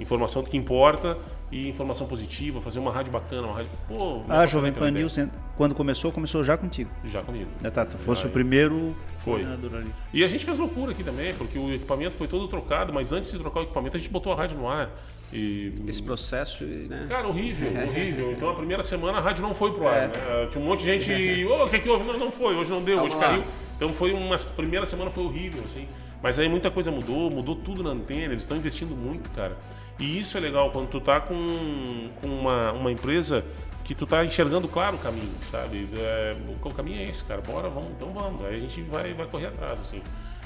informação 0.00 0.42
do 0.42 0.48
que 0.48 0.56
importa 0.56 1.18
e 1.50 1.68
informação 1.68 2.06
positiva, 2.08 2.60
fazer 2.60 2.78
uma 2.80 2.90
rádio 2.92 3.12
bacana, 3.12 3.46
uma 3.46 3.56
rádio. 3.56 3.70
Pô, 3.88 4.22
Ah, 4.28 4.40
me 4.42 4.46
Jovem 4.48 4.72
Pan. 4.72 4.90
News, 4.90 5.16
quando 5.56 5.74
começou, 5.74 6.10
começou 6.10 6.42
já 6.42 6.56
contigo. 6.56 6.90
Já 7.04 7.22
comigo. 7.22 7.48
Né, 7.60 7.70
tá, 7.70 7.84
tu 7.84 7.96
fosse 7.96 8.22
Já, 8.22 8.28
o 8.28 8.30
primeiro 8.32 8.96
Foi. 9.18 9.44
coordenador 9.44 9.78
ali. 9.80 9.92
E 10.12 10.24
a 10.24 10.28
gente 10.28 10.44
fez 10.44 10.58
loucura 10.58 10.90
aqui 10.92 11.04
também, 11.04 11.32
porque 11.34 11.56
o 11.58 11.72
equipamento 11.72 12.16
foi 12.16 12.26
todo 12.26 12.48
trocado, 12.48 12.92
mas 12.92 13.12
antes 13.12 13.30
de 13.30 13.38
trocar 13.38 13.60
o 13.60 13.62
equipamento, 13.62 13.96
a 13.96 14.00
gente 14.00 14.10
botou 14.10 14.32
a 14.32 14.36
rádio 14.36 14.58
no 14.58 14.68
ar. 14.68 14.90
E 15.32 15.72
Esse 15.88 16.02
processo, 16.02 16.64
né? 16.64 17.06
Cara, 17.08 17.26
horrível, 17.28 17.70
horrível. 17.82 18.32
Então 18.32 18.48
a 18.50 18.54
primeira 18.54 18.82
semana 18.82 19.18
a 19.18 19.20
rádio 19.20 19.42
não 19.42 19.54
foi 19.54 19.72
pro 19.72 19.86
ar, 19.88 19.96
É. 20.04 20.06
né? 20.08 20.46
Tinha 20.50 20.62
um 20.62 20.66
monte 20.68 20.80
de 20.80 20.86
gente. 20.86 21.44
Ô, 21.44 21.64
o 21.64 21.68
que 21.68 21.78
que 21.80 21.88
houve? 21.88 22.04
Não, 22.04 22.18
não 22.18 22.30
foi, 22.30 22.54
hoje 22.54 22.70
não 22.70 22.82
deu, 22.82 22.96
Calma 22.96 23.08
hoje 23.08 23.16
lá. 23.16 23.28
caiu. 23.28 23.44
Então 23.76 23.92
foi 23.92 24.12
uma 24.12 24.36
primeira 24.56 24.86
semana 24.86 25.10
foi 25.10 25.24
horrível, 25.24 25.62
assim. 25.64 25.86
Mas 26.22 26.38
aí 26.38 26.48
muita 26.48 26.70
coisa 26.70 26.90
mudou, 26.90 27.30
mudou 27.30 27.54
tudo 27.56 27.82
na 27.82 27.90
antena, 27.90 28.32
eles 28.32 28.42
estão 28.42 28.56
investindo 28.56 28.96
muito, 28.96 29.30
cara. 29.30 29.56
E 29.98 30.18
isso 30.18 30.36
é 30.36 30.40
legal 30.40 30.70
quando 30.70 30.88
tu 30.88 31.00
tá 31.00 31.20
com, 31.20 32.10
com 32.20 32.28
uma, 32.28 32.72
uma 32.72 32.92
empresa 32.92 33.44
que 33.82 33.94
tu 33.94 34.04
tá 34.04 34.24
enxergando 34.24 34.66
claro 34.68 34.96
o 34.96 34.98
caminho, 34.98 35.32
sabe? 35.50 35.88
É, 35.94 36.36
o, 36.62 36.70
caminho 36.70 37.00
é 37.00 37.04
esse, 37.04 37.24
cara. 37.24 37.40
Bora, 37.40 37.68
vamos, 37.68 37.92
então 37.96 38.12
vamos. 38.12 38.44
Aí 38.44 38.56
a 38.56 38.58
gente 38.58 38.82
vai, 38.82 39.14
vai 39.14 39.26
correr 39.26 39.46
atrás, 39.46 39.78
assim. 39.80 40.02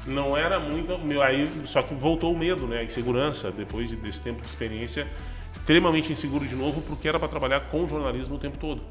Não 0.06 0.36
era 0.36 0.60
muito. 0.60 0.96
meu, 0.98 1.22
Aí, 1.22 1.50
só 1.64 1.82
que 1.82 1.94
voltou 1.94 2.32
o 2.32 2.38
medo, 2.38 2.66
né? 2.66 2.80
A 2.80 2.84
insegurança, 2.84 3.50
depois 3.50 3.88
de- 3.88 3.96
desse 3.96 4.20
tempo 4.22 4.40
de 4.40 4.46
experiência, 4.46 5.06
extremamente 5.52 6.12
inseguro 6.12 6.46
de 6.46 6.54
novo, 6.54 6.80
porque 6.82 7.08
era 7.08 7.18
para 7.18 7.28
trabalhar 7.28 7.60
com 7.60 7.86
jornalismo 7.88 8.36
o 8.36 8.38
tempo 8.38 8.56
todo. 8.58 8.82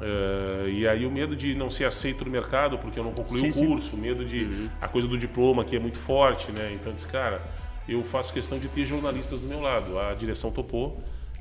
É, 0.00 0.68
e 0.68 0.86
aí 0.86 1.04
o 1.04 1.10
medo 1.10 1.34
de 1.34 1.54
não 1.54 1.68
ser 1.70 1.84
aceito 1.84 2.24
no 2.24 2.30
mercado 2.30 2.78
porque 2.78 3.00
eu 3.00 3.04
não 3.04 3.12
concluí 3.12 3.40
Sim, 3.40 3.48
o 3.48 3.52
sim. 3.52 3.66
curso, 3.66 3.96
o 3.96 3.98
medo 3.98 4.24
de 4.24 4.70
a 4.80 4.86
coisa 4.86 5.08
do 5.08 5.18
diploma 5.18 5.64
que 5.64 5.74
é 5.74 5.80
muito 5.80 5.98
forte, 5.98 6.52
né? 6.52 6.70
Então 6.72 6.92
disse, 6.92 7.06
cara, 7.06 7.42
eu 7.88 8.04
faço 8.04 8.32
questão 8.32 8.58
de 8.58 8.68
ter 8.68 8.84
jornalistas 8.84 9.40
do 9.40 9.46
meu 9.46 9.60
lado. 9.60 9.98
A 9.98 10.14
direção 10.14 10.50
topou. 10.50 11.00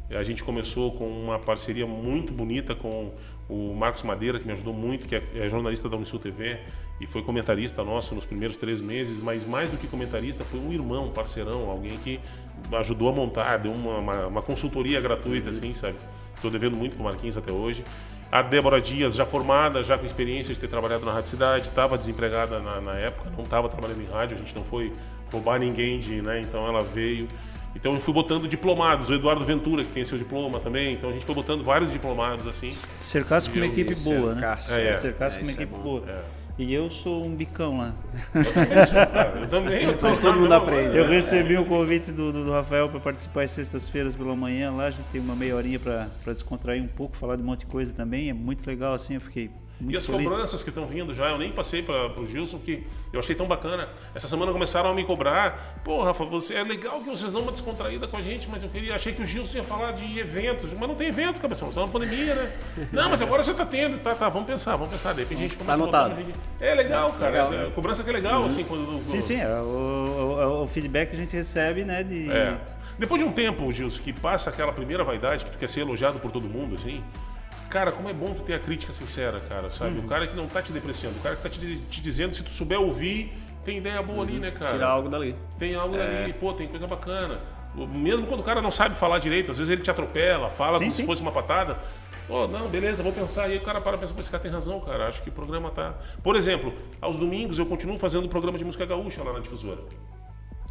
A 0.09 0.23
gente 0.23 0.43
começou 0.43 0.93
com 0.93 1.05
uma 1.05 1.37
parceria 1.37 1.85
muito 1.85 2.31
bonita 2.31 2.73
com 2.73 3.11
o 3.49 3.73
Marcos 3.73 4.03
Madeira, 4.03 4.39
que 4.39 4.45
me 4.45 4.53
ajudou 4.53 4.73
muito, 4.73 5.07
que 5.07 5.15
é, 5.15 5.23
é 5.35 5.49
jornalista 5.49 5.89
da 5.89 5.97
Unisul 5.97 6.19
TV 6.19 6.59
e 6.99 7.05
foi 7.05 7.21
comentarista 7.21 7.83
nosso 7.83 8.15
nos 8.15 8.25
primeiros 8.25 8.57
três 8.57 8.81
meses, 8.81 9.21
mas 9.21 9.45
mais 9.45 9.69
do 9.69 9.77
que 9.77 9.87
comentarista, 9.87 10.43
foi 10.43 10.59
um 10.59 10.71
irmão, 10.71 11.05
um 11.05 11.11
parceirão, 11.11 11.69
alguém 11.69 11.97
que 11.97 12.19
ajudou 12.73 13.09
a 13.09 13.11
montar, 13.11 13.57
deu 13.57 13.71
uma, 13.71 13.97
uma, 13.99 14.27
uma 14.27 14.41
consultoria 14.41 14.99
gratuita, 14.99 15.49
assim, 15.49 15.73
sabe? 15.73 15.95
Estou 16.35 16.51
devendo 16.51 16.75
muito 16.75 16.95
pro 16.95 17.03
Marquinhos 17.03 17.37
até 17.37 17.51
hoje. 17.51 17.83
A 18.31 18.41
Débora 18.41 18.81
Dias, 18.81 19.15
já 19.15 19.25
formada, 19.25 19.81
já 19.83 19.97
com 19.97 20.05
experiência 20.05 20.53
de 20.53 20.59
ter 20.59 20.67
trabalhado 20.67 21.05
na 21.05 21.13
Rádio 21.13 21.29
Cidade, 21.29 21.69
estava 21.69 21.97
desempregada 21.97 22.59
na, 22.59 22.81
na 22.81 22.95
época, 22.95 23.29
não 23.29 23.43
estava 23.43 23.69
trabalhando 23.69 24.01
em 24.01 24.05
rádio, 24.05 24.35
a 24.35 24.39
gente 24.39 24.53
não 24.53 24.65
foi 24.65 24.91
roubar 25.31 25.59
ninguém, 25.59 25.99
de, 25.99 26.21
né? 26.21 26.41
Então 26.41 26.67
ela 26.67 26.83
veio. 26.83 27.27
Então 27.75 27.93
eu 27.93 27.99
fui 27.99 28.13
botando 28.13 28.47
diplomados, 28.47 29.09
o 29.09 29.13
Eduardo 29.13 29.45
Ventura, 29.45 29.83
que 29.83 29.91
tem 29.91 30.03
seu 30.03 30.17
diploma 30.17 30.59
também, 30.59 30.93
então 30.93 31.09
a 31.09 31.13
gente 31.13 31.25
foi 31.25 31.35
botando 31.35 31.63
vários 31.63 31.91
diplomados 31.91 32.47
assim. 32.47 32.71
Cercasse 32.99 33.49
com 33.49 33.57
uma 33.57 33.67
equipe 33.67 33.93
boa, 33.95 34.33
né? 34.33 34.57
É, 34.71 34.87
é. 34.87 34.97
Cercasse 34.97 35.37
É, 35.37 35.39
com 35.39 35.45
uma 35.45 35.51
é 35.51 35.53
equipe 35.53 35.79
boa. 35.79 36.03
E 36.57 36.73
eu 36.73 36.89
sou 36.89 37.23
um 37.23 37.35
bicão 37.35 37.77
lá. 37.77 37.93
Eu 38.33 38.51
também 38.51 38.85
sou, 38.85 39.05
cara. 39.05 39.39
Eu 39.39 39.47
também. 39.47 39.83
Eu 39.83 39.95
Mas 40.01 40.17
todo 40.17 40.39
mundo 40.39 40.51
aprende. 40.53 40.97
Eu 40.97 41.05
é. 41.05 41.07
recebi 41.07 41.55
um 41.55 41.63
convite 41.63 42.11
do, 42.11 42.33
do, 42.33 42.45
do 42.45 42.51
Rafael 42.51 42.89
para 42.89 42.99
participar 42.99 43.43
às 43.43 43.51
sextas-feiras 43.51 44.15
pela 44.15 44.35
manhã 44.35 44.71
lá. 44.71 44.87
A 44.87 44.91
gente 44.91 45.05
tem 45.11 45.21
uma 45.21 45.35
meia 45.35 45.55
horinha 45.55 45.79
para 45.79 46.07
descontrair 46.33 46.81
um 46.81 46.87
pouco, 46.87 47.15
falar 47.15 47.35
de 47.35 47.43
um 47.43 47.45
monte 47.45 47.59
de 47.59 47.67
coisa 47.67 47.93
também. 47.93 48.29
É 48.29 48.33
muito 48.33 48.65
legal 48.65 48.95
assim, 48.95 49.13
eu 49.13 49.21
fiquei 49.21 49.51
muito 49.79 49.93
E 49.93 49.97
as 49.97 50.05
feliz. 50.05 50.27
cobranças 50.27 50.63
que 50.63 50.69
estão 50.69 50.85
vindo 50.85 51.13
já, 51.13 51.29
eu 51.29 51.37
nem 51.37 51.51
passei 51.51 51.81
para 51.83 52.19
o 52.19 52.25
Gilson, 52.25 52.57
que 52.59 52.85
eu 53.13 53.19
achei 53.19 53.35
tão 53.35 53.47
bacana. 53.47 53.89
Essa 54.15 54.27
semana 54.27 54.51
começaram 54.51 54.89
a 54.89 54.93
me 54.93 55.03
cobrar. 55.05 55.79
Pô, 55.83 56.03
Rafa, 56.03 56.25
você, 56.25 56.55
é 56.55 56.63
legal 56.63 56.99
que 57.01 57.09
vocês 57.09 57.31
dão 57.31 57.41
uma 57.43 57.51
descontraída 57.51 58.07
com 58.07 58.17
a 58.17 58.21
gente, 58.21 58.49
mas 58.49 58.63
eu 58.63 58.69
queria, 58.69 58.95
achei 58.95 59.13
que 59.13 59.21
o 59.21 59.25
Gilson 59.25 59.57
ia 59.59 59.63
falar 59.63 59.91
de 59.91 60.17
eventos. 60.19 60.73
Mas 60.73 60.87
não 60.87 60.95
tem 60.95 61.07
evento, 61.07 61.39
cabeção, 61.39 61.71
só 61.71 61.85
na 61.85 61.91
pandemia, 61.91 62.33
né? 62.35 62.51
Não, 62.91 63.09
mas 63.09 63.21
agora 63.21 63.43
já 63.43 63.53
tá 63.53 63.65
tendo. 63.65 63.99
Tá, 63.99 64.15
tá, 64.15 64.29
vamos 64.29 64.47
pensar, 64.47 64.71
vamos 64.75 64.89
pensar. 64.89 65.13
De 65.13 65.19
repente 65.21 65.37
a 65.39 65.41
gente 65.41 65.57
começa 65.57 65.81
a 65.81 65.85
botar. 65.85 65.99
anotado. 66.05 66.21
a 66.21 66.23
gente- 66.25 66.39
É 66.59 66.73
legal, 66.75 67.13
cara. 67.13 67.43
Legal. 67.45 67.53
É, 67.67 67.69
cobrança 67.71 68.03
que 68.03 68.09
é 68.09 68.13
legal, 68.13 68.43
assim, 68.45 68.63
quando. 68.63 69.01
Sim, 69.03 69.21
sim, 69.21 69.39
é 69.39 69.47
o, 69.61 69.63
o- 69.63 70.63
o 70.63 70.67
feedback 70.67 71.09
que 71.09 71.15
a 71.15 71.19
gente 71.19 71.35
recebe, 71.35 71.83
né? 71.85 72.03
De, 72.03 72.29
É. 72.31 72.57
Depois 72.97 73.21
de 73.21 73.27
um 73.27 73.31
tempo, 73.31 73.71
Gilson, 73.71 74.01
que 74.01 74.11
passa 74.11 74.49
aquela 74.49 74.73
primeira 74.73 75.03
vaidade, 75.03 75.45
que 75.45 75.51
tu 75.51 75.57
quer 75.59 75.69
ser 75.69 75.81
elogiado 75.81 76.17
por 76.19 76.31
todo 76.31 76.49
mundo, 76.49 76.75
assim. 76.75 77.03
Cara, 77.69 77.91
como 77.91 78.07
é 78.09 78.13
bom 78.13 78.33
tu 78.33 78.41
ter 78.43 78.53
a 78.53 78.59
crítica 78.59 78.93
sincera, 78.93 79.39
cara, 79.41 79.69
sabe? 79.69 79.97
Uhum. 79.99 80.05
O 80.05 80.07
cara 80.07 80.25
que 80.27 80.35
não 80.35 80.47
tá 80.47 80.61
te 80.61 80.71
depreciando, 80.71 81.17
o 81.17 81.21
cara 81.21 81.35
que 81.35 81.41
tá 81.43 81.49
te, 81.49 81.59
te 81.77 82.01
dizendo, 82.01 82.33
se 82.35 82.43
tu 82.43 82.49
souber 82.49 82.79
ouvir, 82.79 83.33
tem 83.65 83.77
ideia 83.79 84.01
boa 84.01 84.23
ali, 84.23 84.39
né, 84.39 84.51
cara? 84.51 84.71
Tirar 84.71 84.87
algo 84.89 85.09
dali. 85.09 85.35
Tem 85.59 85.75
algo 85.75 85.95
ali, 85.95 86.31
pô, 86.33 86.53
tem 86.53 86.67
coisa 86.67 86.87
bacana. 86.87 87.41
O- 87.75 87.85
Mesmo 87.85 88.25
quando 88.25 88.39
o 88.39 88.43
cara 88.43 88.61
não 88.61 88.71
sabe 88.71 88.95
falar 88.95 89.19
direito, 89.19 89.51
às 89.51 89.57
vezes 89.57 89.69
ele 89.71 89.81
te 89.81 89.91
atropela, 89.91 90.49
fala 90.49 90.75
Sim, 90.77 90.85
como 90.85 90.91
sim. 90.91 91.01
se 91.01 91.05
fosse 91.05 91.21
uma 91.21 91.31
patada. 91.31 91.77
Pô, 92.27 92.47
não, 92.47 92.67
beleza, 92.67 93.03
vou 93.03 93.11
pensar. 93.13 93.43
Aí 93.43 93.57
o 93.57 93.61
cara 93.61 93.79
para 93.81 93.95
e 93.97 93.99
pensa, 93.99 94.13
pô, 94.13 94.21
esse 94.21 94.29
cara 94.29 94.41
tem 94.43 94.51
razão, 94.51 94.79
cara. 94.81 95.07
Acho 95.07 95.21
que 95.21 95.29
o 95.29 95.31
programa 95.31 95.69
tá. 95.69 95.93
Por 96.23 96.35
exemplo, 96.35 96.73
aos 97.01 97.17
domingos 97.17 97.59
eu 97.59 97.65
continuo 97.65 97.97
fazendo 97.99 98.27
programa 98.29 98.57
de 98.57 98.65
música 98.65 98.85
gaúcha 98.85 99.23
lá 99.23 99.33
na 99.33 99.39
difusora. 99.39 99.79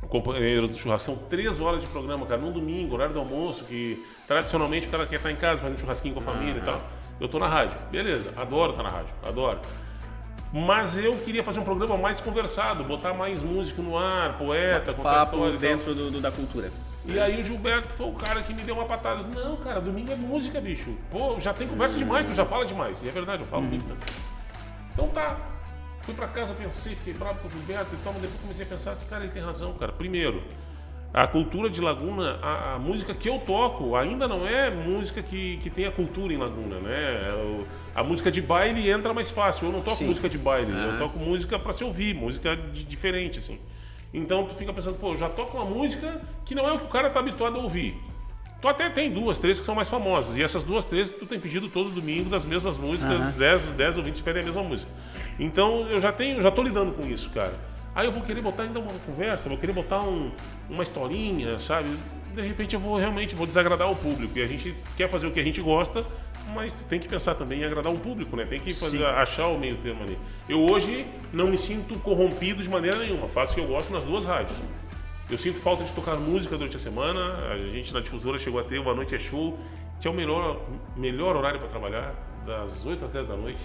Companheiros 0.08 0.70
do 0.70 0.76
churrasco, 0.76 1.06
são 1.14 1.16
três 1.28 1.58
horas 1.60 1.80
de 1.80 1.86
programa, 1.88 2.24
cara, 2.26 2.40
num 2.40 2.52
domingo, 2.52 2.94
horário 2.94 3.12
do 3.12 3.18
almoço, 3.18 3.64
que 3.64 4.04
tradicionalmente 4.26 4.86
o 4.86 4.90
cara 4.90 5.06
quer 5.06 5.16
estar 5.16 5.32
em 5.32 5.36
casa 5.36 5.60
fazendo 5.62 5.78
churrasquinho 5.80 6.14
com 6.14 6.20
a 6.20 6.22
família 6.22 6.58
e 6.58 6.62
tal. 6.62 6.80
Eu 7.18 7.28
tô 7.28 7.38
na 7.38 7.48
rádio, 7.48 7.76
beleza, 7.90 8.32
adoro 8.36 8.70
estar 8.72 8.82
na 8.82 8.90
rádio, 8.90 9.14
adoro. 9.26 9.58
Mas 10.52 10.96
eu 10.96 11.16
queria 11.18 11.42
fazer 11.42 11.58
um 11.60 11.64
programa 11.64 11.96
mais 11.96 12.20
conversado, 12.20 12.84
botar 12.84 13.12
mais 13.14 13.42
músico 13.42 13.82
no 13.82 13.98
ar, 13.98 14.36
poeta, 14.38 14.92
contar 14.94 15.10
Papo 15.26 15.36
história 15.36 15.58
dentro 15.58 15.94
do, 15.94 16.10
do- 16.10 16.20
da 16.20 16.30
cultura. 16.30 16.70
E 17.04 17.18
aí 17.18 17.40
o 17.40 17.42
Gilberto 17.42 17.92
foi 17.92 18.06
o 18.08 18.12
cara 18.12 18.42
que 18.42 18.52
me 18.54 18.62
deu 18.62 18.74
uma 18.76 18.84
patada. 18.84 19.26
Não, 19.34 19.56
cara, 19.56 19.80
domingo 19.80 20.12
é 20.12 20.16
música, 20.16 20.60
bicho. 20.60 20.94
Pô, 21.10 21.38
já 21.40 21.52
tem 21.52 21.66
conversa 21.66 21.98
demais, 21.98 22.26
tu 22.26 22.34
já 22.34 22.44
fala 22.44 22.64
demais. 22.64 23.02
E 23.02 23.08
é 23.08 23.12
verdade, 23.12 23.42
eu 23.42 23.46
falo 23.48 23.62
muito, 23.62 23.84
né? 23.86 23.96
Então 24.92 25.08
tá. 25.08 25.36
Fui 26.06 26.14
pra 26.14 26.28
casa, 26.28 26.54
pensei, 26.54 26.94
fiquei 26.94 27.12
bravo 27.12 27.40
com 27.40 27.48
o 27.48 27.50
Gilberto 27.50 27.92
e 27.94 27.98
tal, 28.04 28.12
mas 28.12 28.22
depois 28.22 28.40
comecei 28.40 28.64
a 28.64 28.68
pensar, 28.68 28.94
disse, 28.94 29.06
cara, 29.06 29.24
ele 29.24 29.32
tem 29.32 29.42
razão, 29.42 29.72
cara. 29.74 29.92
Primeiro, 29.92 30.42
a 31.12 31.26
cultura 31.26 31.68
de 31.68 31.80
Laguna, 31.80 32.38
a, 32.40 32.74
a 32.74 32.78
música 32.78 33.12
que 33.12 33.28
eu 33.28 33.38
toco 33.40 33.96
ainda 33.96 34.28
não 34.28 34.46
é 34.46 34.70
música 34.70 35.20
que, 35.20 35.56
que 35.58 35.68
tem 35.68 35.84
a 35.84 35.90
cultura 35.90 36.32
em 36.32 36.36
Laguna, 36.36 36.78
né? 36.78 37.32
O- 37.34 37.66
a 37.94 38.04
música 38.04 38.30
de 38.30 38.40
baile 38.40 38.88
entra 38.88 39.12
mais 39.12 39.30
fácil. 39.30 39.66
Eu 39.66 39.72
não 39.72 39.80
toco 39.80 39.96
Sim. 39.96 40.06
música 40.06 40.28
de 40.28 40.38
baile, 40.38 40.70
eu 40.70 40.96
toco 40.98 41.18
música 41.18 41.58
pra 41.58 41.72
se 41.72 41.82
ouvir, 41.82 42.14
música 42.14 42.54
de- 42.56 42.84
diferente, 42.84 43.38
assim. 43.40 43.58
Então 44.14 44.44
tu 44.46 44.54
fica 44.54 44.72
pensando, 44.72 44.96
pô, 44.96 45.12
eu 45.12 45.16
já 45.16 45.28
toco 45.28 45.56
uma 45.56 45.64
música 45.66 46.20
que 46.44 46.54
não 46.54 46.68
é 46.68 46.72
o 46.72 46.78
que 46.78 46.84
o 46.84 46.88
cara 46.88 47.10
tá 47.10 47.18
habituado 47.18 47.56
a 47.58 47.62
ouvir. 47.62 48.00
Tu 48.62 48.68
até 48.68 48.88
tem 48.88 49.10
duas, 49.10 49.38
três 49.38 49.58
que 49.60 49.66
são 49.66 49.74
mais 49.74 49.88
famosas. 49.88 50.36
E 50.36 50.42
essas 50.42 50.64
duas, 50.64 50.84
três, 50.84 51.12
tu 51.12 51.26
tem 51.26 51.38
pedido 51.38 51.68
todo 51.68 51.90
domingo 51.90 52.30
das 52.30 52.44
mesmas 52.46 52.78
músicas, 52.78 53.26
10 53.34 53.64
10 53.64 53.96
ou 53.98 54.02
20 54.04 54.22
pedem 54.22 54.42
a 54.42 54.44
mesma 54.46 54.62
música. 54.62 54.90
Então 55.38 55.86
eu 55.88 56.00
já 56.00 56.12
tenho, 56.12 56.40
já 56.40 56.50
tô 56.50 56.62
lidando 56.62 56.92
com 56.92 57.06
isso, 57.06 57.30
cara. 57.30 57.54
Aí 57.94 58.06
eu 58.06 58.12
vou 58.12 58.22
querer 58.22 58.42
botar 58.42 58.64
ainda 58.64 58.78
uma 58.80 58.92
conversa, 59.06 59.48
vou 59.48 59.56
querer 59.58 59.72
botar 59.72 60.00
um- 60.02 60.30
uma 60.68 60.82
historinha, 60.82 61.58
sabe? 61.58 61.88
De 62.34 62.42
repente 62.42 62.74
eu 62.74 62.80
vou 62.80 62.96
realmente 62.96 63.34
vou 63.34 63.46
desagradar 63.46 63.90
o 63.90 63.96
público. 63.96 64.38
E 64.38 64.42
a 64.42 64.46
gente 64.46 64.76
quer 64.96 65.08
fazer 65.08 65.26
o 65.26 65.30
que 65.30 65.40
a 65.40 65.42
gente 65.42 65.60
gosta, 65.62 66.04
mas 66.54 66.74
tem 66.74 67.00
que 67.00 67.08
pensar 67.08 67.34
também 67.34 67.60
em 67.62 67.64
agradar 67.64 67.90
o 67.92 67.98
público, 67.98 68.36
né? 68.36 68.44
Tem 68.44 68.60
que 68.60 68.72
fazer, 68.74 69.04
achar 69.06 69.46
o 69.48 69.58
meio 69.58 69.76
termo 69.78 70.02
ali. 70.02 70.18
Eu 70.46 70.60
hoje 70.60 71.06
não 71.32 71.48
me 71.48 71.56
sinto 71.56 71.94
corrompido 72.00 72.62
de 72.62 72.68
maneira 72.68 72.98
nenhuma. 72.98 73.28
Faço 73.28 73.52
o 73.52 73.54
que 73.54 73.60
eu 73.62 73.66
gosto 73.66 73.90
nas 73.92 74.04
duas 74.04 74.26
rádios. 74.26 74.58
Eu 75.30 75.38
sinto 75.38 75.58
falta 75.58 75.82
de 75.82 75.92
tocar 75.92 76.16
música 76.16 76.56
durante 76.56 76.76
a 76.76 76.78
semana. 76.78 77.20
A 77.50 77.56
gente 77.70 77.92
na 77.94 78.00
difusora 78.00 78.38
chegou 78.38 78.60
a 78.60 78.64
ter 78.64 78.78
uma 78.78 78.94
noite 78.94 79.14
é 79.14 79.18
show, 79.18 79.58
que 80.00 80.06
é 80.06 80.10
o 80.10 80.14
melhor, 80.14 80.60
melhor 80.94 81.34
horário 81.34 81.58
para 81.58 81.68
trabalhar, 81.68 82.14
das 82.44 82.84
8 82.84 83.04
às 83.06 83.10
10 83.10 83.26
da 83.28 83.36
noite. 83.36 83.58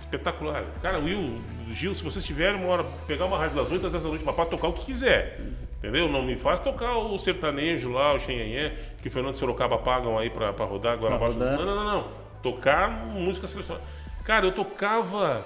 Espetacular. 0.00 0.64
Cara, 0.82 0.98
Will, 0.98 1.40
Gil, 1.72 1.94
se 1.94 2.02
vocês 2.04 2.24
tiverem 2.24 2.60
uma 2.60 2.68
hora, 2.72 2.84
pegar 3.06 3.24
uma 3.24 3.38
rádio 3.38 3.56
das 3.56 3.70
8 3.70 3.86
às 3.86 3.92
10 3.92 4.04
da 4.04 4.08
noite, 4.10 4.24
mas 4.24 4.48
tocar 4.48 4.68
o 4.68 4.72
que 4.72 4.84
quiser. 4.84 5.40
Entendeu? 5.78 6.08
Não 6.08 6.22
me 6.22 6.36
faz 6.36 6.60
tocar 6.60 6.96
o 6.96 7.18
sertanejo 7.18 7.90
lá, 7.90 8.14
o 8.14 8.18
xenhenhé, 8.18 8.72
que 9.02 9.08
o 9.08 9.10
Fernando 9.10 9.34
e 9.34 9.38
Sorocaba 9.38 9.76
pagam 9.78 10.18
aí 10.18 10.30
para 10.30 10.50
rodar 10.64 10.92
agora 10.94 11.16
Pra 11.18 11.26
abaixo. 11.26 11.38
Não, 11.38 11.64
não, 11.66 11.74
não, 11.76 11.84
não. 11.84 12.08
Tocar 12.42 12.88
música 13.14 13.46
selecionada. 13.46 13.84
Cara, 14.24 14.46
eu 14.46 14.52
tocava 14.52 15.44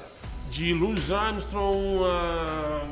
de 0.51 0.73
Louis 0.73 1.11
Armstrong 1.11 2.05
a, 2.05 2.83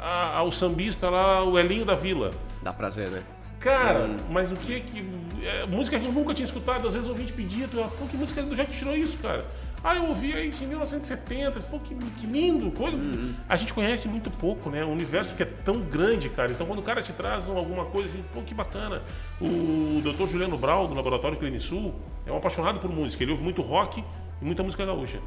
a- 0.00 0.36
ao 0.38 0.50
sambista 0.50 1.08
lá, 1.08 1.44
o 1.44 1.58
Elinho 1.58 1.84
da 1.84 1.94
Vila. 1.94 2.32
Dá 2.62 2.72
prazer, 2.72 3.08
né? 3.08 3.22
Cara, 3.60 4.06
hum. 4.06 4.16
mas 4.30 4.50
o 4.50 4.56
que 4.56 4.80
que. 4.80 5.04
É, 5.42 5.66
música 5.66 5.98
que 5.98 6.06
eu 6.06 6.12
nunca 6.12 6.34
tinha 6.34 6.44
escutado, 6.44 6.88
às 6.88 6.94
vezes 6.94 7.08
o 7.08 7.12
ouvinte 7.12 7.32
pedia, 7.32 7.68
tu, 7.68 7.76
pô, 7.76 8.06
que 8.06 8.16
música 8.16 8.42
do 8.42 8.54
Jack 8.54 8.70
tirou 8.72 8.94
isso, 8.96 9.18
cara? 9.18 9.46
Ah, 9.82 9.96
eu 9.96 10.04
ouvi 10.06 10.46
isso 10.46 10.62
em 10.64 10.66
1970, 10.66 11.60
pô, 11.60 11.78
que, 11.78 11.94
que 11.94 12.26
lindo, 12.26 12.70
coisa. 12.70 12.96
Uhum. 12.96 13.34
A 13.48 13.56
gente 13.56 13.72
conhece 13.72 14.08
muito 14.08 14.30
pouco, 14.30 14.68
né? 14.68 14.84
O 14.84 14.88
universo 14.88 15.34
que 15.34 15.42
é 15.42 15.46
tão 15.46 15.80
grande, 15.80 16.28
cara. 16.28 16.52
Então 16.52 16.66
quando 16.66 16.80
o 16.80 16.82
cara 16.82 17.00
te 17.00 17.12
traz 17.12 17.48
alguma 17.48 17.86
coisa 17.86 18.08
assim, 18.08 18.24
pô, 18.32 18.42
que 18.42 18.52
bacana. 18.52 19.02
O 19.40 20.02
Dr. 20.02 20.26
Juliano 20.26 20.58
Brau, 20.58 20.86
do 20.86 20.94
Laboratório 20.94 21.38
Clinisul, 21.38 21.94
é 22.26 22.32
um 22.32 22.36
apaixonado 22.36 22.78
por 22.78 22.90
música. 22.90 23.22
Ele 23.22 23.32
ouve 23.32 23.42
muito 23.42 23.62
rock 23.62 24.04
e 24.40 24.44
muita 24.44 24.62
música 24.62 24.84
gaúcha. 24.84 25.18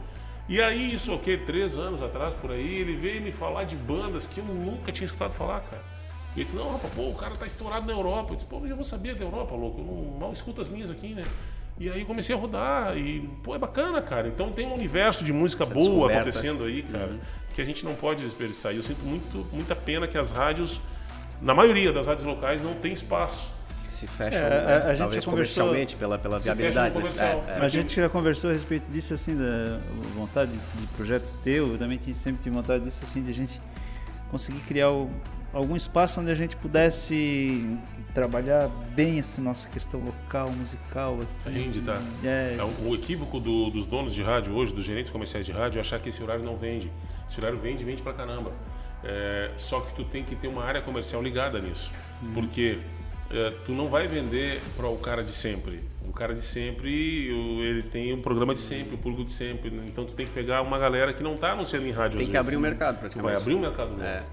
E 0.48 0.62
aí, 0.62 0.94
isso 0.94 1.14
o 1.14 1.20
quê? 1.20 1.36
Três 1.38 1.78
anos 1.78 2.02
atrás, 2.02 2.36
por 2.36 2.52
aí, 2.52 2.76
ele 2.76 2.96
veio 2.96 3.22
me 3.22 3.32
falar 3.32 3.64
de 3.64 3.76
bandas 3.76 4.28
que 4.28 4.40
eu 4.40 4.46
nunca 4.46 4.92
tinha 4.92 5.06
escutado 5.06 5.34
falar, 5.34 5.62
cara. 5.62 5.93
E 6.36 6.40
ele 6.40 6.46
disse, 6.46 6.56
não, 6.56 6.72
Rafa, 6.72 6.88
pô, 6.90 7.10
o 7.10 7.16
cara 7.16 7.36
tá 7.36 7.46
estourado 7.46 7.86
na 7.86 7.94
Europa. 7.94 8.34
Eu 8.34 8.36
disse, 8.36 8.48
pô, 8.48 8.60
eu 8.60 8.68
já 8.68 8.76
vou 8.76 8.84
saber 8.84 9.16
da 9.16 9.24
Europa, 9.24 9.56
louco. 9.56 9.80
Eu 9.82 9.86
não, 9.86 10.20
mal 10.20 10.34
escuto 10.34 10.62
as 10.62 10.70
minhas 10.70 10.90
aqui, 10.90 11.14
né? 11.14 11.24
E 11.80 11.90
aí 11.90 12.06
comecei 12.06 12.36
a 12.36 12.38
rodar 12.38 12.98
e, 12.98 13.22
pô, 13.44 13.56
é 13.56 13.60
bacana, 13.60 14.02
cara. 14.02 14.28
Então 14.28 14.52
tem 14.52 14.66
um 14.66 14.74
universo 14.74 15.24
de 15.24 15.34
música 15.34 15.64
Essa 15.64 15.74
boa 15.74 15.86
descoberta. 15.86 16.22
acontecendo 16.22 16.64
aí, 16.64 16.84
cara, 16.84 17.08
uhum. 17.08 17.20
que 17.54 17.62
a 17.62 17.66
gente 17.66 17.84
não 17.84 17.96
pode 17.96 18.24
desperdiçar. 18.24 18.74
E 18.74 18.78
eu 18.78 18.84
sinto 18.84 19.04
muito, 19.06 19.48
muita 19.52 19.76
pena 19.76 20.08
que 20.08 20.18
as 20.18 20.32
rádios, 20.32 20.82
na 21.42 21.54
maioria 21.54 21.92
das 21.92 22.08
rádios 22.08 22.26
locais, 22.26 22.62
não 22.62 22.74
tem 22.76 22.94
espaço. 22.94 23.52
Se 23.90 24.08
fecham, 24.08 24.40
é, 24.40 24.50
né? 24.50 24.84
a, 24.88 24.90
a 24.90 24.96
gente 24.96 25.26
comercialmente, 25.26 25.96
pela, 25.96 26.18
pela 26.18 26.40
viabilidade. 26.40 26.98
Né? 26.98 27.04
É, 27.20 27.52
é. 27.52 27.58
A 27.60 27.68
gente 27.68 27.96
já 27.96 28.10
conversou 28.10 28.50
a 28.50 28.54
respeito 28.54 28.92
disso, 28.92 29.14
assim, 29.14 29.36
da 29.36 29.80
vontade 30.16 30.52
de 30.52 30.88
projeto 30.96 31.32
teu. 31.44 31.74
Eu 31.74 31.78
também 31.78 32.00
sempre 32.14 32.42
tive 32.42 32.56
vontade 32.56 32.84
disso, 32.84 33.04
assim, 33.04 33.22
de 33.22 33.30
a 33.30 33.34
gente 33.34 33.62
conseguir 34.32 34.62
criar 34.62 34.90
o, 34.90 35.12
algum 35.54 35.76
espaço 35.76 36.20
onde 36.20 36.32
a 36.32 36.36
gente 36.36 36.56
pudesse 36.56 37.78
trabalhar 38.14 38.68
bem 38.96 39.20
essa 39.20 39.42
nossa 39.42 39.70
questão 39.70 40.00
local, 40.00 40.50
musical 40.52 41.20
aqui. 41.22 41.50
Rende, 41.50 41.82
tá? 41.82 42.02
É. 42.24 42.58
é 42.60 42.64
o 42.86 42.94
equívoco 42.96 43.40
do, 43.40 43.70
dos 43.70 43.86
donos 43.86 44.14
de 44.14 44.22
rádio 44.22 44.54
hoje, 44.54 44.74
dos 44.74 44.84
gerentes 44.84 45.12
comerciais 45.12 45.46
de 45.46 45.52
rádio, 45.52 45.78
é 45.78 45.82
achar 45.82 46.00
que 46.00 46.10
esse 46.10 46.22
horário 46.22 46.44
não 46.44 46.58
vende. 46.58 46.92
Esse 47.30 47.40
horário 47.40 47.60
vende, 47.60 47.84
vende 47.84 48.02
pra 48.02 48.14
caramba. 48.14 48.52
É, 49.04 49.52
só 49.58 49.82
que 49.82 49.94
tu 49.94 50.04
tem 50.04 50.24
que 50.24 50.36
ter 50.36 50.48
uma 50.48 50.64
área 50.64 50.82
comercial 50.82 51.22
ligada 51.22 51.60
nisso. 51.60 51.92
Hum. 52.22 52.32
Porque 52.34 52.80
é, 53.30 53.52
tu 53.66 53.74
não 53.74 53.90
vai 53.90 54.08
vender 54.08 54.62
para 54.76 54.88
o 54.88 54.98
cara 54.98 55.24
de 55.24 55.32
sempre. 55.32 55.82
O 56.08 56.14
cara 56.14 56.34
de 56.34 56.42
sempre, 56.42 57.28
ele 57.62 57.82
tem 57.82 58.14
um 58.14 58.22
programa 58.22 58.54
de 58.54 58.60
sempre, 58.60 58.94
o 58.94 58.98
público 58.98 59.26
de 59.26 59.32
sempre. 59.32 59.74
Então 59.88 60.06
tu 60.06 60.14
tem 60.14 60.28
que 60.28 60.32
pegar 60.32 60.62
uma 60.62 60.78
galera 60.78 61.12
que 61.12 61.24
não 61.24 61.34
está 61.34 61.54
anunciando 61.54 61.88
em 61.88 61.92
rádio 61.92 62.20
Tem 62.20 62.28
que 62.28 62.32
vezes. 62.34 62.48
abrir 62.48 62.58
o 62.58 62.60
mercado, 62.60 63.00
praticamente. 63.00 63.34
Vai 63.34 63.42
abrir 63.42 63.56
o 63.56 63.60
mercado 63.60 63.92
novo. 63.92 64.04
É. 64.04 64.24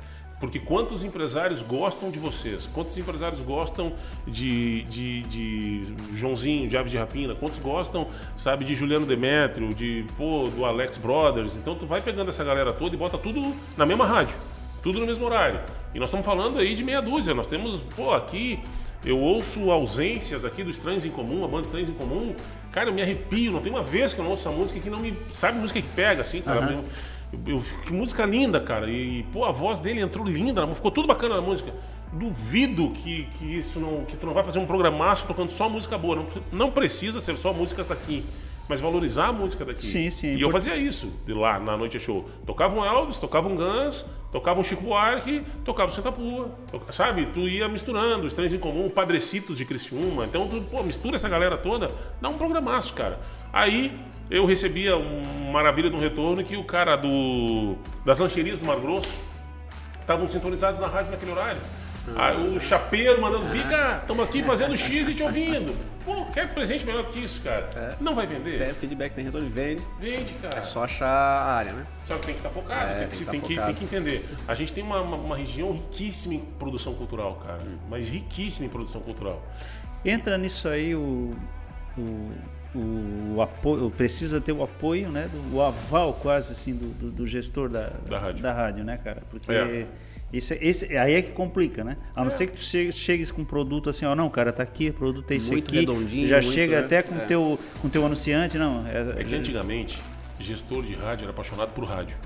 Porque 0.41 0.59
quantos 0.59 1.05
empresários 1.05 1.63
gostam 1.63 2.11
de 2.11 2.19
vocês? 2.19 2.67
Quantos 2.67 2.97
empresários 2.97 3.43
gostam 3.43 3.93
de, 4.27 4.85
de, 4.85 5.23
de 5.23 5.95
Joãozinho, 6.15 6.67
de 6.67 6.79
Ave 6.79 6.89
de 6.89 6.97
Rapina? 6.97 7.35
Quantos 7.35 7.59
gostam, 7.59 8.09
sabe, 8.35 8.65
de 8.65 8.75
Juliano 8.75 9.05
Demetrio, 9.05 9.75
de, 9.75 10.07
pô, 10.17 10.49
do 10.49 10.65
Alex 10.65 10.97
Brothers? 10.97 11.57
Então 11.57 11.75
tu 11.75 11.87
vai 11.87 12.01
pegando 12.01 12.31
essa 12.31 12.43
galera 12.43 12.73
toda 12.73 12.95
e 12.95 12.99
bota 12.99 13.19
tudo 13.19 13.55
na 13.77 13.85
mesma 13.85 14.07
rádio, 14.07 14.35
tudo 14.83 14.99
no 14.99 15.07
mesmo 15.07 15.27
horário. 15.27 15.61
E 15.95 15.99
nós 15.99 16.09
estamos 16.09 16.25
falando 16.25 16.59
aí 16.59 16.75
de 16.75 16.83
meia 16.83 17.03
dúzia. 17.03 17.35
Nós 17.35 17.47
temos, 17.47 17.81
pô, 17.95 18.11
aqui 18.11 18.61
eu 19.05 19.19
ouço 19.19 19.71
ausências 19.71 20.45
aqui 20.45 20.63
do 20.63 20.71
Estranhos 20.71 21.05
em 21.05 21.11
Comum, 21.11 21.45
a 21.45 21.49
banda 21.49 21.65
Estranhos 21.65 21.89
em 21.89 21.95
Comum. 21.95 22.35
Cara, 22.71 22.89
eu 22.89 22.95
me 22.95 23.03
arrepio, 23.03 23.51
não 23.51 23.61
tem 23.61 23.73
uma 23.73 23.83
vez 23.83 24.15
que 24.15 24.21
eu 24.21 24.25
não 24.25 24.31
ouço 24.31 24.49
essa 24.49 24.57
música 24.57 24.79
que 24.79 24.89
não 24.89 25.01
me. 25.01 25.17
Sabe 25.29 25.59
música 25.59 25.81
que 25.83 25.89
pega, 25.89 26.21
assim, 26.21 26.41
cara? 26.41 26.77
Uhum. 26.77 26.85
Eu, 27.47 27.63
que 27.87 27.93
música 27.93 28.25
linda, 28.27 28.61
cara. 28.61 28.91
E, 28.91 29.23
pô, 29.33 29.45
a 29.45 29.53
voz 29.53 29.79
dele 29.79 30.01
entrou 30.01 30.27
linda, 30.27 30.67
ficou 30.75 30.91
tudo 30.91 31.07
bacana 31.07 31.37
na 31.37 31.43
música. 31.43 31.73
Duvido 32.13 32.91
que, 32.91 33.25
que 33.35 33.45
isso 33.45 33.79
não. 33.79 34.05
que 34.05 34.17
tu 34.17 34.27
não 34.27 34.35
vai 34.35 34.43
fazer 34.43 34.59
um 34.59 34.67
programaço 34.67 35.27
tocando 35.27 35.49
só 35.49 35.69
música 35.69 35.97
boa. 35.97 36.17
Não, 36.17 36.27
não 36.51 36.71
precisa 36.71 37.21
ser 37.21 37.37
só 37.37 37.53
músicas 37.53 37.87
daqui. 37.87 38.25
Mas 38.69 38.81
valorizar 38.81 39.29
a 39.29 39.33
música 39.33 39.65
daqui. 39.65 39.81
Sim, 39.81 40.11
sim. 40.11 40.35
E 40.35 40.41
eu 40.41 40.51
fazia 40.51 40.77
isso 40.77 41.13
de 41.27 41.33
lá 41.33 41.59
na 41.59 41.77
noite 41.77 41.99
show. 41.99 42.29
Tocava 42.47 42.79
um 42.79 42.85
Elvis, 42.85 43.19
tocava 43.19 43.49
um 43.49 43.57
Guns, 43.57 44.07
tocava 44.33 44.61
um 44.61 44.65
Chico 44.65 44.83
Buarque, 44.83 45.43
tocava 45.65 45.91
o 45.91 45.93
Santa 45.93 46.13
Pua. 46.13 46.51
Sabe? 46.91 47.27
Tu 47.27 47.41
ia 47.49 47.69
misturando, 47.69 48.27
Estranhos 48.27 48.53
em 48.53 48.59
Comum, 48.59 48.89
Padrecitos 48.89 49.59
de 49.59 49.65
Criciúma. 49.65 50.25
Então, 50.25 50.49
tu, 50.49 50.61
pô, 50.63 50.83
mistura 50.83 51.17
essa 51.17 51.29
galera 51.29 51.57
toda, 51.57 51.91
dá 52.21 52.29
um 52.29 52.39
programaço, 52.39 52.95
cara. 52.95 53.21
Aí 53.53 53.99
eu 54.31 54.47
recebia 54.47 54.97
uma 54.97 55.53
maravilha 55.53 55.91
de 55.91 55.97
um 55.97 56.01
retorno 56.01 56.45
que 56.45 56.57
o 56.57 56.65
cara 56.65 56.97
do, 56.97 57.77
das 58.05 58.21
lancherias 58.21 58.59
do 58.59 58.65
Mar 58.65 58.79
Grosso 58.79 59.19
estavam 60.01 60.29
sintonizados 60.29 60.79
na 60.79 60.87
rádio 60.87 61.11
naquele 61.11 61.33
horário. 61.33 61.61
Aí 62.17 62.57
o 62.57 62.61
chapeiro 62.61 63.21
mandando, 63.21 63.47
biga, 63.47 63.99
estamos 64.01 64.25
aqui 64.25 64.43
fazendo 64.43 64.77
X 64.77 65.09
e 65.09 65.15
te 65.15 65.23
ouvindo. 65.23 65.75
Pô, 66.05 66.25
quer 66.27 66.53
presente 66.55 66.85
melhor 66.85 67.05
do 67.05 67.11
que 67.11 67.19
isso, 67.19 67.43
cara? 67.43 67.69
É. 67.77 67.97
Não 68.01 68.15
vai 68.15 68.27
vender? 68.27 68.59
Tem 68.65 68.75
feedback, 68.75 69.15
tem 69.15 69.25
retorno, 69.25 69.49
vende. 69.49 69.83
Vende, 69.99 70.35
cara. 70.35 70.59
É 70.59 70.63
só 70.63 70.85
achar 70.85 71.09
a 71.09 71.53
área, 71.53 71.73
né? 71.73 71.87
Só 72.05 72.17
que 72.17 72.27
tem 72.27 72.35
que 72.35 72.41
estar 72.41 72.49
tá 72.49 72.55
focado, 72.55 72.93
é, 72.93 72.99
tem, 72.99 73.09
que, 73.09 73.17
tem, 73.17 73.27
tem, 73.27 73.41
que, 73.41 73.63
tem, 73.63 73.75
que, 73.75 73.85
entender. 73.85 74.25
A 74.49 74.55
gente 74.55 74.73
tem 74.73 74.83
uma, 74.83 75.01
uma, 75.01 75.17
uma, 75.17 75.37
região 75.37 75.73
riquíssima 75.73 76.35
em 76.35 76.41
produção 76.41 76.95
cultural, 76.95 77.37
cara. 77.37 77.63
Hum. 77.63 77.79
Mas 77.89 78.09
riquíssima 78.09 78.67
em 78.67 78.71
produção 78.71 79.01
cultural. 79.01 79.43
Entra 80.05 80.39
nisso 80.39 80.69
aí 80.69 80.95
o, 80.95 81.37
o 81.99 82.33
o 82.75 83.43
apoio, 83.43 83.91
precisa 83.91 84.41
ter 84.41 84.53
o 84.53 84.63
apoio, 84.63 85.11
né, 85.11 85.29
do, 85.29 85.57
o 85.57 85.63
aval 85.63 86.15
quase 86.15 86.53
assim 86.53 86.75
do, 86.75 86.87
do, 86.95 87.11
do 87.11 87.27
gestor 87.27 87.69
da, 87.69 87.91
da, 88.09 88.19
rádio. 88.19 88.43
da 88.43 88.53
rádio, 88.53 88.85
né, 88.85 88.97
cara? 88.97 89.23
Porque 89.29 89.51
é. 89.53 89.87
Isso, 90.33 90.55
esse, 90.61 90.97
aí 90.97 91.15
é 91.15 91.23
que 91.23 91.33
complica, 91.33 91.83
né? 91.83 91.97
A 92.15 92.21
não 92.21 92.29
é. 92.29 92.31
ser 92.31 92.47
que 92.47 92.53
tu 92.53 92.61
chegues, 92.61 92.97
chegues 92.97 93.31
com 93.31 93.43
um 93.43 93.45
produto 93.45 93.91
assim, 93.91 94.05
ó, 94.05 94.15
não, 94.15 94.31
cara, 94.31 94.53
tá 94.53 94.63
aqui, 94.63 94.91
o 94.91 94.95
produto 94.95 95.31
é 95.33 95.37
esse 95.37 95.51
muito 95.51 95.69
aqui. 95.69 95.81
Redondinho, 95.81 96.29
já 96.29 96.41
muito, 96.41 96.53
chega 96.53 96.81
né? 96.81 96.87
até 96.87 97.03
com 97.03 97.15
o 97.15 97.19
é. 97.19 97.25
teu, 97.25 97.59
com 97.83 97.89
teu 97.89 98.07
anunciante, 98.07 98.57
não. 98.57 98.87
É, 98.87 99.21
é 99.21 99.25
que 99.25 99.35
antigamente, 99.35 100.01
gestor 100.39 100.83
de 100.83 100.95
rádio 100.95 101.25
era 101.25 101.33
apaixonado 101.33 101.73
por 101.73 101.85
rádio. 101.85 102.17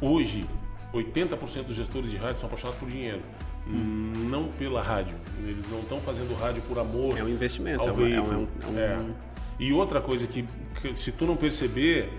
Hoje, 0.00 0.46
80% 0.92 1.64
dos 1.64 1.76
gestores 1.76 2.10
de 2.10 2.16
rádio 2.16 2.40
são 2.40 2.46
apaixonados 2.48 2.78
por 2.78 2.88
dinheiro. 2.88 3.22
Hum. 3.66 4.12
Não 4.28 4.48
pela 4.48 4.82
rádio. 4.82 5.16
Eles 5.42 5.70
não 5.70 5.80
estão 5.80 6.00
fazendo 6.00 6.34
rádio 6.34 6.62
por 6.62 6.78
amor. 6.78 7.18
É 7.18 7.22
um 7.22 7.28
investimento, 7.28 7.88
é, 7.88 7.92
um, 7.92 8.06
é, 8.06 8.20
um, 8.20 8.78
é, 8.78 8.96
um, 8.96 9.14
e 9.58 9.72
outra 9.72 10.00
coisa 10.00 10.26
que, 10.26 10.44
que 10.80 10.98
se 10.98 11.12
tu 11.12 11.26
não 11.26 11.36
perceber, 11.36 12.10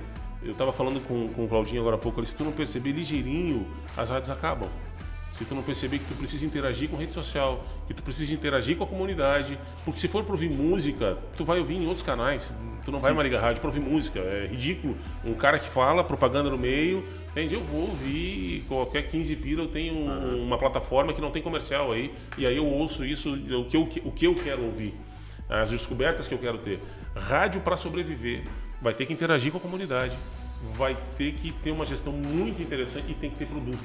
eu 0.44 0.54
estava 0.54 0.74
falando 0.74 1.00
com, 1.08 1.28
com 1.30 1.46
o 1.46 1.48
Claudinho 1.48 1.82
agora 1.82 1.96
há 1.96 2.00
pouco, 2.00 2.26
se 2.26 2.34
tu 2.34 2.44
não 2.44 2.52
perceber 2.52 2.92
ligeirinho, 2.92 3.68
as 3.96 4.10
rádios 4.10 4.30
acabam. 4.30 4.70
Se 5.30 5.46
tu 5.46 5.56
não 5.56 5.64
perceber 5.64 6.00
que 6.00 6.06
tu 6.06 6.16
precisa 6.16 6.46
interagir 6.46 6.90
com 6.90 6.98
rede 6.98 7.14
social, 7.14 7.64
que 7.88 7.94
tu 7.94 8.04
precisa 8.04 8.34
interagir 8.34 8.76
com 8.76 8.84
a 8.84 8.88
comunidade, 8.88 9.58
porque 9.86 9.98
se 9.98 10.10
for 10.10 10.26
para 10.26 10.34
ouvir 10.34 10.50
música, 10.50 11.18
tu 11.38 11.46
vai 11.46 11.58
ouvir 11.58 11.76
em 11.76 11.86
outros 11.86 12.06
canais. 12.06 12.54
Tu 12.84 12.92
não 12.92 13.00
Sim. 13.00 13.06
vai 13.06 13.14
mais 13.14 13.30
ligar 13.30 13.42
rádio 13.42 13.62
para 13.62 13.70
ouvir 13.70 13.80
música. 13.80 14.20
É 14.20 14.48
ridículo. 14.48 14.98
Um 15.24 15.34
cara 15.34 15.58
que 15.58 15.70
fala, 15.70 16.04
propaganda 16.04 16.50
no 16.50 16.58
meio, 16.58 17.06
entende? 17.30 17.54
Eu 17.54 17.64
vou 17.64 17.82
ouvir 17.82 18.66
qualquer 18.68 19.04
15 19.04 19.36
pila, 19.38 19.64
eu 19.64 19.68
tenho 19.70 19.94
uhum. 19.94 20.44
uma 20.44 20.58
plataforma 20.58 21.14
que 21.14 21.22
não 21.22 21.32
tem 21.32 21.42
comercial 21.42 21.94
aí, 21.94 22.14
e 22.38 22.46
aí 22.46 22.58
eu 22.58 22.66
ouço 22.66 23.06
isso, 23.06 23.34
o 23.34 23.66
que 23.66 23.78
eu, 23.78 23.84
o 24.04 24.12
que 24.12 24.28
eu 24.28 24.36
quero 24.36 24.66
ouvir 24.66 24.94
as 25.48 25.70
descobertas 25.70 26.28
que 26.28 26.34
eu 26.34 26.40
quero 26.40 26.58
ter. 26.58 26.80
Rádio 27.16 27.62
para 27.62 27.78
sobreviver 27.78 28.44
vai 28.82 28.94
ter 28.94 29.06
que 29.06 29.14
interagir 29.14 29.52
com 29.52 29.58
a 29.58 29.62
comunidade, 29.62 30.18
vai 30.76 30.98
ter 31.18 31.34
que 31.34 31.52
ter 31.52 31.72
uma 31.72 31.86
gestão 31.86 32.14
muito 32.14 32.62
interessante 32.62 33.06
e 33.10 33.14
tem 33.14 33.30
que 33.30 33.38
ter 33.38 33.46
produto. 33.46 33.80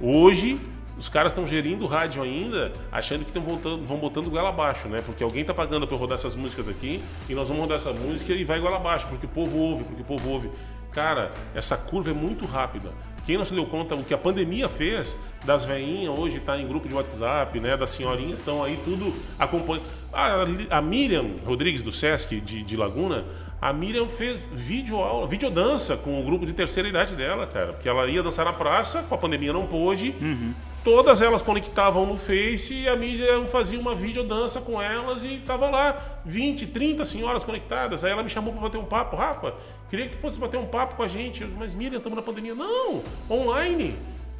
Hoje, 0.00 0.58
os 0.98 1.08
caras 1.08 1.32
estão 1.32 1.46
gerindo 1.46 1.86
rádio 1.86 2.22
ainda, 2.22 2.72
achando 2.92 3.24
que 3.24 3.30
estão 3.30 3.42
voltando, 3.42 3.84
vão 3.84 3.98
botando 3.98 4.28
goela 4.28 4.50
abaixo, 4.50 4.88
né? 4.88 5.02
Porque 5.04 5.22
alguém 5.22 5.42
está 5.42 5.54
pagando 5.54 5.86
para 5.86 5.96
rodar 5.96 6.16
essas 6.16 6.34
músicas 6.34 6.68
aqui 6.68 7.02
e 7.28 7.34
nós 7.34 7.48
vamos 7.48 7.62
rodar 7.62 7.76
essa 7.76 7.92
música 7.92 8.32
e 8.32 8.44
vai 8.44 8.60
goela 8.60 8.76
abaixo, 8.76 9.08
porque 9.08 9.26
o 9.26 9.28
povo 9.28 9.56
ouve, 9.56 9.84
porque 9.84 10.02
o 10.02 10.04
povo 10.04 10.30
ouve. 10.30 10.50
Cara, 10.92 11.30
essa 11.54 11.76
curva 11.76 12.10
é 12.10 12.14
muito 12.14 12.44
rápida. 12.44 12.92
Quem 13.24 13.38
não 13.38 13.44
se 13.44 13.54
deu 13.54 13.64
conta 13.64 13.94
o 13.94 14.02
que 14.02 14.12
a 14.12 14.18
pandemia 14.18 14.68
fez 14.68 15.16
das 15.44 15.64
veinhas 15.64 16.18
hoje 16.18 16.38
está 16.38 16.58
em 16.58 16.66
grupo 16.66 16.88
de 16.88 16.94
WhatsApp, 16.94 17.58
né? 17.60 17.76
Das 17.76 17.90
senhorinhas 17.90 18.40
estão 18.40 18.62
aí 18.62 18.78
tudo 18.84 19.14
acompanhando. 19.38 19.84
A, 20.12 20.78
a 20.78 20.82
Miriam 20.82 21.36
Rodrigues 21.44 21.82
do 21.82 21.92
Sesc 21.92 22.40
de, 22.40 22.62
de 22.62 22.76
Laguna, 22.76 23.24
a 23.60 23.72
Miriam 23.72 24.08
fez 24.08 24.48
vídeo 24.50 24.96
aula, 24.96 25.26
videodança 25.26 25.96
com 25.96 26.18
o 26.20 26.24
grupo 26.24 26.46
de 26.46 26.52
terceira 26.52 26.88
idade 26.88 27.14
dela, 27.14 27.46
cara. 27.46 27.72
Porque 27.74 27.88
ela 27.88 28.06
ia 28.06 28.22
dançar 28.22 28.44
na 28.44 28.52
praça, 28.52 29.02
com 29.08 29.14
a 29.14 29.18
pandemia 29.18 29.52
não 29.52 29.66
pôde. 29.66 30.14
Uhum. 30.20 30.54
Todas 30.82 31.20
elas 31.20 31.42
conectavam 31.42 32.06
no 32.06 32.16
Face 32.16 32.72
e 32.72 32.88
a 32.88 32.96
Miriam 32.96 33.46
fazia 33.46 33.78
uma 33.78 33.94
videodança 33.94 34.62
com 34.62 34.80
elas 34.80 35.22
e 35.24 35.36
tava 35.46 35.68
lá 35.68 36.20
20, 36.24 36.68
30 36.68 37.04
senhoras 37.04 37.44
conectadas. 37.44 38.02
Aí 38.02 38.10
ela 38.12 38.22
me 38.22 38.30
chamou 38.30 38.50
para 38.54 38.62
bater 38.62 38.78
um 38.78 38.84
papo. 38.86 39.14
Rafa, 39.14 39.52
queria 39.90 40.06
que 40.08 40.16
tu 40.16 40.20
fosse 40.22 40.40
bater 40.40 40.56
um 40.58 40.64
papo 40.64 40.94
com 40.94 41.02
a 41.02 41.08
gente. 41.08 41.44
Mas 41.44 41.74
Miriam, 41.74 41.98
estamos 41.98 42.16
na 42.16 42.22
pandemia. 42.22 42.54
Não, 42.54 43.02
online. 43.30 43.94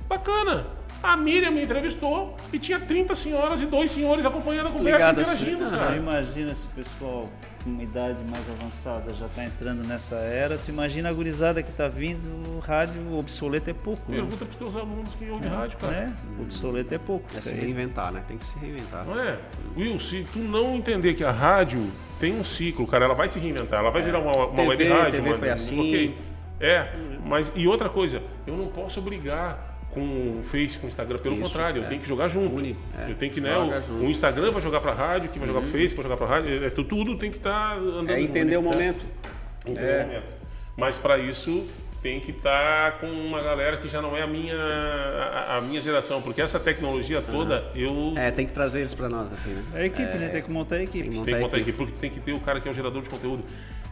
Bacana. 0.09 0.67
A 1.03 1.15
Miriam 1.17 1.51
me 1.51 1.63
entrevistou 1.63 2.37
e 2.53 2.59
tinha 2.59 2.79
30 2.81 3.15
senhoras 3.15 3.61
e 3.61 3.67
dois 3.67 3.91
senhores 3.91 4.25
acompanhando 4.25 4.69
a 4.69 4.71
conversa, 4.71 5.11
Ligado 5.11 5.21
assim. 5.21 5.43
interagindo, 5.51 5.75
Ah, 5.75 5.79
cara. 5.79 5.97
Imagina 5.97 6.55
se 6.55 6.67
o 6.67 6.71
pessoal 6.71 7.29
uma 7.69 7.83
idade 7.83 8.25
mais 8.25 8.49
avançada 8.51 9.13
já 9.15 9.29
tá 9.29 9.45
entrando 9.45 9.87
nessa 9.87 10.17
era. 10.17 10.57
Tu 10.59 10.71
imagina 10.71 11.09
a 11.09 11.13
gurizada 11.13 11.63
que 11.63 11.71
tá 11.73 11.89
vindo, 11.89 12.27
o 12.57 12.59
rádio 12.61 13.17
obsoleto 13.19 13.69
é 13.71 13.73
pouco. 13.75 14.11
Né? 14.11 14.19
Pergunta 14.19 14.45
pros 14.45 14.57
teus 14.57 14.77
alunos 14.77 15.15
que 15.15 15.29
ouvem 15.29 15.49
rádio, 15.51 15.79
cara. 15.79 15.95
É, 15.95 16.43
obsoleto 16.43 16.95
é 16.95 16.99
pouco. 16.99 17.27
É 17.37 17.41
se 17.41 17.55
reinventar, 17.55 18.13
né? 18.13 18.23
Tem 18.27 18.37
que 18.39 18.45
se 18.47 18.59
reinventar. 18.59 19.05
Não 19.05 19.19
é? 19.21 19.39
Will, 19.77 19.99
se 19.99 20.25
tu 20.33 20.39
não 20.39 20.77
entender 20.77 21.15
que 21.15 21.25
a 21.25 21.31
rádio 21.31 21.91
tem 22.19 22.33
um 22.39 22.45
ciclo, 22.45 22.87
cara, 22.87 23.05
ela 23.05 23.15
vai 23.15 23.29
se 23.29 23.39
reinventar, 23.39 23.81
ela 23.81 23.91
vai 23.91 24.03
virar 24.03 24.19
uma, 24.21 24.33
uma 24.37 24.55
TV, 24.57 24.69
web 24.69 24.89
rádio, 24.89 25.13
TV 25.13 25.29
uma- 25.31 25.39
foi 25.39 25.51
assim. 25.51 25.79
ok. 25.81 26.19
É, 26.61 26.93
mas 27.27 27.53
e 27.57 27.67
outra 27.67 27.89
coisa, 27.89 28.23
eu 28.47 28.55
não 28.57 28.67
posso 28.67 29.01
brigar 29.01 29.70
com 29.91 30.39
o 30.39 30.43
Face, 30.43 30.79
com 30.79 30.87
o 30.87 30.89
Instagram, 30.89 31.19
pelo 31.19 31.35
Isso, 31.35 31.45
contrário, 31.45 31.81
eu 31.83 31.85
é. 31.85 31.89
tenho 31.89 32.01
que 32.01 32.07
jogar 32.09 32.29
junto. 32.29 32.55
Une, 32.57 32.77
é. 32.97 33.11
Eu 33.11 33.15
tenho 33.17 33.33
que, 33.33 33.41
né, 33.41 33.57
o, 33.59 33.65
junto. 33.83 33.93
Uhum. 33.93 34.07
o 34.07 34.11
Instagram 34.11 34.51
vai 34.53 34.61
jogar 34.63 34.81
pra 34.81 34.93
rádio, 34.93 35.31
que 35.31 35.39
vai 35.39 35.47
jogar 35.49 35.61
pro 35.61 35.71
Face, 35.71 35.95
vai 35.95 36.03
jogar 36.05 36.17
pra 36.17 36.27
rádio, 36.27 36.63
é, 36.63 36.67
é, 36.67 36.71
tu- 36.71 36.85
tudo 36.85 37.17
tem 37.17 37.31
que 37.31 37.37
estar 37.39 37.77
andando 37.77 38.11
É 38.11 38.19
junto, 38.19 38.31
entender 38.31 38.57
o 38.57 38.63
né? 38.63 38.71
momento. 38.71 39.05
Entender 39.67 39.87
É. 39.89 40.03
o 40.03 40.07
momento. 40.07 40.35
Mas 40.77 40.99
para 40.99 41.19
isso 41.19 41.67
tem 42.03 42.19
que 42.21 42.31
estar 42.31 42.99
com 42.99 43.07
uma 43.11 43.43
galera 43.43 43.77
que 43.77 43.87
já 43.89 44.01
não 44.01 44.17
é 44.17 44.23
a 44.23 44.27
minha 44.27 44.55
a, 44.57 45.57
a 45.59 45.61
minha 45.61 45.81
geração, 45.83 46.23
porque 46.23 46.41
essa 46.41 46.59
tecnologia 46.59 47.21
toda 47.21 47.71
eu 47.75 48.15
É, 48.17 48.31
tem 48.31 48.47
que 48.47 48.53
trazer 48.53 48.79
eles 48.79 48.95
pra 48.95 49.09
nós, 49.09 49.31
assim, 49.33 49.51
né? 49.51 49.63
É 49.75 49.83
a 49.83 49.87
equipe, 49.87 50.17
né? 50.17 50.29
Tem 50.29 50.41
que 50.43 50.51
montar 50.51 50.77
a 50.77 50.83
equipe. 50.83 51.03
Tem 51.03 51.11
que 51.11 51.11
tenho 51.11 51.25
que 51.25 51.31
montar 51.33 51.41
montar 51.41 51.57
a 51.59 51.61
aqui, 51.61 51.73
porque 51.73 51.93
tem 51.99 52.11
que 52.11 52.21
ter 52.21 52.33
o 52.33 52.41
cara 52.41 52.59
que 52.61 52.69
é 52.69 52.71
o 52.71 52.75
gerador 52.75 53.03
de 53.03 53.11
conteúdo. 53.11 53.45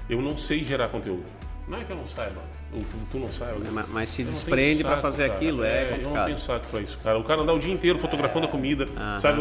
Eu 0.08 0.22
não 0.22 0.36
sei 0.38 0.64
gerar 0.64 0.88
conteúdo. 0.88 1.24
Não 1.68 1.78
é 1.78 1.84
que 1.84 1.90
eu 1.92 1.96
não 1.96 2.06
saiba, 2.06 2.40
ou 2.72 2.80
tu, 2.80 2.96
tu 3.10 3.18
não 3.18 3.30
saiba. 3.30 3.58
Ma- 3.70 3.84
Mas 3.90 4.08
se 4.08 4.22
Eu 4.22 4.26
não 4.26 4.32
desprende 4.32 4.82
saco, 4.82 5.02
fazer 5.02 5.22
cara. 5.24 5.34
aquilo, 5.34 5.62
é, 5.64 5.84
Eu 5.84 5.90
não 5.90 5.96
complicado. 5.98 6.24
tenho 6.26 6.38
saco 6.38 6.66
pra 6.70 6.80
isso, 6.80 6.98
cara. 6.98 7.18
O 7.18 7.24
cara 7.24 7.42
andar 7.42 7.52
o 7.52 7.58
dia 7.58 7.72
inteiro 7.72 7.98
fotografando 7.98 8.46
a 8.46 8.50
comida, 8.50 8.86
sabe? 9.20 9.40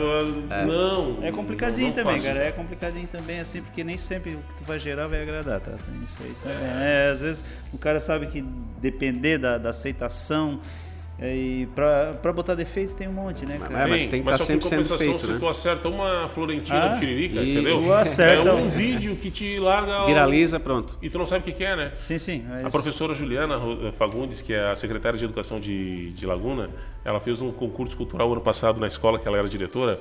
Não. 0.67 1.19
É 1.23 1.31
complicadinho 1.31 1.87
não 1.87 1.93
também, 1.95 2.13
faço. 2.19 2.25
cara. 2.25 2.39
É 2.45 2.51
complicadinho 2.51 3.07
também, 3.07 3.39
assim, 3.39 3.61
porque 3.61 3.83
nem 3.83 3.97
sempre 3.97 4.35
o 4.35 4.37
que 4.39 4.53
tu 4.57 4.63
vai 4.65 4.77
gerar 4.79 5.07
vai 5.07 5.21
agradar, 5.21 5.59
tá? 5.61 5.71
Tem 5.71 6.03
isso 6.03 6.17
aí 6.21 6.35
também. 6.43 6.57
É, 6.81 7.09
às 7.13 7.21
vezes 7.21 7.45
o 7.73 7.77
cara 7.77 7.99
sabe 7.99 8.27
que 8.27 8.41
depender 8.81 9.37
da, 9.37 9.57
da 9.57 9.69
aceitação 9.69 10.59
é, 10.59 10.86
e 11.19 11.67
pra, 11.73 12.13
pra 12.21 12.31
botar 12.31 12.53
defeito 12.53 12.95
tem 12.95 13.07
um 13.07 13.11
monte, 13.13 13.43
né, 13.45 13.57
cara? 13.57 13.83
É, 13.83 13.87
mas 13.87 14.05
tem 14.05 14.19
que 14.19 14.25
mas 14.25 14.37
tá 14.37 14.43
só 14.45 14.53
que 14.53 14.61
sempre 14.63 14.63
sendo 14.69 14.77
compensação, 14.83 14.97
feito, 15.13 15.19
se 15.25 15.31
né? 15.31 15.39
tu 15.39 15.47
acerta 15.47 15.89
uma 15.89 16.27
florentina 16.27 16.91
Ah, 16.91 16.93
Tiririca, 16.99 17.39
e- 17.41 17.51
entendeu? 17.53 17.81
tu 17.81 17.91
acerta 17.93 18.49
é 18.49 18.53
um 18.53 18.67
vídeo 18.69 19.15
que 19.15 19.31
te 19.31 19.57
larga. 19.59 20.03
o- 20.03 20.05
Viraliza, 20.07 20.59
pronto. 20.59 20.97
E 21.01 21.09
tu 21.09 21.17
não 21.17 21.25
sabe 21.25 21.49
o 21.49 21.53
que, 21.55 21.63
é, 21.63 21.75
né? 21.75 21.91
Sim, 21.95 22.19
sim. 22.19 22.43
mas- 22.47 22.65
A 22.65 22.69
professora 22.69 23.15
Juliana 23.15 23.55
Ro- 23.57 23.91
Fagundes, 23.93 24.41
que 24.43 24.53
é 24.53 24.69
a 24.69 24.75
secretária 24.75 25.17
de 25.17 25.25
Educação 25.25 25.59
de, 25.59 26.11
de 26.11 26.25
Laguna, 26.27 26.69
ela 27.03 27.19
fez 27.19 27.41
um 27.41 27.51
concurso 27.51 27.97
cultural 27.97 28.31
ano 28.31 28.41
passado 28.41 28.79
na 28.79 28.85
escola 28.87 29.17
que 29.17 29.27
ela 29.27 29.37
era 29.39 29.49
diretora, 29.49 29.99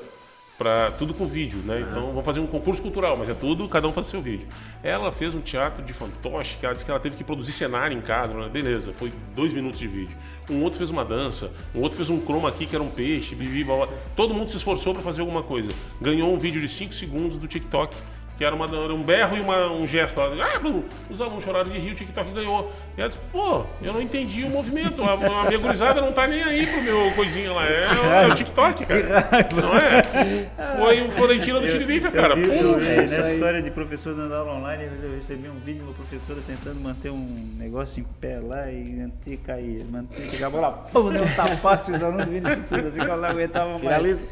para 0.59 0.90
tudo 0.92 1.12
com 1.12 1.26
vídeo, 1.26 1.59
né? 1.64 1.80
Então 1.80 2.07
vamos 2.09 2.24
fazer 2.24 2.40
um 2.40 2.46
concurso 2.46 2.80
cultural, 2.80 3.16
mas 3.16 3.28
é 3.28 3.34
tudo, 3.34 3.68
cada 3.68 3.86
um 3.86 3.92
faz 3.92 4.07
seu 4.07 4.22
vídeo. 4.22 4.48
Ela 4.82 5.12
fez 5.12 5.34
um 5.34 5.40
teatro 5.40 5.84
de 5.84 5.92
fantoche, 5.92 6.57
que 6.57 6.64
ela 6.64 6.74
disse 6.74 6.84
que 6.84 6.90
ela 6.90 7.00
teve 7.00 7.16
que 7.16 7.24
produzir 7.24 7.52
cenário 7.52 7.96
em 7.96 8.00
casa, 8.00 8.34
né? 8.34 8.48
beleza, 8.48 8.92
foi 8.92 9.12
dois 9.34 9.52
minutos 9.52 9.78
de 9.78 9.86
vídeo. 9.86 10.16
Um 10.48 10.62
outro 10.62 10.78
fez 10.78 10.90
uma 10.90 11.04
dança, 11.04 11.52
um 11.74 11.80
outro 11.80 11.96
fez 11.96 12.09
um 12.09 12.20
chroma 12.20 12.48
aqui 12.48 12.66
que 12.66 12.74
era 12.74 12.82
um 12.82 12.90
peixe, 12.90 13.34
bibi, 13.34 13.64
blá, 13.64 13.86
blá. 13.86 13.88
todo 14.14 14.32
mundo 14.32 14.50
se 14.50 14.57
esforçou 14.57 14.94
para 14.94 15.02
fazer 15.02 15.20
alguma 15.20 15.42
coisa. 15.42 15.70
Ganhou 16.00 16.32
um 16.32 16.38
vídeo 16.38 16.61
de 16.61 16.68
5 16.68 16.94
segundos 16.94 17.36
do 17.36 17.46
TikTok 17.46 17.96
que 18.37 18.45
era, 18.45 18.55
uma, 18.55 18.66
era 18.66 18.93
um 18.95 19.03
berro 19.03 19.37
e 19.37 19.41
uma- 19.41 19.72
um 19.72 19.87
gesto. 19.87 20.20
Ela, 20.20 20.55
ah, 20.55 20.59
Bruno, 20.59 20.84
os 21.11 21.20
alunos 21.20 21.43
choraram 21.43 21.70
de 21.70 21.78
rir, 21.78 21.93
o 21.93 21.95
TikTok 21.95 22.30
ganhou. 22.32 22.70
E 22.97 23.01
ela 23.01 23.09
disse, 23.09 23.20
pô, 23.32 23.64
eu 23.82 23.93
não 23.93 24.01
entendi 24.01 24.45
o 24.45 24.51
movimento. 24.51 25.03
A, 25.03 25.12
a 25.14 25.45
minha 25.47 25.59
gurizada 25.59 26.01
não 26.01 26.12
tá 26.12 26.26
nem 26.26 26.43
aí 26.43 26.66
pro 26.66 26.82
meu 26.82 27.11
coisinha 27.12 27.53
lá. 27.53 27.64
É, 27.66 27.89
o- 27.93 28.05
é 28.05 28.26
o 28.28 28.34
TikTok, 28.34 28.84
cara. 28.87 29.28
Não 29.55 29.76
é? 29.76 30.76
Foi 30.76 31.01
o 31.07 31.11
Florentina 31.11 31.61
do 31.61 31.66
Tiririca, 31.66 32.11
cara. 32.11 32.34
Eu, 32.34 32.43
vi- 32.43 32.49
Pô, 32.49 32.55
eu, 32.55 32.80
é 32.80 32.97
nessa 32.97 33.32
história 33.32 33.62
de 33.62 33.70
professor 33.70 34.14
dando 34.14 34.34
aula 34.34 34.53
online, 34.55 34.84
eu 35.03 35.14
recebi 35.16 35.49
um 35.49 35.59
vídeo 35.61 35.80
de 35.82 35.84
uma 35.89 35.95
professora 35.95 36.39
tentando 36.47 36.80
manter 36.80 37.11
um 37.11 37.55
negócio 37.59 38.01
em 38.01 38.07
pé 38.20 38.39
lá 38.43 38.70
e 38.70 38.84
manter 38.93 39.37
cair. 39.39 39.84
Manter, 39.91 40.28
chegava 40.28 40.61
lá, 40.61 40.70
pô, 40.72 41.11
deu 41.11 41.22
um 41.22 41.34
tapaço 41.34 41.91
e 41.91 41.95
os 41.95 42.03
alunos 42.03 42.26
vindo 42.26 42.49
isso 42.49 42.64
tudo, 42.68 42.87
assim 42.87 43.01
que 43.01 43.07
ela 43.07 43.16
não 43.16 43.28
aguentava 43.30 43.68
mais. 43.70 43.80
Finaliza. 43.80 44.26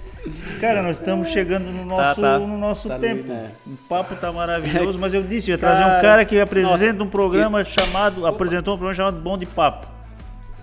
Cara, 0.61 0.83
nós 0.83 0.99
estamos 0.99 1.29
chegando 1.29 1.71
no 1.71 1.85
nosso, 1.85 2.21
tá. 2.21 2.39
no 2.39 2.57
nosso 2.59 2.89
Tá 2.89 2.99
tempo. 2.99 3.31
é. 3.31 3.51
O 3.67 3.77
papo 3.89 4.15
tá 4.17 4.33
maravilhoso, 4.33 4.99
mas 5.01 5.13
eu 5.13 5.23
disse, 5.23 5.51
eu 5.51 5.55
ia 5.55 5.59
trazer 5.59 5.83
um 5.83 6.01
Cara, 6.01 6.25
que 6.25 6.39
apresenta 6.41 6.93
nossa, 6.93 7.05
um 7.05 7.09
programa 7.09 7.65
chamado, 7.65 8.27
apresentou 8.27 8.75
um 8.75 8.79
programa 8.79 8.95
chamado 8.95 9.21
Bom 9.23 9.37
de 9.37 9.47
Papo. 9.47 9.87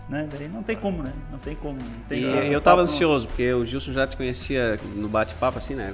Né? 0.10 0.28
Daí 0.38 0.50
não 0.50 0.62
tem 0.64 0.76
como, 0.76 1.04
né? 1.04 1.14
Não 1.32 1.40
tem 1.40 1.56
como. 1.56 1.74
Não 1.76 1.82
tem, 2.10 2.20
E 2.20 2.26
eu 2.48 2.54
papo 2.54 2.62
tava 2.62 2.78
não- 2.78 2.84
ansioso, 2.84 3.28
porque 3.28 3.54
o 3.54 3.66
Gilson 3.66 3.94
já 3.94 4.06
te 4.08 4.18
conhecia 4.18 4.78
no 4.96 5.08
bate-papo, 5.08 5.58
assim, 5.58 5.74
né? 5.76 5.94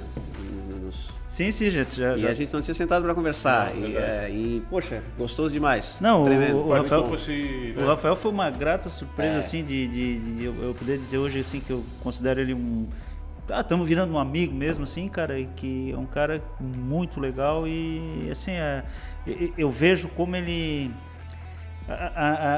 Nos- 0.82 1.08
Sim, 1.28 1.52
sim, 1.52 1.70
já. 1.70 1.84
já, 1.84 2.16
E 2.16 2.22
já- 2.22 2.28
a 2.30 2.34
gente 2.34 2.52
não 2.52 2.60
tinha 2.60 2.74
sentado 2.74 3.04
pra 3.04 3.14
conversar. 3.14 3.72
Não, 3.74 3.86
e, 3.86 3.96
é, 3.96 4.28
e, 4.28 4.62
poxa, 4.68 5.02
gostoso 5.16 5.52
demais. 5.54 5.98
Não, 6.00 6.22
o- 6.22 6.24
Tremendo. 6.24 6.56
o 6.56 6.68
Rafael- 6.72 6.82
Desculpa 7.02 7.16
se, 7.16 7.74
né? 7.76 7.84
O 7.84 7.86
Rafael 7.86 8.16
foi 8.16 8.30
uma 8.32 8.50
grata 8.50 8.88
surpresa, 8.88 9.34
É. 9.34 9.38
assim, 9.38 9.62
de, 9.62 9.86
de, 9.86 10.18
de 10.18 10.44
eu, 10.46 10.54
eu 10.64 10.74
poder 10.74 10.98
dizer 10.98 11.18
hoje, 11.18 11.38
assim, 11.38 11.60
que 11.60 11.70
eu 11.70 11.84
considero 12.02 12.40
ele 12.40 12.54
um... 12.54 12.88
Ah, 13.50 13.60
estamos 13.60 13.88
virando 13.88 14.12
um 14.12 14.18
amigo 14.18 14.54
mesmo, 14.54 14.84
assim, 14.84 15.08
cara, 15.08 15.38
e 15.38 15.46
que 15.56 15.92
é 15.92 15.96
um 15.96 16.06
cara 16.06 16.42
muito 16.60 17.18
legal 17.18 17.66
e, 17.66 18.28
assim, 18.30 18.52
é, 18.52 18.84
eu, 19.56 19.70
vejo 19.70 20.08
como 20.08 20.36
ele... 20.36 20.90
A, 21.90 21.92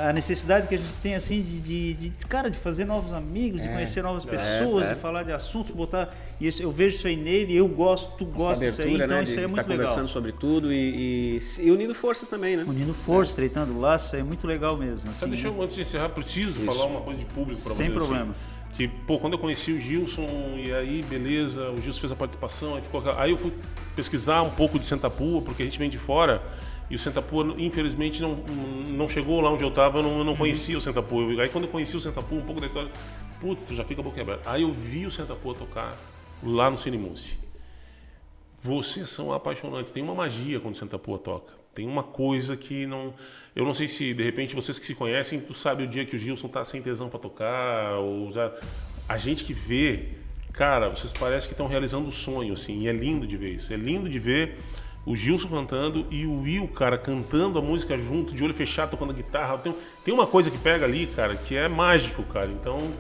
a- 0.07 0.09
a 0.09 0.13
necessidade 0.13 0.67
que 0.67 0.75
a 0.75 0.79
gente 0.79 0.93
tem, 0.95 1.15
assim, 1.15 1.41
de, 1.41 1.61
de, 1.61 1.95
de, 1.95 2.11
cara, 2.27 2.51
de 2.51 2.59
fazer 2.59 2.85
novos 2.85 3.13
amigos, 3.13 3.63
de 3.63 3.69
conhecer 3.69 4.03
novas 4.03 4.25
pessoas, 4.25 4.89
é. 4.89 4.95
de 4.95 4.99
falar 4.99 5.23
de 5.23 5.31
assuntos, 5.31 5.71
botar... 5.71 6.13
E 6.41 6.49
isso, 6.49 6.61
eu 6.61 6.73
vejo 6.73 6.97
isso 6.97 7.07
aí 7.07 7.15
nele, 7.15 7.55
eu 7.57 7.69
gosto, 7.69 8.17
tu 8.17 8.25
gosta 8.25 8.65
disso 8.65 8.81
aí, 8.83 8.89
abertura, 8.89 9.05
então 9.05 9.17
né? 9.19 9.23
isso 9.23 9.39
aí 9.39 9.45
é 9.45 9.47
muito 9.47 9.69
legal. 9.69 9.87
conversando 9.87 10.09
sobre 10.09 10.33
tudo 10.33 10.73
e, 10.73 11.39
e, 11.39 11.67
e 11.67 11.71
unindo 11.71 11.95
forças 11.95 12.29
também, 12.29 12.57
né? 12.57 12.65
Unindo 12.67 12.93
força, 12.93 13.31
estreitando 13.31 13.79
laço, 13.79 14.17
é 14.17 14.23
muito 14.25 14.49
legal 14.49 14.77
mesmo. 14.77 15.03
Só 15.03 15.11
Assim, 15.11 15.29
deixa 15.29 15.47
eu, 15.47 15.63
antes 15.63 15.77
de 15.77 15.83
encerrar, 15.83 16.09
preciso 16.09 16.63
falar 16.63 16.87
uma 16.87 17.01
coisa 17.03 17.21
de 17.21 17.27
público 17.27 17.63
pra 17.63 17.73
Sem 17.75 17.89
vocês. 17.91 18.11
assim. 18.11 18.33
Que, 18.75 18.89
pô, 18.89 19.19
quando 19.19 19.35
eu 19.35 19.39
conheci 19.39 19.73
o 19.73 19.81
Gilson, 19.81 20.27
e 20.57 20.73
aí, 20.73 21.03
beleza, 21.03 21.71
o 21.71 21.81
Gilson 21.81 22.01
fez 22.01 22.13
a 22.13 22.17
participação, 22.17 22.77
aí 22.77 22.83
ficou 22.83 23.03
Aí 23.17 23.31
eu 23.31 23.37
fui 23.37 23.53
pesquisar 23.95 24.43
um 24.43 24.51
pouco 24.51 24.79
de 24.79 24.87
Sentapua, 24.87 25.43
porque 25.43 25.63
a 25.63 25.65
gente 25.65 25.79
vem 25.79 25.91
de 25.91 25.99
fora, 25.99 26.43
e 26.89 26.95
o 26.95 26.99
Sentapua, 26.99 27.55
infelizmente, 27.59 28.21
não, 28.23 28.35
não 28.35 29.09
chegou 29.09 29.41
lá 29.41 29.51
onde 29.51 29.63
eu 29.63 29.69
estava, 29.69 29.99
eu 29.99 30.03
não, 30.03 30.25
não 30.25 30.37
conhecia 30.37 30.77
o 30.77 30.81
Sentapua. 30.81 31.43
Aí 31.43 31.49
quando 31.49 31.65
eu 31.65 31.71
conheci 31.71 31.97
o 31.97 32.01
Sentapua, 32.01 32.39
um 32.39 32.45
pouco 32.45 32.61
da 32.61 32.67
história, 32.67 32.91
putz, 33.41 33.69
já 33.69 33.85
fica 33.85 34.01
a 34.01 34.05
boca 34.05 34.21
aberta. 34.21 34.51
Aí 34.51 34.63
eu 34.63 34.73
vi 34.73 35.07
o 35.07 35.11
Sentapua 35.11 35.55
tocar 35.55 35.97
lá 36.43 36.71
no 36.71 36.77
Cine 36.77 36.99
Muse. 36.99 37.39
Vocês 38.63 39.09
são 39.09 39.33
apaixonantes. 39.33 39.91
Tem 39.91 40.03
uma 40.03 40.15
magia 40.15 40.61
quando 40.61 40.75
Santa 40.75 40.99
Pua 40.99 41.19
toca. 41.19 41.60
Tem 41.75 41.87
uma 41.87 42.03
coisa 42.03 42.57
que 42.57 42.87
não. 42.87 43.15
Eu 43.55 43.65
não 43.65 43.73
sei 43.73 43.87
se, 43.87 44.13
de 44.13 44.23
repente, 44.23 44.55
vocês 44.55 44.79
que 44.79 44.87
se 44.87 44.95
conhecem, 44.95 45.41
tu 45.41 45.55
sabe 45.55 45.85
o 45.85 45.87
dia 45.87 46.05
que 46.05 46.17
o 46.17 46.19
Gilson 46.19 46.49
tá 46.49 46.65
sem 46.65 46.83
tesão 46.83 47.09
para 47.09 47.19
tocar. 47.19 47.95
Ou 47.95 48.33
já... 48.33 48.53
A 49.09 49.19
gente 49.19 49.45
que 49.45 49.53
vê, 49.53 50.11
cara, 50.53 50.89
vocês 50.89 51.13
parecem 51.13 51.49
que 51.49 51.55
estão 51.55 51.67
realizando 51.67 52.07
um 52.07 52.11
sonho, 52.11 52.55
assim. 52.55 52.83
E 52.83 52.89
é 52.89 52.93
lindo 52.93 53.27
de 53.27 53.37
ver 53.37 53.55
isso. 53.55 53.73
É 53.73 53.77
lindo 53.77 54.09
de 54.09 54.19
ver 54.19 54.59
o 55.07 55.17
Gilson 55.17 55.49
cantando 55.49 56.07
e 56.11 56.27
o 56.27 56.43
Will, 56.43 56.69
cara, 56.69 56.99
cantando 56.99 57.59
a 57.59 57.63
música 57.63 57.97
junto, 57.99 58.35
de 58.35 58.45
olho 58.45 58.55
fechado, 58.55 58.91
tocando 58.91 59.11
a 59.11 59.15
guitarra. 59.15 59.59
Tem, 59.59 59.75
tem 60.05 60.15
uma 60.15 60.27
coisa 60.27 60.51
que 60.51 60.59
pega 60.59 60.85
ali, 60.85 61.07
cara, 61.07 61.35
que 61.37 61.57
é 61.57 61.69
mágico, 61.69 62.23
cara. 62.25 62.51
Então. 62.51 62.93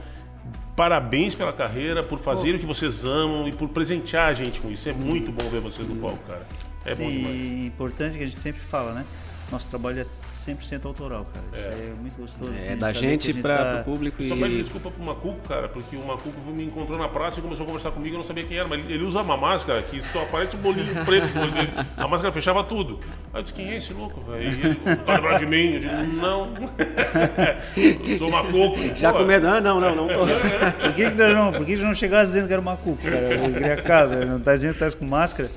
Parabéns 0.76 1.34
pela 1.34 1.52
carreira, 1.52 2.02
por 2.02 2.18
fazer 2.18 2.54
o 2.54 2.58
que 2.58 2.64
vocês 2.64 3.04
amam 3.04 3.46
e 3.46 3.52
por 3.52 3.68
presentear 3.68 4.28
a 4.28 4.32
gente 4.32 4.60
com 4.60 4.70
isso. 4.70 4.88
É 4.88 4.94
muito 4.94 5.30
bom 5.30 5.46
ver 5.50 5.60
vocês 5.60 5.86
no 5.86 5.96
palco, 5.96 6.24
cara. 6.26 6.46
É 6.84 6.94
Sim, 6.94 7.02
bom 7.04 7.10
demais. 7.10 7.34
e 7.36 7.66
importante 7.66 8.16
que 8.16 8.22
a 8.22 8.26
gente 8.26 8.38
sempre 8.38 8.60
fala, 8.60 8.92
né? 8.92 9.04
Nosso 9.52 9.68
trabalho 9.68 10.00
é 10.02 10.06
100% 10.36 10.86
autoral, 10.86 11.26
cara. 11.34 11.44
Isso 11.52 11.68
é 11.68 11.92
muito 12.00 12.16
gostoso. 12.16 12.50
assim, 12.52 12.68
É 12.70 12.74
de 12.74 12.78
da 12.78 12.92
gente 12.92 13.28
a 13.30 13.32
gente 13.32 13.42
para 13.42 13.56
tá- 13.74 13.80
o 13.80 13.84
público 13.84 14.22
Eu 14.22 14.28
só 14.28 14.36
pede 14.36 14.54
e. 14.54 14.58
desculpa 14.58 14.90
pro 14.92 15.02
Macuco, 15.02 15.40
cara, 15.48 15.68
porque 15.68 15.96
o 15.96 16.06
Macuco 16.06 16.40
me 16.52 16.64
encontrou 16.64 16.96
na 16.96 17.08
praça 17.08 17.40
e 17.40 17.42
começou 17.42 17.64
a 17.64 17.66
conversar 17.66 17.90
comigo, 17.90 18.14
eu 18.14 18.18
não 18.18 18.24
sabia 18.24 18.44
quem 18.44 18.56
era, 18.56 18.68
mas 18.68 18.78
ele 18.88 19.02
usa 19.02 19.22
uma 19.22 19.36
máscara 19.36 19.82
que 19.82 20.00
só 20.00 20.22
aparece 20.22 20.54
um 20.56 20.60
bolinho 20.60 20.86
preto 21.04 21.34
no 21.34 21.42
olho 21.42 21.50
dele. 21.52 21.70
A 21.96 22.06
máscara 22.06 22.32
fechava 22.32 22.62
tudo. 22.62 23.00
Aí 23.34 23.40
eu 23.40 23.42
disse, 23.42 23.52
quem 23.54 23.70
é 23.72 23.76
esse 23.76 23.92
louco, 23.92 24.20
velho? 24.20 24.40
Ele, 24.44 24.74
Tá 25.04 25.14
lembrando 25.16 25.38
de 25.40 25.46
mim? 25.46 25.72
Eu 25.74 25.80
digo, 25.80 25.94
não. 26.16 26.54
eu 28.08 28.18
sou 28.18 28.30
Macuco. 28.30 28.78
Já 28.96 29.12
com 29.12 29.24
medo. 29.24 29.48
Ah, 29.48 29.60
não, 29.60 29.80
não, 29.80 29.96
não 29.96 30.06
tô. 30.08 30.14
Por 30.80 30.92
que, 30.94 31.10
que 31.10 31.24
não, 31.34 31.52
por 31.52 31.66
que 31.66 31.76
não 31.76 31.92
chegasse 31.92 32.26
dizendo 32.32 32.46
que 32.46 32.52
era 32.52 32.62
uma 32.62 32.76
cuca, 32.76 33.02
cara? 33.10 33.34
Eu 33.34 33.52
queria 33.52 33.76
casa, 33.82 34.24
não 34.24 34.40
tá 34.40 34.54
dizendo 34.54 34.74
que 34.74 34.78
tá 34.78 34.90
com 34.92 35.04
máscara. 35.04 35.50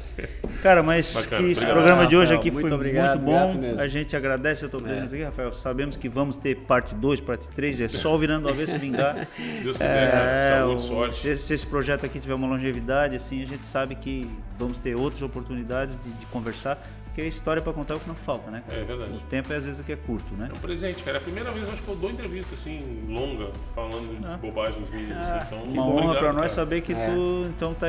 Cara, 0.62 0.84
mas 0.84 1.14
Bacana, 1.14 1.42
que 1.42 1.52
esse 1.52 1.62
obrigado. 1.62 1.84
programa 1.84 2.08
de 2.08 2.16
hoje 2.16 2.34
Rafael, 2.34 2.40
aqui 2.40 2.52
muito 2.52 2.68
foi 2.68 2.76
obrigado, 2.76 3.20
muito 3.20 3.58
bom. 3.58 3.82
A 3.82 3.88
gente 3.88 4.16
agradece 4.16 4.66
a 4.66 4.70
tua 4.70 4.80
presença 4.80 5.16
aqui, 5.16 5.24
Rafael. 5.24 5.54
Sabemos 5.54 5.98
que 5.98 6.08
vamos 6.08 6.38
ter 6.38 6.56
parte 6.56 6.96
2, 6.96 7.22
parte 7.22 7.50
3, 7.50 7.82
é 7.82 7.88
só 7.88 8.16
virando 8.18 8.48
a 8.48 8.52
vez 8.52 8.70
se 8.70 8.78
vingar. 8.78 9.28
Se 9.36 9.64
Deus 9.64 9.78
quiser, 9.78 10.12
cara. 10.12 10.32
É, 10.32 10.60
Saúde, 10.60 10.82
sorte. 10.82 11.16
Se, 11.16 11.36
se 11.36 11.54
esse 11.54 11.68
projeto 11.68 12.06
aqui 12.06 12.20
tiver 12.20 12.34
uma 12.34 12.48
longevidade, 12.48 13.16
assim, 13.16 13.42
a 13.42 13.48
gente 13.48 13.66
sabe 13.66 13.96
que 13.96 14.30
vamos 14.58 14.80
ter 14.80 14.96
outras 14.96 15.22
oportunidades 15.22 16.00
de, 16.00 16.10
de 16.10 16.26
conversar 16.28 16.82
porque 17.14 17.22
a 17.22 17.26
história 17.26 17.62
para 17.62 17.72
contar 17.72 17.94
é 17.94 17.98
o 17.98 18.00
que 18.00 18.08
não 18.08 18.16
falta, 18.16 18.50
né? 18.50 18.64
cara? 18.68 18.82
É 18.82 18.84
verdade. 18.84 19.14
O 19.14 19.20
tempo 19.20 19.54
é 19.54 19.56
às 19.56 19.66
vezes 19.68 19.80
o 19.80 19.84
que 19.84 19.92
é 19.92 19.96
curto, 19.96 20.34
né? 20.34 20.50
É 20.50 20.54
um 20.54 20.58
presente, 20.58 21.04
cara. 21.04 21.18
É 21.18 21.20
a 21.20 21.22
primeira 21.22 21.52
vez 21.52 21.70
acho 21.70 21.84
que 21.84 21.88
eu 21.88 21.96
dou 21.96 22.10
entrevista 22.10 22.56
assim, 22.56 23.06
longa, 23.08 23.52
falando 23.76 24.20
de 24.20 24.38
bobagens 24.42 24.90
minhas, 24.90 25.16
assim. 25.20 25.46
Então, 25.46 25.60
Ah. 25.60 25.70
Uma 25.70 25.86
honra 25.86 25.96
obrigado, 26.06 26.20
para 26.20 26.34
nós 26.34 26.52
saber 26.52 26.82
que 26.82 26.92
É. 26.94 27.06
tu 27.06 27.46
então 27.56 27.72
tá 27.76 27.86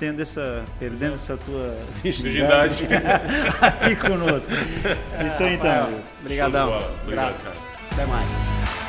tendo 0.00 0.20
essa 0.20 0.64
perdendo 0.80 1.12
essa 1.12 1.36
tua 1.36 1.76
Virgindade. 2.02 2.88
aqui 3.62 3.94
conosco. 3.94 4.50
Isso 5.24 5.42
aí 5.44 5.54
então. 5.54 6.02
Obrigadão. 6.20 6.68
Obrigado, 7.04 7.06
Grato. 7.06 7.44
cara. 7.44 7.56
Até 7.92 8.06
mais. 8.06 8.85